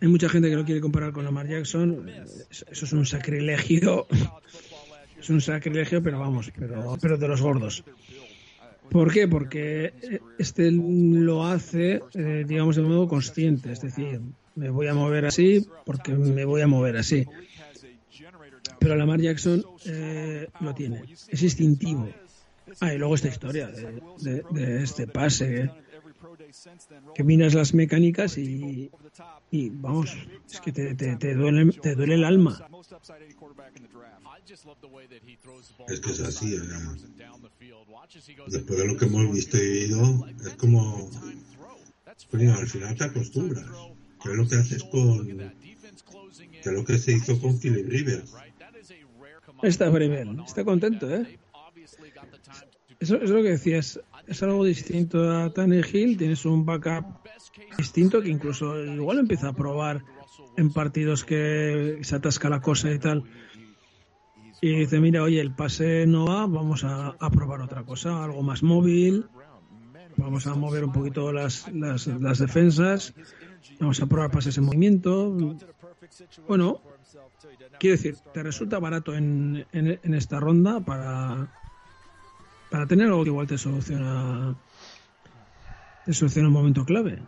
Hay 0.00 0.08
mucha 0.08 0.28
gente 0.28 0.48
que 0.48 0.56
lo 0.56 0.64
quiere 0.64 0.80
comparar 0.80 1.12
con 1.12 1.24
Lamar 1.24 1.46
Jackson, 1.46 2.08
eso 2.08 2.64
eso 2.70 2.84
es 2.86 2.92
un 2.92 3.04
sacrilegio, 3.04 4.06
es 5.18 5.28
un 5.28 5.42
sacrilegio, 5.42 6.02
pero 6.02 6.18
vamos, 6.18 6.50
pero, 6.56 6.96
pero 7.00 7.18
de 7.18 7.28
los 7.28 7.42
gordos. 7.42 7.84
¿Por 8.90 9.12
qué? 9.12 9.28
Porque 9.28 10.20
este 10.38 10.70
lo 10.72 11.46
hace, 11.46 12.02
eh, 12.14 12.44
digamos, 12.46 12.76
de 12.76 12.82
modo 12.82 13.06
consciente, 13.06 13.72
es 13.72 13.80
decir, 13.80 14.20
me 14.60 14.68
voy 14.70 14.86
a 14.88 14.94
mover 14.94 15.24
así 15.24 15.66
porque 15.86 16.12
me 16.12 16.44
voy 16.44 16.60
a 16.60 16.66
mover 16.66 16.96
así. 16.98 17.26
Pero 18.78 18.94
Lamar 18.96 19.20
Jackson 19.20 19.64
eh, 19.86 20.48
lo 20.60 20.74
tiene, 20.74 21.02
es 21.28 21.42
instintivo. 21.42 22.08
Ah, 22.80 22.94
y 22.94 22.98
luego 22.98 23.14
esta 23.16 23.28
historia 23.28 23.66
de, 23.68 24.00
de- 24.20 24.44
de 24.52 24.82
este 24.84 25.06
pase, 25.06 25.70
que 27.14 27.24
miras 27.24 27.54
las 27.54 27.74
mecánicas 27.74 28.38
y, 28.38 28.90
y 29.50 29.70
vamos, 29.70 30.16
es 30.50 30.60
que 30.60 30.72
te, 30.72 30.94
te, 30.94 31.16
te 31.16 31.34
duele, 31.34 31.72
te 31.72 31.94
duele 31.96 32.14
el 32.14 32.24
alma. 32.24 32.54
Es 35.88 36.00
que 36.00 36.10
es 36.12 36.20
así. 36.20 36.54
eh. 36.54 36.60
Después 38.46 38.78
de 38.78 38.86
lo 38.86 38.96
que 38.96 39.04
hemos 39.06 39.32
visto 39.32 39.56
y 39.56 39.60
vivido, 39.68 40.26
es 40.46 40.54
como. 40.54 41.10
Coño, 42.30 42.54
al 42.54 42.66
final 42.66 42.96
te 42.96 43.04
acostumbras. 43.04 43.66
Que 44.22 44.30
es 44.30 44.36
lo 44.36 44.48
que 44.48 44.56
haces 44.56 44.84
con. 44.84 45.26
Que 45.26 46.60
es 46.60 46.72
lo 46.72 46.84
que 46.84 46.98
se 46.98 47.12
hizo 47.12 47.40
con 47.40 47.58
Philip 47.58 47.88
Rivers. 47.88 48.34
Está 49.62 49.90
Brevel, 49.90 50.40
está 50.46 50.64
contento, 50.64 51.10
¿eh? 51.10 51.38
Eso 52.98 53.16
es 53.16 53.30
lo 53.30 53.42
que 53.42 53.50
decías, 53.50 54.00
es 54.26 54.42
algo 54.42 54.64
distinto 54.64 55.30
a 55.30 55.52
Tannehill, 55.52 56.18
tienes 56.18 56.44
un 56.44 56.66
backup 56.66 57.04
distinto 57.78 58.20
que 58.20 58.28
incluso 58.28 58.78
igual 58.78 59.18
empieza 59.18 59.48
a 59.48 59.52
probar 59.54 60.04
en 60.58 60.70
partidos 60.70 61.24
que 61.24 61.98
se 62.02 62.16
atasca 62.16 62.50
la 62.50 62.60
cosa 62.60 62.92
y 62.92 62.98
tal. 62.98 63.24
Y 64.60 64.80
dice, 64.80 65.00
mira, 65.00 65.22
oye, 65.22 65.40
el 65.40 65.54
pase 65.54 66.06
no 66.06 66.26
va, 66.26 66.46
vamos 66.46 66.84
a, 66.84 67.16
probar 67.30 67.62
otra 67.62 67.84
cosa, 67.84 68.22
algo 68.22 68.42
más 68.42 68.62
móvil, 68.62 69.26
vamos 70.18 70.46
a 70.46 70.54
mover 70.54 70.84
un 70.84 70.92
poquito 70.92 71.32
las, 71.32 71.66
las 71.72 72.38
defensas, 72.38 73.14
vamos 73.78 74.00
a 74.00 74.06
probar 74.06 74.30
pases 74.30 74.56
en 74.58 74.64
movimiento. 74.64 75.30
Bueno, 76.48 76.80
quiero 77.78 77.96
decir, 77.96 78.16
te 78.32 78.42
resulta 78.42 78.78
barato 78.78 79.14
en, 79.14 79.66
en, 79.72 80.00
en 80.02 80.14
esta 80.14 80.40
ronda 80.40 80.80
para, 80.80 81.48
para 82.70 82.86
tener 82.86 83.06
algo 83.06 83.22
que 83.22 83.30
igual 83.30 83.46
te 83.46 83.58
soluciona, 83.58 84.54
te 86.04 86.12
soluciona 86.12 86.48
un 86.48 86.54
momento 86.54 86.84
clave. 86.84 87.22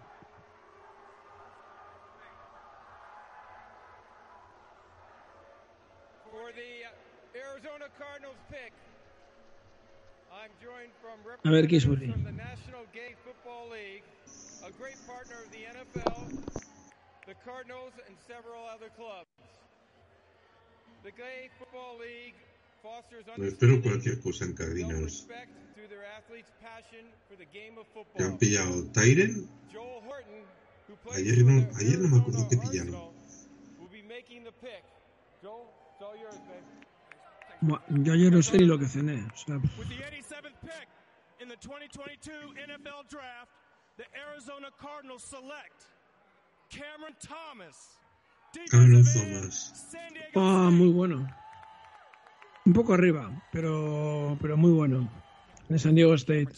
Uh, 11.45 11.49
A 11.49 11.51
ver, 11.51 11.67
Kisbury. 11.67 12.15
Cardinals, 17.53 17.93
and 18.09 18.17
several 18.27 18.65
other 18.75 18.89
clubs. 18.97 19.29
The 21.05 21.11
Gay 21.13 21.51
Football 21.59 21.99
League 22.01 22.35
fosters 22.83 23.25
espero 23.39 23.81
cualquier 23.83 24.21
cosa 24.23 24.45
en 24.45 24.55
Cardinals. 24.55 25.05
respect 25.29 25.51
through 25.75 25.89
their 25.89 26.05
athletes' 26.17 26.51
passion 26.63 27.05
for 27.29 27.37
the 27.37 27.45
game 27.53 27.77
of 27.79 27.87
Que 27.93 28.05
football. 28.05 28.23
han 28.27 28.39
pillado 28.39 28.89
Tyren. 28.93 29.49
Joel 29.73 30.01
Horton, 30.09 30.41
who 30.89 30.95
plays 31.05 31.19
Ayer 31.21 31.45
no, 31.45 31.69
ayer 31.79 31.99
no 32.01 32.09
me 32.09 32.19
acuerdo 32.23 32.49
qué 32.49 32.57
pillaron. 32.57 32.95
will 33.81 33.93
be 33.93 34.03
making 34.03 34.45
the 34.45 34.53
pick. 34.65 34.83
Joel, 35.43 35.67
it's 35.93 36.03
all 36.03 36.17
yours, 36.17 36.39
babe. 36.49 36.65
Buah, 37.63 37.81
Yo 38.07 38.13
ayer 38.15 38.31
no 38.31 38.39
sé 38.43 38.59
ni 38.59 38.65
lo 38.65 38.79
que 38.79 38.87
cené. 38.87 39.27
O 39.33 39.37
sea, 39.37 39.57
With 39.79 39.89
the 39.89 40.01
87th 40.03 40.57
pick 40.65 40.89
in 41.41 41.49
the 41.49 41.57
2022 41.61 42.33
NFL 42.57 43.07
Draft, 43.11 43.51
the 43.99 44.07
Arizona 44.17 44.69
Cardinals 44.81 45.23
select 45.23 45.87
Cameron 46.73 47.15
Thomas. 47.21 47.99
Cameron 48.71 49.05
Thomas. 49.05 49.95
ah, 50.35 50.71
muy 50.73 50.89
bueno. 50.89 51.29
Un 52.65 52.73
poco 52.73 52.95
arriba, 52.95 53.31
pero, 53.53 54.39
pero 54.41 54.57
muy 54.57 54.73
bueno. 54.73 55.11
En 55.69 55.79
San 55.79 55.95
Diego 55.95 56.15
State. 56.15 56.49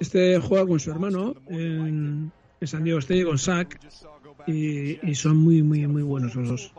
Este 0.00 0.38
juega 0.40 0.66
con 0.66 0.80
su 0.80 0.90
hermano 0.90 1.34
en, 1.48 2.32
en 2.60 2.66
San 2.66 2.84
Diego 2.84 2.98
State, 2.98 3.24
con 3.24 3.38
Zach, 3.38 3.78
y, 4.46 5.08
y 5.08 5.14
son 5.14 5.36
muy, 5.36 5.62
muy, 5.62 5.86
muy 5.86 6.02
buenos 6.02 6.34
los 6.34 6.48
dos. 6.48 6.74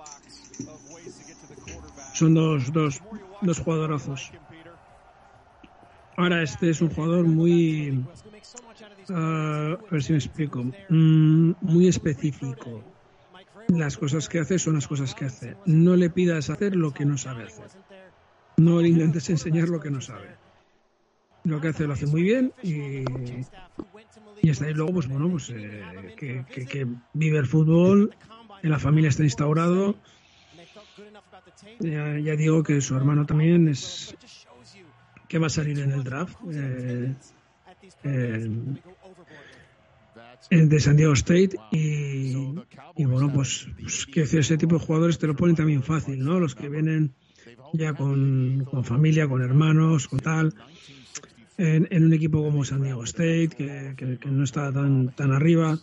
Son 2.13 2.33
dos, 2.33 2.71
dos, 2.71 3.01
dos 3.41 3.59
jugadorazos. 3.59 4.31
Ahora 6.17 6.43
este 6.43 6.69
es 6.69 6.81
un 6.81 6.89
jugador 6.89 7.25
muy 7.25 8.05
ah, 9.09 9.77
a 9.79 9.91
ver 9.91 10.03
si 10.03 10.11
me 10.13 10.19
explico, 10.19 10.63
Mm, 10.89 11.51
muy 11.61 11.87
específico. 11.87 12.83
Las 13.67 13.97
cosas 13.97 14.29
que 14.29 14.39
hace 14.39 14.59
son 14.59 14.75
las 14.75 14.87
cosas 14.87 15.13
que 15.15 15.25
hace. 15.25 15.55
No 15.65 15.95
le 15.95 16.09
pidas 16.09 16.49
hacer 16.49 16.75
lo 16.75 16.91
que 16.93 17.05
no 17.05 17.17
sabe 17.17 17.43
hacer. 17.43 17.69
No 18.57 18.81
le 18.81 18.89
intentes 18.89 19.29
enseñar 19.29 19.69
lo 19.69 19.79
que 19.79 19.91
no 19.91 20.01
sabe. 20.01 20.37
Lo 21.43 21.61
que 21.61 21.67
hace 21.69 21.85
lo 21.85 21.93
hace 21.93 22.07
muy 22.07 22.23
bien 22.23 22.53
y, 22.63 23.03
y 24.41 24.49
hasta 24.49 24.65
ahí 24.65 24.73
luego, 24.73 24.93
pues 24.93 25.07
bueno, 25.07 25.29
pues 25.29 25.49
eh, 25.55 26.13
que, 26.15 26.45
que- 26.45 26.87
vive 27.13 27.37
el 27.37 27.45
fútbol, 27.45 28.15
en 28.63 28.69
la 28.69 28.79
familia 28.79 29.09
está 29.09 29.23
instaurado. 29.23 29.95
Ya, 31.79 32.17
ya 32.19 32.35
digo 32.35 32.63
que 32.63 32.81
su 32.81 32.95
hermano 32.95 33.25
también 33.25 33.67
es 33.67 34.15
que 35.27 35.37
va 35.39 35.47
a 35.47 35.49
salir 35.49 35.79
en 35.79 35.91
el 35.91 36.03
draft. 36.03 36.35
eh, 36.51 37.15
eh, 38.03 38.49
de 40.49 40.79
San 40.79 40.95
Diego 40.97 41.13
State 41.13 41.51
y, 41.71 42.33
y 42.97 43.05
bueno 43.05 43.31
pues, 43.33 43.67
pues 43.81 44.05
que 44.05 44.21
ese 44.21 44.57
tipo 44.57 44.75
de 44.77 44.85
jugadores 44.85 45.17
te 45.17 45.27
lo 45.27 45.35
ponen 45.35 45.55
también 45.55 45.83
fácil 45.83 46.23
no 46.23 46.39
los 46.39 46.55
que 46.55 46.69
vienen 46.69 47.13
ya 47.73 47.93
con, 47.93 48.63
con 48.65 48.83
familia 48.83 49.27
con 49.27 49.41
hermanos 49.41 50.07
con 50.07 50.19
tal 50.19 50.53
en, 51.57 51.87
en 51.89 52.05
un 52.05 52.13
equipo 52.13 52.43
como 52.43 52.63
San 52.63 52.81
Diego 52.83 53.03
State 53.03 53.49
que, 53.49 53.93
que- 53.97 54.17
que 54.19 54.29
no 54.29 54.43
está 54.43 54.71
tan 54.73 55.13
tan 55.15 55.31
arriba. 55.31 55.79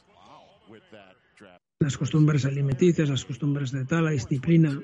Las 1.80 1.96
costumbres 1.96 2.44
alimenticias 2.44 3.08
las 3.08 3.24
costumbres 3.24 3.72
de 3.72 3.84
tal 3.86 4.04
la 4.04 4.10
disciplina. 4.12 4.80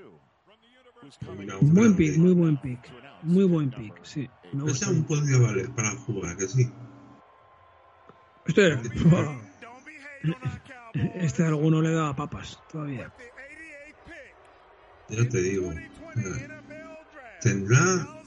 Buen 1.61 1.95
pick 1.95 2.17
muy 2.17 2.33
buen 2.33 2.57
pick 2.57 2.91
muy 3.23 3.45
buen 3.45 3.71
pick 3.71 4.05
sí 4.05 4.29
me 4.53 4.63
Ese 4.63 4.63
gusta. 4.71 4.87
aún 4.87 5.05
podría 5.05 5.39
valer 5.39 5.71
para 5.75 5.91
jugar, 5.91 6.37
que 6.37 6.49
sí. 6.49 6.73
Este, 8.49 8.79
este 11.15 11.45
alguno 11.45 11.81
le 11.83 11.93
da 11.93 12.17
papas 12.17 12.59
todavía. 12.71 13.13
Ya 15.09 15.29
te 15.29 15.43
digo. 15.43 15.73
Tendrá 17.41 18.19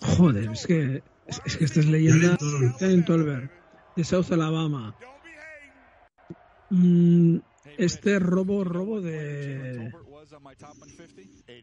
Joder, 0.00 0.50
es 0.50 0.66
que 0.66 1.02
es, 1.26 1.42
es 1.44 1.56
que 1.56 1.64
esta 1.64 1.80
es 1.80 1.86
leyenda. 1.86 2.36
Tolbert, 3.06 3.50
de 3.96 4.04
South 4.04 4.32
Alabama. 4.32 4.94
Mm, 6.70 7.38
este 7.78 8.18
robo, 8.18 8.64
robo 8.64 9.00
de 9.00 9.92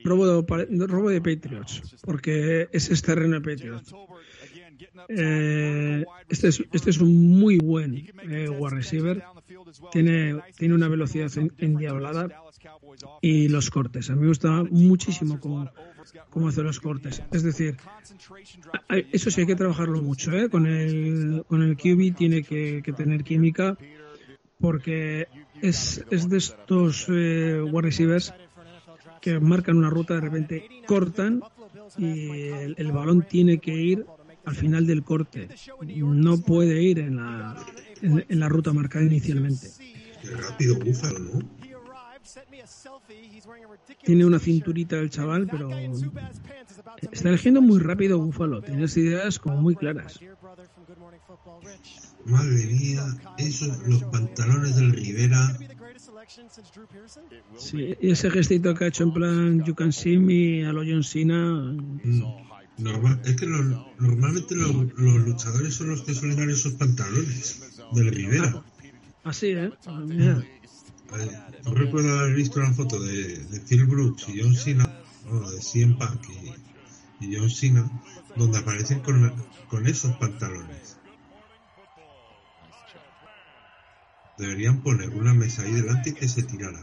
robo 0.03 0.41
de, 0.43 0.88
robo 0.88 1.09
de 1.09 1.22
Patriots, 1.22 1.97
porque 2.03 2.67
ese 2.72 2.93
es 2.93 3.01
terreno 3.01 3.39
de 3.39 3.41
Patriots. 3.55 3.93
Eh, 5.09 6.05
este, 6.30 6.47
es, 6.49 6.63
este 6.72 6.89
es 6.89 6.99
un 6.99 7.30
muy 7.39 7.57
buen 7.57 7.97
eh, 7.97 8.49
wide 8.49 8.76
receiver. 8.76 9.24
Tiene, 9.91 10.39
tiene 10.57 10.74
una 10.76 10.88
velocidad 10.88 11.32
en- 11.38 11.53
endiablada 11.57 12.30
y 13.22 13.47
los 13.49 13.70
cortes. 13.70 14.09
A 14.09 14.15
mí 14.15 14.22
me 14.22 14.28
gusta 14.28 14.63
muchísimo 14.70 15.39
cómo, 15.39 15.70
cómo 16.30 16.47
hace 16.47 16.61
los 16.63 16.80
cortes. 16.80 17.22
Es 17.32 17.43
decir, 17.43 17.76
eso 19.11 19.32
sí 19.32 19.41
hay 19.41 19.47
que 19.47 19.55
trabajarlo 19.55 20.01
mucho. 20.01 20.32
¿eh? 20.32 20.49
Con, 20.49 20.65
el, 20.65 21.43
con 21.47 21.61
el 21.61 21.76
QB 21.76 22.15
tiene 22.15 22.43
que, 22.43 22.82
que 22.84 22.93
tener 22.93 23.24
química 23.24 23.78
porque 24.59 25.28
es, 25.61 26.03
es 26.09 26.30
de 26.30 26.38
estos 26.38 27.05
eh, 27.09 27.61
wide 27.61 27.82
receivers 27.82 28.34
que 29.22 29.39
marcan 29.39 29.78
una 29.78 29.89
ruta, 29.89 30.15
de 30.15 30.22
repente 30.22 30.67
cortan 30.86 31.41
y 31.97 32.47
el, 32.47 32.76
el 32.78 32.91
balón 32.91 33.26
tiene 33.28 33.59
que 33.59 33.74
ir 33.74 34.05
al 34.45 34.55
final 34.55 34.88
del 34.88 35.03
corte. 35.03 35.49
No 35.86 36.38
puede 36.39 36.82
ir 36.82 36.99
en 36.99 37.17
la, 37.17 37.55
en, 38.01 38.26
en 38.28 38.39
la 38.39 38.49
ruta 38.49 38.74
marcada 38.74 39.05
inicialmente. 39.05 39.70
Qué 40.22 40.30
rápido 40.32 40.76
Búfalo, 40.80 41.20
¿no? 41.20 41.59
Tiene 44.03 44.26
una 44.26 44.39
cinturita 44.39 44.97
el 44.97 45.09
chaval, 45.09 45.47
pero 45.49 45.70
está 47.11 47.30
eligiendo 47.30 47.61
muy 47.61 47.80
rápido 47.80 48.20
Búfalo. 48.20 48.61
Tiene 48.61 48.82
las 48.82 48.97
ideas 48.97 49.39
como 49.39 49.57
muy 49.57 49.76
claras. 49.76 50.20
Madre 52.26 52.65
mía, 52.67 53.03
esos, 53.38 53.88
los 53.88 54.03
pantalones 54.05 54.76
del 54.76 54.91
Rivera. 54.91 55.57
Sí, 57.57 57.95
y 58.01 58.11
ese 58.11 58.30
gestito 58.30 58.73
que 58.75 58.86
ha 58.86 58.88
hecho 58.88 59.03
en 59.03 59.13
plan 59.13 59.63
You 59.65 59.73
Can 59.75 59.91
See 59.91 60.17
Me 60.17 60.65
a 60.65 60.71
lo 60.71 60.82
John 60.82 61.03
Cena. 61.03 61.75
Normal, 62.77 63.21
es 63.25 63.36
que 63.36 63.45
los- 63.45 63.65
normalmente 63.99 64.55
los, 64.55 64.73
los 64.73 65.15
luchadores 65.25 65.73
son 65.73 65.89
los 65.89 66.01
que 66.03 66.13
suelen 66.13 66.38
dar 66.38 66.49
esos 66.49 66.73
pantalones 66.73 67.59
del 67.93 68.11
Rivera. 68.11 68.63
Así, 69.23 69.47
¿eh? 69.47 69.69
Mira. 70.15 70.45
Yo 71.65 71.73
recuerdo 71.73 72.19
haber 72.19 72.36
visto 72.36 72.59
una 72.59 72.71
foto 72.73 72.99
de, 73.01 73.38
de 73.45 73.59
Phil 73.61 73.86
Brooks 73.86 74.30
y 74.30 74.39
John 74.41 74.55
Cena, 74.55 74.86
o 75.30 75.49
de 75.51 75.59
CM 75.61 75.95
Punk 75.97 76.21
y, 77.19 77.25
y 77.25 77.36
John 77.36 77.49
Cena, 77.49 77.89
donde 78.38 78.59
aparecen 78.59 78.99
con, 79.01 79.34
con 79.67 79.88
esos 79.88 80.15
pantalones. 80.17 80.99
Deberían 84.40 84.82
poner 84.82 85.10
una 85.10 85.34
mesa 85.34 85.64
ahí 85.64 85.74
delante 85.74 86.12
y 86.12 86.14
que 86.14 86.26
se 86.30 86.42
tirara. 86.44 86.80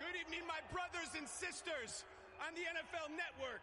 Good 0.00 0.18
evening, 0.18 0.42
my 0.48 0.58
brothers 0.74 1.14
and 1.16 1.28
sisters 1.28 2.04
on 2.42 2.52
the 2.58 2.66
NFL 2.66 3.14
Network. 3.14 3.62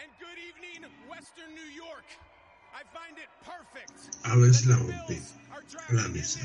And 0.00 0.08
good 0.18 0.38
evening, 0.40 0.88
Western 1.06 1.52
New 1.52 1.70
York. 1.76 2.04
I 2.72 2.82
find 2.96 3.18
it 3.18 3.28
perfect 3.44 3.92
A 4.24 4.36
ver 4.36 4.54
si 4.54 4.68
la 4.68 4.76
rompe 4.76 5.20
la 5.90 6.08
mesa. 6.08 6.40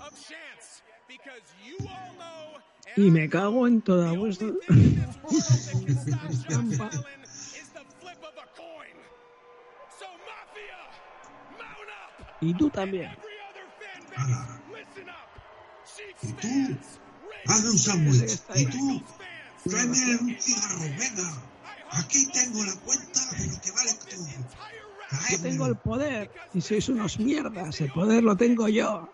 of 0.00 0.12
chance 0.12 0.82
because 1.08 1.44
you 1.64 1.76
all 1.88 2.12
know 2.18 2.60
Y 2.96 3.10
me 3.10 3.28
cago 3.30 3.66
en 3.66 3.80
toda 3.80 4.12
vuestra. 4.12 4.48
Y 12.40 12.52
tú 12.52 12.68
también. 12.68 13.10
Y 16.22 16.32
tú, 16.32 16.76
hazme 17.46 17.70
un 17.70 17.78
sándwich. 17.78 18.40
Y 18.54 18.66
tú, 18.66 19.02
tráeme 19.68 20.16
un 20.16 20.36
cigarro, 20.40 20.80
venga. 20.98 21.42
Aquí 21.90 22.26
tengo 22.32 22.64
la 22.64 22.74
cuenta 22.76 23.20
de 23.38 23.46
lo 23.46 23.60
que 23.60 23.70
vale 23.72 23.92
tú. 24.10 24.16
Yo 25.30 25.40
tengo 25.40 25.66
el 25.66 25.76
poder 25.76 26.30
y 26.54 26.60
sois 26.60 26.88
unos 26.88 27.18
mierdas. 27.18 27.80
El 27.80 27.92
poder 27.92 28.22
lo 28.22 28.36
tengo 28.36 28.68
yo. 28.68 29.08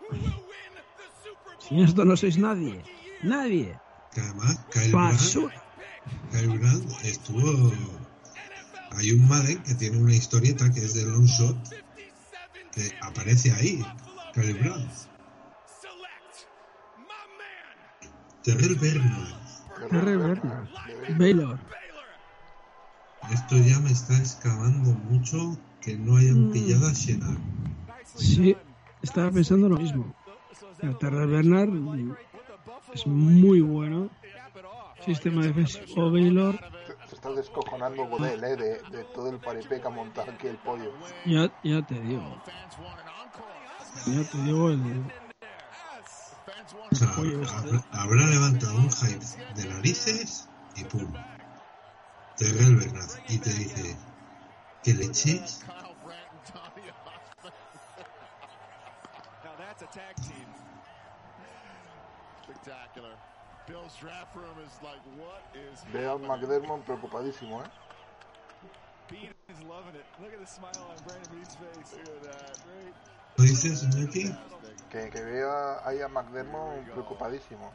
Si 1.59 1.81
esto 1.81 2.05
no 2.05 2.17
sois 2.17 2.37
nadie. 2.37 2.83
Nadie. 3.23 3.77
Además, 4.17 4.59
Kyle 4.71 4.91
Brand. 4.91 5.19
Kyle 6.31 6.57
Brand 6.57 6.91
estuvo. 7.03 7.71
Hay 8.93 9.11
un 9.11 9.27
Madden 9.27 9.61
que 9.63 9.75
tiene 9.75 9.97
una 9.97 10.13
historieta 10.13 10.71
que 10.71 10.83
es 10.83 10.93
de 10.93 11.05
Long 11.05 11.25
Shot 11.25 11.57
que 12.73 12.91
aparece 13.01 13.51
ahí, 13.51 13.85
Brand. 14.33 14.89
Terrell 18.43 18.75
Bernard. 18.75 19.89
Terry 19.89 20.17
Bernard. 20.17 20.67
Baylor. 21.17 21.59
Esto 23.31 23.55
ya 23.57 23.79
me 23.79 23.91
está 23.91 24.17
excavando 24.17 24.91
mucho 25.09 25.57
que 25.81 25.95
no 25.95 26.17
hayan 26.17 26.49
Mm. 26.49 26.51
pillado 26.51 26.87
a 26.87 26.93
Shenar. 26.93 27.37
Sí, 28.15 28.55
estaba 29.01 29.29
pensando 29.31 29.69
lo 29.69 29.77
mismo. 29.77 30.13
El 30.81 30.97
Terry 30.97 31.27
Bernard 31.27 31.69
es 32.93 33.05
muy 33.05 33.61
bueno. 33.61 34.09
Sistema 35.05 35.43
defensivo 35.43 36.11
Baylor. 36.11 36.59
Se 37.07 37.15
está 37.15 37.31
descojonando 37.31 38.05
Godel, 38.07 38.43
¿eh? 38.43 38.55
De, 38.55 38.97
de 38.97 39.03
todo 39.13 39.29
el 39.29 39.37
paripé 39.39 39.81
que 39.81 39.87
ha 39.87 39.91
montado 39.91 40.31
aquí 40.31 40.47
el 40.47 40.57
pollo. 40.57 40.91
Ya, 41.25 41.51
ya 41.63 41.85
te 41.85 41.99
digo. 42.01 42.41
Ya 44.05 44.23
te 44.23 44.37
digo 44.39 44.69
el. 44.69 45.11
Este. 46.91 47.05
habrá, 47.47 47.83
habrá 47.91 48.27
levantado 48.27 48.75
un 48.75 48.91
hype 48.91 49.25
de 49.55 49.65
narices 49.69 50.47
y 50.75 50.83
pum. 50.85 51.13
Terrell 52.37 52.75
Bernard. 52.77 53.09
Y 53.27 53.37
te 53.37 53.49
dice 53.51 53.97
que 54.83 54.93
le 54.93 55.05
eches 55.05 55.63
Now 59.43 59.55
that's 59.57 59.81
a 59.81 59.87
tag 59.87 60.15
team. 60.15 60.47
Spectacular. 62.43 63.15
Bill's 63.67 63.95
draft 63.99 64.35
room 64.35 64.57
is 64.65 64.73
like, 64.83 64.99
what 65.17 65.43
is 65.53 65.83
Veo 65.91 66.15
a 66.15 66.19
McDermott 66.19 66.83
preocupadísimo, 66.85 67.63
¿eh? 67.63 67.69
Bean 69.09 69.29
is 69.49 69.61
loving 69.69 69.95
it. 69.95 70.05
Look 70.21 70.33
at 70.33 70.39
the 70.39 70.47
smile 70.47 70.71
on 70.89 70.97
Brandon 71.05 71.29
Bean's 71.31 71.55
face. 71.55 71.93
Look 71.93 72.15
at 72.15 72.23
that. 72.23 72.59
Great. 72.65 72.93
¿Lo 73.37 73.43
dices, 73.43 73.83
Iñaki? 73.83 74.33
Que, 74.89 75.09
que 75.09 75.21
veo 75.21 75.49
a- 75.51 75.87
ahí 75.87 76.01
a 76.01 76.07
McDermott 76.07 76.83
preocupadísimo. 76.91 77.71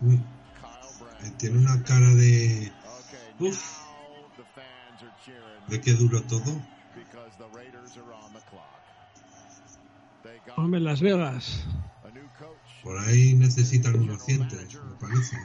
Uy. 0.00 0.14
Eh, 1.22 1.30
Tiene 1.38 1.58
una 1.58 1.82
cara 1.84 2.06
de. 2.14 2.72
Uf. 3.40 3.80
De 5.68 5.80
qué 5.80 5.92
duro 5.94 6.22
todo. 6.22 6.60
because 6.94 7.36
the 7.38 7.46
Raiders 7.56 7.96
are 7.96 8.12
on 8.14 8.32
the 8.32 8.40
clock. 8.50 8.64
They 10.22 10.38
got 10.46 10.56
Hombre, 10.58 10.80
Las 10.80 11.00
Vegas. 11.00 11.64
Por 12.82 12.98
ahí 12.98 13.34
necesitan 13.34 13.96
unos 13.98 14.22
cientos, 14.24 14.58
me 14.74 14.94
parece. 15.00 15.36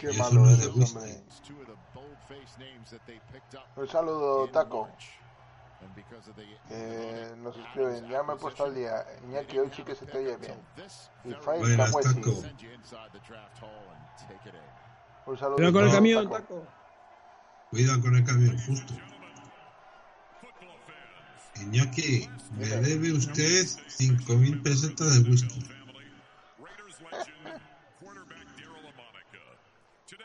Qué 0.00 0.12
malo 0.14 0.40
no 0.40 0.50
es 0.50 0.58
de 0.58 0.66
gusto. 0.66 0.98
hombre. 0.98 1.22
Un 3.76 3.88
saludo, 3.88 4.48
Taco. 4.48 4.88
Eh, 6.70 7.34
nos 7.38 7.56
escriben, 7.56 8.08
ya 8.08 8.22
me 8.22 8.34
he 8.34 8.36
puesto 8.36 8.64
al 8.64 8.74
día. 8.74 9.04
Iñaki, 9.24 9.58
hoy 9.58 9.70
sí 9.74 9.82
que 9.82 9.94
se 9.94 10.06
te 10.06 10.18
oye 10.18 10.36
bien. 10.36 10.58
Y 11.24 11.34
Camuesi. 11.34 11.76
Taco. 11.76 12.42
Un 15.26 15.38
saludo. 15.38 15.56
Cuidado 15.56 15.72
con 15.72 15.84
el 15.84 15.92
camión, 15.92 16.24
Taco. 16.24 16.36
taco. 16.36 16.66
Cuida 17.70 18.00
con 18.00 18.14
el 18.16 18.24
camión, 18.24 18.58
justo. 18.58 18.94
Iñaki, 21.56 22.28
me 22.56 22.66
debe 22.66 23.12
usted 23.12 23.64
5.000 23.64 24.62
pesetas 24.62 25.22
de 25.22 25.30
whisky. 25.30 25.60
Raiders 26.58 26.98
legend, 27.00 27.60
quarterback 28.00 28.46
Daryl 28.56 28.82
Lamonica. 28.82 29.44
Today, 30.06 30.24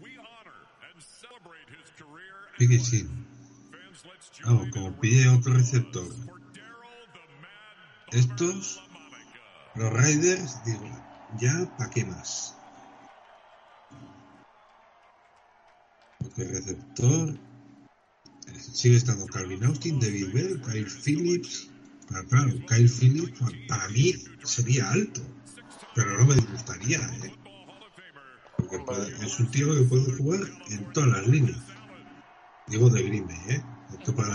we 0.00 0.16
honor 0.18 0.68
and 0.88 1.02
celebrate 1.02 1.68
his 1.68 1.90
let's 2.58 3.04
Vamos, 4.44 4.68
como 4.70 4.90
round 5.02 5.38
otro 5.38 5.54
receptor. 5.54 6.06
Estos, 8.12 8.82
los 9.74 9.92
Raiders, 9.92 10.64
digo, 10.64 10.88
ya, 11.38 11.68
¿para 11.76 11.90
qué 11.90 12.04
más? 12.04 12.54
Porque 16.18 16.42
el 16.42 16.48
receptor 16.48 17.38
sigue 18.58 18.96
estando 18.96 19.26
Calvin 19.26 19.64
Austin, 19.64 19.98
David 19.98 20.32
Bell, 20.32 20.60
Kyle 20.60 20.86
Phillips. 20.90 21.70
Claro, 22.28 22.52
Kyle 22.68 22.88
Phillips 22.88 23.40
pa- 23.40 23.50
para 23.68 23.88
mí 23.88 24.14
sería 24.44 24.90
alto, 24.90 25.22
pero 25.94 26.18
no 26.18 26.26
me 26.26 26.34
disgustaría, 26.34 26.98
¿eh? 26.98 27.32
Porque 28.56 28.76
es 29.22 29.40
un 29.40 29.50
tío 29.50 29.74
que 29.74 29.82
puede 29.84 30.16
jugar 30.16 30.40
en 30.70 30.92
todas 30.92 31.08
las 31.10 31.26
líneas. 31.26 31.73
Digo 32.66 32.88
de 32.88 33.02
Green 33.02 33.26
Bay, 33.26 33.40
¿eh? 33.48 33.62
Esto 33.92 34.14
para 34.14 34.32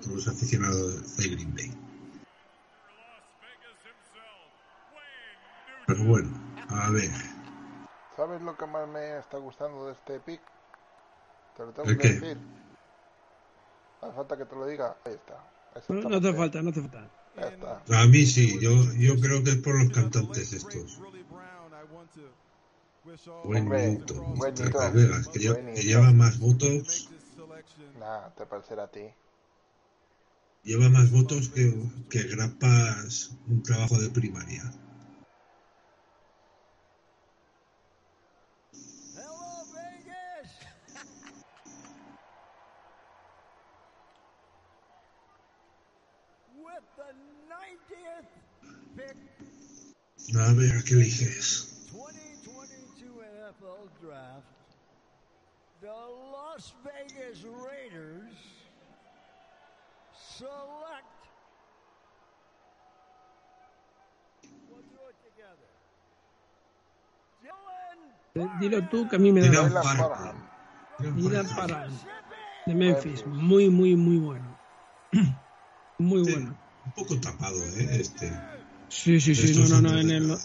todos 0.00 0.16
los 0.16 0.28
aficionados 0.28 1.16
de 1.16 1.28
Green 1.28 1.54
Bay. 1.54 1.72
Pero 5.86 6.04
bueno, 6.04 6.30
a 6.68 6.90
ver. 6.90 7.10
¿Sabes 8.16 8.40
lo 8.42 8.56
que 8.56 8.66
más 8.66 8.88
me 8.88 9.18
está 9.18 9.38
gustando 9.38 9.86
de 9.86 9.92
este 9.92 10.20
pick? 10.20 10.40
Te 11.56 11.64
lo 11.64 11.72
tengo 11.72 11.88
¿El 11.88 11.96
que 11.96 12.02
qué? 12.02 12.14
decir. 12.14 12.38
Hace 14.02 14.12
falta 14.12 14.36
que 14.36 14.44
te 14.44 14.54
lo 14.54 14.66
diga. 14.66 14.96
Ahí 15.04 15.14
está. 15.14 15.44
No, 15.88 16.08
no 16.08 16.20
te 16.20 16.32
falta, 16.32 16.62
no 16.62 16.72
te 16.72 16.80
falta. 16.80 17.08
Ya 17.36 17.48
está. 17.48 18.02
A 18.02 18.06
mí 18.06 18.26
sí, 18.26 18.58
yo, 18.60 18.70
yo 18.94 19.18
creo 19.20 19.42
que 19.42 19.50
es 19.50 19.56
por 19.56 19.82
los 19.82 19.92
cantantes 19.92 20.52
estos. 20.52 21.00
Buen 23.44 23.62
Hombre, 23.64 23.98
Mr. 23.98 24.74
Las 24.74 24.92
Vegas, 24.92 25.28
que, 25.28 25.40
que 25.40 25.82
lleva 25.82 26.12
más 26.12 26.38
votos, 26.38 27.08
Nah, 27.98 28.30
te 28.34 28.46
parecerá 28.46 28.84
a 28.84 28.90
ti. 28.90 29.06
lleva 30.62 30.88
más 30.88 31.10
votos 31.10 31.48
que, 31.48 31.72
que 32.10 32.22
grapas 32.24 33.30
un 33.48 33.62
trabajo 33.62 33.98
de 33.98 34.10
primaria. 34.10 34.62
Hello, 39.16 39.64
Vegas. 39.74 40.50
With 46.56 46.84
the 46.96 47.14
90th 47.48 48.28
pick, 48.96 49.16
A 50.36 50.52
ver, 50.52 50.76
¿a 50.76 50.82
qué 50.82 50.94
eliges? 50.94 51.88
2022 51.90 53.24
NFL 53.24 53.88
Draft, 54.00 54.46
the 55.80 55.88
Las 55.88 56.74
Vegas 56.84 57.42
Raiders 57.44 58.36
select. 60.40 61.20
We'll 64.68 64.82
do 64.94 65.02
it 65.10 65.16
together. 65.28 65.70
Dylan 67.44 67.98
Eh, 68.34 68.48
Dilo 68.60 68.88
tú 68.88 69.08
que 69.08 69.16
a 69.16 69.18
mí 69.18 69.32
me 69.32 69.40
da 69.42 69.48
Dylan 69.50 69.74
la 69.74 69.82
Parham. 69.82 70.36
Dylan 71.16 71.46
Parham, 71.56 71.90
de 72.66 72.74
Memphis. 72.74 73.26
Muy, 73.26 73.68
muy, 73.70 73.96
muy 73.96 74.16
bueno. 74.18 74.48
Muy 75.98 76.24
Sí, 76.24 76.32
bueno. 76.32 76.56
un 76.86 76.92
poco 76.92 77.20
tapado, 77.20 77.58
¿eh? 77.76 78.00
Este. 78.00 78.32
Sí, 78.88 79.20
sí, 79.20 79.34
sí, 79.34 79.60
no, 79.60 79.68
no, 79.68 79.92
no, 79.92 79.98
en 80.00 80.10
el, 80.10 80.38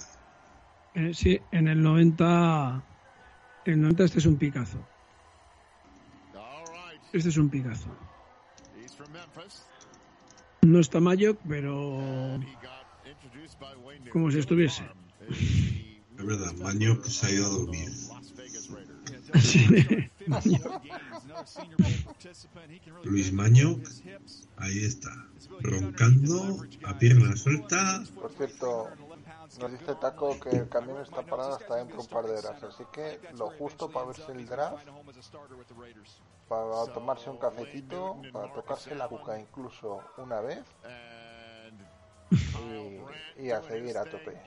eh, 0.96 1.14
sí, 1.14 1.40
en 1.52 1.70
el 1.70 1.82
90, 1.82 2.84
en 3.66 3.74
el 3.74 3.82
90 3.82 4.04
este 4.04 4.20
es 4.20 4.26
un 4.26 4.36
picazo. 4.38 4.78
All 6.36 6.66
right. 6.68 7.02
Este 7.14 7.30
es 7.30 7.38
un 7.38 7.50
picazo. 7.50 7.88
No 10.66 10.80
está 10.80 11.00
Mayo, 11.00 11.38
pero 11.48 12.40
como 14.12 14.32
si 14.32 14.40
estuviese. 14.40 14.84
Es 16.18 16.26
verdad, 16.26 16.54
Maño 16.54 17.02
que 17.02 17.10
se 17.10 17.28
ha 17.28 17.32
ido 17.32 17.46
a 17.46 17.50
dormir. 17.50 17.92
Sí, 19.42 19.68
Maño. 20.28 20.60
Luis 23.04 23.34
Maño, 23.34 23.80
ahí 24.56 24.80
está, 24.80 25.28
roncando 25.60 26.66
a 26.86 26.98
pierna 26.98 27.36
suelta. 27.36 28.02
Por 28.16 28.32
cierto, 28.32 28.88
nos 29.60 29.72
dice 29.72 29.96
Taco 29.96 30.40
que 30.40 30.50
el 30.50 30.70
camión 30.70 31.02
está 31.02 31.22
parado 31.24 31.56
hasta 31.56 31.76
dentro 31.76 31.98
de 31.98 32.02
un 32.04 32.08
par 32.08 32.26
de 32.26 32.38
horas. 32.38 32.64
Así 32.64 32.84
que 32.92 33.20
lo 33.38 33.50
justo 33.52 33.90
para 33.90 34.08
verse 34.08 34.32
el 34.32 34.46
draft, 34.46 34.86
para 36.48 36.86
tomarse 36.94 37.30
un 37.30 37.38
cafecito, 37.38 38.22
para 38.32 38.54
tocarse 38.54 38.96
la 38.96 39.08
cuca 39.08 39.40
incluso 39.40 40.02
una 40.18 40.42
vez 40.42 40.64
y, 43.38 43.44
y 43.46 43.52
a 43.52 43.62
seguir 43.62 43.98
a 43.98 44.04
tope. 44.06 44.38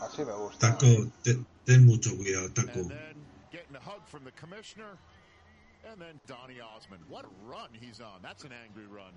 Así 0.00 0.24
me 0.24 0.32
gusta. 0.32 0.72
Taco, 0.72 0.86
te- 1.22 1.38
ten 1.64 1.84
mucho 1.86 2.16
cuidado, 2.16 2.52
Taco. 2.52 2.80
And 2.80 2.90
then 2.90 3.16
getting 3.50 3.76
a 3.76 3.80
hug 3.80 4.06
from 4.06 4.24
the 4.24 4.32
commissioner. 4.32 4.96
And 5.84 6.00
then 6.00 6.20
Donnie 6.26 6.60
Osmond. 6.60 7.02
What 7.08 7.24
a 7.24 7.28
run 7.44 7.70
he's 7.72 8.00
on. 8.00 8.22
That's 8.22 8.44
an 8.44 8.52
angry 8.52 8.86
run. 8.86 9.12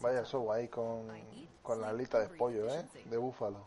Vaya 0.00 0.24
show 0.24 0.50
ahí 0.52 0.68
con, 0.68 1.06
con 1.62 1.80
la 1.80 1.90
alita 1.90 2.20
de 2.20 2.28
pollo, 2.36 2.68
¿eh? 2.74 2.84
De 3.10 3.16
búfalo. 3.16 3.62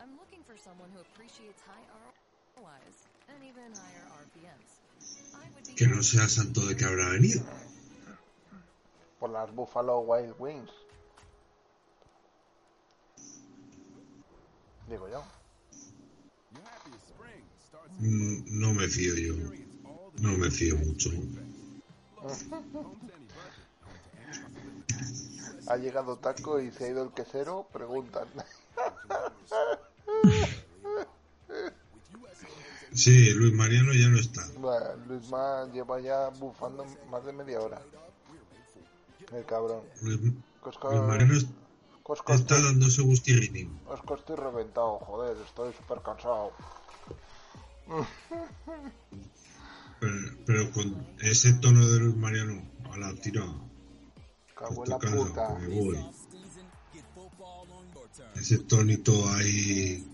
Que 5.76 5.86
no 5.86 6.02
sea 6.02 6.28
santo 6.28 6.64
de 6.66 6.76
que 6.76 6.84
habrá 6.84 7.08
venido. 7.10 7.42
Por 9.18 9.30
las 9.30 9.54
Buffalo 9.54 10.00
Wild 10.00 10.34
Wings. 10.38 10.70
Digo 14.88 15.08
yo. 15.08 15.24
Mm, 18.00 18.60
No 18.60 18.74
me 18.74 18.88
fío 18.88 19.14
yo. 19.14 19.34
No 20.20 20.36
me 20.36 20.50
fío 20.50 20.76
mucho. 20.76 21.10
Ha 25.66 25.76
llegado 25.76 26.16
Taco 26.18 26.60
y 26.60 26.70
se 26.70 26.84
ha 26.84 26.88
ido 26.88 27.02
el 27.02 27.10
quesero, 27.12 27.66
preguntan. 27.72 28.28
Sí, 32.92 33.30
Luis 33.34 33.52
Mariano 33.54 33.92
ya 33.92 34.08
no 34.08 34.18
está. 34.18 34.46
Bueno, 34.58 34.86
Luis 35.08 35.28
Ma 35.28 35.66
lleva 35.72 36.00
ya 36.00 36.28
bufando 36.28 36.84
más 37.10 37.24
de 37.24 37.32
media 37.32 37.60
hora. 37.60 37.80
El 39.32 39.44
cabrón. 39.46 39.82
Luis, 40.02 40.20
Cosco, 40.60 40.90
Luis 40.90 41.02
Mariano 41.02 41.34
es- 41.34 41.46
Cosco, 42.02 42.34
está 42.34 42.56
estoy, 42.56 42.70
dándose 42.70 43.02
gustirrinín. 43.02 43.78
Cosco, 43.86 44.14
estoy 44.14 44.36
reventado, 44.36 44.98
joder, 45.00 45.36
estoy 45.44 45.72
súper 45.72 46.02
cansado. 46.02 46.52
Pero, 50.00 50.14
pero 50.46 50.70
con 50.72 51.06
ese 51.20 51.54
tono 51.54 51.88
de 51.88 51.98
Luis 51.98 52.16
Mariano, 52.16 52.62
a 52.92 52.98
la 52.98 53.14
tira. 53.14 53.42
Cago 54.56 54.84
en 54.84 54.90
la 54.90 54.98
puta. 54.98 55.58
me 55.60 55.68
voy. 55.68 55.98
Ese 58.36 58.58
tonito 58.58 59.28
ahí 59.30 60.04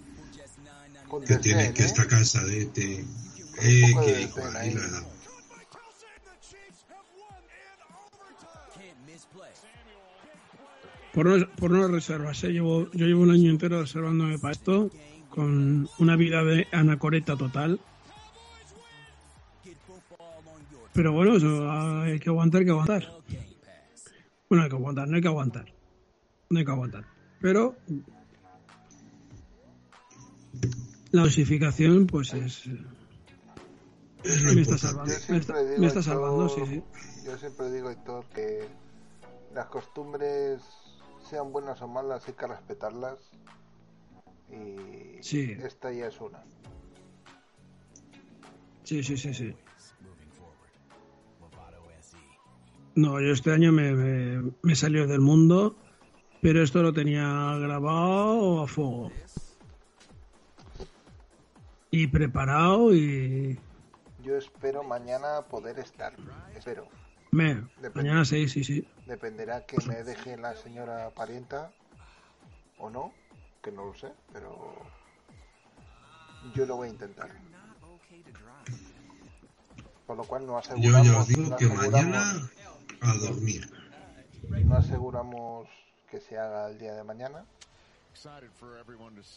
Con 1.08 1.24
que 1.24 1.36
tiene 1.36 1.72
que 1.74 1.82
¿eh? 1.82 1.86
está 1.86 2.06
cansadete. 2.06 3.04
Un 3.04 3.66
Eh, 3.66 3.86
de 3.86 3.94
que 4.04 4.14
dijo 4.18 4.40
ahí 4.56 4.72
la- 4.74 5.04
Por 11.12 11.26
no, 11.26 11.48
por 11.56 11.70
no 11.72 11.88
reservas, 11.88 12.42
¿eh? 12.44 12.52
llevo, 12.52 12.88
yo 12.92 13.06
llevo 13.06 13.22
un 13.22 13.32
año 13.32 13.50
entero 13.50 13.80
reservándome 13.80 14.38
para 14.38 14.52
esto, 14.52 14.90
con 15.28 15.88
una 15.98 16.14
vida 16.16 16.44
de 16.44 16.68
anacoreta 16.70 17.36
total. 17.36 17.80
Pero 20.92 21.12
bueno, 21.12 21.36
eso 21.36 21.70
hay 21.70 22.18
que 22.20 22.28
aguantar, 22.28 22.60
hay 22.60 22.64
que 22.66 22.70
aguantar. 22.70 23.12
Bueno, 24.50 24.64
hay 24.64 24.68
que 24.70 24.76
aguantar, 24.76 25.08
no 25.08 25.14
hay 25.14 25.22
que 25.22 25.28
aguantar. 25.28 25.72
No 26.50 26.58
hay 26.58 26.64
que 26.64 26.70
aguantar. 26.72 27.04
Pero 27.40 27.76
la 31.12 31.22
dosificación, 31.22 32.08
pues 32.08 32.34
es. 32.34 32.66
Me 34.24 34.60
está 34.60 34.76
salvando. 34.76 35.12
Me 35.28 35.36
está, 35.36 35.54
siempre 35.54 35.64
digo, 35.66 35.80
me 35.80 35.86
está 35.86 36.00
Héctor, 36.00 36.02
salvando, 36.02 36.48
sí, 36.48 36.62
sí. 36.66 36.82
Yo 37.24 37.38
siempre 37.38 37.70
digo, 37.70 37.90
Héctor, 37.90 38.24
que 38.34 38.66
las 39.54 39.66
costumbres, 39.66 40.60
sean 41.30 41.52
buenas 41.52 41.80
o 41.80 41.86
malas, 41.86 42.26
hay 42.26 42.34
que 42.34 42.46
respetarlas. 42.48 43.18
Y 44.50 45.22
Sí. 45.22 45.52
esta 45.62 45.92
ya 45.92 46.08
es 46.08 46.20
una. 46.20 46.42
Sí, 48.82 49.04
sí, 49.04 49.16
sí, 49.16 49.32
sí. 49.32 49.54
No, 52.94 53.20
yo 53.20 53.32
este 53.32 53.52
año 53.52 53.72
me, 53.72 53.92
me, 53.92 54.52
me 54.62 54.74
salió 54.74 55.06
del 55.06 55.20
mundo, 55.20 55.76
pero 56.42 56.62
esto 56.62 56.82
lo 56.82 56.92
tenía 56.92 57.56
grabado 57.58 58.62
a 58.62 58.66
fuego. 58.66 59.10
Y 61.90 62.06
preparado 62.06 62.94
y... 62.94 63.58
Yo 64.22 64.36
espero 64.36 64.82
mañana 64.82 65.42
poder 65.48 65.78
estar. 65.78 66.12
Espero. 66.54 66.86
Me, 67.32 67.54
Depende. 67.54 67.90
mañana 67.94 68.24
sí, 68.24 68.48
sí, 68.48 68.64
sí. 68.64 68.86
Dependerá 69.06 69.64
que 69.64 69.76
me 69.86 70.02
deje 70.02 70.36
la 70.36 70.56
señora 70.56 71.10
parienta 71.10 71.72
o 72.78 72.90
no, 72.90 73.12
que 73.62 73.70
no 73.70 73.86
lo 73.86 73.94
sé, 73.94 74.12
pero 74.32 74.74
yo 76.54 76.66
lo 76.66 76.76
voy 76.76 76.88
a 76.88 76.90
intentar. 76.90 77.30
Por 80.06 80.16
lo 80.16 80.24
cual 80.24 80.44
no 80.44 80.52
Yo 80.52 80.58
aseguramos, 80.58 81.06
ya 81.06 81.20
os 81.20 81.28
digo 81.28 81.42
no 81.50 81.56
que 81.56 81.66
mañana 81.68 82.50
a 83.00 83.14
dormir. 83.14 83.68
no 84.64 84.76
aseguramos 84.76 85.68
que 86.10 86.20
se 86.20 86.38
haga 86.38 86.68
el 86.68 86.78
día 86.78 86.94
de 86.94 87.04
mañana, 87.04 87.44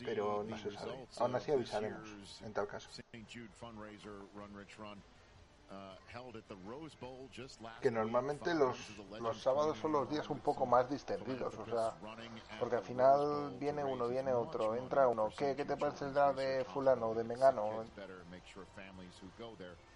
pero 0.05 0.43
no 0.43 0.57
se 0.57 0.71
sabe. 0.71 1.07
Aún 1.17 1.35
así 1.35 1.51
avisaremos, 1.51 2.41
en 2.43 2.53
tal 2.53 2.67
caso. 2.67 2.89
Que 7.81 7.87
week. 7.89 7.97
normalmente 7.97 8.53
los, 8.53 8.77
los 9.19 9.41
sábados 9.41 9.77
son 9.77 9.93
los 9.93 10.09
días 10.09 10.29
un 10.29 10.39
poco 10.39 10.65
más 10.65 10.89
distendidos, 10.89 11.55
o 11.55 11.65
sea, 11.65 11.93
porque 12.59 12.75
al 12.75 12.83
final 12.83 13.55
viene 13.59 13.83
uno, 13.83 14.07
viene 14.07 14.31
otro, 14.33 14.75
entra 14.75 15.07
uno, 15.07 15.29
¿qué, 15.35 15.55
qué 15.55 15.65
te 15.65 15.75
parece 15.75 16.05
el 16.05 16.13
draft 16.13 16.37
de 16.37 16.65
fulano 16.65 17.07
o 17.07 17.15
de 17.15 17.23
mengano? 17.23 17.83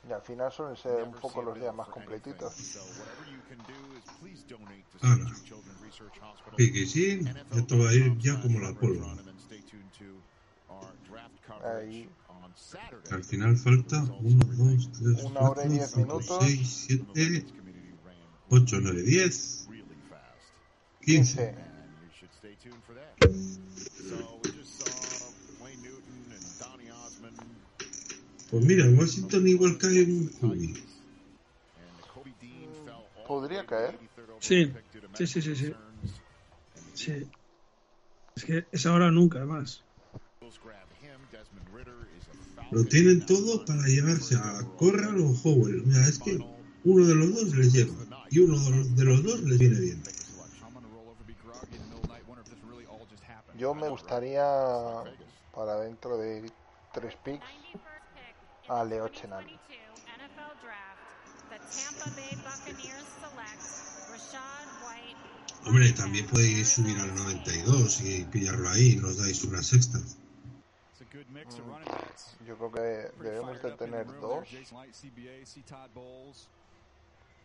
Y 0.07 0.11
al 0.11 0.21
final 0.21 0.51
suelen 0.51 0.75
ser 0.75 1.03
un 1.03 1.13
poco 1.13 1.41
los 1.41 1.55
días 1.59 1.73
más 1.73 1.87
completitos. 1.89 2.53
Hospital 2.53 2.85
Piquisín, 6.55 7.27
esto 7.51 7.77
va 7.79 7.89
a 7.89 7.93
ir 7.93 8.17
ya 8.17 8.41
como 8.41 8.59
la 8.59 8.73
pólvora. 8.73 9.21
Ahí. 11.63 12.09
Al 13.11 13.23
final 13.23 13.57
falta 13.57 14.03
1, 14.03 14.45
2, 14.57 14.91
3, 14.91 15.23
Una 15.23 15.39
hora 15.41 15.63
4, 15.63 15.65
y 15.65 15.69
diez 15.69 15.91
5, 15.91 15.99
minutos. 15.99 16.45
6, 16.45 16.87
7, 17.13 17.45
8, 18.49 18.79
9, 18.81 19.01
10, 19.03 19.67
15. 21.01 21.41
And 21.41 21.55
you 21.55 22.11
should 22.13 22.33
stay 22.33 22.55
tuned 22.61 22.83
for 22.85 22.93
that. 22.95 23.15
So 23.23 24.39
we 24.43 24.51
just 24.51 24.79
saw 24.79 25.63
Wayne 25.63 25.81
Newton 25.81 26.31
and 26.31 26.59
Donny 26.59 26.91
Osmond 26.91 27.37
Pues 28.49 28.65
mira, 28.65 28.85
Washington 28.89 29.47
igual 29.47 29.77
cae 29.77 30.03
en 30.03 30.11
un 30.11 30.27
cubi. 30.27 30.73
Podría 33.27 33.65
caer. 33.65 33.97
Sí, 34.39 34.71
sí, 35.13 35.27
sí, 35.27 35.41
sí, 35.41 35.55
sí. 35.55 35.73
Sí. 36.93 37.27
Es 38.35 38.45
que 38.45 38.65
es 38.71 38.85
ahora 38.85 39.11
nunca, 39.11 39.39
además. 39.39 39.83
Lo 42.71 42.83
tienen 42.85 43.25
todo 43.25 43.63
para 43.65 43.83
llevarse 43.87 44.35
a 44.35 44.61
Corral 44.77 45.19
o 45.19 45.33
Howell. 45.43 45.83
Mira, 45.85 46.07
es 46.07 46.19
que 46.19 46.37
uno 46.83 47.05
de 47.05 47.15
los 47.15 47.33
dos 47.33 47.55
les 47.55 47.73
lleva 47.73 47.93
y 48.29 48.39
uno 48.39 48.59
de 48.59 49.03
los 49.03 49.23
dos 49.23 49.41
les 49.41 49.57
viene 49.57 49.79
bien. 49.79 50.03
Yo 53.57 53.73
me 53.73 53.89
gustaría 53.89 54.43
para 55.53 55.79
dentro 55.79 56.17
de 56.17 56.51
tres 56.93 57.15
picks 57.23 57.45
a 58.67 58.83
Leo 58.83 59.07
Chenal. 59.09 59.45
Hombre, 65.65 65.91
también 65.93 66.27
podéis 66.27 66.69
subir 66.69 66.97
al 66.99 67.15
92 67.15 68.01
y 68.01 68.25
pillarlo 68.25 68.69
ahí 68.69 68.91
y 68.91 68.95
nos 68.97 69.17
dais 69.17 69.43
una 69.43 69.63
sexta. 69.63 69.99
Yo 72.47 72.55
creo 72.55 72.71
que 72.71 73.11
debemos 73.23 73.61
de 73.61 73.71
tener 73.71 74.05
dos. 74.21 74.47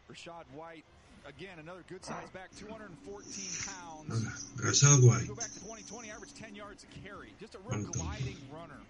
Rashad 0.09 0.47
White, 0.55 0.85
again, 1.27 1.59
another 1.59 1.85
good 1.89 2.05
size 2.05 2.29
back, 2.35 2.51
214 2.59 3.25
pounds. 3.65 4.53
Rashad 4.57 5.01
White. 5.03 5.29
Go 5.29 5.35
back 5.35 5.53
to 5.53 5.61
2020, 5.61 6.11
averaged 6.11 6.37
10 6.37 6.55
yards 6.55 6.85
a 6.85 7.09
carry. 7.09 7.33
Just 7.41 7.55
a 7.55 7.59
real 7.65 7.87
gliding 7.93 8.37
runner. 8.53 8.81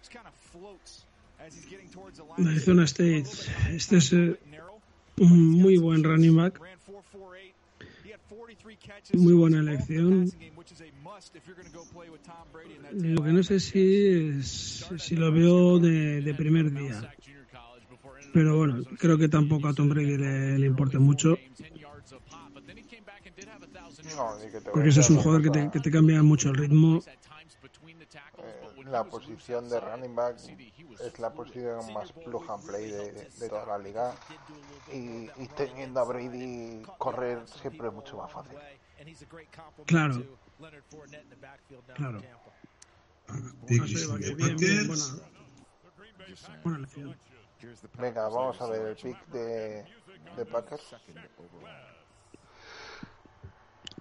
Just 0.00 0.10
kind 0.10 0.26
of 0.26 0.34
floats 0.50 1.04
as 1.38 1.54
he's 1.54 1.66
getting 1.66 1.88
towards 1.90 2.18
the 2.18 2.24
line. 2.24 2.46
Arizona 2.46 2.86
State. 2.86 3.28
Este 3.68 3.96
es 3.96 4.12
un 4.12 4.36
muy 5.16 5.78
buen 5.78 6.02
running 6.02 6.36
back. 6.36 6.58
Muy 9.14 9.32
buena 9.32 9.60
elección. 9.60 10.30
Lo 12.92 13.24
que 13.24 13.32
no 13.32 13.42
sé 13.42 13.60
si 13.60 14.38
es 14.38 14.86
si 14.98 15.16
lo 15.16 15.32
veo 15.32 15.78
de, 15.78 16.20
de 16.22 16.34
primer 16.34 16.72
día. 16.72 17.14
Pero 18.32 18.56
bueno, 18.56 18.82
creo 18.98 19.18
que 19.18 19.28
tampoco 19.28 19.68
a 19.68 19.74
Tom 19.74 19.88
Brady 19.88 20.16
le, 20.16 20.58
le 20.58 20.66
importa 20.66 20.98
mucho. 20.98 21.36
Porque 24.72 24.88
ese 24.88 25.00
es 25.00 25.10
un 25.10 25.16
jugador 25.18 25.42
que 25.42 25.50
te, 25.50 25.70
que 25.70 25.80
te 25.80 25.90
cambia 25.90 26.22
mucho 26.22 26.48
el 26.50 26.56
ritmo. 26.56 27.02
La 28.84 29.04
posición 29.04 29.68
de 29.68 29.80
running 29.80 30.14
back 30.14 30.36
es 31.00 31.18
la 31.18 31.30
posición 31.32 31.92
más 31.92 32.12
plug 32.12 32.50
and 32.50 32.66
play 32.66 32.90
de, 32.90 33.12
de 33.12 33.48
toda 33.48 33.66
la 33.66 33.78
liga. 33.78 34.14
Y, 34.92 35.30
y 35.36 35.48
teniendo 35.56 36.00
a 36.00 36.04
Brady 36.04 36.82
correr 36.98 37.46
siempre 37.48 37.88
es 37.88 37.94
mucho 37.94 38.16
más 38.16 38.32
fácil. 38.32 38.56
Claro. 39.86 40.22
Claro. 41.94 42.22
Venga, 47.98 48.28
vamos 48.28 48.60
a 48.60 48.66
ver 48.66 48.86
el 48.88 48.96
pick 48.96 49.26
de, 49.28 49.84
de 50.36 50.46
Packers. 50.46 50.96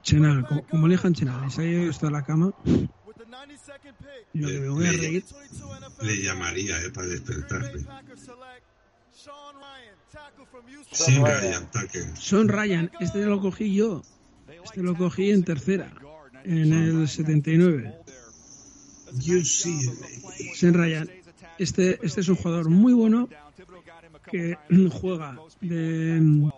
Chenal, 0.02 0.48
como, 0.48 0.66
como 0.68 0.88
elijan 0.88 1.14
Chenal, 1.14 1.52
se 1.52 1.62
ha 1.62 1.66
ido 1.66 1.90
hasta 1.92 2.10
la 2.10 2.24
cama. 2.24 2.52
Yo 4.34 4.47
que 4.47 4.59
me 4.59 4.70
voy 4.70 4.88
a 4.88 4.91
Le- 4.91 4.97
reír. 4.97 5.24
Le 6.01 6.22
llamaría, 6.24 6.82
eh, 6.82 6.89
para 6.91 7.07
despertarle. 7.07 7.86
Sean 10.91 11.16
Sin 11.16 11.26
Ryan. 11.26 11.70
Son 12.16 12.47
Ryan, 12.47 12.91
este 12.99 13.26
lo 13.26 13.39
cogí 13.41 13.74
yo. 13.76 14.01
Este 14.64 14.82
lo 14.82 14.95
cogí 14.95 15.32
en 15.32 15.43
tercera, 15.43 15.91
en 16.43 16.74
el 16.74 17.07
79. 17.07 17.93
You 19.20 19.43
see 19.43 19.80
Sean 20.55 20.74
Ryan. 20.74 21.09
Este, 21.57 21.99
este 22.05 22.22
es 22.22 22.30
un 22.30 22.36
jugador 22.36 22.70
muy 22.70 22.93
bueno 22.93 23.28
que 24.32 24.57
juega 24.89 25.38
de, 25.59 26.49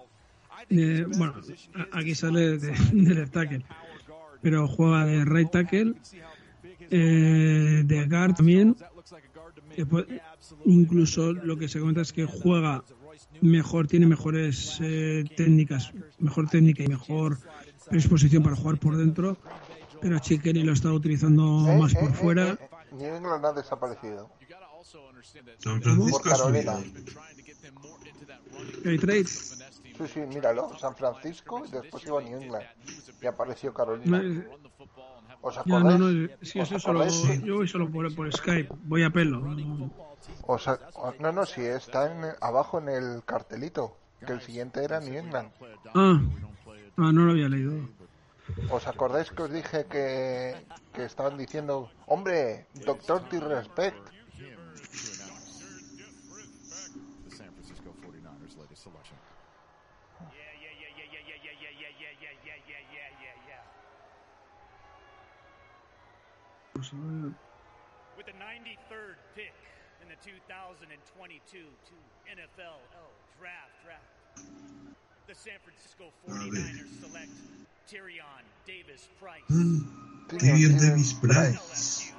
de- 0.70 1.06
bueno, 1.18 1.34
a- 1.76 2.00
aquí 2.00 2.16
sale 2.16 2.58
de, 2.58 2.68
de 2.94 3.16
left 3.16 3.34
tackle, 3.34 3.66
pero 4.42 4.68
juega 4.68 5.06
de 5.06 5.26
right 5.26 5.50
tackle, 5.52 5.96
eh, 6.96 7.84
de 7.86 8.06
guard 8.08 8.36
también. 8.36 8.76
Después, 9.76 10.06
incluso 10.66 11.34
lo 11.34 11.58
que 11.58 11.68
se 11.68 11.80
comenta 11.80 12.02
es 12.02 12.14
que 12.14 12.26
juega 12.26 12.84
mejor, 13.42 13.88
tiene 13.88 14.06
mejores 14.06 14.78
eh, 14.82 15.24
técnicas, 15.36 15.92
mejor 16.20 16.48
técnica 16.50 16.84
y 16.84 16.88
mejor 16.88 17.40
predisposición 17.90 18.44
para 18.44 18.56
jugar 18.56 18.78
por 18.78 18.96
dentro, 18.98 19.38
pero 20.02 20.20
Chiqueri 20.20 20.64
lo 20.64 20.74
está 20.74 20.92
utilizando 20.94 21.66
Eh, 21.68 21.78
más 21.78 21.94
eh, 21.94 21.98
por 22.00 22.10
eh, 22.12 22.14
fuera. 22.14 22.48
eh, 22.50 22.58
New 22.98 23.16
England 23.16 23.46
ha 23.46 23.54
desaparecido. 23.54 24.30
San 25.60 25.82
Francisco 25.82 26.22
Por 26.22 26.32
ha 26.32 26.36
subido. 26.36 26.64
Carolina. 26.64 26.74
¿Hay 28.86 28.98
trade? 28.98 29.26
Sí, 29.26 30.04
sí, 30.14 30.20
míralo. 30.22 30.78
San 30.80 30.96
Francisco 30.96 31.64
y 31.68 31.72
después 31.72 32.06
iba 32.06 32.20
a 32.20 32.24
New 32.24 32.42
England. 32.42 32.66
Y 33.22 33.26
apareció 33.26 33.74
Carolina. 33.74 34.22
¿Os 35.46 35.58
acordáis? 35.58 36.00
no, 36.00 36.10
no, 36.10 36.30
sí, 36.42 36.60
¿Os 36.62 36.70
yo, 36.70 36.80
solo, 36.80 37.06
yo 37.44 37.56
voy 37.58 37.68
solo 37.68 37.92
por, 37.92 38.16
por 38.16 38.32
Skype, 38.34 38.70
voy 38.86 39.04
a 39.04 39.10
pelo. 39.10 39.44
O 40.48 40.58
sea, 40.58 40.80
o- 40.94 41.14
no, 41.20 41.34
no, 41.34 41.46
sí, 41.46 41.62
está 41.62 42.10
en, 42.12 42.34
abajo 42.42 42.80
en 42.80 42.88
el 42.88 43.24
cartelito. 43.26 43.98
que 44.26 44.32
el 44.32 44.40
siguiente 44.40 44.82
era 44.86 45.02
New 45.02 45.14
England. 45.20 45.52
Ah, 45.94 46.22
ah, 46.98 47.12
no 47.12 47.26
lo 47.26 47.32
había 47.32 47.50
leído. 47.50 47.74
¿Os 48.70 48.88
acordáis 48.88 49.30
que 49.32 49.44
os 49.44 49.52
dije 49.52 49.86
que, 49.92 50.66
que 50.94 51.04
estaban 51.04 51.38
diciendo, 51.38 51.92
hombre, 52.08 52.68
doctor 52.86 53.28
T-Respect? 53.28 53.98
The 57.26 57.32
San 57.36 57.52
Francisco 57.52 57.94
49ers 58.02 58.56
latest 58.56 58.84
selection. 58.84 59.20
Vamos 66.94 67.10
a 67.10 67.28
ver. 67.28 67.34
With 68.18 68.28
the 68.28 68.34
93rd 68.34 69.18
pick 69.36 69.54
in 70.02 70.10
the 70.10 70.16
2022 70.22 71.58
to 71.58 71.96
NFL 72.30 72.78
Draft 73.40 73.74
Draft, 73.84 74.06
the 75.28 75.34
San 75.34 75.58
Francisco 75.64 76.14
49ers 76.28 77.02
select 77.02 77.32
Tyrion 77.90 78.46
Davis 78.68 79.10
Price. 79.20 79.42
Tyrion 80.30 80.80
Davis 80.80 81.14
Price. 81.14 82.14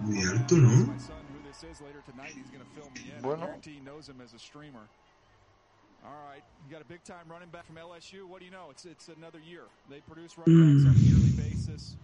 Muy 0.00 0.18
alto, 0.26 0.56
¿no? 0.56 0.86
My 0.86 0.98
son, 0.98 1.16
who 1.32 1.38
this 1.48 1.62
is 1.62 1.80
later 1.80 2.02
tonight, 2.10 2.32
he's 2.34 2.50
going 2.50 2.60
to 2.60 2.70
fill 2.74 2.90
me 2.94 3.12
in. 3.16 3.22
Bueno. 3.22 3.48
All 6.04 6.12
right, 6.30 6.42
you 6.66 6.72
got 6.72 6.82
a 6.82 6.88
big 6.88 7.02
time 7.04 7.26
running 7.28 7.48
back 7.50 7.66
from 7.66 7.76
LSU. 7.76 8.26
What 8.28 8.38
do 8.40 8.44
you 8.44 8.50
know? 8.52 8.68
It's 8.70 8.84
it's 8.84 9.08
another 9.08 9.40
year. 9.40 9.64
They 9.90 10.00
produce 10.00 10.36
running 10.38 10.84
backs 10.84 10.86
on 10.86 10.96
a 10.96 11.04
yearly 11.04 11.30
basis. 11.36 11.96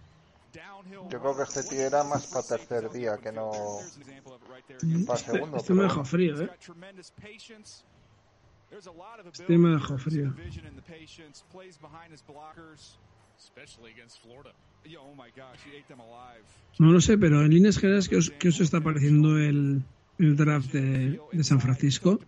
Downhill. 0.53 1.09
Yo 1.11 1.19
creo 1.19 1.35
que 1.35 1.45
este 1.45 1.63
tío 1.63 1.81
era 1.87 2.05
más 2.05 2.27
para 2.27 2.47
tercer 2.47 2.91
día 2.91 3.17
que 3.19 3.33
no 3.33 3.53
para 5.07 5.19
segundo. 5.19 5.57
Este 5.57 5.73
me 5.73 5.85
dejó 5.85 6.05
frío, 6.05 6.39
eh. 6.43 6.51
Este 9.33 9.57
me 9.59 9.71
dejó 9.71 9.99
frío. 9.99 10.33
Oh. 10.35 10.37
No 16.79 16.91
lo 16.93 17.01
sé, 17.01 17.17
pero 17.19 17.43
en 17.43 17.51
líneas 17.51 17.79
generales, 17.79 18.09
¿qué 18.09 18.17
os, 18.17 18.31
qué 18.31 18.49
os 18.49 18.61
está 18.61 18.81
pareciendo 18.81 19.39
el, 19.39 19.83
el 20.19 20.37
draft 20.37 20.73
de, 20.73 21.21
de 21.33 21.45
San 21.45 21.61
Francisco? 21.61 22.19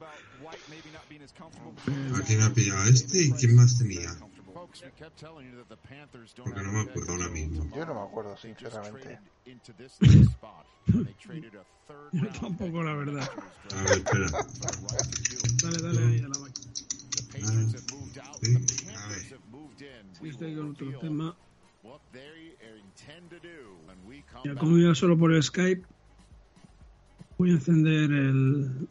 ¿A 1.25 2.23
quién 2.27 2.43
ha 2.43 2.53
pillado 2.53 2.85
este 2.85 3.23
y 3.23 3.33
quién 3.33 3.57
más 3.57 3.79
tenía? 3.79 4.15
Porque 6.37 6.63
no 6.63 6.73
me 6.73 6.81
acuerdo 6.81 7.13
ahora 7.13 7.29
mismo. 7.29 7.67
Yo 7.75 7.87
no 7.87 7.95
me 7.95 8.01
acuerdo, 8.01 8.37
sinceramente. 8.37 9.19
Yo 12.13 12.29
tampoco, 12.41 12.83
la 12.83 12.95
verdad. 12.95 13.31
A 13.75 13.83
ver, 13.85 13.93
espera. 13.93 14.27
Dale, 15.63 15.79
dale 15.83 16.07
ahí 16.07 16.21
a 16.21 16.29
la 16.29 16.39
máquina. 16.39 16.71
Out. 17.35 18.39
Sí, 18.43 18.57
a 18.95 19.07
ver. 19.09 19.41
will 20.21 20.57
con 20.57 20.71
otro 20.71 20.99
tema. 20.99 21.37
Ya 24.45 24.55
como 24.55 24.79
iba 24.79 24.95
solo 24.95 25.19
por 25.19 25.43
Skype, 25.43 25.85
voy 27.39 27.51
a 27.51 27.55
encender 27.55 28.13
el, 28.13 28.89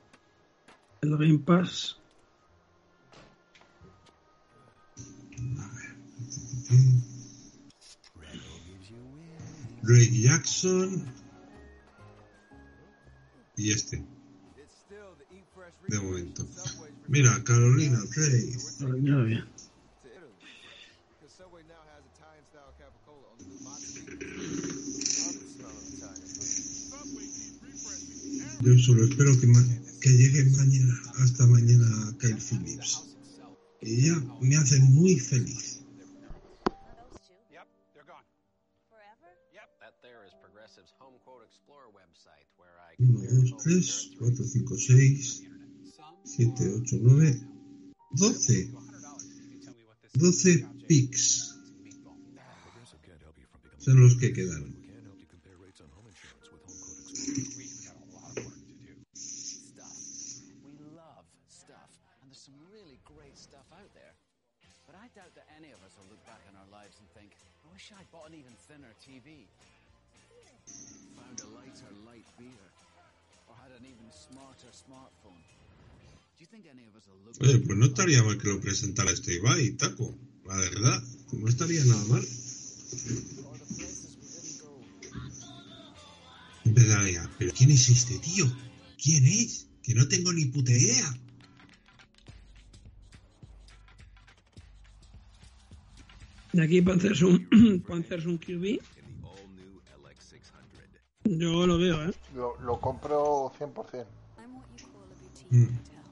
el 1.01 1.17
Game 1.17 1.39
Pass. 1.39 2.02
Drake 9.83 10.21
Jackson 10.21 11.03
y 13.57 13.71
este. 13.71 14.03
De 15.87 15.99
momento. 15.99 16.47
Mira, 17.07 17.43
Carolina. 17.43 17.99
Ya 19.01 19.15
bien. 19.17 19.45
Yo 28.61 28.77
solo 28.79 29.03
espero 29.03 29.37
que, 29.39 29.51
que 29.99 30.09
llegue 30.09 30.45
mañana, 30.57 31.01
hasta 31.19 31.45
mañana 31.45 32.15
Kyle 32.19 32.37
Phillips. 32.37 33.12
Ya 33.85 34.15
me 34.39 34.55
hace 34.55 34.79
muy 34.79 35.19
feliz. 35.19 35.81
That 39.79 39.99
there 40.01 40.23
is 40.25 40.31
Progressive's 40.41 40.93
Home 40.99 41.19
Quote 41.25 41.43
Explorer 41.43 41.91
website 41.91 42.47
where 42.55 42.71
I 42.79 42.95
1, 42.97 43.59
2, 43.59 43.59
3, 43.59 43.81
4, 44.19 44.31
5, 44.31 44.79
6, 44.79 45.41
7, 46.23 46.53
8, 46.87 47.01
9, 47.01 47.47
12. 48.15 48.71
12 50.13 50.65
picks. 50.87 51.57
Son 53.79 54.01
los 54.01 54.15
que 54.15 54.31
quedaron. 54.31 54.82
Oye, 77.41 77.59
pues 77.59 77.77
no 77.77 77.85
estaría 77.85 78.23
mal 78.23 78.37
que 78.37 78.47
lo 78.47 78.61
presentara 78.61 79.11
este 79.11 79.35
Ibai, 79.35 79.71
Taco. 79.71 80.15
La 80.45 80.55
verdad, 80.57 81.03
no 81.31 81.47
estaría 81.47 81.83
nada 81.85 82.03
mal. 82.05 82.25
¿pero 87.37 87.51
quién 87.53 87.71
es 87.71 87.89
este 87.89 88.19
tío? 88.19 88.45
¿Quién 89.01 89.25
es? 89.25 89.67
Que 89.83 89.93
no 89.95 90.07
tengo 90.07 90.31
ni 90.31 90.45
puta 90.45 90.71
idea. 90.71 91.19
Y 96.53 96.61
aquí 96.61 96.81
Panthers 96.81 97.21
un, 97.23 97.47
Panthers 97.87 98.25
un 98.25 98.37
QB. 98.37 98.79
Yo 101.25 101.65
lo 101.65 101.77
veo, 101.77 102.03
¿eh? 102.09 102.13
Lo, 102.35 102.59
lo 102.61 102.79
compro 102.79 103.51
100%. 103.57 103.63
I'm 104.37 104.55
what 104.55 104.67
you 104.77 104.85
call 104.91 105.03
a 105.03 105.15
boutique 105.23 105.51
Mm. 105.51 105.65
hotel. 105.65 106.03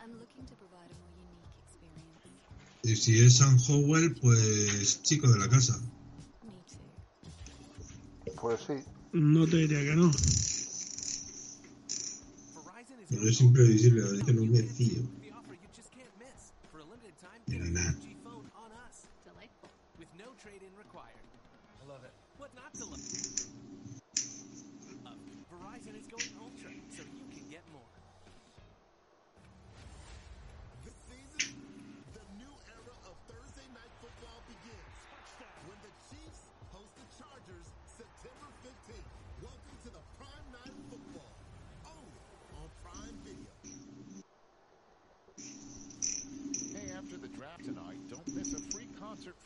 I'm 0.00 0.12
looking 0.20 0.44
to 0.46 0.54
provide 0.54 0.90
a 0.90 0.96
more 0.98 1.10
unique 1.18 1.56
experience. 1.64 2.84
Y 2.84 2.96
si 2.96 3.24
es 3.24 3.38
San 3.38 3.58
Howell, 3.66 4.14
pues 4.20 5.02
chico 5.02 5.28
de 5.32 5.38
la 5.38 5.48
casa. 5.48 5.80
Pues 8.40 8.60
sí. 8.66 8.74
No 9.12 9.46
te 9.46 9.56
diría 9.56 9.80
que 9.82 9.96
no. 9.96 10.10
Pero 13.08 13.28
es 13.28 13.40
imprevisible, 13.40 14.02
es 14.18 14.24
que 14.24 14.32
no 14.32 14.44
me 14.44 14.62
fío. 14.62 15.00
Mira, 17.46 17.64
nada. 17.66 17.94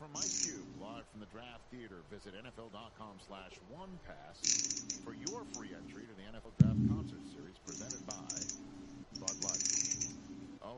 From 0.01 0.17
Ice 0.17 0.49
Cube 0.49 0.65
live 0.81 1.05
from 1.13 1.21
the 1.21 1.29
Draft 1.29 1.61
Theater. 1.69 2.01
Visit 2.09 2.33
NFL.com 2.33 3.21
slash 3.21 3.53
one 3.69 3.93
pass 4.09 4.41
for 5.05 5.13
your 5.13 5.45
free 5.53 5.77
entry 5.77 6.09
to 6.09 6.15
the 6.17 6.25
NFL 6.25 6.57
Draft 6.57 6.81
Concert 6.89 7.21
Series 7.29 7.61
presented 7.69 8.01
by 8.09 8.33
Bud 9.21 9.37
Light. 9.45 9.61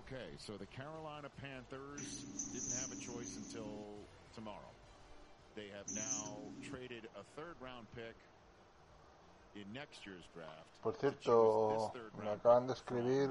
Okay, 0.02 0.34
so 0.42 0.58
the 0.58 0.66
Carolina 0.74 1.30
Panthers 1.38 2.26
didn't 2.50 2.74
have 2.82 2.90
a 2.90 2.98
choice 2.98 3.38
until 3.38 3.94
tomorrow. 4.34 4.74
They 5.54 5.70
have 5.70 5.86
now 5.94 6.42
traded 6.66 7.06
a 7.14 7.22
third 7.38 7.54
round 7.62 7.86
pick 7.94 8.18
Por 10.82 10.96
cierto, 10.96 11.92
me 12.22 12.30
acaban 12.30 12.66
de 12.66 12.72
escribir 12.72 13.30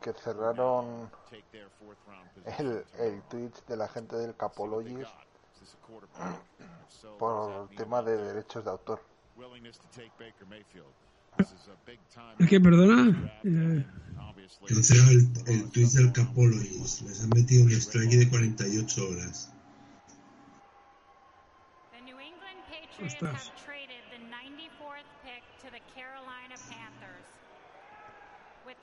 que 0.00 0.12
cerraron 0.12 1.10
el, 2.58 2.84
el 2.98 3.22
Twitch 3.22 3.64
de 3.66 3.76
la 3.76 3.88
gente 3.88 4.16
del 4.16 4.36
Capologis 4.36 5.00
Is 5.00 5.60
this 5.60 5.74
a 5.74 5.86
quarterback? 5.86 6.40
If 6.60 6.92
so, 7.00 7.16
por 7.18 7.68
tema 7.76 8.02
de 8.02 8.16
derechos 8.16 8.64
de 8.64 8.70
autor. 8.70 9.00
Es 12.38 12.48
que, 12.48 12.60
perdona. 12.60 13.40
eh, 13.44 13.86
Cancela 14.68 15.10
el, 15.10 15.32
el 15.46 15.70
tweet 15.70 15.88
del 15.88 16.12
Capologies. 16.12 17.02
Les 17.02 17.22
han 17.22 17.30
metido 17.30 17.64
un 17.64 17.70
strike 17.72 18.16
de 18.18 18.28
48 18.28 19.08
horas. 19.08 19.50
ostras. 23.04 23.52
traded 23.64 23.73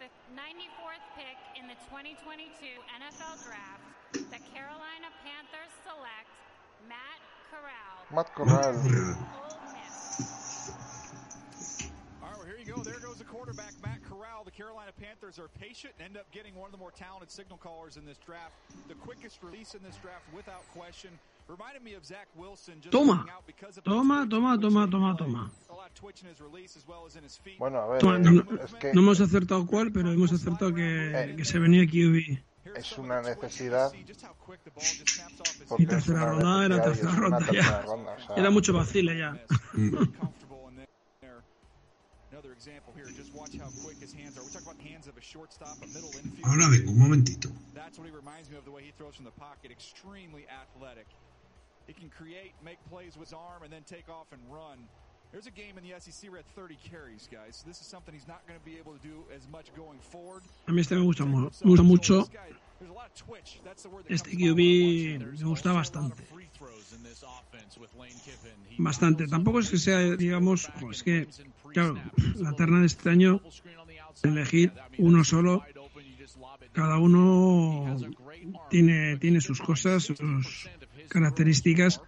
the 0.02 0.10
94th 0.34 1.06
pick 1.14 1.38
in 1.54 1.70
the 1.70 1.78
2022 1.86 2.50
NFL 2.90 3.38
Draft, 3.46 3.86
the 4.34 4.42
Carolina 4.50 5.14
Panthers 5.22 5.70
select 5.86 6.26
Matt 6.90 7.22
Corral. 7.54 8.10
Matt 8.10 8.34
Corral. 8.34 8.74
All 12.18 12.30
right, 12.30 12.38
well, 12.38 12.48
here 12.48 12.58
you 12.58 12.66
go. 12.66 12.82
There 12.82 12.98
goes 12.98 13.18
the 13.18 13.30
quarterback, 13.30 13.74
Matt 13.86 14.02
Corral. 14.10 14.44
The 14.44 14.50
Carolina 14.50 14.90
Panthers 15.00 15.38
are 15.38 15.50
patient 15.60 15.94
and 16.00 16.08
end 16.08 16.18
up 16.18 16.26
getting 16.32 16.56
one 16.56 16.66
of 16.66 16.72
the 16.72 16.80
more 16.80 16.90
talented 16.90 17.30
signal 17.30 17.60
callers 17.60 17.96
in 17.96 18.04
this 18.04 18.18
draft. 18.18 18.56
The 18.88 18.96
quickest 18.96 19.44
release 19.44 19.76
in 19.76 19.84
this 19.84 19.98
draft, 20.02 20.26
without 20.34 20.66
question. 20.74 21.12
Toma, 22.90 23.26
toma, 23.84 24.28
toma, 24.30 24.60
toma, 24.60 24.90
toma, 24.90 25.16
toma. 25.18 25.52
Bueno, 27.60 27.80
a 27.80 27.88
ver, 27.88 28.04
eh, 28.04 28.20
no, 28.20 28.64
es 28.64 28.74
que 28.76 28.94
no 28.94 29.02
hemos 29.02 29.20
acertado 29.20 29.66
cuál, 29.68 29.92
pero 29.92 30.12
hemos 30.12 30.32
acertado 30.32 30.74
que, 30.74 31.34
que 31.38 31.46
se 31.46 31.60
venía 31.60 31.86
QB. 31.86 32.40
es 32.76 32.98
una 32.98 33.22
necesidad. 33.22 33.92
Y 35.78 35.86
tercera 35.86 36.26
ronda 36.26 36.66
era 36.66 36.82
tercera 36.82 37.12
ronda 37.16 37.38
tercera 37.40 37.62
ya. 37.62 37.82
ronda, 37.82 38.12
o 38.14 38.20
sea, 38.28 38.36
Era 38.36 38.50
mucho 38.50 38.74
vacile 38.74 39.18
ya. 39.18 39.38
Another 42.32 42.54
example 42.54 42.94
here. 42.96 43.06
Just 43.12 43.36
watch 43.36 43.54
how 43.60 43.70
quick 43.84 44.00
his 44.00 44.14
hands 44.14 44.38
are. 44.38 44.44
We 44.44 44.50
talk 44.52 44.64
about 44.64 44.78
the 44.80 44.88
hands 44.90 45.06
of 45.08 45.16
a 45.18 45.22
shortstop, 45.22 45.78
a 45.84 45.88
middle 45.88 46.10
infield. 46.18 46.46
Ahora 46.46 46.70
vengo, 46.70 46.92
un 46.92 46.98
momentito. 46.98 47.50
He 51.88 51.94
can 51.94 52.10
create, 52.10 52.54
make 52.64 52.78
plays 52.90 53.18
with 53.18 53.30
his 53.30 53.34
arm, 53.34 53.64
and 53.64 53.72
then 53.72 53.84
take 53.84 54.10
off 54.10 54.28
and 54.32 54.42
run. 54.50 54.88
There's 55.32 55.48
a 55.48 55.52
game 55.52 55.78
in 55.78 55.84
the 55.84 55.98
SEC 55.98 56.30
where 56.30 56.40
had 56.40 56.56
30 56.56 56.78
carries, 56.90 57.30
guys. 57.32 57.64
This 57.66 57.80
is 57.80 57.88
something 57.88 58.14
he's 58.14 58.28
not 58.28 58.46
going 58.48 58.60
to 58.60 58.66
be 58.66 58.78
able 58.78 58.92
to 58.94 59.00
do 59.00 59.24
as 59.34 59.48
much 59.48 59.74
going 59.76 60.00
forward. 60.00 60.44
A 60.68 60.72
mí 60.72 60.82
este 60.82 60.92
me 60.96 61.06
gusta, 61.06 61.26
mu- 61.26 61.50
me 61.64 61.70
gusta 61.70 61.84
mucho. 61.84 62.28
Este 64.10 64.32
QB 64.32 65.20
me 65.40 65.44
gusta 65.44 65.72
bastante. 65.72 66.24
Kiffin. 68.24 68.52
He 68.70 68.76
Bastante. 68.84 69.28
Tampoco 69.28 69.60
es 69.60 69.70
que 69.70 69.78
sea, 69.78 70.00
digamos, 70.18 70.70
es 70.92 71.04
que, 71.04 71.28
claro, 71.72 71.96
la 72.36 72.54
terna 72.54 72.82
de 72.82 72.88
este 72.88 73.10
año, 73.10 73.40
elegir 74.24 74.74
uno 74.98 75.24
solo, 75.24 75.64
cada 76.74 76.98
uno 76.98 77.98
tiene, 78.70 79.18
tiene 79.18 79.40
sus 79.40 79.62
cosas, 79.62 80.04
sus 80.04 80.20
características. 81.12 82.02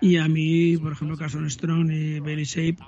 Y 0.00 0.18
a 0.18 0.28
mí, 0.28 0.76
por 0.76 0.92
ejemplo, 0.92 1.16
Carson 1.16 1.50
Strong 1.50 1.90
y 1.90 2.20
Bailey 2.20 2.44
Shape 2.44 2.78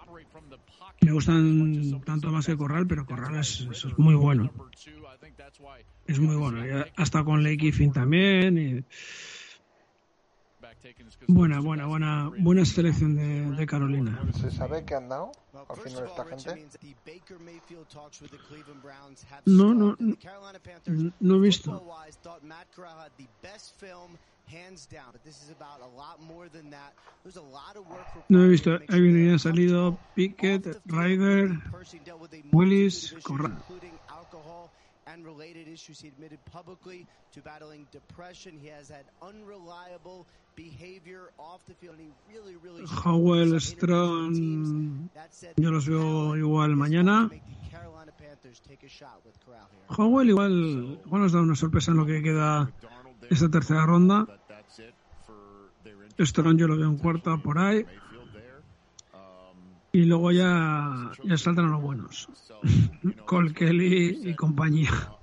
me 1.00 1.12
gustan 1.12 2.02
tanto 2.04 2.30
más 2.30 2.46
que 2.46 2.56
Corral, 2.56 2.86
pero 2.86 3.06
Corral 3.06 3.36
es, 3.36 3.66
es 3.72 3.98
muy 3.98 4.14
bueno. 4.14 4.52
Es 6.06 6.18
muy 6.18 6.36
bueno. 6.36 6.84
Hasta 6.96 7.24
con 7.24 7.42
Lake 7.42 7.58
Kiffin 7.58 7.92
también. 7.92 8.84
Buena, 11.26 11.60
buena, 11.60 11.86
buena, 11.86 12.30
buena 12.38 12.64
selección 12.64 13.16
de, 13.16 13.50
de 13.50 13.66
Carolina. 13.66 14.20
¿Se 14.32 14.50
sabe 14.50 14.84
qué 14.84 14.94
han 14.94 15.08
dado 15.08 15.32
al 15.68 15.76
final 15.76 16.04
esta 16.06 16.24
gente? 16.24 16.68
No, 19.44 19.74
no, 19.74 19.96
no, 19.98 21.12
no 21.20 21.34
he 21.34 21.40
visto. 21.40 21.70
No 28.28 28.44
he 28.44 28.48
visto. 28.48 28.78
Ahí 28.88 29.30
ha 29.30 29.38
salido 29.38 29.98
Pickett, 30.14 30.80
Ryder, 30.86 31.50
Willis, 32.52 33.14
Corral. 33.22 33.58
And 35.12 35.24
related 35.24 35.68
issues 35.68 36.00
he 36.00 36.08
admitted 36.08 36.38
publicly 36.44 37.06
to 37.32 37.40
battling 37.40 37.86
depression. 37.90 38.58
He 38.60 38.68
has 38.68 38.88
had 38.88 39.04
unreliable 39.22 40.26
behavior 40.54 41.30
off 41.38 41.60
the 41.66 41.74
field, 41.74 41.96
and 41.98 42.08
he 42.08 42.34
really, 42.34 42.56
really 42.56 42.84
Howell, 43.04 43.58
Strong, 43.60 45.10
yo 45.56 45.70
los 45.70 45.86
veo 45.86 46.36
igual 46.36 46.76
mañana. 46.76 47.30
Carolina 47.70 48.12
Panthers 48.18 48.60
take 48.68 48.82
a 48.84 48.88
shot 48.88 49.20
with 49.24 49.34
Corral 49.44 49.68
here. 49.70 49.96
Howell 49.96 50.28
igual, 50.28 50.98
igual 51.04 51.22
nos 51.22 51.32
da 51.32 51.40
una 51.40 51.54
sorpresa 51.54 51.92
en 51.92 51.96
lo 51.98 52.06
que 52.06 52.22
queda 52.22 52.70
esta 53.30 53.48
tercera 53.48 53.86
ronda. 53.86 54.26
Strong 56.18 56.58
yo 56.58 56.66
lo 56.66 56.76
veo 56.76 56.88
en 56.88 56.98
cuarta 56.98 57.36
por 57.38 57.58
ahí. 57.58 57.86
Y 59.98 60.04
luego 60.04 60.30
ya, 60.30 61.10
ya 61.24 61.36
saltan 61.36 61.72
los 61.72 61.82
buenos. 61.82 62.28
Cole 63.26 63.52
Kelly 63.52 64.30
y 64.30 64.34
compañía. 64.36 64.90
a 64.92 65.18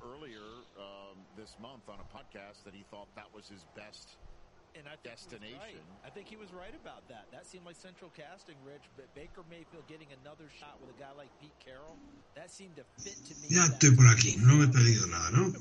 I 4.76 4.98
think 4.98 5.16
he 5.16 5.16
was 5.16 5.32
destination. 5.32 5.60
right. 5.60 5.80
I 6.06 6.10
think 6.10 6.28
he 6.28 6.36
was 6.36 6.52
right 6.52 6.76
about 6.76 7.08
that. 7.08 7.32
That 7.32 7.48
seemed 7.48 7.66
like 7.66 7.78
central 7.78 8.12
casting, 8.12 8.56
Rich. 8.66 8.84
But 8.98 9.08
Baker 9.16 9.44
Mayfield 9.50 9.88
getting 9.88 10.12
another 10.22 10.52
shot 10.60 10.76
with 10.82 10.92
a 10.92 11.00
guy 11.00 11.16
like 11.16 11.32
Pete 11.40 11.56
Carroll, 11.64 11.96
that 12.36 12.52
seemed 12.52 12.76
to 12.76 12.84
fit 13.00 13.16
to 13.16 13.34
me. 13.40 13.48
Ya 13.56 13.64
estoy 13.72 13.96
por 13.96 14.08
aquí, 14.12 14.36
no 14.44 14.56
me 14.56 14.66
he 14.66 14.68
perdido 14.68 15.08
nada, 15.08 15.32
¿no? 15.32 15.54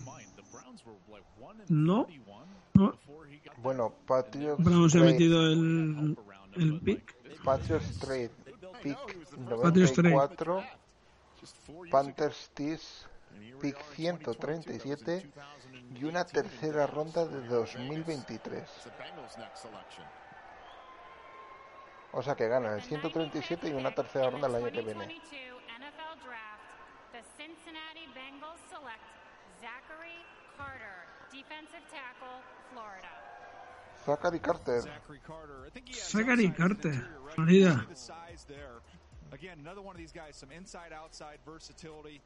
No. 1.68 2.06
no. 2.74 2.98
Bueno, 3.62 3.94
Patriots 4.06 4.60
Pero 4.64 4.76
hemos 4.76 4.92
Trade, 4.92 5.12
metido 5.12 5.46
el, 5.46 6.16
el 6.56 6.80
pick. 6.80 7.14
Patriots 7.44 7.98
Trade 8.00 8.30
pick 8.84 8.98
Patriots 9.62 9.92
Trade. 9.92 10.10
94, 10.10 10.64
Panthers 11.90 12.50
Tees 12.54 13.06
pick 13.60 13.76
137 13.96 15.30
y 15.94 16.04
una 16.04 16.24
tercera 16.24 16.86
ronda 16.86 17.24
de 17.24 17.48
2023. 17.48 18.62
O 22.12 22.22
sea 22.22 22.34
que 22.36 22.46
ganan 22.46 22.74
el 22.74 22.82
137 22.82 23.68
y 23.68 23.72
una 23.72 23.92
tercera 23.92 24.30
ronda 24.30 24.48
el 24.48 24.54
año 24.56 24.66
que 24.66 24.82
viene. 24.82 25.06
2022 25.06 25.62
NFL 25.80 26.14
Draft, 26.22 26.62
the 27.12 27.22
Cincinnati 27.36 28.06
Bengals 28.14 28.60
select 28.68 29.02
Zachary 29.60 30.22
Carter, 30.56 31.08
defensive 31.32 31.82
tackle, 31.90 32.38
Florida. 32.70 33.33
Zachary 34.06 34.38
Carter. 34.38 34.80
Zachary 34.82 35.20
Carter, 35.26 35.70
Florida. 37.34 37.86
The 37.88 37.96
size 37.96 38.44
there. 38.48 38.80
Again, 39.32 39.58
another 39.60 39.80
one 39.82 39.94
of 39.96 39.98
these 40.00 40.12
guys, 40.12 40.36
some 40.36 40.50
inside 40.52 40.92
outside 40.92 41.38
versatility. 41.44 42.20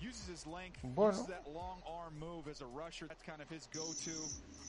Uses 0.00 0.26
his 0.26 0.46
length, 0.46 0.80
Bueno. 0.82 1.12
uses 1.12 1.26
that 1.26 1.46
long 1.54 1.78
arm 1.86 2.14
move 2.18 2.48
as 2.50 2.60
a 2.60 2.66
rusher. 2.66 3.06
That's 3.06 3.22
kind 3.22 3.40
of 3.40 3.48
his 3.48 3.68
go 3.72 3.84
to. 4.04 4.10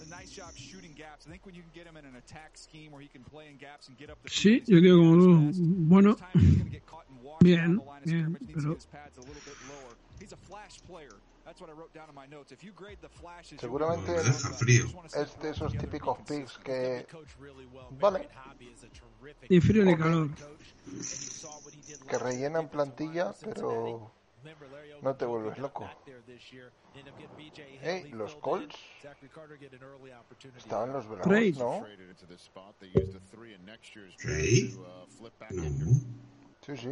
A 0.06 0.10
nice 0.10 0.30
job 0.30 0.56
shooting 0.56 0.94
gaps. 0.96 1.26
I 1.28 1.32
think 1.32 1.46
when 1.48 1.56
you 1.56 1.64
can 1.64 1.72
get 1.74 1.88
him 1.88 1.98
in 1.98 2.06
an 2.06 2.16
attack 2.16 2.52
scheme 2.56 2.92
where 2.92 3.02
he 3.02 3.08
can 3.08 3.24
play 3.24 3.48
in 3.50 3.58
gaps 3.58 3.88
and 3.88 3.98
get 3.98 4.12
up 4.12 4.20
the 4.22 4.30
Sí, 4.30 4.62
yo 4.68 4.80
digo 4.80 5.02
como. 5.02 5.52
Bueno, 5.90 6.16
bien, 7.42 7.82
bien, 8.06 8.38
pero 8.54 8.78
pads 11.46 11.62
a 11.62 11.62
little 11.62 11.62
bit 11.62 11.62
lower. 11.62 11.62
He's 11.62 11.62
a 11.62 11.62
flash 11.62 11.62
player. 11.62 11.62
That's 11.62 11.62
what 11.62 11.70
I 11.70 11.74
wrote 11.74 11.94
down 11.94 12.10
in 12.10 12.16
my 12.16 12.26
notes. 12.28 12.52
If 12.52 12.64
you 12.64 12.72
grade 12.72 12.98
the 13.02 13.10
flashes, 13.10 13.62
you'll 13.62 13.72
Seguramente 13.72 14.16
es 14.16 15.40
de 15.40 15.50
esos 15.50 15.74
típicos 15.78 16.18
picks 16.28 16.58
que... 16.58 17.06
Vale. 18.00 18.28
y 19.50 19.60
frío 19.62 19.86
ni 19.86 19.96
calor. 19.96 20.30
Que 22.08 22.18
rellenan 22.18 22.70
plantilla, 22.70 23.34
pero 23.42 24.12
no 25.02 25.16
te 25.16 25.26
vuelves 25.26 25.58
loco. 25.58 25.90
Hey, 27.82 28.12
los 28.12 28.36
Colts 28.36 28.76
estaban 30.58 30.94
los 30.94 31.08
Browns, 31.08 31.24
Trade. 31.24 31.56
¿no? 31.58 31.80
Traded 31.82 32.10
into 32.10 32.26
this 32.28 32.42
spot. 32.42 32.76
They 32.80 32.90
used 32.94 33.16
a 33.16 33.20
three 33.36 33.54
in 33.54 33.66
next 33.66 33.96
year's 33.96 34.14
draft 34.18 34.40
Trade? 34.40 34.74
to 34.74 34.82
uh, 34.82 35.06
flip 35.18 35.34
back 35.40 35.52
No. 35.52 35.66
Sí, 36.62 36.78
sí. 36.78 36.90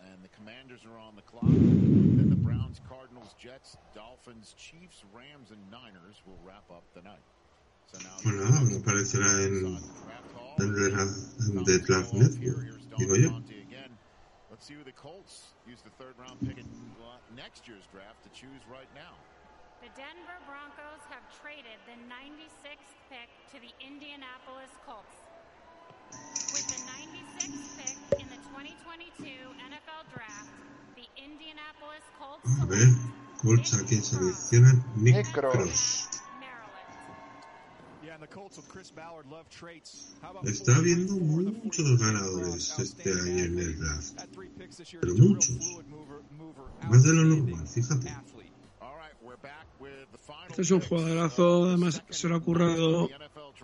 With 0.00 0.08
Denver. 0.08 0.08
So 0.08 0.08
there's 0.08 0.08
that. 0.08 0.12
And 0.12 0.24
the 0.24 0.28
Commanders 0.28 0.84
are 0.84 0.98
on 0.98 1.16
the 1.16 1.22
clock. 1.22 1.44
Then 1.44 2.28
the 2.28 2.36
Browns, 2.36 2.80
Cardinals, 2.88 3.34
Jets, 3.38 3.76
Dolphins, 3.94 4.54
Chiefs, 4.56 5.04
Rams, 5.14 5.50
and 5.50 5.70
Niners 5.70 6.22
will 6.26 6.38
wrap 6.44 6.64
up 6.70 6.84
the 6.94 7.02
night. 7.02 7.22
So 7.92 7.98
now 7.98 8.16
Bueno, 8.22 8.44
nada, 8.44 8.64
me 8.64 8.76
aparecerá 8.78 9.42
en, 9.44 9.66
en, 9.66 10.74
el- 10.94 11.58
en 11.58 11.64
The 11.64 11.78
Draft 11.78 12.14
Network, 12.14 12.64
digo 12.98 13.16
yo. 13.16 13.30
again. 13.68 13.98
Let's 14.50 14.66
see 14.66 14.74
who 14.74 14.82
the 14.84 14.92
Colts 14.92 15.54
use 15.66 15.80
the 15.82 15.90
third 15.90 16.14
round 16.18 16.40
pick 16.42 16.58
in 16.58 16.66
uh, 17.00 17.18
next 17.34 17.66
year's 17.68 17.86
draft 17.90 18.22
to 18.24 18.30
choose 18.30 18.62
right 18.70 18.90
now. 18.94 19.14
The 19.80 19.88
Denver 19.96 20.38
Broncos 20.44 21.00
have 21.08 21.22
traded 21.40 21.78
the 21.86 21.94
96th 22.10 22.92
pick 23.08 23.30
to 23.54 23.60
the 23.62 23.70
Indianapolis 23.80 24.70
Colts. 24.84 25.16
With 26.52 26.66
the 26.68 26.82
96th 26.82 27.62
pick 27.78 28.09
A 32.60 32.66
ver, 32.66 32.88
Colts 33.40 33.74
a 33.74 33.84
quién 33.84 34.02
seleccionan. 34.02 34.84
Nick 34.96 35.32
Cross. 35.32 36.08
Yeah, 38.02 38.14
and 38.14 38.22
the 38.22 38.26
Colts 38.26 38.56
with 38.56 38.68
Chris 38.68 38.90
Ballard 38.90 39.26
love 39.26 39.48
traits. 39.48 40.14
How 40.22 40.30
about 40.30 40.44
Está 40.44 40.76
habiendo 40.76 41.14
muchos 41.16 41.98
ganadores 41.98 42.78
este 42.78 43.10
año 43.10 43.44
en 43.44 43.58
el 43.58 43.78
draft. 43.78 44.20
Pero 45.00 45.14
muchos. 45.16 45.82
Más 46.88 47.02
de 47.02 47.12
lo 47.12 47.24
normal, 47.24 47.66
fíjate. 47.66 48.14
Este 50.48 50.62
es 50.62 50.70
un 50.70 50.80
jugadorazo, 50.80 51.64
además 51.64 52.02
se 52.10 52.28
lo 52.28 52.36
ha 52.36 52.40
currado 52.40 53.08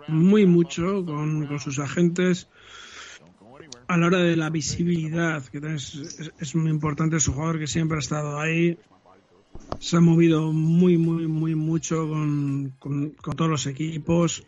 muy 0.08 0.46
mucho 0.46 1.04
con, 1.04 1.46
con 1.46 1.58
sus 1.58 1.78
agentes 1.78 2.48
a 3.88 3.96
la 3.96 4.06
hora 4.06 4.18
de 4.18 4.36
la 4.36 4.50
visibilidad, 4.50 5.44
que 5.46 5.58
es, 5.74 5.94
es- 6.40 6.54
muy 6.54 6.70
importante, 6.70 7.16
es 7.16 7.28
un 7.28 7.34
jugador 7.34 7.58
que 7.58 7.66
siempre 7.66 7.96
ha 7.96 8.00
estado 8.00 8.38
ahí, 8.40 8.78
se 9.80 9.96
ha 9.96 10.00
movido 10.00 10.52
muy, 10.52 10.96
muy, 10.98 11.26
muy 11.26 11.54
mucho 11.54 12.08
con, 12.08 12.72
con- 12.78 13.12
todos 13.36 13.50
los 13.50 13.66
equipos 13.66 14.42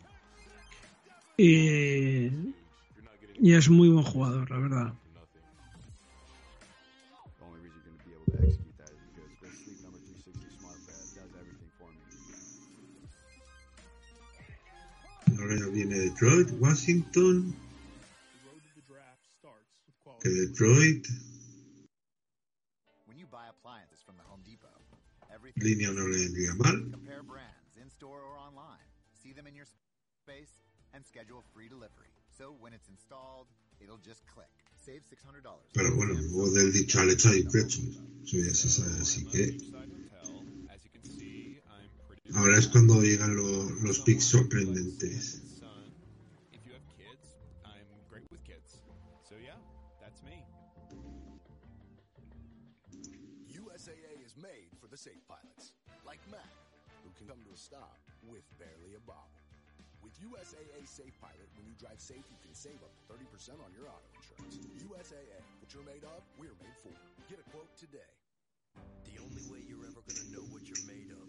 y, 1.37 2.27
y 3.39 3.53
es 3.53 3.69
muy 3.69 3.89
buen 3.89 4.03
jugador, 4.05 4.49
la 4.51 4.57
verdad. 4.59 4.93
The 7.37 7.45
only 7.45 7.61
reason 7.63 7.81
you're 7.85 7.85
going 7.85 7.97
to 7.97 8.05
be 8.05 8.13
able 8.15 8.25
to 8.31 8.37
execute 8.43 8.75
that 8.77 8.89
is 8.91 8.99
because 9.07 9.31
their 9.39 9.53
sleep 9.55 9.79
number 9.83 9.99
360 10.03 10.59
smart 10.59 10.79
pad 10.83 10.99
does 11.15 11.31
everything 11.39 11.71
for 11.79 11.89
me. 11.95 12.03
Ahora 15.39 15.55
ya 15.55 15.67
viene 15.71 15.95
Detroit, 15.95 16.49
Washington. 16.59 17.53
Home 24.29 24.43
Depot, 24.45 24.69
línea 25.55 25.91
no 25.91 26.07
le 26.07 26.17
vendría 26.17 26.53
mal. 26.55 26.91
compare 26.91 27.23
brands 27.23 27.77
in 27.81 27.89
store 27.89 28.21
or 28.21 28.37
online, 28.37 28.85
see 29.21 29.33
them 29.33 29.47
in 29.47 29.55
your 29.55 29.65
space, 30.23 30.51
and 30.93 31.03
schedule 31.05 31.43
free 31.53 31.67
delivery. 31.67 32.11
So 32.37 32.53
when 32.59 32.73
it's 32.73 32.87
installed, 32.89 33.47
it'll 33.81 33.97
just 33.97 34.21
click. 34.27 34.49
Save 34.85 35.01
$600. 35.03 35.43
Pero 35.73 35.95
bueno, 35.95 36.13
luego 36.13 36.49
del 36.51 36.71
dicho 36.71 36.99
al 36.99 37.09
hecho 37.09 37.29
hay 37.29 37.43
sabe, 38.69 39.01
así 39.01 39.25
que. 39.25 39.57
Ahora 42.35 42.57
es 42.57 42.67
cuando 42.67 43.01
llegan 43.01 43.35
lo- 43.35 43.69
los 43.81 43.99
picks 44.01 44.25
sorprendentes. 44.25 45.41
Stop 57.59 57.99
with 58.23 58.47
barely 58.55 58.95
a 58.95 59.03
bobble. 59.03 59.35
With 59.99 60.15
USAA 60.23 60.87
Safe 60.87 61.11
Pilot, 61.19 61.51
when 61.59 61.67
you 61.67 61.75
drive 61.75 61.99
safe, 61.99 62.23
you 62.31 62.39
can 62.39 62.55
save 62.55 62.79
up 62.79 62.95
to 62.95 63.03
30% 63.11 63.59
on 63.59 63.67
your 63.75 63.91
auto 63.91 64.07
insurance. 64.15 64.63
USAA, 64.79 65.43
what 65.59 65.67
you're 65.75 65.83
made 65.83 66.07
of, 66.07 66.23
we're 66.39 66.55
made 66.63 66.79
for. 66.79 66.95
Get 67.27 67.43
a 67.43 67.45
quote 67.51 67.67
today. 67.75 68.07
The 69.03 69.19
only 69.19 69.43
way 69.51 69.59
you're 69.67 69.83
ever 69.83 69.99
gonna 70.07 70.23
know 70.31 70.47
what 70.55 70.71
you're 70.71 70.87
made 70.87 71.11
of 71.11 71.27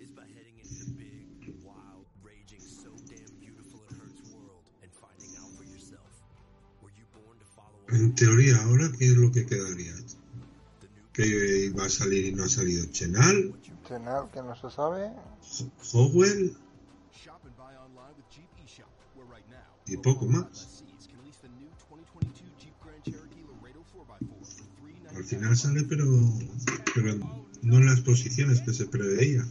is 0.00 0.08
by 0.16 0.24
heading 0.24 0.56
into 0.56 0.88
the 0.88 0.88
big, 0.96 1.52
wild, 1.60 2.08
raging, 2.24 2.64
so 2.64 2.88
damn 3.04 3.28
beautiful 3.36 3.84
it 3.84 4.00
hurts 4.00 4.24
world 4.32 4.64
and 4.80 4.88
finding 4.88 5.36
out 5.36 5.52
for 5.52 5.68
yourself. 5.68 6.08
Were 6.80 6.96
you 6.96 7.04
born 7.12 7.36
to 7.36 7.48
follow 7.52 7.76
En 7.92 8.16
teoría, 8.16 8.56
ahora, 8.64 8.88
¿qué 8.96 9.12
es 9.12 9.20
lo 9.20 9.28
que 9.28 9.44
quedaría? 9.44 9.92
Que 11.12 11.68
iba 11.68 11.84
a 11.84 11.92
salir 11.92 12.24
y 12.24 12.32
no 12.32 12.44
ha 12.44 12.48
salido 12.48 12.88
Chenal, 12.88 13.52
Que 13.88 14.42
no 14.42 14.54
se 14.54 14.70
sabe. 14.70 15.10
Howell 15.94 16.56
y 19.88 19.96
poco 19.96 20.26
más. 20.26 20.44
lessees 20.50 21.08
can 21.08 21.24
lease 21.24 21.38
the 21.40 21.48
new 21.48 21.70
2022 21.88 22.52
Jeep 22.58 22.74
Grand 22.84 23.02
Cherokee 23.02 23.46
Laredo 23.62 23.82
4x4 23.94 24.04
for 24.04 24.44
$399. 24.84 25.16
Al 25.16 25.24
final 25.24 25.56
sale, 25.56 25.84
pero, 25.84 26.04
pero 26.94 27.14
no 27.62 27.76
en 27.78 27.86
las 27.86 28.00
posiciones 28.02 28.60
que 28.60 28.74
se 28.74 28.86
preveía. 28.86 29.46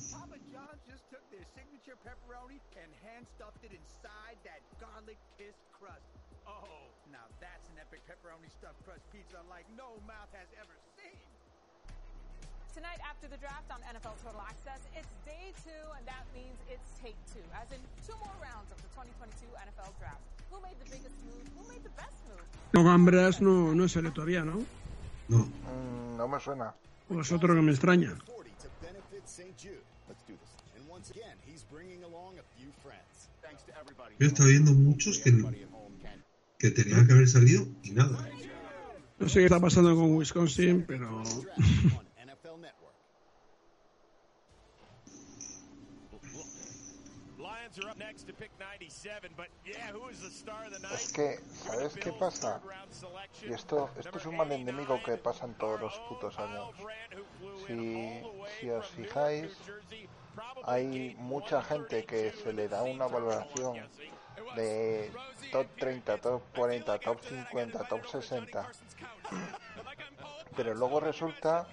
After 13.18 13.34
the 13.34 13.42
draft 13.42 13.66
on 13.74 13.82
NFL 13.90 14.14
Total 14.22 14.46
Access, 14.46 14.78
it's 14.94 15.10
day 15.26 15.50
two, 15.66 15.84
and 15.98 16.06
that 16.06 16.22
means 16.38 16.54
it's 16.70 16.86
take 17.02 17.18
two, 17.34 17.42
as 17.58 17.66
in 17.74 17.82
two 18.06 18.14
more 18.22 18.38
rounds 18.46 18.70
of 18.70 18.78
the 18.78 18.90
2022 18.94 19.50
NFL 19.58 19.90
Draft. 19.98 20.22
Who 20.54 20.62
made 20.62 20.78
the 20.78 20.86
biggest 20.86 21.18
move? 21.26 21.42
Who 21.58 21.66
made 21.66 21.82
the 21.82 21.96
best 21.98 22.14
move? 22.30 22.46
No, 22.78 22.86
Gambras 22.86 23.42
no, 23.42 23.74
no 23.74 23.88
sale 23.90 24.12
todavía, 24.14 24.46
¿no? 24.46 24.62
Mm, 25.34 26.14
no 26.18 26.28
me 26.28 26.38
suena. 26.40 26.76
O 27.10 27.20
es 27.20 27.32
otro 27.32 27.56
que 27.56 27.62
me 27.62 27.72
extraña. 27.74 28.14
40 28.30 28.54
to 28.62 28.70
benefit 28.86 29.26
St. 29.26 29.58
Jude. 29.58 29.82
Let's 30.08 30.22
do 30.30 30.38
this. 30.38 30.54
And 30.78 30.86
once 30.88 31.10
again, 31.10 31.42
he's 31.42 31.66
bringing 31.74 32.04
along 32.04 32.38
a 32.38 32.46
few 32.54 32.70
friends. 32.86 33.34
Thanks 33.42 33.64
to 33.66 33.74
everybody. 33.82 34.14
Yo 34.20 34.28
estaba 34.28 34.50
viendo 34.50 34.74
muchos 34.74 35.18
que, 35.18 35.34
que 36.60 36.70
tenían 36.70 37.08
que 37.08 37.14
haber 37.14 37.28
salido 37.28 37.66
y 37.82 37.98
nada. 37.98 38.30
No 39.18 39.28
sé 39.28 39.40
qué 39.40 39.46
está 39.46 39.60
pasando 39.60 39.96
con 39.96 40.14
Wisconsin, 40.14 40.86
pero 40.86 41.24
NFL 42.22 42.62
Network. 42.62 42.88
Lions 47.40 47.42
are 47.42 47.42
up 47.42 47.42
next 47.42 47.42
to 47.42 47.42
pick 47.42 47.42
97, 47.42 47.42
but 47.42 47.42
yeah, 47.42 47.42
who 47.42 47.42
is 47.42 47.42
the 47.42 47.42
star 47.42 47.42
of 47.42 47.42
the 47.42 47.56
night? 47.56 47.67
Es 50.94 51.14
que, 51.14 51.40
¿sabes 51.66 51.94
qué 51.96 52.12
pasa? 52.14 52.62
Y 53.44 53.54
esto, 53.54 53.90
esto 53.98 54.18
es 54.18 54.26
un 54.26 54.38
mal 54.38 54.52
enemigo 54.52 55.02
que 55.04 55.18
pasa 55.18 55.46
en 55.46 55.54
todos 55.56 55.80
los 55.80 55.98
putos 56.10 56.38
años. 56.40 56.72
Si, 57.66 58.22
si 58.60 58.70
os 58.70 58.88
fijáis, 58.90 59.58
hay 60.64 61.16
mucha 61.20 61.62
gente 61.64 62.06
que 62.06 62.32
se 62.32 62.54
le 62.54 62.68
da 62.68 62.84
una 62.84 63.08
valoración 63.08 63.88
de 64.56 65.12
top 65.52 65.68
30, 65.78 66.18
top 66.18 66.42
40, 66.56 67.00
top 67.00 67.22
50, 67.22 67.88
top 67.88 68.06
60. 68.08 68.72
Pero 70.56 70.74
luego 70.74 71.00
resulta 71.00 71.68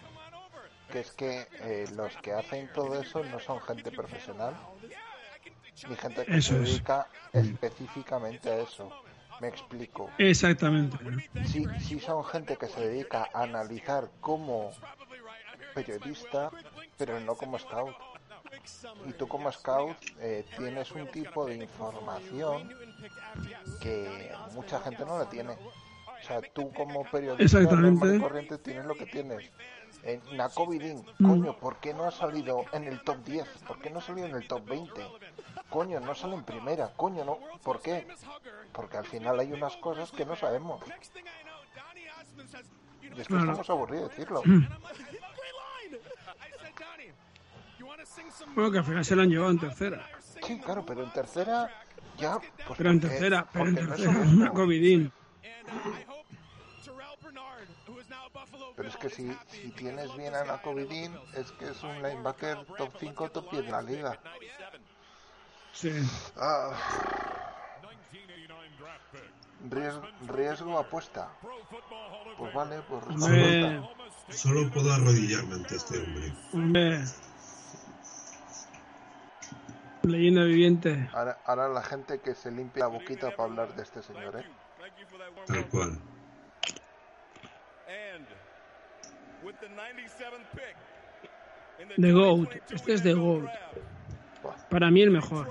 que 0.90 1.00
es 1.00 1.10
que 1.12 1.48
eh, 1.60 1.86
los 1.94 2.16
que 2.18 2.32
hacen 2.32 2.70
todo 2.72 3.00
eso 3.00 3.24
no 3.24 3.40
son 3.40 3.60
gente 3.62 3.90
profesional, 3.90 4.54
ni 5.88 5.96
gente 5.96 6.24
que 6.24 6.36
Eso 6.36 6.54
se 6.54 6.62
es. 6.62 6.68
dedica 6.70 7.06
específicamente 7.32 8.50
a 8.50 8.58
eso. 8.60 8.90
Me 9.40 9.48
explico. 9.48 10.10
exactamente. 10.18 10.96
Sí, 11.44 11.66
sí 11.80 11.98
son 11.98 12.24
gente 12.24 12.56
que 12.56 12.66
se 12.68 12.80
dedica 12.88 13.28
a 13.34 13.42
analizar 13.42 14.08
como 14.20 14.70
periodista, 15.74 16.50
pero 16.96 17.18
no 17.20 17.34
como 17.34 17.58
scout. 17.58 17.94
Y 19.06 19.12
tú 19.14 19.26
como 19.26 19.50
scout 19.50 19.96
eh, 20.20 20.44
tienes 20.56 20.90
un 20.92 21.10
tipo 21.10 21.46
de 21.46 21.56
información 21.56 22.72
que 23.80 24.32
mucha 24.52 24.80
gente 24.80 25.04
no 25.04 25.18
la 25.18 25.28
tiene. 25.28 25.52
O 25.52 26.26
sea, 26.26 26.40
tú 26.54 26.72
como 26.72 27.04
periodista 27.10 27.58
Exactamente. 27.58 27.90
normal 28.06 28.16
y 28.16 28.20
corriente 28.20 28.58
tienes 28.58 28.84
lo 28.86 28.94
que 28.94 29.06
tienes. 29.06 29.50
En 30.06 30.20
Nacovidin, 30.36 31.02
Mm. 31.18 31.26
coño, 31.26 31.58
¿por 31.58 31.76
qué 31.78 31.94
no 31.94 32.04
ha 32.04 32.10
salido 32.10 32.64
en 32.72 32.84
el 32.84 33.00
top 33.02 33.24
10? 33.24 33.48
¿Por 33.66 33.80
qué 33.80 33.88
no 33.90 34.00
ha 34.00 34.02
salido 34.02 34.26
en 34.26 34.34
el 34.36 34.46
top 34.46 34.64
20? 34.66 35.00
Coño, 35.70 35.98
no 36.00 36.14
sale 36.14 36.34
en 36.34 36.44
primera, 36.44 36.92
coño, 36.94 37.24
no. 37.24 37.38
¿Por 37.62 37.80
qué? 37.80 38.06
Porque 38.72 38.98
al 38.98 39.06
final 39.06 39.40
hay 39.40 39.52
unas 39.52 39.76
cosas 39.78 40.10
que 40.12 40.26
no 40.26 40.36
sabemos. 40.36 40.82
Y 43.02 43.06
es 43.06 43.14
que 43.16 43.24
Claro. 43.24 43.44
estamos 43.44 43.70
aburridos 43.70 44.10
de 44.10 44.16
decirlo. 44.16 44.42
Bueno, 48.54 48.70
que 48.70 48.78
al 48.78 48.84
final 48.84 49.04
se 49.04 49.16
lo 49.16 49.22
han 49.22 49.28
llevado 49.30 49.50
en 49.50 49.58
tercera. 49.58 50.06
Sí, 50.46 50.58
claro, 50.60 50.84
pero 50.86 51.02
en 51.02 51.12
tercera 51.12 51.68
ya. 52.18 52.38
Pues 52.66 52.76
Pero 52.78 52.90
en 52.90 53.00
porque- 53.00 53.14
tercera, 53.14 53.46
pero 53.52 53.66
en 53.66 53.74
porque 53.74 53.88
no 53.88 53.94
es 53.94 54.00
Pero 58.76 58.88
es 58.88 58.96
que 58.96 59.08
si, 59.08 59.36
si 59.48 59.70
tienes 59.70 60.14
bien 60.16 60.34
a 60.34 60.44
Nacovidin, 60.44 61.16
es 61.34 61.50
que 61.52 61.66
es 61.68 61.82
un 61.82 62.02
linebacker 62.02 62.64
top 62.76 62.92
5, 62.98 63.30
top 63.30 63.50
10 63.50 63.64
en 63.64 63.72
la 63.72 63.82
liga. 63.82 64.18
Sí. 65.72 65.92
Ah. 66.36 66.72
Riesgo, 69.70 70.02
riesgo 70.26 70.78
apuesta. 70.78 71.30
Pues 72.38 72.52
vale, 72.52 72.82
pues 72.88 73.02
apuesta. 73.02 73.88
Solo 74.30 74.70
puedo 74.70 74.92
arrodillarme 74.92 75.54
ante 75.54 75.76
este 75.76 75.98
hombre. 75.98 76.32
Hombre. 76.52 77.04
Leyenda 80.02 80.44
viviente. 80.44 81.08
Ahora, 81.14 81.38
ahora 81.46 81.68
la 81.68 81.82
gente 81.82 82.20
que 82.20 82.34
se 82.34 82.50
limpia 82.50 82.84
la 82.84 82.88
boquita 82.88 83.30
para 83.30 83.44
hablar 83.44 83.74
de 83.74 83.82
este 83.82 84.02
señor, 84.02 84.36
¿eh? 84.36 84.44
Tal 85.46 85.66
cual. 85.68 85.98
And 87.86 88.26
with 88.26 89.32
the 89.60 89.66
97th 89.66 90.46
pick 90.54 90.76
in 91.80 91.88
the 91.88 92.08
The 92.08 92.12
GOAT. 92.12 92.48
Este 92.70 92.94
es 92.94 93.02
The 93.02 93.14
GOAT. 93.14 93.48
Para 94.70 94.90
mí 94.90 95.02
el 95.02 95.10
mejor. 95.10 95.48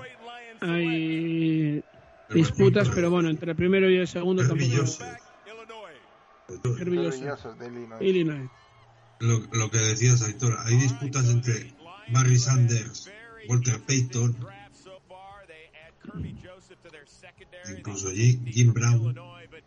Hay 0.60 1.82
disputas, 2.30 2.88
pero 2.88 3.10
bueno, 3.10 3.28
entre 3.30 3.50
el 3.50 3.56
primero 3.56 3.88
y 3.90 3.96
el 3.96 4.08
segundo 4.08 4.46
tampoco. 4.46 4.70
Joseph. 4.76 5.18
Joseph 6.48 7.58
de 7.58 7.66
Illinois. 7.66 8.02
Illinois. 8.02 8.50
Lo, 9.20 9.38
lo 9.52 9.70
que 9.70 9.78
decías, 9.78 10.22
Aitor, 10.22 10.56
hay 10.64 10.76
disputas 10.76 11.28
entre 11.30 11.72
Barry 12.08 12.38
Sanders, 12.38 13.10
Walter 13.48 13.80
Payton, 13.86 14.36
incluso 17.76 18.10
Jim, 18.10 18.44
Jim 18.46 18.72
Brown. 18.72 19.14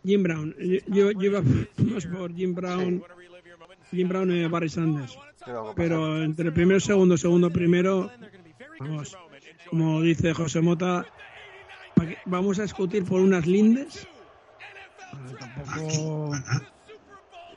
Jim 0.03 0.23
Brown. 0.23 0.55
Yo, 0.59 0.79
yo, 0.87 1.11
yo 1.11 1.21
iba 1.21 1.41
más 1.41 2.05
por 2.05 2.33
Jim 2.35 2.53
Brown. 2.53 3.03
Jim 3.91 4.07
Brown 4.07 4.31
y 4.31 4.47
Barry 4.47 4.69
Sanders. 4.69 5.17
Pero 5.75 6.23
entre 6.23 6.51
primero, 6.51 6.79
segundo, 6.79 7.17
segundo, 7.17 7.49
primero. 7.49 8.11
Vamos, 8.79 9.17
como 9.69 10.01
dice 10.01 10.33
José 10.33 10.61
Mota, 10.61 11.05
vamos 12.25 12.59
a 12.59 12.63
discutir 12.63 13.03
por 13.05 13.21
unas 13.21 13.47
lindes. 13.47 14.07
Tampoco. 15.39 16.31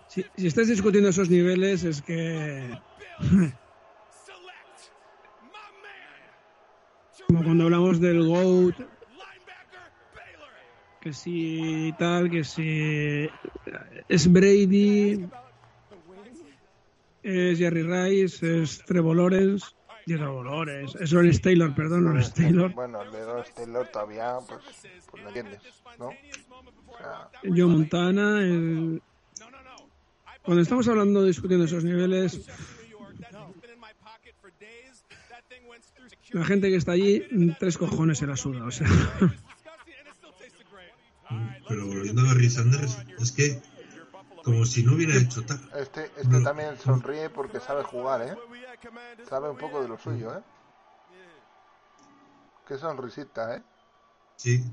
Si, 0.08 0.24
si 0.36 0.46
estás 0.46 0.68
discutiendo 0.68 1.10
esos 1.10 1.30
niveles, 1.30 1.84
es 1.84 2.02
que. 2.02 2.78
Como 7.26 7.44
cuando 7.44 7.64
hablamos 7.64 8.00
del 8.00 8.26
GOAT, 8.26 8.74
que 11.00 11.12
si 11.12 11.94
tal, 11.98 12.28
que 12.28 12.42
si 12.42 13.28
es 14.08 14.32
Brady, 14.32 15.28
es 17.22 17.58
Jerry 17.58 17.82
Rice, 17.82 18.62
es 18.62 18.82
Trevor 18.84 19.16
Lawrence, 19.16 19.66
Trevor 20.06 20.46
Lawrence, 20.46 20.98
es 21.02 21.12
Lawrence 21.12 21.40
Taylor, 21.40 21.74
perdón, 21.74 22.04
Lawrence 22.04 22.32
Taylor, 22.32 22.72
Bueno, 22.72 23.02
el 23.02 23.12
de 23.12 23.20
Taylor 23.54 23.88
todavía, 23.88 24.38
pues, 24.48 24.60
pues 25.10 25.22
lo 25.22 25.28
entiendes, 25.28 25.60
¿no? 25.98 26.08
O 26.08 26.96
sea, 26.98 27.30
Joe 27.44 27.66
Montana, 27.66 28.42
el... 28.42 29.02
Cuando 30.42 30.62
estamos 30.62 30.88
hablando, 30.88 31.24
discutiendo 31.24 31.66
esos 31.66 31.84
niveles, 31.84 32.46
la 36.30 36.44
gente 36.44 36.70
que 36.70 36.76
está 36.76 36.92
allí, 36.92 37.24
tres 37.58 37.76
cojones 37.76 38.18
se 38.18 38.26
la 38.26 38.36
suda, 38.36 38.64
o 38.64 38.70
sea... 38.70 38.88
Pero 41.68 41.86
volviendo 41.86 42.22
a 42.22 42.24
Barry 42.24 42.50
Sanders, 42.50 42.98
es 43.20 43.30
que 43.30 43.60
como 44.44 44.64
si 44.64 44.82
no 44.82 44.94
hubiera 44.94 45.16
hecho 45.16 45.44
tal. 45.44 45.58
este, 45.76 46.10
este 46.16 46.40
también 46.42 46.78
sonríe 46.78 47.30
porque 47.30 47.60
sabe 47.60 47.82
jugar, 47.82 48.22
¿eh? 48.22 48.36
Sabe 49.28 49.50
un 49.50 49.56
poco 49.56 49.82
de 49.82 49.88
lo 49.88 49.98
suyo, 49.98 50.36
¿eh? 50.36 50.42
Qué 52.66 52.78
sonrisita, 52.78 53.56
¿eh? 53.56 53.62
Sí. 54.36 54.64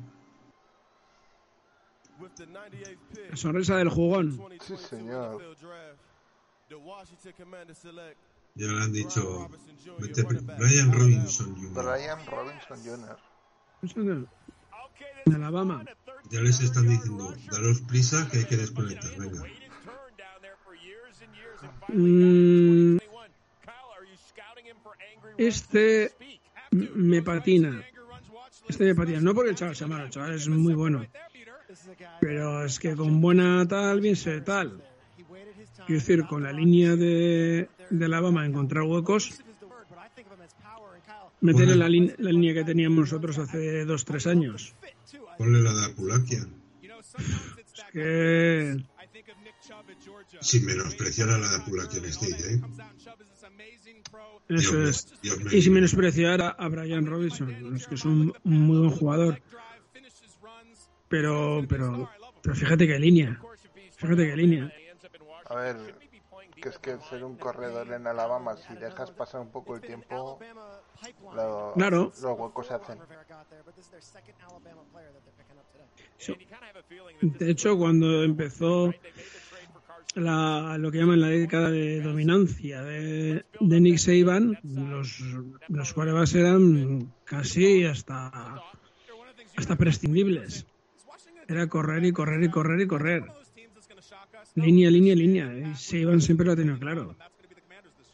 La 3.30 3.36
sonrisa 3.36 3.78
del 3.78 3.90
jugón. 3.90 4.40
Sí, 4.62 4.78
señor. 4.78 5.42
Ya 8.56 8.68
le 8.68 8.84
han 8.84 8.92
dicho 8.92 9.50
Brian 10.58 10.92
Robinson 10.92 11.56
Jr. 11.56 11.84
Brian 11.84 12.26
Robinson 12.26 12.84
Jr. 12.84 14.28
De 15.26 15.36
Alabama. 15.36 15.84
Ya 16.30 16.42
les 16.42 16.60
están 16.60 16.88
diciendo, 16.88 17.34
daros 17.52 17.82
prisa 17.82 18.28
que 18.30 18.40
hay 18.40 18.46
que 18.46 18.58
desconectar, 18.58 19.12
venga. 19.18 19.44
Mm, 21.88 22.98
este 25.38 26.12
me 26.72 27.22
patina. 27.22 27.84
Este 28.68 28.86
me 28.86 28.96
patina. 28.96 29.22
No 29.22 29.34
porque 29.34 29.52
el 29.52 29.56
chaval 29.56 29.76
sea 29.76 29.88
malo, 29.88 30.06
el 30.06 30.10
chaval 30.10 30.34
es 30.34 30.48
muy 30.50 30.74
bueno. 30.74 31.06
Pero 32.20 32.66
es 32.66 32.80
que 32.80 32.96
con 32.96 33.22
buena 33.22 33.66
tal, 33.68 34.02
bien 34.02 34.16
se 34.16 34.42
tal. 34.42 34.82
Quiero 35.86 36.02
decir, 36.02 36.26
con 36.26 36.44
la 36.44 36.52
línea 36.52 36.96
de, 36.96 37.70
de 37.90 38.06
Alabama 38.06 38.46
encontrar 38.46 38.84
huecos, 38.84 39.42
meter 41.40 41.70
en 41.70 41.80
la, 41.80 41.88
la 41.88 42.32
línea 42.32 42.54
que 42.54 42.64
teníamos 42.66 43.00
nosotros 43.00 43.38
hace 43.38 43.86
dos, 43.86 44.04
tres 44.04 44.28
años. 44.28 44.74
Ponle 45.38 45.62
la 45.62 45.74
de 45.74 45.86
Apulakia. 45.86 46.48
Es 47.74 47.84
que 47.92 48.78
Sin 50.42 50.66
menospreciar 50.66 51.30
a 51.30 51.38
la 51.38 51.50
de 51.50 51.56
Apulakia 51.58 52.02
State, 52.08 52.54
¿eh? 52.54 52.62
Eso 54.50 54.78
Dios 54.78 54.90
es. 55.12 55.22
Dios. 55.22 55.54
Y 55.54 55.62
sin 55.62 55.74
menospreciar 55.74 56.42
a, 56.42 56.50
a 56.50 56.68
Brian 56.70 57.06
Robinson, 57.06 57.76
es 57.76 57.88
que 57.88 57.96
es 57.96 58.06
un, 58.06 58.34
un 58.44 58.62
muy 58.62 58.78
buen 58.78 58.92
jugador. 58.92 59.42
Pero, 61.10 61.66
pero, 61.68 62.10
pero 62.42 62.56
fíjate 62.56 62.88
qué 62.88 63.00
línea. 63.00 63.40
Fíjate 63.96 64.28
qué 64.30 64.36
línea. 64.36 64.72
A 65.46 65.56
ver, 65.56 65.96
que 66.62 66.70
es 66.70 66.78
que 66.80 66.98
ser 67.10 67.24
un 67.24 67.38
corredor 67.38 67.92
en 67.94 68.08
Alabama, 68.08 68.58
si 68.58 68.74
dejas 68.76 69.12
pasar 69.12 69.42
un 69.42 69.52
poco 69.52 69.76
el 69.76 69.82
tiempo, 69.82 70.40
lo- 71.36 71.74
Claro. 71.76 72.12
los 72.22 72.40
huecos 72.40 72.68
se 72.68 72.74
hacen. 72.74 72.98
De 77.22 77.52
hecho, 77.52 77.78
cuando 77.78 78.24
empezó 78.24 78.94
la, 80.16 80.78
lo 80.80 80.92
que 80.92 80.98
llaman 81.00 81.22
la 81.22 81.28
década 81.28 81.70
de 81.70 82.02
dominancia 82.02 82.82
de, 82.82 83.46
de 83.60 83.80
Nick 83.82 83.98
Saban, 83.98 84.58
los, 84.64 85.20
los 85.68 85.94
quarterbacks 85.94 86.34
eran 86.36 87.12
casi 87.24 87.86
hasta, 87.86 88.62
hasta 89.56 89.76
prescindibles. 89.76 90.66
Era 91.48 91.68
correr 91.68 92.04
y 92.06 92.12
correr 92.12 92.44
y 92.44 92.50
correr 92.50 92.82
y 92.82 92.88
correr. 92.88 93.24
Línea, 94.56 94.90
línea, 94.90 95.16
línea. 95.16 95.54
Y 95.54 95.76
Saban 95.76 96.20
siempre 96.22 96.46
lo 96.46 96.54
ha 96.54 96.56
tenido 96.56 96.80
claro. 96.80 97.16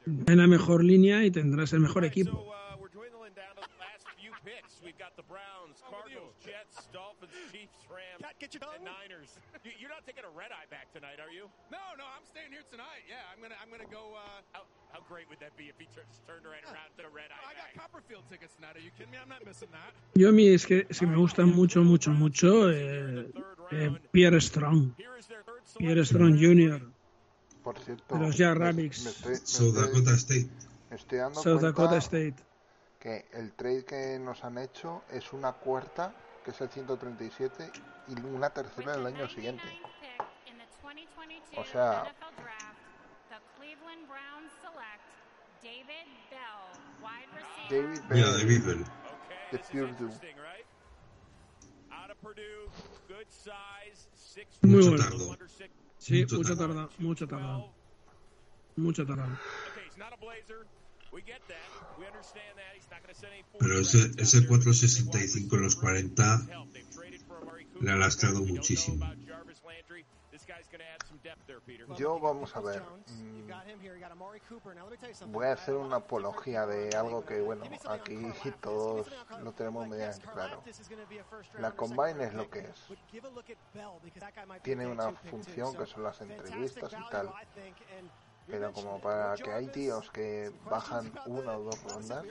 En 0.06 0.38
la 0.38 0.48
mejor 0.48 0.84
línea 0.84 1.24
y 1.24 1.32
tendrás 1.32 1.72
el 1.74 1.80
mejor 1.80 2.04
equipo. 2.04 2.52
We've 4.84 4.98
got 5.00 5.16
the 5.16 5.24
Browns, 5.24 5.80
Cardinals, 5.90 6.36
Jets, 6.44 6.83
Dolphins, 6.94 7.34
Chiefs, 7.52 7.74
Rams, 7.90 8.22
and 8.22 8.86
Niners. 8.86 9.32
You- 9.66 9.74
You're 9.82 9.90
not 9.90 10.06
taking 10.06 10.24
a 10.24 10.30
red 10.38 10.54
eye 10.54 10.70
back 10.70 10.94
tonight, 10.94 11.18
are 11.20 11.32
you? 11.34 11.50
No, 11.74 11.82
no, 11.98 12.06
I'm 12.06 12.24
staying 12.30 12.52
here 12.54 12.64
tonight. 12.70 13.02
Yeah, 13.10 13.18
I'm 13.34 13.42
gonna, 13.42 13.58
I'm 13.58 13.70
gonna 13.74 13.90
go. 13.90 14.14
Uh, 14.14 14.22
How, 14.54 14.64
how 14.94 15.02
great 15.10 15.26
would 15.30 15.40
that 15.42 15.58
be 15.58 15.68
if 15.74 15.76
he 15.82 15.90
tur- 15.96 16.06
turned 16.30 16.46
right 16.46 16.62
around 16.70 16.94
to 16.98 17.04
a 17.04 17.10
red 17.10 17.34
eye 17.34 17.42
I 17.50 17.54
got? 17.58 17.74
Copperfield 17.90 18.24
tickets 18.30 18.54
tonight. 18.56 18.78
Are 18.78 18.86
you 18.86 18.92
kidding 18.98 19.12
me? 19.12 19.18
I'm 19.18 19.28
not 19.30 19.42
missing 19.46 19.70
that. 19.74 19.92
Yo 20.14 20.30
a 20.30 20.32
mí 20.32 20.54
es 20.54 20.66
que, 20.66 20.86
es 20.90 21.00
que 21.00 21.08
me 21.08 21.16
gusta 21.18 21.46
mucho, 21.46 21.82
mucho, 21.84 22.12
mucho 22.12 22.70
eh, 22.70 23.26
eh, 23.72 23.90
Pierre 24.12 24.40
Strong. 24.40 24.94
Pierre 25.78 26.06
Strong 26.06 26.38
Jr. 26.38 26.80
Por 27.64 27.80
cierto, 27.80 28.16
De 28.18 28.26
los 28.28 28.38
me- 28.40 28.54
Rabbits. 28.54 29.02
South 29.46 29.74
Dakota 29.76 30.14
State. 30.18 30.48
me 30.90 30.96
estoy 30.98 31.18
dando 31.18 31.42
South 31.42 31.62
cuenta 31.62 31.82
Dakota 31.82 31.98
State. 31.98 32.36
que 33.00 33.26
el 33.34 33.52
trade 33.54 33.84
que 33.86 34.20
nos 34.20 34.44
han 34.44 34.58
hecho 34.58 35.04
es 35.12 35.34
una 35.34 35.54
cuarta, 35.54 36.14
que 36.44 36.52
es 36.52 36.62
el 36.62 36.70
137, 36.70 37.72
y 38.10 38.20
una 38.22 38.50
tercera 38.50 38.96
el 38.96 39.06
año 39.06 39.28
siguiente. 39.30 39.64
In 40.46 40.58
the 40.58 40.66
2022 40.82 41.58
O 41.58 41.64
sea- 41.72 42.04
NFL 42.04 42.36
Draft, 42.42 42.80
the 43.30 43.40
Cleveland 43.58 44.08
Browns 44.08 44.52
select 44.62 45.04
David 45.62 46.08
Bell, 46.30 46.68
wide 47.02 47.30
receiver. 47.34 47.86
David 47.86 48.02
Mira, 48.10 48.28
Bell, 48.28 48.40
David 48.40 48.64
Bell. 48.66 48.86
de 49.52 49.60
Purdue. 49.60 50.14
Out 51.92 52.10
of 52.12 52.18
Purdue, 52.22 52.70
good 53.08 53.28
size, 53.30 54.10
six 54.16 54.58
Muy 54.64 54.82
bueno. 54.90 54.98
tardo. 55.04 55.38
Sí, 55.98 56.26
Mucho 56.26 56.58
tardado, 56.58 56.90
mucho 57.00 57.28
tardado. 57.28 57.74
Mucho 58.76 59.06
tardado. 59.06 59.38
Pero 63.60 63.80
ese, 63.80 64.12
ese 64.18 64.48
465 64.48 65.56
en 65.56 65.62
los 65.62 65.76
40 65.76 66.38
le 67.82 67.92
ha 67.92 67.96
lastrado 67.96 68.42
muchísimo. 68.42 69.06
Yo, 71.98 72.20
vamos 72.20 72.56
a 72.56 72.62
ver. 72.62 72.82
mm, 73.08 73.48
Voy 75.28 75.46
a 75.46 75.54
hacer 75.54 75.76
una 75.76 75.98
apología 75.98 76.66
de 76.66 76.90
algo 76.96 77.24
que, 77.24 77.40
bueno, 77.42 77.64
aquí 77.88 78.16
todos 78.62 79.08
lo 79.42 79.52
tenemos 79.54 79.88
medianamente 79.88 80.28
claro. 80.34 80.64
La 81.60 81.72
Combine 81.72 82.24
es 82.26 82.34
lo 82.34 82.50
que 82.50 82.60
es. 82.60 82.88
Tiene 84.64 84.88
una 84.88 85.12
función 85.30 85.76
que 85.78 85.86
son 85.86 86.04
las 86.04 86.20
entrevistas 86.22 86.92
y 86.94 87.10
tal. 87.12 87.28
Pero 88.48 88.74
como 88.74 89.00
para 89.00 89.36
que 89.36 89.52
hay 89.52 89.68
tíos 89.68 90.10
que 90.12 90.52
bajan 90.70 91.12
una 91.26 91.58
o 91.58 91.64
dos 91.64 91.84
rondas, 91.84 92.26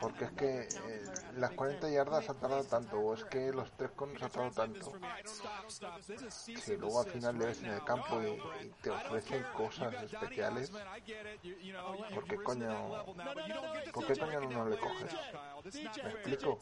porque 0.00 0.24
es 0.24 0.32
que 0.32 0.60
eh, 0.60 1.04
las 1.36 1.52
40 1.52 1.90
yardas 1.90 2.28
ha 2.28 2.34
tardado 2.34 2.64
tanto, 2.64 2.98
o 2.98 3.14
es 3.14 3.24
que 3.24 3.52
los 3.52 3.70
tres 3.72 3.90
conos 3.92 4.22
ha 4.22 4.28
tardado 4.28 4.52
tanto. 4.52 4.92
Si 6.34 6.76
luego 6.76 7.00
al 7.00 7.10
final 7.10 7.38
le 7.38 7.46
ves 7.46 7.62
en 7.62 7.70
el 7.70 7.84
campo 7.84 8.20
y, 8.22 8.66
y 8.66 8.68
te 8.82 8.90
ofrecen 8.90 9.42
cosas 9.56 9.94
especiales, 10.02 10.70
¿por 10.70 12.24
qué 12.24 12.36
coño, 12.36 13.04
¿por 13.92 14.06
qué 14.06 14.16
coño 14.18 14.40
no 14.40 14.68
le 14.68 14.78
coges? 14.78 15.12
¿Me 15.64 16.10
explico? 16.10 16.58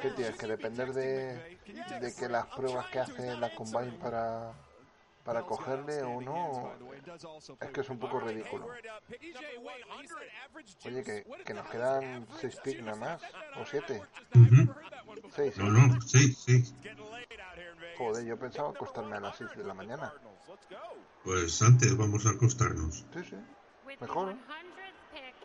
Que 0.00 0.10
tienes 0.10 0.36
que 0.36 0.46
depender 0.46 0.92
de, 0.92 1.58
de 1.72 2.14
que 2.14 2.28
las 2.28 2.46
pruebas 2.46 2.86
que 2.86 3.00
hace 3.00 3.36
la 3.36 3.54
Combine 3.54 3.92
para 3.98 4.52
para 5.24 5.42
cogerle 5.42 6.02
o 6.02 6.20
no 6.20 6.72
es 7.60 7.70
que 7.70 7.80
es 7.80 7.88
un 7.88 7.98
poco 7.98 8.18
ridículo. 8.20 8.66
Oye, 10.84 11.04
que, 11.04 11.24
que 11.44 11.54
nos 11.54 11.68
quedan 11.68 12.26
seis 12.40 12.56
picks 12.62 12.82
nada 12.82 12.98
más, 12.98 13.22
o 13.60 13.64
siete. 13.64 14.02
Ujú. 14.34 14.74
Seis, 15.34 15.56
No, 15.58 15.70
no, 15.70 16.00
sí, 16.00 16.32
sí. 16.32 16.74
Joder, 17.98 18.24
yo 18.24 18.38
pensaba 18.38 18.70
acostarme 18.70 19.16
a 19.16 19.20
las 19.20 19.36
6 19.36 19.50
de 19.56 19.64
la 19.64 19.74
mañana. 19.74 20.12
Pues 21.22 21.60
antes 21.62 21.96
vamos 21.96 22.26
a 22.26 22.30
acostarnos. 22.30 23.04
Sí, 23.14 23.24
sí. 23.30 23.36
Mejor. 24.00 24.34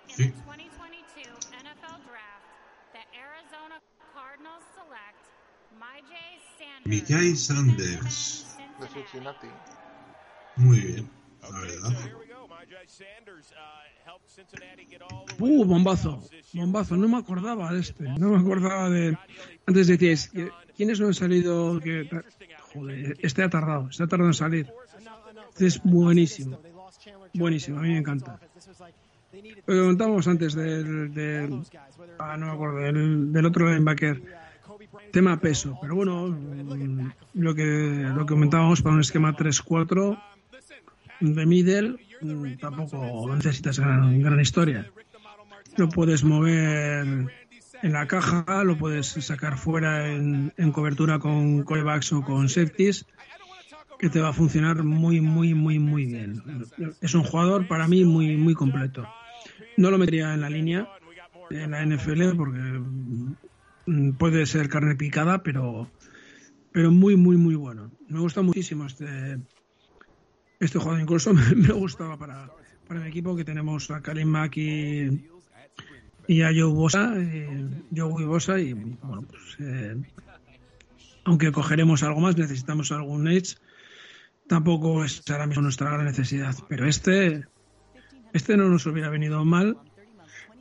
Sí. 0.08 0.34
2022 0.46 1.52
NFL 1.52 2.00
Draft, 2.08 2.48
the 2.94 3.04
Arizona 3.14 3.82
Cardinals 4.14 4.64
select 4.74 5.20
Myjay 5.20 5.26
Sanders. 5.28 5.58
Mijay 6.86 7.36
Sanders. 7.36 8.58
De 8.80 8.88
Cincinnati. 8.88 9.48
Muy 10.56 10.80
bien, 10.80 11.10
la 11.42 11.60
verdad. 11.60 11.94
Uh, 15.40 15.66
bombazo, 15.66 16.24
bombazo, 16.54 16.96
no 16.96 17.08
me 17.08 17.18
acordaba 17.18 17.74
de 17.74 17.80
este, 17.80 18.04
no 18.04 18.30
me 18.30 18.40
acordaba 18.40 18.90
de... 18.90 19.18
Antes 19.66 19.88
decíais, 19.88 20.32
¿quiénes 20.76 21.00
no 21.00 21.08
han 21.08 21.14
salido? 21.14 21.80
Que... 21.80 22.10
Joder, 22.74 23.18
este 23.22 23.44
ha 23.44 23.50
tardado, 23.50 23.90
este 23.90 24.04
ha 24.04 24.08
tardado 24.08 24.30
en 24.30 24.34
salir. 24.34 24.68
Este 25.50 25.68
es 25.68 25.82
buenísimo, 25.84 26.60
buenísimo, 27.34 27.80
a 27.80 27.82
mí 27.82 27.90
me 27.90 27.98
encanta. 27.98 28.40
Lo 29.66 29.74
que 29.74 29.82
contábamos 29.82 30.28
antes 30.28 30.54
del... 30.54 31.14
del 31.14 31.62
ah, 32.20 32.38
no 32.38 32.48
me 32.48 32.52
acuerdo, 32.54 32.78
del, 32.78 33.32
del 33.32 33.46
otro 33.46 33.68
linebacker. 33.68 34.47
Tema 35.12 35.40
peso, 35.40 35.78
pero 35.82 35.96
bueno, 35.96 36.28
mm, 36.28 37.12
lo 37.36 37.56
que, 37.56 37.64
lo 37.64 38.26
que 38.26 38.34
comentábamos 38.34 38.82
para 38.82 38.96
un 38.96 39.02
esquema 39.02 39.36
3-4 39.36 40.22
de 41.22 41.46
middle, 41.46 41.98
mm, 42.22 42.58
tampoco 42.60 43.34
necesitas 43.36 43.80
gran, 43.80 44.22
gran 44.22 44.40
historia. 44.40 44.92
Lo 45.78 45.90
puedes 45.90 46.24
mover 46.24 47.30
en 47.84 47.94
la 47.94 48.08
caja, 48.08 48.64
lo 48.64 48.78
puedes 48.78 49.08
sacar 49.08 49.58
fuera 49.58 50.08
en, 50.08 50.54
en 50.58 50.72
cobertura 50.72 51.20
con 51.20 51.64
corebacks 51.64 52.14
o 52.14 52.22
con 52.22 52.50
safeties, 52.50 53.06
que 53.98 54.10
te 54.10 54.20
va 54.20 54.30
a 54.30 54.34
funcionar 54.34 54.84
muy, 54.84 55.22
muy, 55.22 55.54
muy, 55.54 55.80
muy 55.80 56.06
bien. 56.06 56.44
Es 57.02 57.16
un 57.16 57.24
jugador 57.24 57.68
para 57.68 57.88
mí 57.88 58.04
muy, 58.06 58.38
muy 58.38 58.54
completo. 58.54 59.08
No 59.76 59.92
lo 59.92 59.98
metería 59.98 60.34
en 60.34 60.42
la 60.42 60.50
línea, 60.50 60.88
en 61.50 61.72
la 61.72 61.86
NFL, 61.86 62.36
porque 62.36 62.82
puede 64.18 64.46
ser 64.46 64.70
carne 64.70 64.96
picada, 64.96 65.44
pero, 65.44 65.90
pero 66.72 66.92
muy, 66.92 67.16
muy, 67.16 67.38
muy 67.38 67.56
bueno. 67.56 67.92
Me 68.10 68.20
gusta 68.20 68.42
muchísimo 68.42 68.86
este, 68.86 69.40
este 70.60 70.80
jugador. 70.80 71.02
Incluso 71.02 71.34
me, 71.56 71.74
gustaba 71.74 72.18
para, 72.18 72.50
para 72.88 73.00
mi 73.00 73.08
equipo 73.08 73.36
que 73.36 73.46
tenemos 73.46 73.90
a 73.92 74.02
Karim 74.02 74.34
y 76.28 76.42
a 76.42 76.48
Joe 76.48 76.74
Bosa, 76.74 77.14
eh, 77.16 77.70
Joe 77.96 78.26
Bosa 78.26 78.60
y 78.60 78.74
bueno, 78.74 79.22
pues 79.22 79.58
eh, 79.60 79.96
aunque 81.24 81.52
cogeremos 81.52 82.04
algo 82.04 82.20
más, 82.20 82.38
necesitamos 82.38 82.92
algún 82.92 83.28
edge. 83.28 83.56
Tampoco 84.48 85.04
es 85.04 85.24
ahora 85.30 85.48
mismo 85.48 85.64
nuestra 85.64 85.92
gran 85.92 86.06
necesidad, 86.06 86.56
pero 86.70 86.88
este, 86.88 87.46
este 88.34 88.56
no 88.56 88.70
nos 88.70 88.86
hubiera 88.86 89.10
venido 89.10 89.44
mal. 89.44 89.78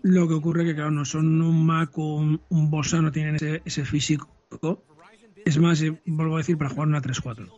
Lo 0.09 0.29
que 0.29 0.35
ocurre 0.35 0.65
que, 0.65 0.73
claro, 0.73 0.93
no 0.93 1.05
son 1.05 1.43
un 1.43 1.67
Mac 1.67 1.99
o 1.99 2.15
un, 2.15 2.41
un 2.51 2.71
Bosa, 2.71 3.03
no 3.03 3.11
tienen 3.11 3.35
ese, 3.35 3.61
ese 3.65 3.85
físico. 3.85 4.29
Es 5.45 5.59
más, 5.59 5.83
eh, 5.83 6.01
vuelvo 6.07 6.37
a 6.37 6.39
decir, 6.39 6.57
para 6.57 6.71
jugar 6.71 6.87
una 6.87 7.03
3-4. 7.03 7.51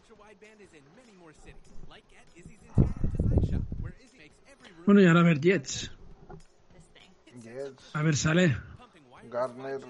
Bueno, 4.86 5.02
y 5.02 5.06
ahora 5.06 5.20
a 5.20 5.24
ver 5.24 5.40
Jets. 5.42 5.92
Jets, 7.42 7.94
A 7.94 8.00
ver, 8.00 8.16
sale. 8.16 8.56
Garner, 9.30 9.80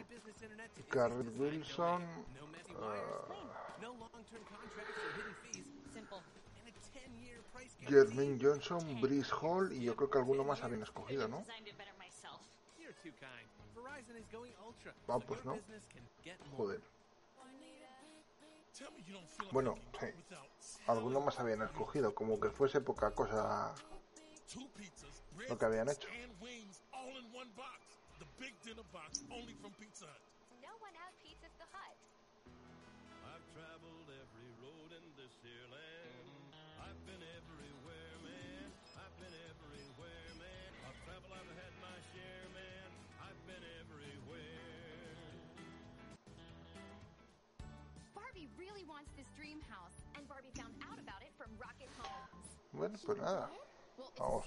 Garrett 0.91 1.39
Wilson, 1.39 2.03
ah, 2.83 3.29
Jermaine 7.87 8.37
Johnson, 8.43 9.01
Brice 9.01 9.33
Hall 9.41 9.73
y 9.73 9.85
yo 9.85 9.95
creo 9.95 10.11
que 10.11 10.19
alguno 10.19 10.43
más 10.43 10.65
habían 10.65 10.83
escogido, 10.83 11.29
¿no? 11.29 11.45
Ah, 15.09 15.19
pues 15.19 15.45
no. 15.45 15.59
Joder. 16.57 16.81
Bueno, 19.53 19.75
sí. 19.99 20.07
Alguno 20.87 21.21
más 21.21 21.39
habían 21.41 21.63
escogido, 21.63 22.15
como 22.15 22.39
que 22.39 22.51
fuese 22.51 22.81
poca 22.81 23.11
cosa 23.13 23.75
lo 25.49 25.59
que 25.59 25.65
habían 25.65 25.89
hecho. 25.89 26.09
Bueno, 52.79 52.97
pues 53.05 53.19
nada. 53.19 53.51
Vamos. 54.21 54.45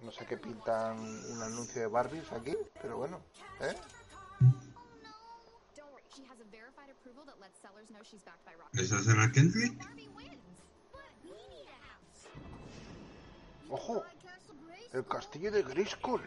No 0.00 0.12
sé 0.12 0.24
qué 0.26 0.36
pintan 0.36 0.98
un 1.00 1.42
anuncio 1.42 1.80
de 1.80 1.88
Barbies 1.88 2.30
aquí, 2.30 2.54
pero 2.80 2.98
bueno, 2.98 3.20
¿eh? 3.60 3.74
¿Esa 8.74 9.02
será 9.02 9.32
Kendrick? 9.32 9.84
¡Ojo! 13.68 14.04
El 14.92 15.04
castillo 15.06 15.50
de 15.50 15.62
your 15.64 16.22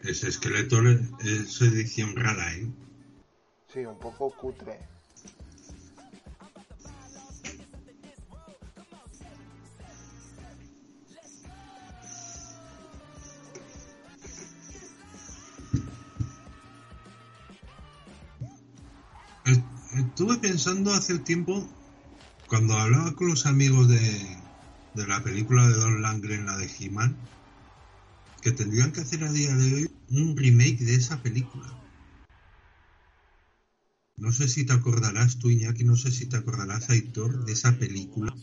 Ese 0.00 0.28
esqueleto 0.28 0.80
le- 0.80 1.00
es 1.20 1.60
edición 1.60 2.16
rara, 2.16 2.54
¿eh? 2.54 2.66
Sí, 3.68 3.84
un 3.84 3.98
poco 3.98 4.30
cutre. 4.34 4.93
Pensando 20.44 20.92
hace 20.92 21.18
tiempo, 21.20 21.66
cuando 22.48 22.74
hablaba 22.74 23.14
con 23.14 23.28
los 23.28 23.46
amigos 23.46 23.88
de, 23.88 23.98
de 24.94 25.06
la 25.06 25.22
película 25.24 25.66
de 25.66 25.72
Don 25.72 26.02
Langren, 26.02 26.44
la 26.44 26.58
de 26.58 26.68
He-Man, 26.78 27.16
que 28.42 28.52
tendrían 28.52 28.92
que 28.92 29.00
hacer 29.00 29.24
a 29.24 29.32
día 29.32 29.56
de 29.56 29.74
hoy 29.74 29.90
un 30.10 30.36
remake 30.36 30.80
de 30.84 30.96
esa 30.96 31.16
película. 31.22 31.66
No 34.18 34.32
sé 34.32 34.46
si 34.48 34.66
te 34.66 34.74
acordarás 34.74 35.38
tú, 35.38 35.48
Iñaki, 35.48 35.82
no 35.82 35.96
sé 35.96 36.10
si 36.10 36.26
te 36.26 36.36
acordarás, 36.36 36.90
Aitor, 36.90 37.46
de 37.46 37.52
esa 37.54 37.72
película, 37.78 38.34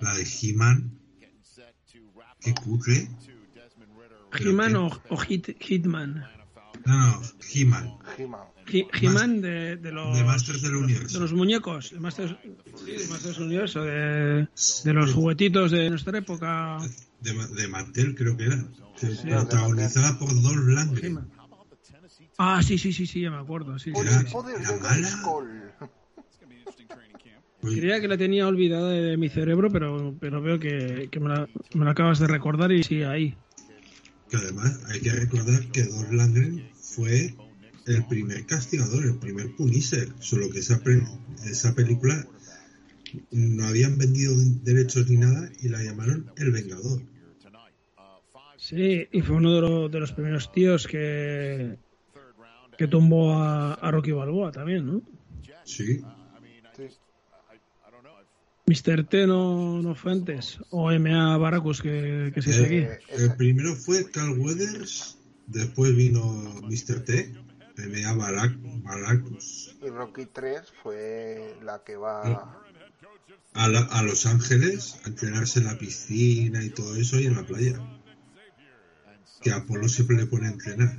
la 0.00 0.14
de 0.14 0.26
He-Man, 0.40 0.98
que 2.40 2.54
cutre. 2.54 3.06
He-Man 4.40 4.76
o, 4.76 4.86
o 5.10 5.16
Hit- 5.18 5.58
Hitman. 5.60 6.41
No, 6.84 6.96
no, 6.98 7.22
He-Man. 7.52 7.98
He-Man. 8.18 9.36
He- 9.38 9.40
de, 9.40 9.76
de 9.76 9.92
los. 9.92 10.16
De 10.16 10.24
Masters 10.24 10.62
del 10.62 10.76
Universo. 10.76 11.14
De 11.14 11.20
los 11.20 11.32
muñecos. 11.32 11.90
De 11.90 12.00
Masters, 12.00 12.36
sí, 12.84 12.92
de 12.92 13.08
Masters 13.08 13.36
del 13.36 13.46
Universo. 13.46 13.82
De, 13.82 14.48
de 14.84 14.92
los 14.92 15.12
juguetitos 15.12 15.70
de 15.70 15.90
nuestra 15.90 16.18
época. 16.18 16.78
de, 17.20 17.32
de 17.32 17.68
Mattel 17.68 18.14
creo 18.14 18.36
que 18.36 18.44
era, 18.44 18.64
Sí, 18.96 19.08
protagonizada 19.28 20.18
por 20.18 20.28
Dolph 20.42 20.64
Lundgren. 20.66 21.30
Ah, 22.38 22.62
sí, 22.62 22.78
sí, 22.78 22.92
sí, 22.92 23.06
sí, 23.06 23.20
ya 23.20 23.30
me 23.30 23.38
acuerdo. 23.38 23.78
Sí, 23.78 23.90
el 23.90 23.96
sí. 23.96 24.02
era 24.02 24.76
mala. 24.80 25.08
Creía 27.60 28.00
que 28.00 28.08
la 28.08 28.18
tenía 28.18 28.46
olvidada 28.48 28.90
de 28.90 29.16
mi 29.16 29.28
cerebro, 29.28 29.70
pero, 29.70 30.16
pero 30.20 30.42
veo 30.42 30.58
que, 30.58 31.08
que 31.10 31.20
me, 31.20 31.28
la, 31.28 31.48
me 31.74 31.84
la 31.84 31.92
acabas 31.92 32.18
de 32.18 32.26
recordar 32.26 32.72
y 32.72 32.82
sí, 32.82 33.02
ahí. 33.02 33.36
Que 34.28 34.36
además 34.36 34.80
hay 34.90 35.00
que 35.00 35.12
recordar 35.12 35.66
que 35.70 35.84
Dolph 35.84 36.10
Lundgren 36.10 36.71
fue 36.96 37.34
el 37.86 38.06
primer 38.06 38.46
castigador, 38.46 39.04
el 39.04 39.16
primer 39.18 39.54
Punisher. 39.56 40.12
Solo 40.20 40.50
que 40.50 40.60
esa, 40.60 40.80
pre- 40.80 41.02
esa 41.44 41.74
película 41.74 42.26
no 43.30 43.66
habían 43.66 43.98
vendido 43.98 44.34
derechos 44.62 45.08
ni 45.10 45.16
nada 45.16 45.50
y 45.60 45.68
la 45.68 45.82
llamaron 45.82 46.30
El 46.36 46.50
Vengador. 46.52 47.02
Sí, 48.56 49.08
y 49.10 49.20
fue 49.22 49.36
uno 49.36 49.54
de, 49.54 49.60
los- 49.60 49.90
de 49.90 50.00
los 50.00 50.12
primeros 50.12 50.52
tíos 50.52 50.86
que, 50.86 51.76
que 52.78 52.86
tumbó 52.86 53.32
a, 53.34 53.74
a 53.74 53.90
Rocky 53.90 54.12
Balboa 54.12 54.52
también, 54.52 54.86
¿no? 54.86 55.02
Sí. 55.64 56.00
Mr. 58.66 59.04
T 59.08 59.26
no, 59.26 59.82
no 59.82 59.94
fue 59.96 60.12
antes, 60.12 60.58
o 60.70 60.90
MA 60.92 61.36
Baracus, 61.36 61.82
que, 61.82 62.30
que 62.32 62.40
se 62.42 62.52
seguía. 62.52 62.92
Eh, 62.94 63.00
el 63.18 63.34
primero 63.36 63.74
fue 63.74 64.08
Carl 64.10 64.38
Weathers, 64.38 65.18
después 65.46 65.94
vino 65.96 66.22
Mr. 66.62 67.04
T, 67.04 67.34
M.A. 67.78 68.12
Barack, 68.14 68.52
Baracus, 68.82 69.76
Y 69.82 69.88
Rocky 69.88 70.26
3 70.26 70.60
fue 70.82 71.56
la 71.62 71.82
que 71.84 71.96
va. 71.96 72.62
a, 73.54 73.68
la- 73.68 73.80
a 73.80 74.02
Los 74.02 74.26
Ángeles 74.26 75.00
a 75.04 75.08
entrenarse 75.08 75.60
en 75.60 75.66
la 75.66 75.78
piscina 75.78 76.62
y 76.64 76.70
todo 76.70 76.94
eso 76.96 77.18
y 77.18 77.26
en 77.26 77.34
la 77.36 77.42
playa. 77.44 77.78
Que 79.42 79.50
a 79.50 79.56
Apolo 79.56 79.88
siempre 79.88 80.16
le 80.16 80.26
pone 80.26 80.46
a 80.46 80.50
entrenar. 80.52 80.96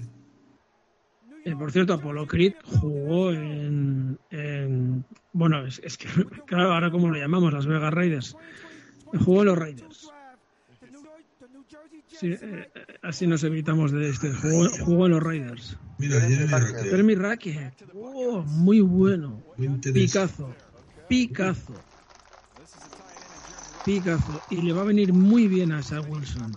Eh, 1.46 1.56
por 1.56 1.72
cierto, 1.72 1.94
Apollo 1.94 2.26
Creed 2.28 2.54
jugó 2.66 3.32
en. 3.32 4.18
en- 4.32 5.06
bueno, 5.34 5.66
es, 5.66 5.80
es 5.84 5.98
que, 5.98 6.08
claro, 6.46 6.74
ahora 6.74 6.92
como 6.92 7.10
lo 7.10 7.18
llamamos, 7.18 7.54
Las 7.54 7.66
Vegas 7.66 7.94
Raiders. 7.94 8.36
Jugó 9.26 9.42
en 9.42 9.46
los 9.48 9.58
Raiders. 9.58 10.10
Sí, 12.24 12.32
eh, 12.32 12.40
eh, 12.74 12.84
así 13.02 13.28
nos 13.28 13.44
evitamos 13.44 13.92
de 13.92 14.10
este. 14.10 14.32
Jugó, 14.34 14.70
jugó 14.86 15.06
en 15.08 15.12
los 15.12 15.22
Raiders. 15.24 15.78
Mira, 15.98 16.22
Jeremy 16.22 16.46
Rackett. 16.52 16.84
Jeremy 16.84 17.16
Rackett. 17.16 17.74
Oh, 17.94 18.44
muy 18.44 18.80
bueno. 18.80 19.44
Picazo. 19.94 20.56
Picazo. 21.10 21.74
Picazo. 23.86 24.42
Y 24.50 24.62
le 24.62 24.72
va 24.74 24.82
a 24.82 24.86
venir 24.86 25.12
muy 25.14 25.48
bien 25.48 25.72
a 25.74 25.84
Zach 25.84 26.06
Wilson. 26.10 26.56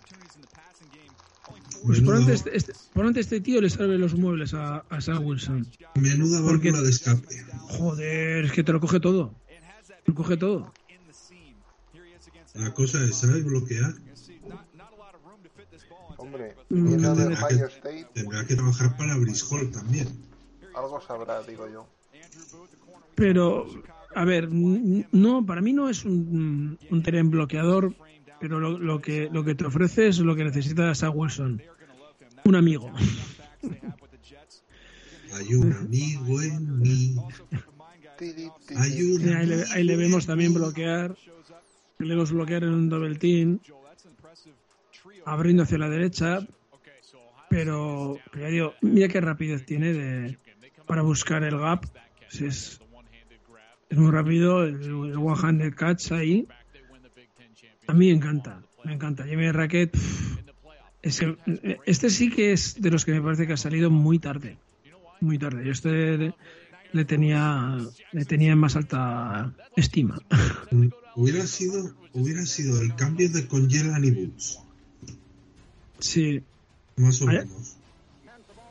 Pues 1.84 2.00
por 2.00 2.14
Menudo- 2.14 2.16
antes, 2.32 2.44
este, 2.52 2.72
por 2.94 3.06
antes 3.06 3.26
este 3.26 3.40
tío 3.40 3.60
le 3.60 3.68
salve 3.70 3.98
los 3.98 4.14
muebles 4.14 4.54
a, 4.54 4.78
a 4.88 5.00
Zach 5.00 5.20
Wilson. 5.20 5.66
Menuda 5.96 6.42
Porque- 6.42 6.70
válvula 6.70 6.84
de 6.84 6.90
escape. 6.90 7.26
Joder, 7.58 8.44
es 8.44 8.52
que 8.52 8.62
te 8.64 8.72
lo 8.72 8.80
coge 8.80 9.00
todo. 9.00 9.34
Te 9.86 10.12
lo 10.12 10.14
coge 10.14 10.36
todo. 10.36 10.72
La 12.54 12.72
cosa 12.72 13.02
es 13.04 13.16
saber 13.16 13.42
bloquear. 13.42 13.94
Hombre, 16.18 16.54
Mm, 16.70 16.84
viniendo 16.84 17.14
del 17.14 17.28
tendrá, 17.28 17.46
Ohio 17.46 17.68
que, 17.68 17.74
State, 17.74 18.06
tendrá 18.14 18.44
que 18.46 18.54
trabajar 18.56 18.96
para 18.96 19.16
Brishol 19.16 19.70
también. 19.70 20.08
algo 20.74 21.00
sabrá, 21.00 21.42
digo 21.42 21.68
yo. 21.68 21.86
Pero, 23.14 23.66
a 24.14 24.24
ver, 24.24 24.48
no, 24.50 25.44
para 25.46 25.60
mí 25.60 25.72
no 25.72 25.88
es 25.88 26.04
un, 26.04 26.78
un 26.90 27.02
tren 27.02 27.30
bloqueador, 27.30 27.94
pero 28.40 28.60
lo, 28.60 28.78
lo 28.78 29.00
que, 29.00 29.28
lo 29.32 29.44
que 29.44 29.54
te 29.54 29.64
ofrece 29.64 30.08
es 30.08 30.18
lo 30.18 30.34
que 30.36 30.44
necesita 30.44 30.94
Zach 30.94 31.12
Wilson. 31.14 31.62
Un 32.44 32.54
amigo. 32.54 32.92
Hay 35.34 35.54
un 35.54 35.72
amigo 35.72 36.42
en 36.42 36.78
mí. 36.78 37.16
Hay 38.76 39.02
un 39.02 39.20
Sí, 39.20 39.28
ahí, 39.32 39.46
le, 39.46 39.64
ahí 39.72 39.84
le 39.84 39.96
vemos 39.96 40.26
también 40.26 40.54
bloquear. 40.54 41.16
Le 41.98 42.08
vemos 42.08 42.32
bloquear 42.32 42.64
en 42.64 42.70
un 42.70 42.88
double 42.88 43.16
team. 43.16 43.58
Abriendo 45.26 45.64
hacia 45.64 45.76
la 45.76 45.90
derecha. 45.90 46.46
Pero, 47.50 48.18
ya 48.38 48.46
digo, 48.46 48.74
mira 48.80 49.08
qué 49.08 49.20
rapidez 49.20 49.66
tiene 49.66 49.92
de, 49.92 50.38
para 50.86 51.02
buscar 51.02 51.44
el 51.44 51.58
gap. 51.58 51.84
Es, 52.32 52.80
es, 53.90 53.98
muy 53.98 54.10
rápido. 54.10 54.64
El, 54.64 55.16
one-handed 55.16 55.74
catch 55.74 56.12
ahí. 56.12 56.46
A 57.86 57.92
mí 57.92 58.06
me 58.06 58.14
encanta. 58.14 58.62
Me 58.84 58.94
encanta. 58.94 59.24
Jimmy 59.24 59.50
Racket. 59.50 59.96
es 61.02 61.22
este 61.84 62.10
sí 62.10 62.30
que 62.30 62.52
es 62.52 62.80
de 62.80 62.90
los 62.90 63.04
que 63.04 63.12
me 63.12 63.20
parece 63.20 63.46
que 63.46 63.52
ha 63.52 63.56
salido 63.56 63.90
muy 63.90 64.18
tarde. 64.18 64.58
Muy 65.20 65.38
tarde. 65.38 65.64
Yo 65.64 65.72
este 65.72 66.32
le 66.92 67.04
tenía 67.04 67.78
le 68.12 68.24
tenía 68.24 68.52
en 68.52 68.58
más 68.58 68.76
alta 68.76 69.52
estima. 69.76 70.18
Hubiera 71.14 71.46
sido, 71.46 71.94
hubiera 72.12 72.44
sido 72.44 72.80
el 72.80 72.94
cambio 72.94 73.30
de 73.30 73.46
con 73.46 73.68
Yelan 73.68 74.04
y 74.04 74.10
Boots, 74.10 74.60
Sí. 75.98 76.42
más 76.96 77.20
o 77.22 77.26
menos. 77.26 77.76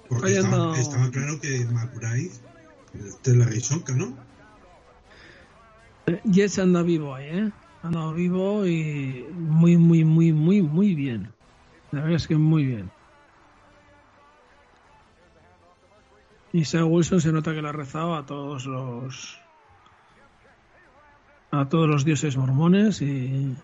Porque 0.10 0.34
estaba, 0.38 0.68
anda- 0.72 0.80
estaba 0.80 1.10
claro 1.11 1.39
que 1.41 1.65
McBride 1.65 2.31
es 2.93 3.27
la 3.35 3.45
Rizonka, 3.45 3.93
¿no? 3.95 4.14
Eh, 6.07 6.22
Jets 6.23 6.60
anda 6.60 6.84
vivo 6.84 7.15
ahí, 7.15 7.26
¿eh? 7.27 7.52
Ha 7.84 7.88
andado 7.88 8.14
vivo 8.14 8.65
y 8.65 9.26
muy, 9.34 9.77
muy, 9.77 10.03
muy, 10.03 10.31
muy, 10.31 10.61
muy 10.61 10.93
bien. 10.95 11.30
La 11.91 12.02
verdad 12.02 12.15
es 12.18 12.27
que 12.27 12.35
muy 12.38 12.65
bien. 12.65 12.89
Y 16.53 16.64
Zach 16.65 16.85
Wilson 16.85 17.19
se 17.22 17.31
nota 17.31 17.53
que 17.53 17.61
le 17.61 17.68
ha 17.69 17.73
rezado 17.73 18.15
a 18.15 18.26
todos 18.26 18.65
los 18.65 19.38
a 21.52 21.68
todos 21.69 21.88
los 21.88 22.06
dioses 22.06 22.38
mormones 22.38 23.02
y 23.02 23.56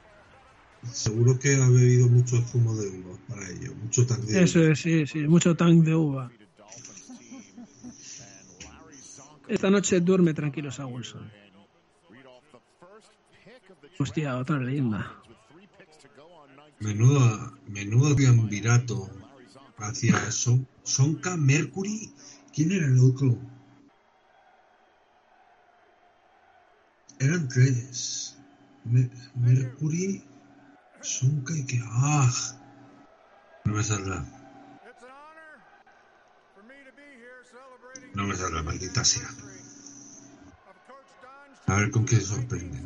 Seguro 0.84 1.38
que 1.38 1.56
ha 1.56 1.70
bebido 1.70 2.08
mucho 2.08 2.42
zumo 2.42 2.76
de 2.76 2.88
uva 2.90 3.18
para 3.28 3.48
ello, 3.50 3.74
mucho 3.76 4.06
tan 4.06 4.26
de 4.26 4.44
eso 4.44 4.60
es, 4.64 4.80
sí, 4.80 5.06
sí, 5.06 5.20
mucho 5.28 5.56
tank 5.56 5.84
de 5.84 5.96
uva. 5.96 6.32
Esta 9.48 9.70
noche 9.70 10.00
duerme 10.00 10.34
tranquilo 10.34 10.72
Zach 10.72 10.88
Wilson. 10.90 11.30
Hostia, 14.00 14.38
otra 14.38 14.58
leyenda. 14.60 15.22
Menudo, 16.80 17.54
menudo 17.68 18.16
triunvirato 18.16 19.10
hacia 19.78 20.32
Son, 20.32 20.68
Sonka, 20.84 21.38
Mercury. 21.38 22.12
¿Quién 22.54 22.72
era 22.72 22.88
el 22.88 23.00
otro? 23.00 23.38
Eran 27.20 27.48
tres. 27.48 28.38
Me- 28.86 29.10
Mercury. 29.36 30.24
¡Ah! 31.04 32.30
No 33.66 33.74
me 33.74 33.84
saldrá. 33.84 34.24
No 38.14 38.24
me 38.28 38.36
saldrá, 38.36 38.62
maldita 38.62 39.04
sea. 39.04 39.28
A 41.66 41.76
ver 41.76 41.90
con 41.90 42.06
qué 42.06 42.20
sorprenden. 42.20 42.86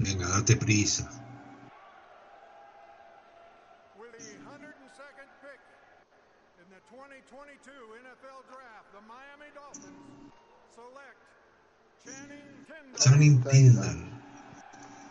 Venga, 0.00 0.26
date 0.40 0.56
prisa. 0.56 1.08
With 3.96 4.10
the 4.18 4.34
102nd 4.42 5.30
pick 5.40 5.60
in 6.58 6.66
the 6.68 6.82
2022 6.90 7.70
NFL 8.02 8.42
Draft, 8.50 8.90
the 8.90 9.02
Miami 9.06 9.50
Dolphins 9.54 10.34
select 10.74 11.13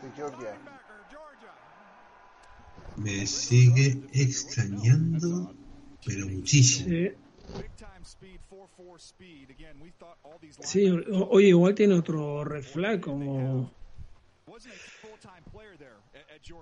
De 0.01 0.11
Georgia. 0.15 0.57
Me 2.95 3.25
sigue 3.25 4.03
extrañando, 4.13 5.55
pero 6.05 6.27
muchísimo. 6.27 6.89
Sí, 10.61 10.89
o- 10.89 11.29
oye, 11.29 11.47
igual 11.47 11.73
tiene 11.75 11.95
otro 11.95 12.43
red 12.43 12.63
flag 12.63 12.99
como 13.01 13.71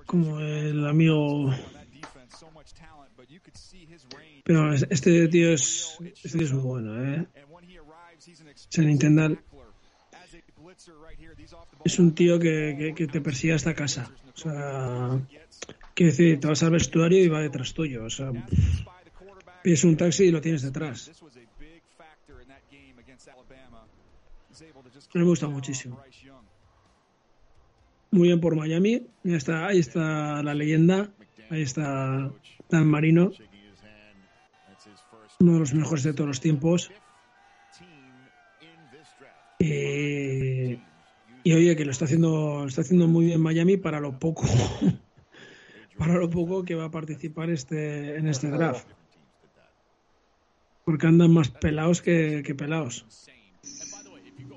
como 0.05 0.39
el 0.39 0.85
amigo 0.87 1.51
pero 4.45 4.73
es- 4.73 4.85
este 4.89 5.27
tío 5.27 5.53
es 5.53 5.97
este 6.23 6.29
tío 6.37 6.45
es 6.47 6.53
muy 6.53 6.63
bueno 6.63 7.03
eh 7.03 7.27
Channing 8.69 8.99
Tindall 8.99 9.43
es 11.83 11.99
un 11.99 12.13
tío 12.13 12.39
que, 12.39 12.75
que, 12.77 12.93
que 12.95 13.07
te 13.07 13.21
persigue 13.21 13.53
hasta 13.53 13.73
casa 13.73 14.11
o 14.33 14.37
sea 14.37 15.19
quiere 15.93 16.11
decir 16.11 16.39
te 16.39 16.47
vas 16.47 16.63
al 16.63 16.71
vestuario 16.71 17.23
y 17.23 17.27
va 17.27 17.41
detrás 17.41 17.73
tuyo 17.73 18.05
o 18.05 18.09
sea 18.09 18.31
pides 19.63 19.83
un 19.83 19.97
taxi 19.97 20.25
y 20.25 20.31
lo 20.31 20.41
tienes 20.41 20.61
detrás 20.61 21.11
me 25.13 25.23
gusta 25.23 25.47
muchísimo 25.47 26.01
muy 28.11 28.27
bien 28.27 28.41
por 28.41 28.57
Miami. 28.57 29.07
Ahí 29.23 29.33
está, 29.33 29.67
ahí 29.67 29.79
está 29.79 30.43
la 30.43 30.53
leyenda. 30.53 31.09
Ahí 31.49 31.61
está 31.61 32.29
Dan 32.69 32.87
Marino. 32.87 33.31
Uno 35.39 35.53
de 35.53 35.59
los 35.59 35.73
mejores 35.73 36.03
de 36.03 36.13
todos 36.13 36.27
los 36.27 36.41
tiempos. 36.41 36.91
Y, 39.61 40.79
y 41.43 41.53
oye, 41.53 41.75
que 41.75 41.85
lo 41.85 41.91
está 41.91 42.05
haciendo, 42.05 42.61
lo 42.61 42.67
está 42.67 42.81
haciendo 42.81 43.07
muy 43.07 43.25
bien 43.25 43.41
Miami 43.41 43.77
para 43.77 43.99
lo 43.99 44.17
poco, 44.19 44.43
para 45.97 46.15
lo 46.15 46.29
poco 46.29 46.63
que 46.63 46.75
va 46.75 46.85
a 46.85 46.91
participar 46.91 47.49
este, 47.49 48.15
en 48.17 48.27
este 48.27 48.49
draft. 48.49 48.87
Porque 50.83 51.07
andan 51.07 51.31
más 51.31 51.49
pelados 51.49 52.01
que, 52.01 52.41
que 52.45 52.55
pelados. 52.55 53.05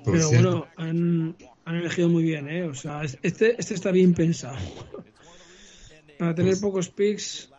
Por 0.03 0.13
Pero 0.15 0.27
cierto. 0.29 0.49
bueno, 0.49 0.67
han, 0.77 1.35
han 1.65 1.75
elegido 1.75 2.09
muy 2.09 2.23
bien, 2.23 2.49
¿eh? 2.49 2.63
O 2.63 2.73
sea, 2.73 3.03
es- 3.03 3.17
este, 3.21 3.55
este 3.59 3.73
está 3.75 3.91
bien 3.91 4.13
pensado. 4.13 4.57
Para 6.19 6.33
tener 6.33 6.57
pocos 6.59 6.89
picks, 6.89 7.51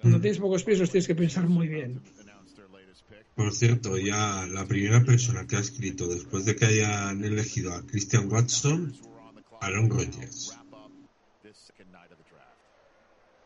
cuando 0.00 0.20
tienes 0.20 0.38
pocos 0.38 0.62
picks 0.64 0.78
los 0.78 0.90
tienes 0.90 1.06
que 1.06 1.14
pensar 1.14 1.48
muy 1.48 1.68
bien. 1.68 2.00
Por 3.38 3.52
cierto, 3.54 3.96
ya 3.96 4.46
la 4.48 4.66
primera 4.66 5.04
persona 5.04 5.46
que 5.46 5.54
ha 5.54 5.60
escrito 5.60 6.08
después 6.08 6.44
de 6.44 6.56
que 6.56 6.66
hayan 6.66 7.22
elegido 7.22 7.72
a 7.72 7.86
Christian 7.86 8.28
Watson, 8.32 8.92
Aaron 9.60 9.88
Rodgers. 9.88 10.58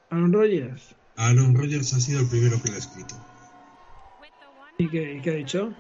Aaron 0.08 0.32
Rodgers. 0.32 0.94
Aaron 1.16 1.54
Rodgers 1.54 1.92
ha 1.92 2.00
sido 2.00 2.20
el 2.20 2.26
primero 2.26 2.60
que 2.62 2.70
le 2.70 2.76
ha 2.76 2.78
escrito. 2.78 3.14
¿Y 4.78 4.88
qué, 4.88 5.16
y 5.18 5.20
qué 5.20 5.30
ha 5.30 5.34
dicho? 5.34 5.74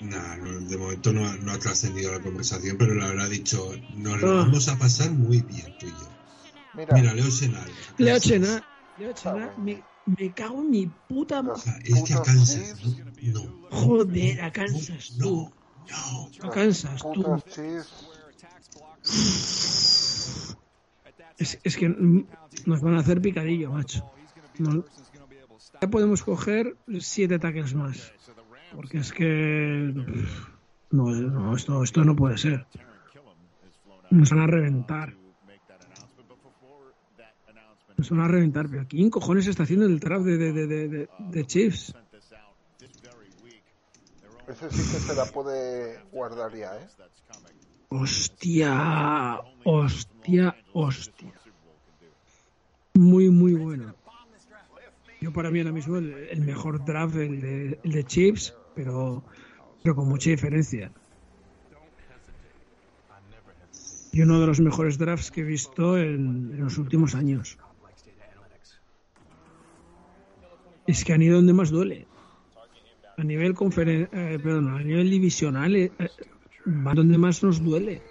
Nah, 0.00 0.36
no, 0.36 0.60
de 0.60 0.76
momento 0.78 1.12
no, 1.12 1.26
ha- 1.26 1.36
no 1.36 1.50
ha 1.50 1.58
trascendido 1.58 2.12
la 2.12 2.20
conversación, 2.20 2.76
pero 2.78 2.94
le 2.94 3.04
habrá 3.04 3.26
dicho, 3.28 3.72
nos 3.96 4.20
lo 4.20 4.30
Ah. 4.30 4.34
vamos 4.44 4.68
a 4.68 4.78
pasar 4.78 5.10
muy 5.10 5.40
bien 5.40 5.74
tú 5.80 5.86
y 5.86 5.90
yo. 5.90 6.08
Mira, 6.74 6.94
Mira, 6.94 7.14
Leo 7.14 7.30
Senal. 7.32 7.68
Leo 7.98 8.18
Chena, 8.20 8.64
Leo 8.96 9.12
Chena, 9.12 9.52
me, 9.58 9.82
me 10.06 10.32
cago 10.32 10.60
en 10.62 10.70
mi 10.70 10.86
puta 11.08 11.42
ma- 11.42 11.54
Es 11.84 12.02
que 12.04 12.14
a 12.14 12.22
Kansas, 12.22 12.74
no. 13.22 13.40
Joder, 13.70 14.40
a 14.40 14.52
Kansas, 14.52 15.16
tú. 15.18 15.50
A 16.42 16.50
Kansas, 16.50 17.02
tú. 17.12 17.42
Es, 21.38 21.58
es 21.62 21.76
que 21.76 21.88
nos 22.66 22.80
van 22.80 22.94
a 22.94 23.00
hacer 23.00 23.20
picadillo, 23.20 23.70
macho. 23.70 24.04
No- 24.58 24.84
ya 25.82 25.88
podemos 25.90 26.22
coger 26.22 26.76
siete 27.00 27.38
tackles 27.38 27.74
más. 27.74 28.12
Porque 28.74 28.98
es 28.98 29.12
que. 29.12 29.92
No, 30.90 31.10
no, 31.10 31.56
esto, 31.56 31.82
esto 31.82 32.04
no 32.04 32.16
puede 32.16 32.38
ser. 32.38 32.66
Nos 34.10 34.30
van 34.30 34.40
a 34.40 34.46
reventar. 34.46 35.14
Nos 37.96 38.10
van 38.10 38.20
a 38.20 38.28
reventar. 38.28 38.68
Pero 38.68 38.86
¿quién 38.88 39.10
cojones 39.10 39.46
está 39.46 39.62
haciendo 39.62 39.86
el 39.86 39.98
draft 39.98 40.24
de, 40.24 40.36
de, 40.38 40.66
de, 40.66 41.08
de, 41.18 41.46
Chiefs? 41.46 41.94
ese 44.48 44.70
sí 44.70 44.92
que 44.92 45.00
se 45.00 45.14
la 45.14 45.24
puede 45.26 46.00
guardar 46.12 46.54
ya, 46.54 46.76
¿eh? 46.76 46.86
Hostia, 47.88 49.40
hostia, 49.64 50.56
hostia. 50.72 51.32
Muy, 52.94 53.30
muy 53.30 53.54
bueno. 53.54 53.94
Yo 55.20 55.32
para 55.32 55.50
mí 55.50 55.60
ahora 55.60 55.72
mismo 55.72 55.96
el, 55.96 56.12
el 56.12 56.40
mejor 56.40 56.84
draft 56.84 57.16
el 57.16 57.40
de, 57.40 57.80
el 57.82 57.92
de 57.92 58.04
Chips, 58.04 58.54
pero, 58.74 59.24
pero 59.82 59.94
con 59.94 60.08
mucha 60.08 60.30
diferencia. 60.30 60.92
Y 64.12 64.22
uno 64.22 64.40
de 64.40 64.46
los 64.46 64.60
mejores 64.60 64.98
drafts 64.98 65.30
que 65.30 65.42
he 65.42 65.44
visto 65.44 65.98
en, 65.98 66.52
en 66.54 66.64
los 66.64 66.78
últimos 66.78 67.14
años. 67.14 67.58
Es 70.86 71.04
que 71.04 71.12
han 71.12 71.22
ido 71.22 71.36
donde 71.36 71.52
más 71.52 71.70
duele. 71.70 72.06
A 73.16 73.22
nivel 73.24 73.54
conferen 73.54 74.08
eh, 74.12 74.38
perdón, 74.42 74.68
a 74.74 74.78
nivel 74.78 75.10
divisional 75.10 75.74
eh, 75.74 75.90
eh, 75.98 76.10
van 76.66 76.96
donde 76.96 77.16
más 77.18 77.42
nos 77.42 77.62
duele. 77.62 78.02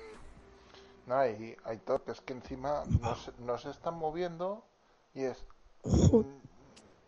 No, 1.06 1.16
hay, 1.16 1.56
hay 1.64 1.78
toques 1.78 2.22
que 2.22 2.34
encima 2.34 2.84
no 3.02 3.16
se, 3.16 3.32
no 3.40 3.58
se 3.58 3.70
están 3.70 3.96
moviendo 3.96 4.66
y 5.14 5.24
es... 5.24 5.46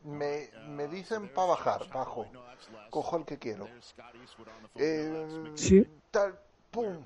Me, 0.03 0.49
me 0.69 0.87
dicen 0.87 1.27
para 1.33 1.47
bajar, 1.47 1.89
bajo. 1.91 2.27
Cojo 2.91 3.17
el 3.17 3.25
que 3.25 3.37
quiero. 3.39 3.67
Eh, 4.75 5.27
Sí. 5.55 5.85
Tal, 6.11 6.39
pum. 6.71 7.03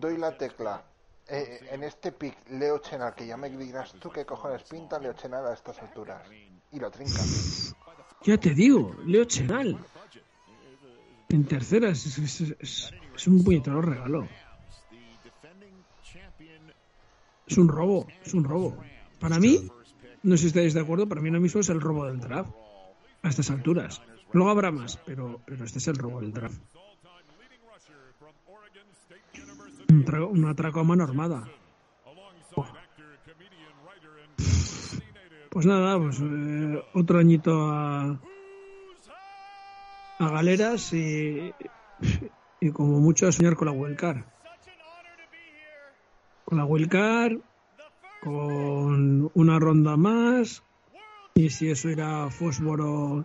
Doy 0.00 0.16
la 0.16 0.36
tecla. 0.36 0.82
Eh, 1.28 1.68
en 1.70 1.82
este 1.82 2.12
pick, 2.12 2.36
Leo 2.50 2.78
Chenal, 2.78 3.14
que 3.14 3.26
ya 3.26 3.36
me 3.36 3.50
dirás 3.50 3.92
tú 3.94 4.10
qué 4.10 4.24
cojones 4.24 4.62
pinta 4.62 4.98
Leo 4.98 5.12
Chenal 5.12 5.46
a 5.46 5.52
estas 5.52 5.80
alturas. 5.82 6.26
Lo. 6.78 6.90
Ya 8.24 8.38
te 8.38 8.50
digo, 8.54 8.94
Leo 9.04 9.24
Chenal. 9.24 9.78
En 11.28 11.44
tercera 11.44 11.90
es, 11.90 13.26
un 13.26 13.42
puñetero 13.42 13.82
regalo. 13.82 14.28
Es 17.46 17.58
un 17.58 17.68
robo, 17.68 18.06
es 18.24 18.34
un 18.34 18.44
robo. 18.44 18.76
Para 19.20 19.38
mí, 19.38 19.68
no 20.22 20.36
sé 20.36 20.42
si 20.42 20.46
estáis 20.48 20.74
de 20.74 20.80
acuerdo, 20.80 21.08
para 21.08 21.20
mí 21.20 21.28
ahora 21.28 21.40
mismo 21.40 21.60
es 21.60 21.68
el 21.68 21.80
robo 21.80 22.06
del 22.06 22.20
draft. 22.20 22.50
A 23.22 23.28
estas 23.28 23.50
alturas. 23.50 24.02
Luego 24.32 24.50
habrá 24.50 24.70
más, 24.70 24.98
pero, 25.06 25.40
pero 25.46 25.64
este 25.64 25.78
es 25.78 25.88
el 25.88 25.96
robo 25.96 26.20
del 26.20 26.32
draft. 26.32 26.60
Un 29.88 30.44
atraco 30.44 30.80
a 30.80 30.84
mano 30.84 31.04
armada. 31.04 31.48
Pues 35.56 35.64
nada, 35.64 35.98
pues 35.98 36.20
eh, 36.20 36.82
otro 36.92 37.18
añito 37.18 37.50
a, 37.70 38.20
a 40.18 40.30
galeras 40.30 40.92
y, 40.92 41.50
y 42.60 42.70
como 42.72 43.00
mucho 43.00 43.26
a 43.26 43.32
soñar 43.32 43.56
con 43.56 43.68
la 43.68 43.72
wildcard. 43.72 44.18
Con 46.44 46.58
la 46.58 46.66
wildcard, 46.66 47.38
con 48.22 49.30
una 49.32 49.58
ronda 49.58 49.96
más 49.96 50.62
y 51.34 51.48
si 51.48 51.70
eso 51.70 51.88
irá 51.88 52.24
a 52.24 52.30
Fósforo 52.30 53.24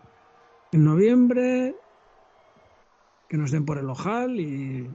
en 0.72 0.86
noviembre, 0.86 1.76
que 3.28 3.36
nos 3.36 3.52
den 3.52 3.66
por 3.66 3.78
el 3.78 3.90
ojal 3.90 4.40
y, 4.40 4.90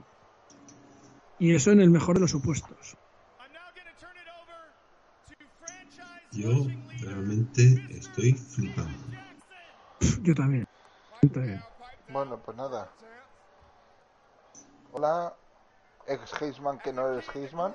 y 1.38 1.54
eso 1.54 1.70
en 1.70 1.82
el 1.82 1.90
mejor 1.90 2.14
de 2.14 2.22
los 2.22 2.30
supuestos. 2.30 2.96
Yo 6.36 6.66
realmente 7.00 7.80
estoy 7.90 8.34
flipando. 8.34 8.98
Yo 10.22 10.34
también. 10.34 10.66
Yo 11.22 11.30
también. 11.30 11.60
Bueno, 12.10 12.38
pues 12.44 12.56
nada. 12.56 12.90
Hola, 14.92 15.34
ex 16.06 16.42
Heisman 16.42 16.78
que 16.78 16.92
no 16.92 17.10
eres 17.10 17.24
Heisman. 17.34 17.74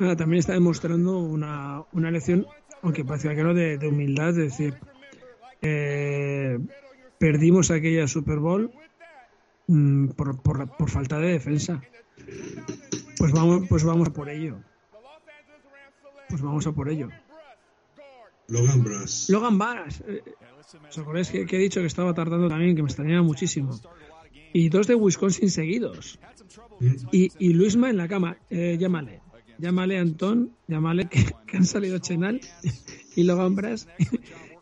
Nada, 0.00 0.16
también 0.16 0.40
está 0.40 0.54
demostrando 0.54 1.18
una, 1.18 1.84
una 1.92 2.10
lección, 2.10 2.46
aunque 2.82 3.04
parecía 3.04 3.34
que 3.34 3.42
no, 3.42 3.54
de, 3.54 3.78
de 3.78 3.88
humildad, 3.88 4.30
es 4.30 4.36
decir, 4.36 4.74
eh, 5.62 6.58
perdimos 7.18 7.70
aquella 7.70 8.06
Super 8.06 8.38
Bowl 8.38 8.72
mm, 9.68 10.08
por, 10.08 10.40
por, 10.42 10.68
por 10.76 10.90
falta 10.90 11.18
de 11.18 11.32
defensa. 11.32 11.80
Pues 13.18 13.32
vamos, 13.32 13.66
pues 13.68 13.84
vamos 13.84 14.08
a 14.08 14.12
por 14.12 14.28
ello. 14.28 14.58
Pues 16.28 16.40
vamos 16.42 16.66
a 16.66 16.72
por 16.72 16.88
ello. 16.88 17.08
Logan 18.48 18.82
Brass. 18.82 19.28
Logan 19.28 19.58
Varas, 19.58 20.02
eh, 20.06 20.22
¿os 20.88 20.98
acordáis 20.98 21.28
que, 21.30 21.44
que 21.46 21.56
he 21.56 21.60
dicho 21.60 21.80
que 21.80 21.86
estaba 21.86 22.14
tardando 22.14 22.48
también, 22.48 22.74
que 22.76 22.82
me 22.82 22.88
extrañaba 22.88 23.22
muchísimo? 23.22 23.78
Y 24.52 24.68
dos 24.70 24.86
de 24.86 24.94
Wisconsin 24.94 25.50
seguidos. 25.50 26.18
Y, 27.12 27.30
y 27.38 27.52
Luisma 27.52 27.90
en 27.90 27.96
la 27.98 28.08
cama, 28.08 28.38
eh, 28.50 28.76
llámale. 28.78 29.20
Llámale 29.58 29.98
a 29.98 30.02
Antón, 30.02 30.54
llámale 30.68 31.08
que, 31.08 31.26
que 31.46 31.56
han 31.56 31.66
salido 31.66 31.98
Chenal 31.98 32.40
y 33.16 33.24
Logan 33.24 33.56
Brass 33.56 33.88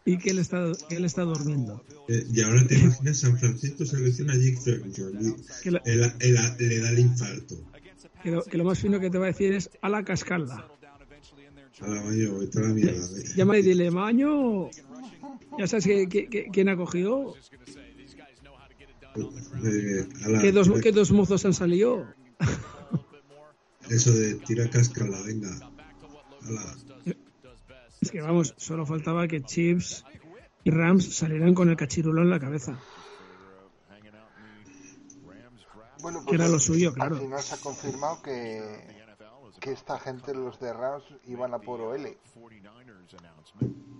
y 0.06 0.16
que 0.18 0.30
él 0.30 0.38
está, 0.38 0.72
que 0.88 0.96
él 0.96 1.04
está 1.04 1.22
durmiendo. 1.22 1.84
Eh, 2.08 2.24
y 2.32 2.40
ahora 2.40 2.66
te 2.66 2.76
imaginas 2.78 3.18
San 3.18 3.38
Francisco 3.38 3.84
selecciona 3.84 4.32
a 4.32 4.36
Jake 4.36 4.58
él- 5.84 6.12
le 6.58 6.78
da 6.80 6.90
el 6.90 6.98
infarto. 6.98 7.56
Que 8.22 8.30
lo, 8.30 8.42
que 8.42 8.56
lo 8.58 8.64
más 8.64 8.78
fino 8.78 8.98
que 9.00 9.10
te 9.10 9.18
va 9.18 9.24
a 9.26 9.28
decir 9.28 9.52
es 9.52 9.70
a 9.82 9.88
la 9.88 10.04
cascalda. 10.04 10.66
A 11.80 11.88
la 11.88 12.02
mayo, 12.02 12.38
vete 12.38 12.58
a 12.58 12.62
la 12.62 12.68
mierda. 12.68 13.06
Llámale 13.36 13.60
y 13.60 13.62
dile, 13.62 13.90
maño. 13.90 14.70
Ya 15.58 15.66
sabes 15.66 15.84
que, 15.86 16.08
que- 16.08 16.28
que- 16.28 16.46
quién 16.52 16.68
ha 16.68 16.76
cogido. 16.76 17.34
Eh, 19.64 20.06
la- 20.28 20.40
¿Qué 20.40 20.52
dos, 20.52 20.70
qué 20.82 20.92
dos 20.92 21.10
mozos 21.12 21.44
han 21.44 21.54
salido? 21.54 22.06
Eso 23.88 24.12
de 24.12 24.34
tira 24.34 24.68
cascala, 24.68 25.20
venga. 25.22 25.50
A 25.50 26.50
la- 26.50 26.76
Es 28.00 28.10
que 28.10 28.20
vamos, 28.20 28.54
solo 28.58 28.84
faltaba 28.86 29.26
que 29.28 29.42
Chips 29.42 30.04
y 30.64 30.70
Rams 30.70 31.14
salieran 31.14 31.54
con 31.54 31.70
el 31.70 31.76
cachirulo 31.76 32.22
en 32.22 32.30
la 32.30 32.40
cabeza. 32.40 32.78
Bueno, 36.06 36.24
que 36.24 36.36
era 36.36 36.46
lo 36.46 36.60
suyo, 36.60 36.90
Al 36.90 36.94
claro. 36.94 37.16
final 37.18 37.42
se 37.42 37.54
ha 37.56 37.58
confirmado 37.58 38.22
que, 38.22 39.04
que 39.58 39.72
esta 39.72 39.98
gente, 39.98 40.32
los 40.34 40.60
de 40.60 40.72
Rams, 40.72 41.02
iban 41.26 41.52
a 41.52 41.58
por 41.58 41.80
OL. 41.80 42.16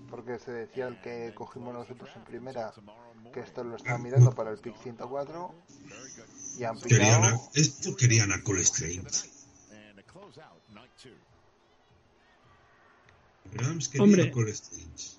Porque 0.08 0.38
se 0.38 0.52
decía 0.52 0.86
el 0.86 1.00
que 1.00 1.34
cogimos 1.34 1.74
nosotros 1.74 2.08
en 2.14 2.22
primera, 2.22 2.72
que 3.34 3.40
esto 3.40 3.64
lo 3.64 3.74
están 3.74 4.04
mirando 4.04 4.30
para 4.32 4.52
el 4.52 4.58
pick 4.58 4.76
104. 4.80 5.52
Y 6.58 6.62
han 6.62 6.78
Querían 6.80 7.24
a, 7.24 7.26
pillado. 7.26 7.50
esto 7.54 7.96
querían 7.96 8.30
a 8.32 8.40
Cole 8.44 8.62
Strange. 8.62 9.28
Rams 13.52 13.88
quería 13.88 14.04
Hombre. 14.04 14.22
a 14.28 14.30
Cole 14.30 14.52
Strange. 14.52 15.15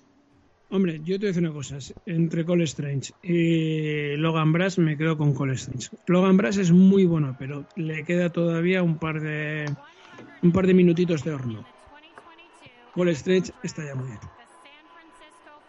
Hombre, 0.70 1.00
yo 1.02 1.18
te 1.18 1.20
voy 1.20 1.26
a 1.26 1.28
decir 1.28 1.42
una 1.42 1.52
cosa. 1.52 1.78
Entre 2.04 2.44
Cole 2.44 2.64
Strange 2.64 3.12
y 3.22 4.16
Logan 4.16 4.52
Brass 4.52 4.78
me 4.78 4.98
quedo 4.98 5.16
con 5.16 5.32
Cole 5.34 5.54
Strange. 5.54 5.88
Logan 6.06 6.36
Brass 6.36 6.58
es 6.58 6.70
muy 6.72 7.06
bueno, 7.06 7.34
pero 7.38 7.64
le 7.76 8.04
queda 8.04 8.30
todavía 8.30 8.82
un 8.82 8.98
par 8.98 9.20
de 9.20 9.64
un 10.42 10.52
par 10.52 10.66
de 10.66 10.74
minutitos 10.74 11.24
de 11.24 11.32
horno. 11.32 11.64
Cole 12.92 13.12
Strange 13.12 13.52
está 13.62 13.84
ya 13.84 13.94
muy 13.94 14.08
bien. 14.08 14.18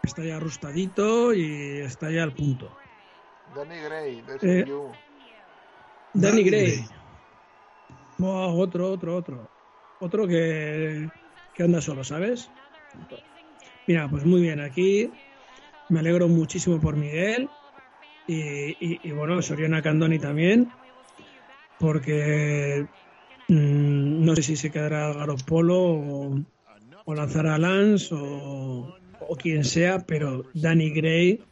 Está 0.04 0.24
ya 0.24 0.36
arrustadito 0.38 1.34
y 1.34 1.78
está 1.80 2.12
ya 2.12 2.24
al 2.24 2.34
punto. 2.34 2.70
Danny 3.56 3.76
Gray, 3.80 4.24
Eh. 4.42 4.66
Danny 6.14 6.44
Gray. 6.44 6.86
Buah, 8.18 8.48
otro, 8.48 8.92
otro, 8.92 9.16
otro. 9.16 9.50
Otro 10.02 10.28
que, 10.28 11.10
que 11.54 11.64
anda 11.64 11.80
solo, 11.82 12.04
¿sabes? 12.04 12.50
Mira, 13.90 14.08
pues 14.08 14.24
muy 14.24 14.42
bien, 14.42 14.60
aquí 14.60 15.10
me 15.88 16.02
alegro 16.02 16.28
muchísimo 16.28 16.80
por 16.80 16.96
Miguel 16.96 17.50
y, 18.28 19.10
bueno, 19.10 19.42
Soriana 19.42 19.82
Candoni 19.82 20.20
también, 20.20 20.72
porque 21.80 22.86
mm, 23.48 24.24
no 24.24 24.36
sé 24.36 24.44
si 24.44 24.58
se 24.58 24.70
quedará 24.70 25.12
Garopolo 25.12 25.76
o, 25.76 26.40
o 27.04 27.16
lanzará 27.16 27.58
Lance 27.58 28.14
o, 28.14 28.96
quien 29.40 29.64
sea, 29.66 30.06
pero 30.06 30.46
Danny 30.54 30.92
Gray 30.92 31.44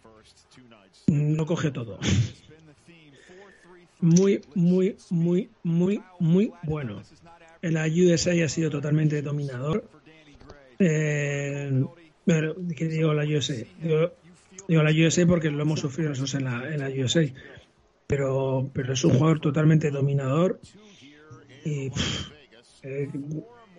mm, 1.07 1.34
lo 1.34 1.45
coge 1.47 1.72
todo. 1.72 1.97
Muy, 3.99 4.41
muy, 4.53 4.95
muy, 5.09 5.49
muy, 5.64 6.03
muy 6.19 6.51
bueno. 6.61 7.01
En 7.64 7.73
la 7.73 7.88
USA 7.88 8.45
ha 8.45 8.47
sido 8.47 8.69
totalmente 8.69 9.23
dominador. 9.23 9.89
Eh, 10.77 11.84
pero, 12.27 12.55
¿qué 12.75 12.85
digo 12.87 13.11
la 13.15 13.23
USA? 13.23 13.55
Digo, 13.81 14.11
digo 14.67 14.83
la 14.83 14.91
USA 14.91 15.25
porque 15.25 15.49
lo 15.49 15.63
hemos 15.63 15.79
sufrido 15.79 16.09
nosotros 16.09 16.35
en 16.35 16.43
la, 16.43 16.67
en 16.71 16.79
la 16.81 16.89
USA. 17.03 17.23
Pero, 18.05 18.69
pero 18.73 18.93
es 18.93 19.03
un 19.03 19.13
jugador 19.17 19.39
totalmente 19.39 19.89
dominador 19.89 20.59
y 21.65 21.89
pff, 21.89 22.31
eh, 22.83 23.09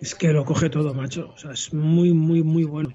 es 0.01 0.13
que 0.15 0.33
lo 0.33 0.43
coge 0.45 0.69
todo, 0.69 0.93
macho. 0.93 1.31
O 1.33 1.37
sea, 1.37 1.51
es 1.53 1.73
muy, 1.73 2.11
muy, 2.13 2.43
muy 2.43 2.63
bueno. 2.65 2.93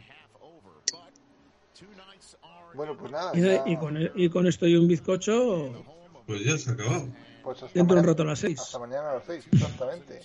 Bueno, 2.75 2.97
pues 2.97 3.13
nada. 3.13 3.31
Y, 3.35 3.41
ya- 3.41 3.63
y 3.67 3.77
con, 3.77 3.97
y 4.15 4.29
con 4.29 4.47
esto 4.47 4.67
y 4.67 4.77
un 4.77 4.89
bizcocho, 4.89 5.85
Pues 6.27 6.45
ya 6.45 6.59
se 6.59 6.71
ha 6.71 6.73
acabado. 6.75 7.09
pues 7.43 7.61
dentro 7.61 7.73
de 7.75 7.81
un 7.81 7.87
mañana- 7.89 8.07
rato 8.09 8.23
a 8.23 8.27
las 8.27 8.39
seis. 8.41 8.61
Hasta 8.61 8.79
mañana 8.79 9.11
a 9.11 9.15
las 9.15 9.25
6, 9.27 9.45
exactamente. 9.53 10.21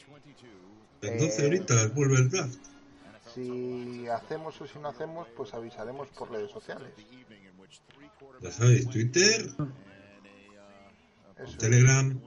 Entonces 1.01 1.39
Eh, 1.39 1.43
ahorita 1.43 1.88
vuelve 1.93 2.15
el 2.18 2.30
draft. 2.30 2.57
Si 3.34 4.07
hacemos 4.07 4.60
o 4.61 4.68
si 4.68 4.80
no 4.80 4.89
hacemos, 4.89 5.27
pues 5.35 5.53
avisaremos 5.53 6.07
por 6.10 6.31
redes 6.31 6.51
sociales. 6.51 6.89
Ya 8.41 8.51
sabéis, 8.51 8.89
Twitter, 8.89 9.49
Eso. 11.38 11.57
Telegram. 11.57 12.19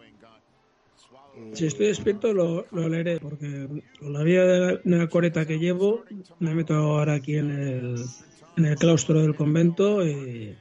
Si 1.55 1.67
estoy 1.67 1.87
despierto 1.87 2.33
lo, 2.35 2.67
lo 2.73 2.89
leeré 2.89 3.19
porque 3.19 3.67
con 3.99 4.13
la 4.13 4.23
vida 4.23 4.45
de 4.45 4.59
la, 4.61 4.67
de 4.85 4.99
la 4.99 5.09
coreta 5.09 5.47
que 5.47 5.59
llevo 5.59 6.05
me 6.41 6.55
meto 6.55 6.75
ahora 6.75 7.15
aquí 7.15 7.37
en 7.37 7.51
el, 7.51 8.05
en 8.59 8.65
el 8.67 8.77
claustro 8.77 9.21
del 9.21 9.35
convento 9.35 10.07
y, 10.07 10.57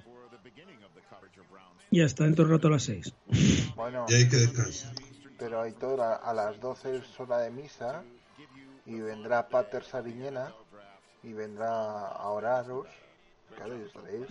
y 1.92 2.02
hasta 2.02 2.24
dentro 2.24 2.46
de 2.46 2.52
un 2.52 2.58
rato 2.58 2.68
a 2.70 2.72
las 2.72 2.84
seis. 2.84 3.14
Bueno, 3.76 4.06
Y 4.08 4.14
hay 4.14 4.30
que 4.30 4.38
descansar. 4.38 4.94
pero 5.38 5.62
Aitor, 5.62 6.00
a, 6.00 6.16
a 6.16 6.34
las 6.34 6.60
12 6.62 6.98
es 6.98 7.20
hora 7.20 7.40
de 7.40 7.52
misa 7.52 8.04
y 8.86 9.00
vendrá 9.00 9.48
Pater 9.50 9.84
Sariñena 9.84 10.54
y 11.24 11.34
vendrá 11.34 12.08
a 12.08 12.30
oraros. 12.30 12.88
Claro, 13.56 13.78
y 13.78 13.82
estaréis. 13.86 14.26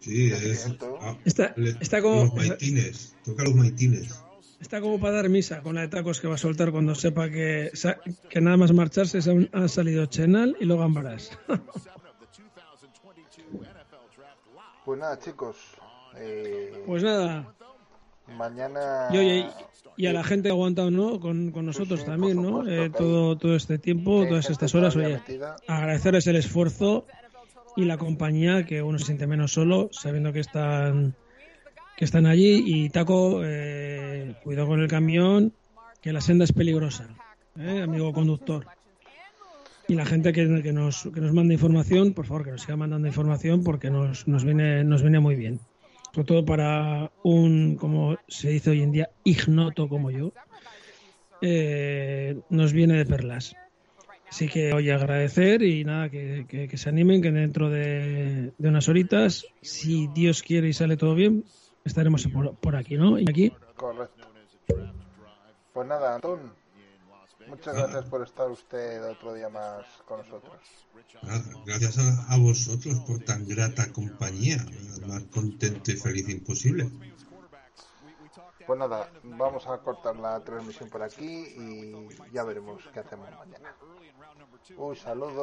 Sí, 0.00 0.32
es. 0.32 0.66
ah, 1.00 1.16
Está, 1.24 1.52
le- 1.56 1.76
está 1.80 2.02
como 2.02 2.24
Los 2.24 2.34
maitines. 2.34 3.16
Toca 3.24 3.44
los 3.44 3.54
maitines. 3.54 4.22
está 4.60 4.80
como 4.80 4.98
para 5.00 5.16
dar 5.16 5.28
misa 5.28 5.62
con 5.62 5.74
la 5.76 5.82
de 5.82 5.88
tacos 5.88 6.20
que 6.20 6.28
va 6.28 6.34
a 6.34 6.38
soltar 6.38 6.72
cuando 6.72 6.94
sepa 6.94 7.30
que, 7.30 7.70
que 8.28 8.40
nada 8.40 8.56
más 8.56 8.72
marcharse 8.72 9.18
han, 9.30 9.48
han 9.52 9.68
salido 9.68 10.04
Chenal 10.06 10.56
y 10.60 10.64
Logan 10.64 10.92
Baras. 10.94 11.30
Pues 14.84 14.98
nada, 15.00 15.18
chicos. 15.18 15.56
eh, 16.16 16.82
pues 16.86 17.02
nada, 17.02 17.54
mañana. 18.28 19.08
y 19.12 19.18
oye, 19.18 19.46
y 19.96 20.06
a 20.06 20.12
la 20.12 20.24
gente 20.24 20.44
que 20.44 20.48
ha 20.50 20.52
aguantado 20.52 20.90
¿no? 20.90 21.20
con, 21.20 21.52
con 21.52 21.66
nosotros 21.66 22.00
sí, 22.00 22.06
también, 22.06 22.42
¿no? 22.42 22.68
Eh, 22.68 22.90
todo, 22.90 23.36
todo 23.36 23.54
este 23.54 23.78
tiempo, 23.78 24.26
todas 24.26 24.50
estas 24.50 24.74
horas, 24.74 24.96
oye, 24.96 25.14
metida. 25.14 25.56
agradecerles 25.68 26.26
el 26.26 26.36
esfuerzo 26.36 27.06
y 27.76 27.84
la 27.84 27.98
compañía, 27.98 28.64
que 28.64 28.82
uno 28.82 28.98
se 28.98 29.06
siente 29.06 29.26
menos 29.26 29.52
solo, 29.52 29.88
sabiendo 29.92 30.32
que 30.32 30.40
están 30.40 31.14
que 31.96 32.04
están 32.04 32.26
allí. 32.26 32.62
Y 32.64 32.90
Taco, 32.90 33.40
eh, 33.44 34.34
cuidado 34.42 34.68
con 34.68 34.80
el 34.80 34.88
camión, 34.88 35.52
que 36.00 36.12
la 36.12 36.20
senda 36.20 36.44
es 36.44 36.52
peligrosa, 36.52 37.08
¿eh, 37.58 37.82
amigo 37.82 38.12
conductor. 38.12 38.66
Y 39.86 39.94
la 39.94 40.06
gente 40.06 40.32
que, 40.32 40.62
que 40.62 40.72
nos, 40.72 41.08
que 41.14 41.20
nos 41.20 41.32
manda 41.32 41.52
información, 41.52 42.14
por 42.14 42.26
favor, 42.26 42.44
que 42.44 42.50
nos 42.52 42.62
siga 42.62 42.76
mandando 42.76 43.06
información 43.06 43.62
porque 43.62 43.90
nos, 43.90 44.26
nos, 44.26 44.44
viene, 44.44 44.82
nos 44.82 45.02
viene 45.02 45.20
muy 45.20 45.34
bien. 45.34 45.60
Sobre 46.14 46.26
todo 46.26 46.44
para 46.44 47.10
un, 47.24 47.74
como 47.74 48.16
se 48.28 48.50
dice 48.50 48.70
hoy 48.70 48.82
en 48.82 48.92
día, 48.92 49.10
ignoto 49.24 49.88
como 49.88 50.12
yo, 50.12 50.30
eh, 51.40 52.40
nos 52.50 52.72
viene 52.72 52.94
de 52.94 53.04
perlas. 53.04 53.56
Así 54.30 54.48
que 54.48 54.72
oye, 54.72 54.92
agradecer 54.92 55.62
y 55.62 55.82
nada, 55.84 56.08
que, 56.08 56.46
que- 56.48 56.76
se 56.76 56.88
animen, 56.88 57.20
que 57.20 57.32
dentro 57.32 57.68
de, 57.68 58.52
unas 58.58 58.88
horitas, 58.88 59.44
si 59.60 60.06
Dios 60.06 60.44
quiere 60.44 60.68
y 60.68 60.72
sale 60.72 60.96
todo 60.96 61.16
bien, 61.16 61.44
estaremos 61.84 62.28
por, 62.28 62.54
por 62.58 62.76
aquí, 62.76 62.96
¿no? 62.96 63.18
Y 63.18 63.24
aquí. 63.28 63.52
Pues 65.72 65.88
nada, 65.88 66.14
Antón. 66.14 66.63
Muchas 67.54 67.76
gracias 67.76 68.04
por 68.06 68.22
estar 68.22 68.50
usted 68.50 69.04
otro 69.08 69.32
día 69.32 69.48
más 69.48 69.86
con 70.06 70.18
nosotros. 70.18 70.58
Gracias 71.64 71.98
a, 71.98 72.34
a 72.34 72.36
vosotros 72.36 72.98
por 73.06 73.20
tan 73.20 73.46
grata 73.46 73.92
compañía. 73.92 74.56
Más 75.06 75.22
contento 75.24 75.92
y 75.92 75.96
feliz 75.96 76.28
imposible. 76.30 76.90
Pues 78.66 78.78
nada, 78.78 79.08
vamos 79.22 79.68
a 79.68 79.78
cortar 79.78 80.16
la 80.16 80.40
transmisión 80.40 80.88
por 80.90 81.04
aquí 81.04 81.24
y 81.24 82.08
ya 82.32 82.42
veremos 82.42 82.82
qué 82.92 83.00
hacemos 83.00 83.30
mañana. 83.38 83.72
Un 84.76 84.96
saludo. 84.96 85.42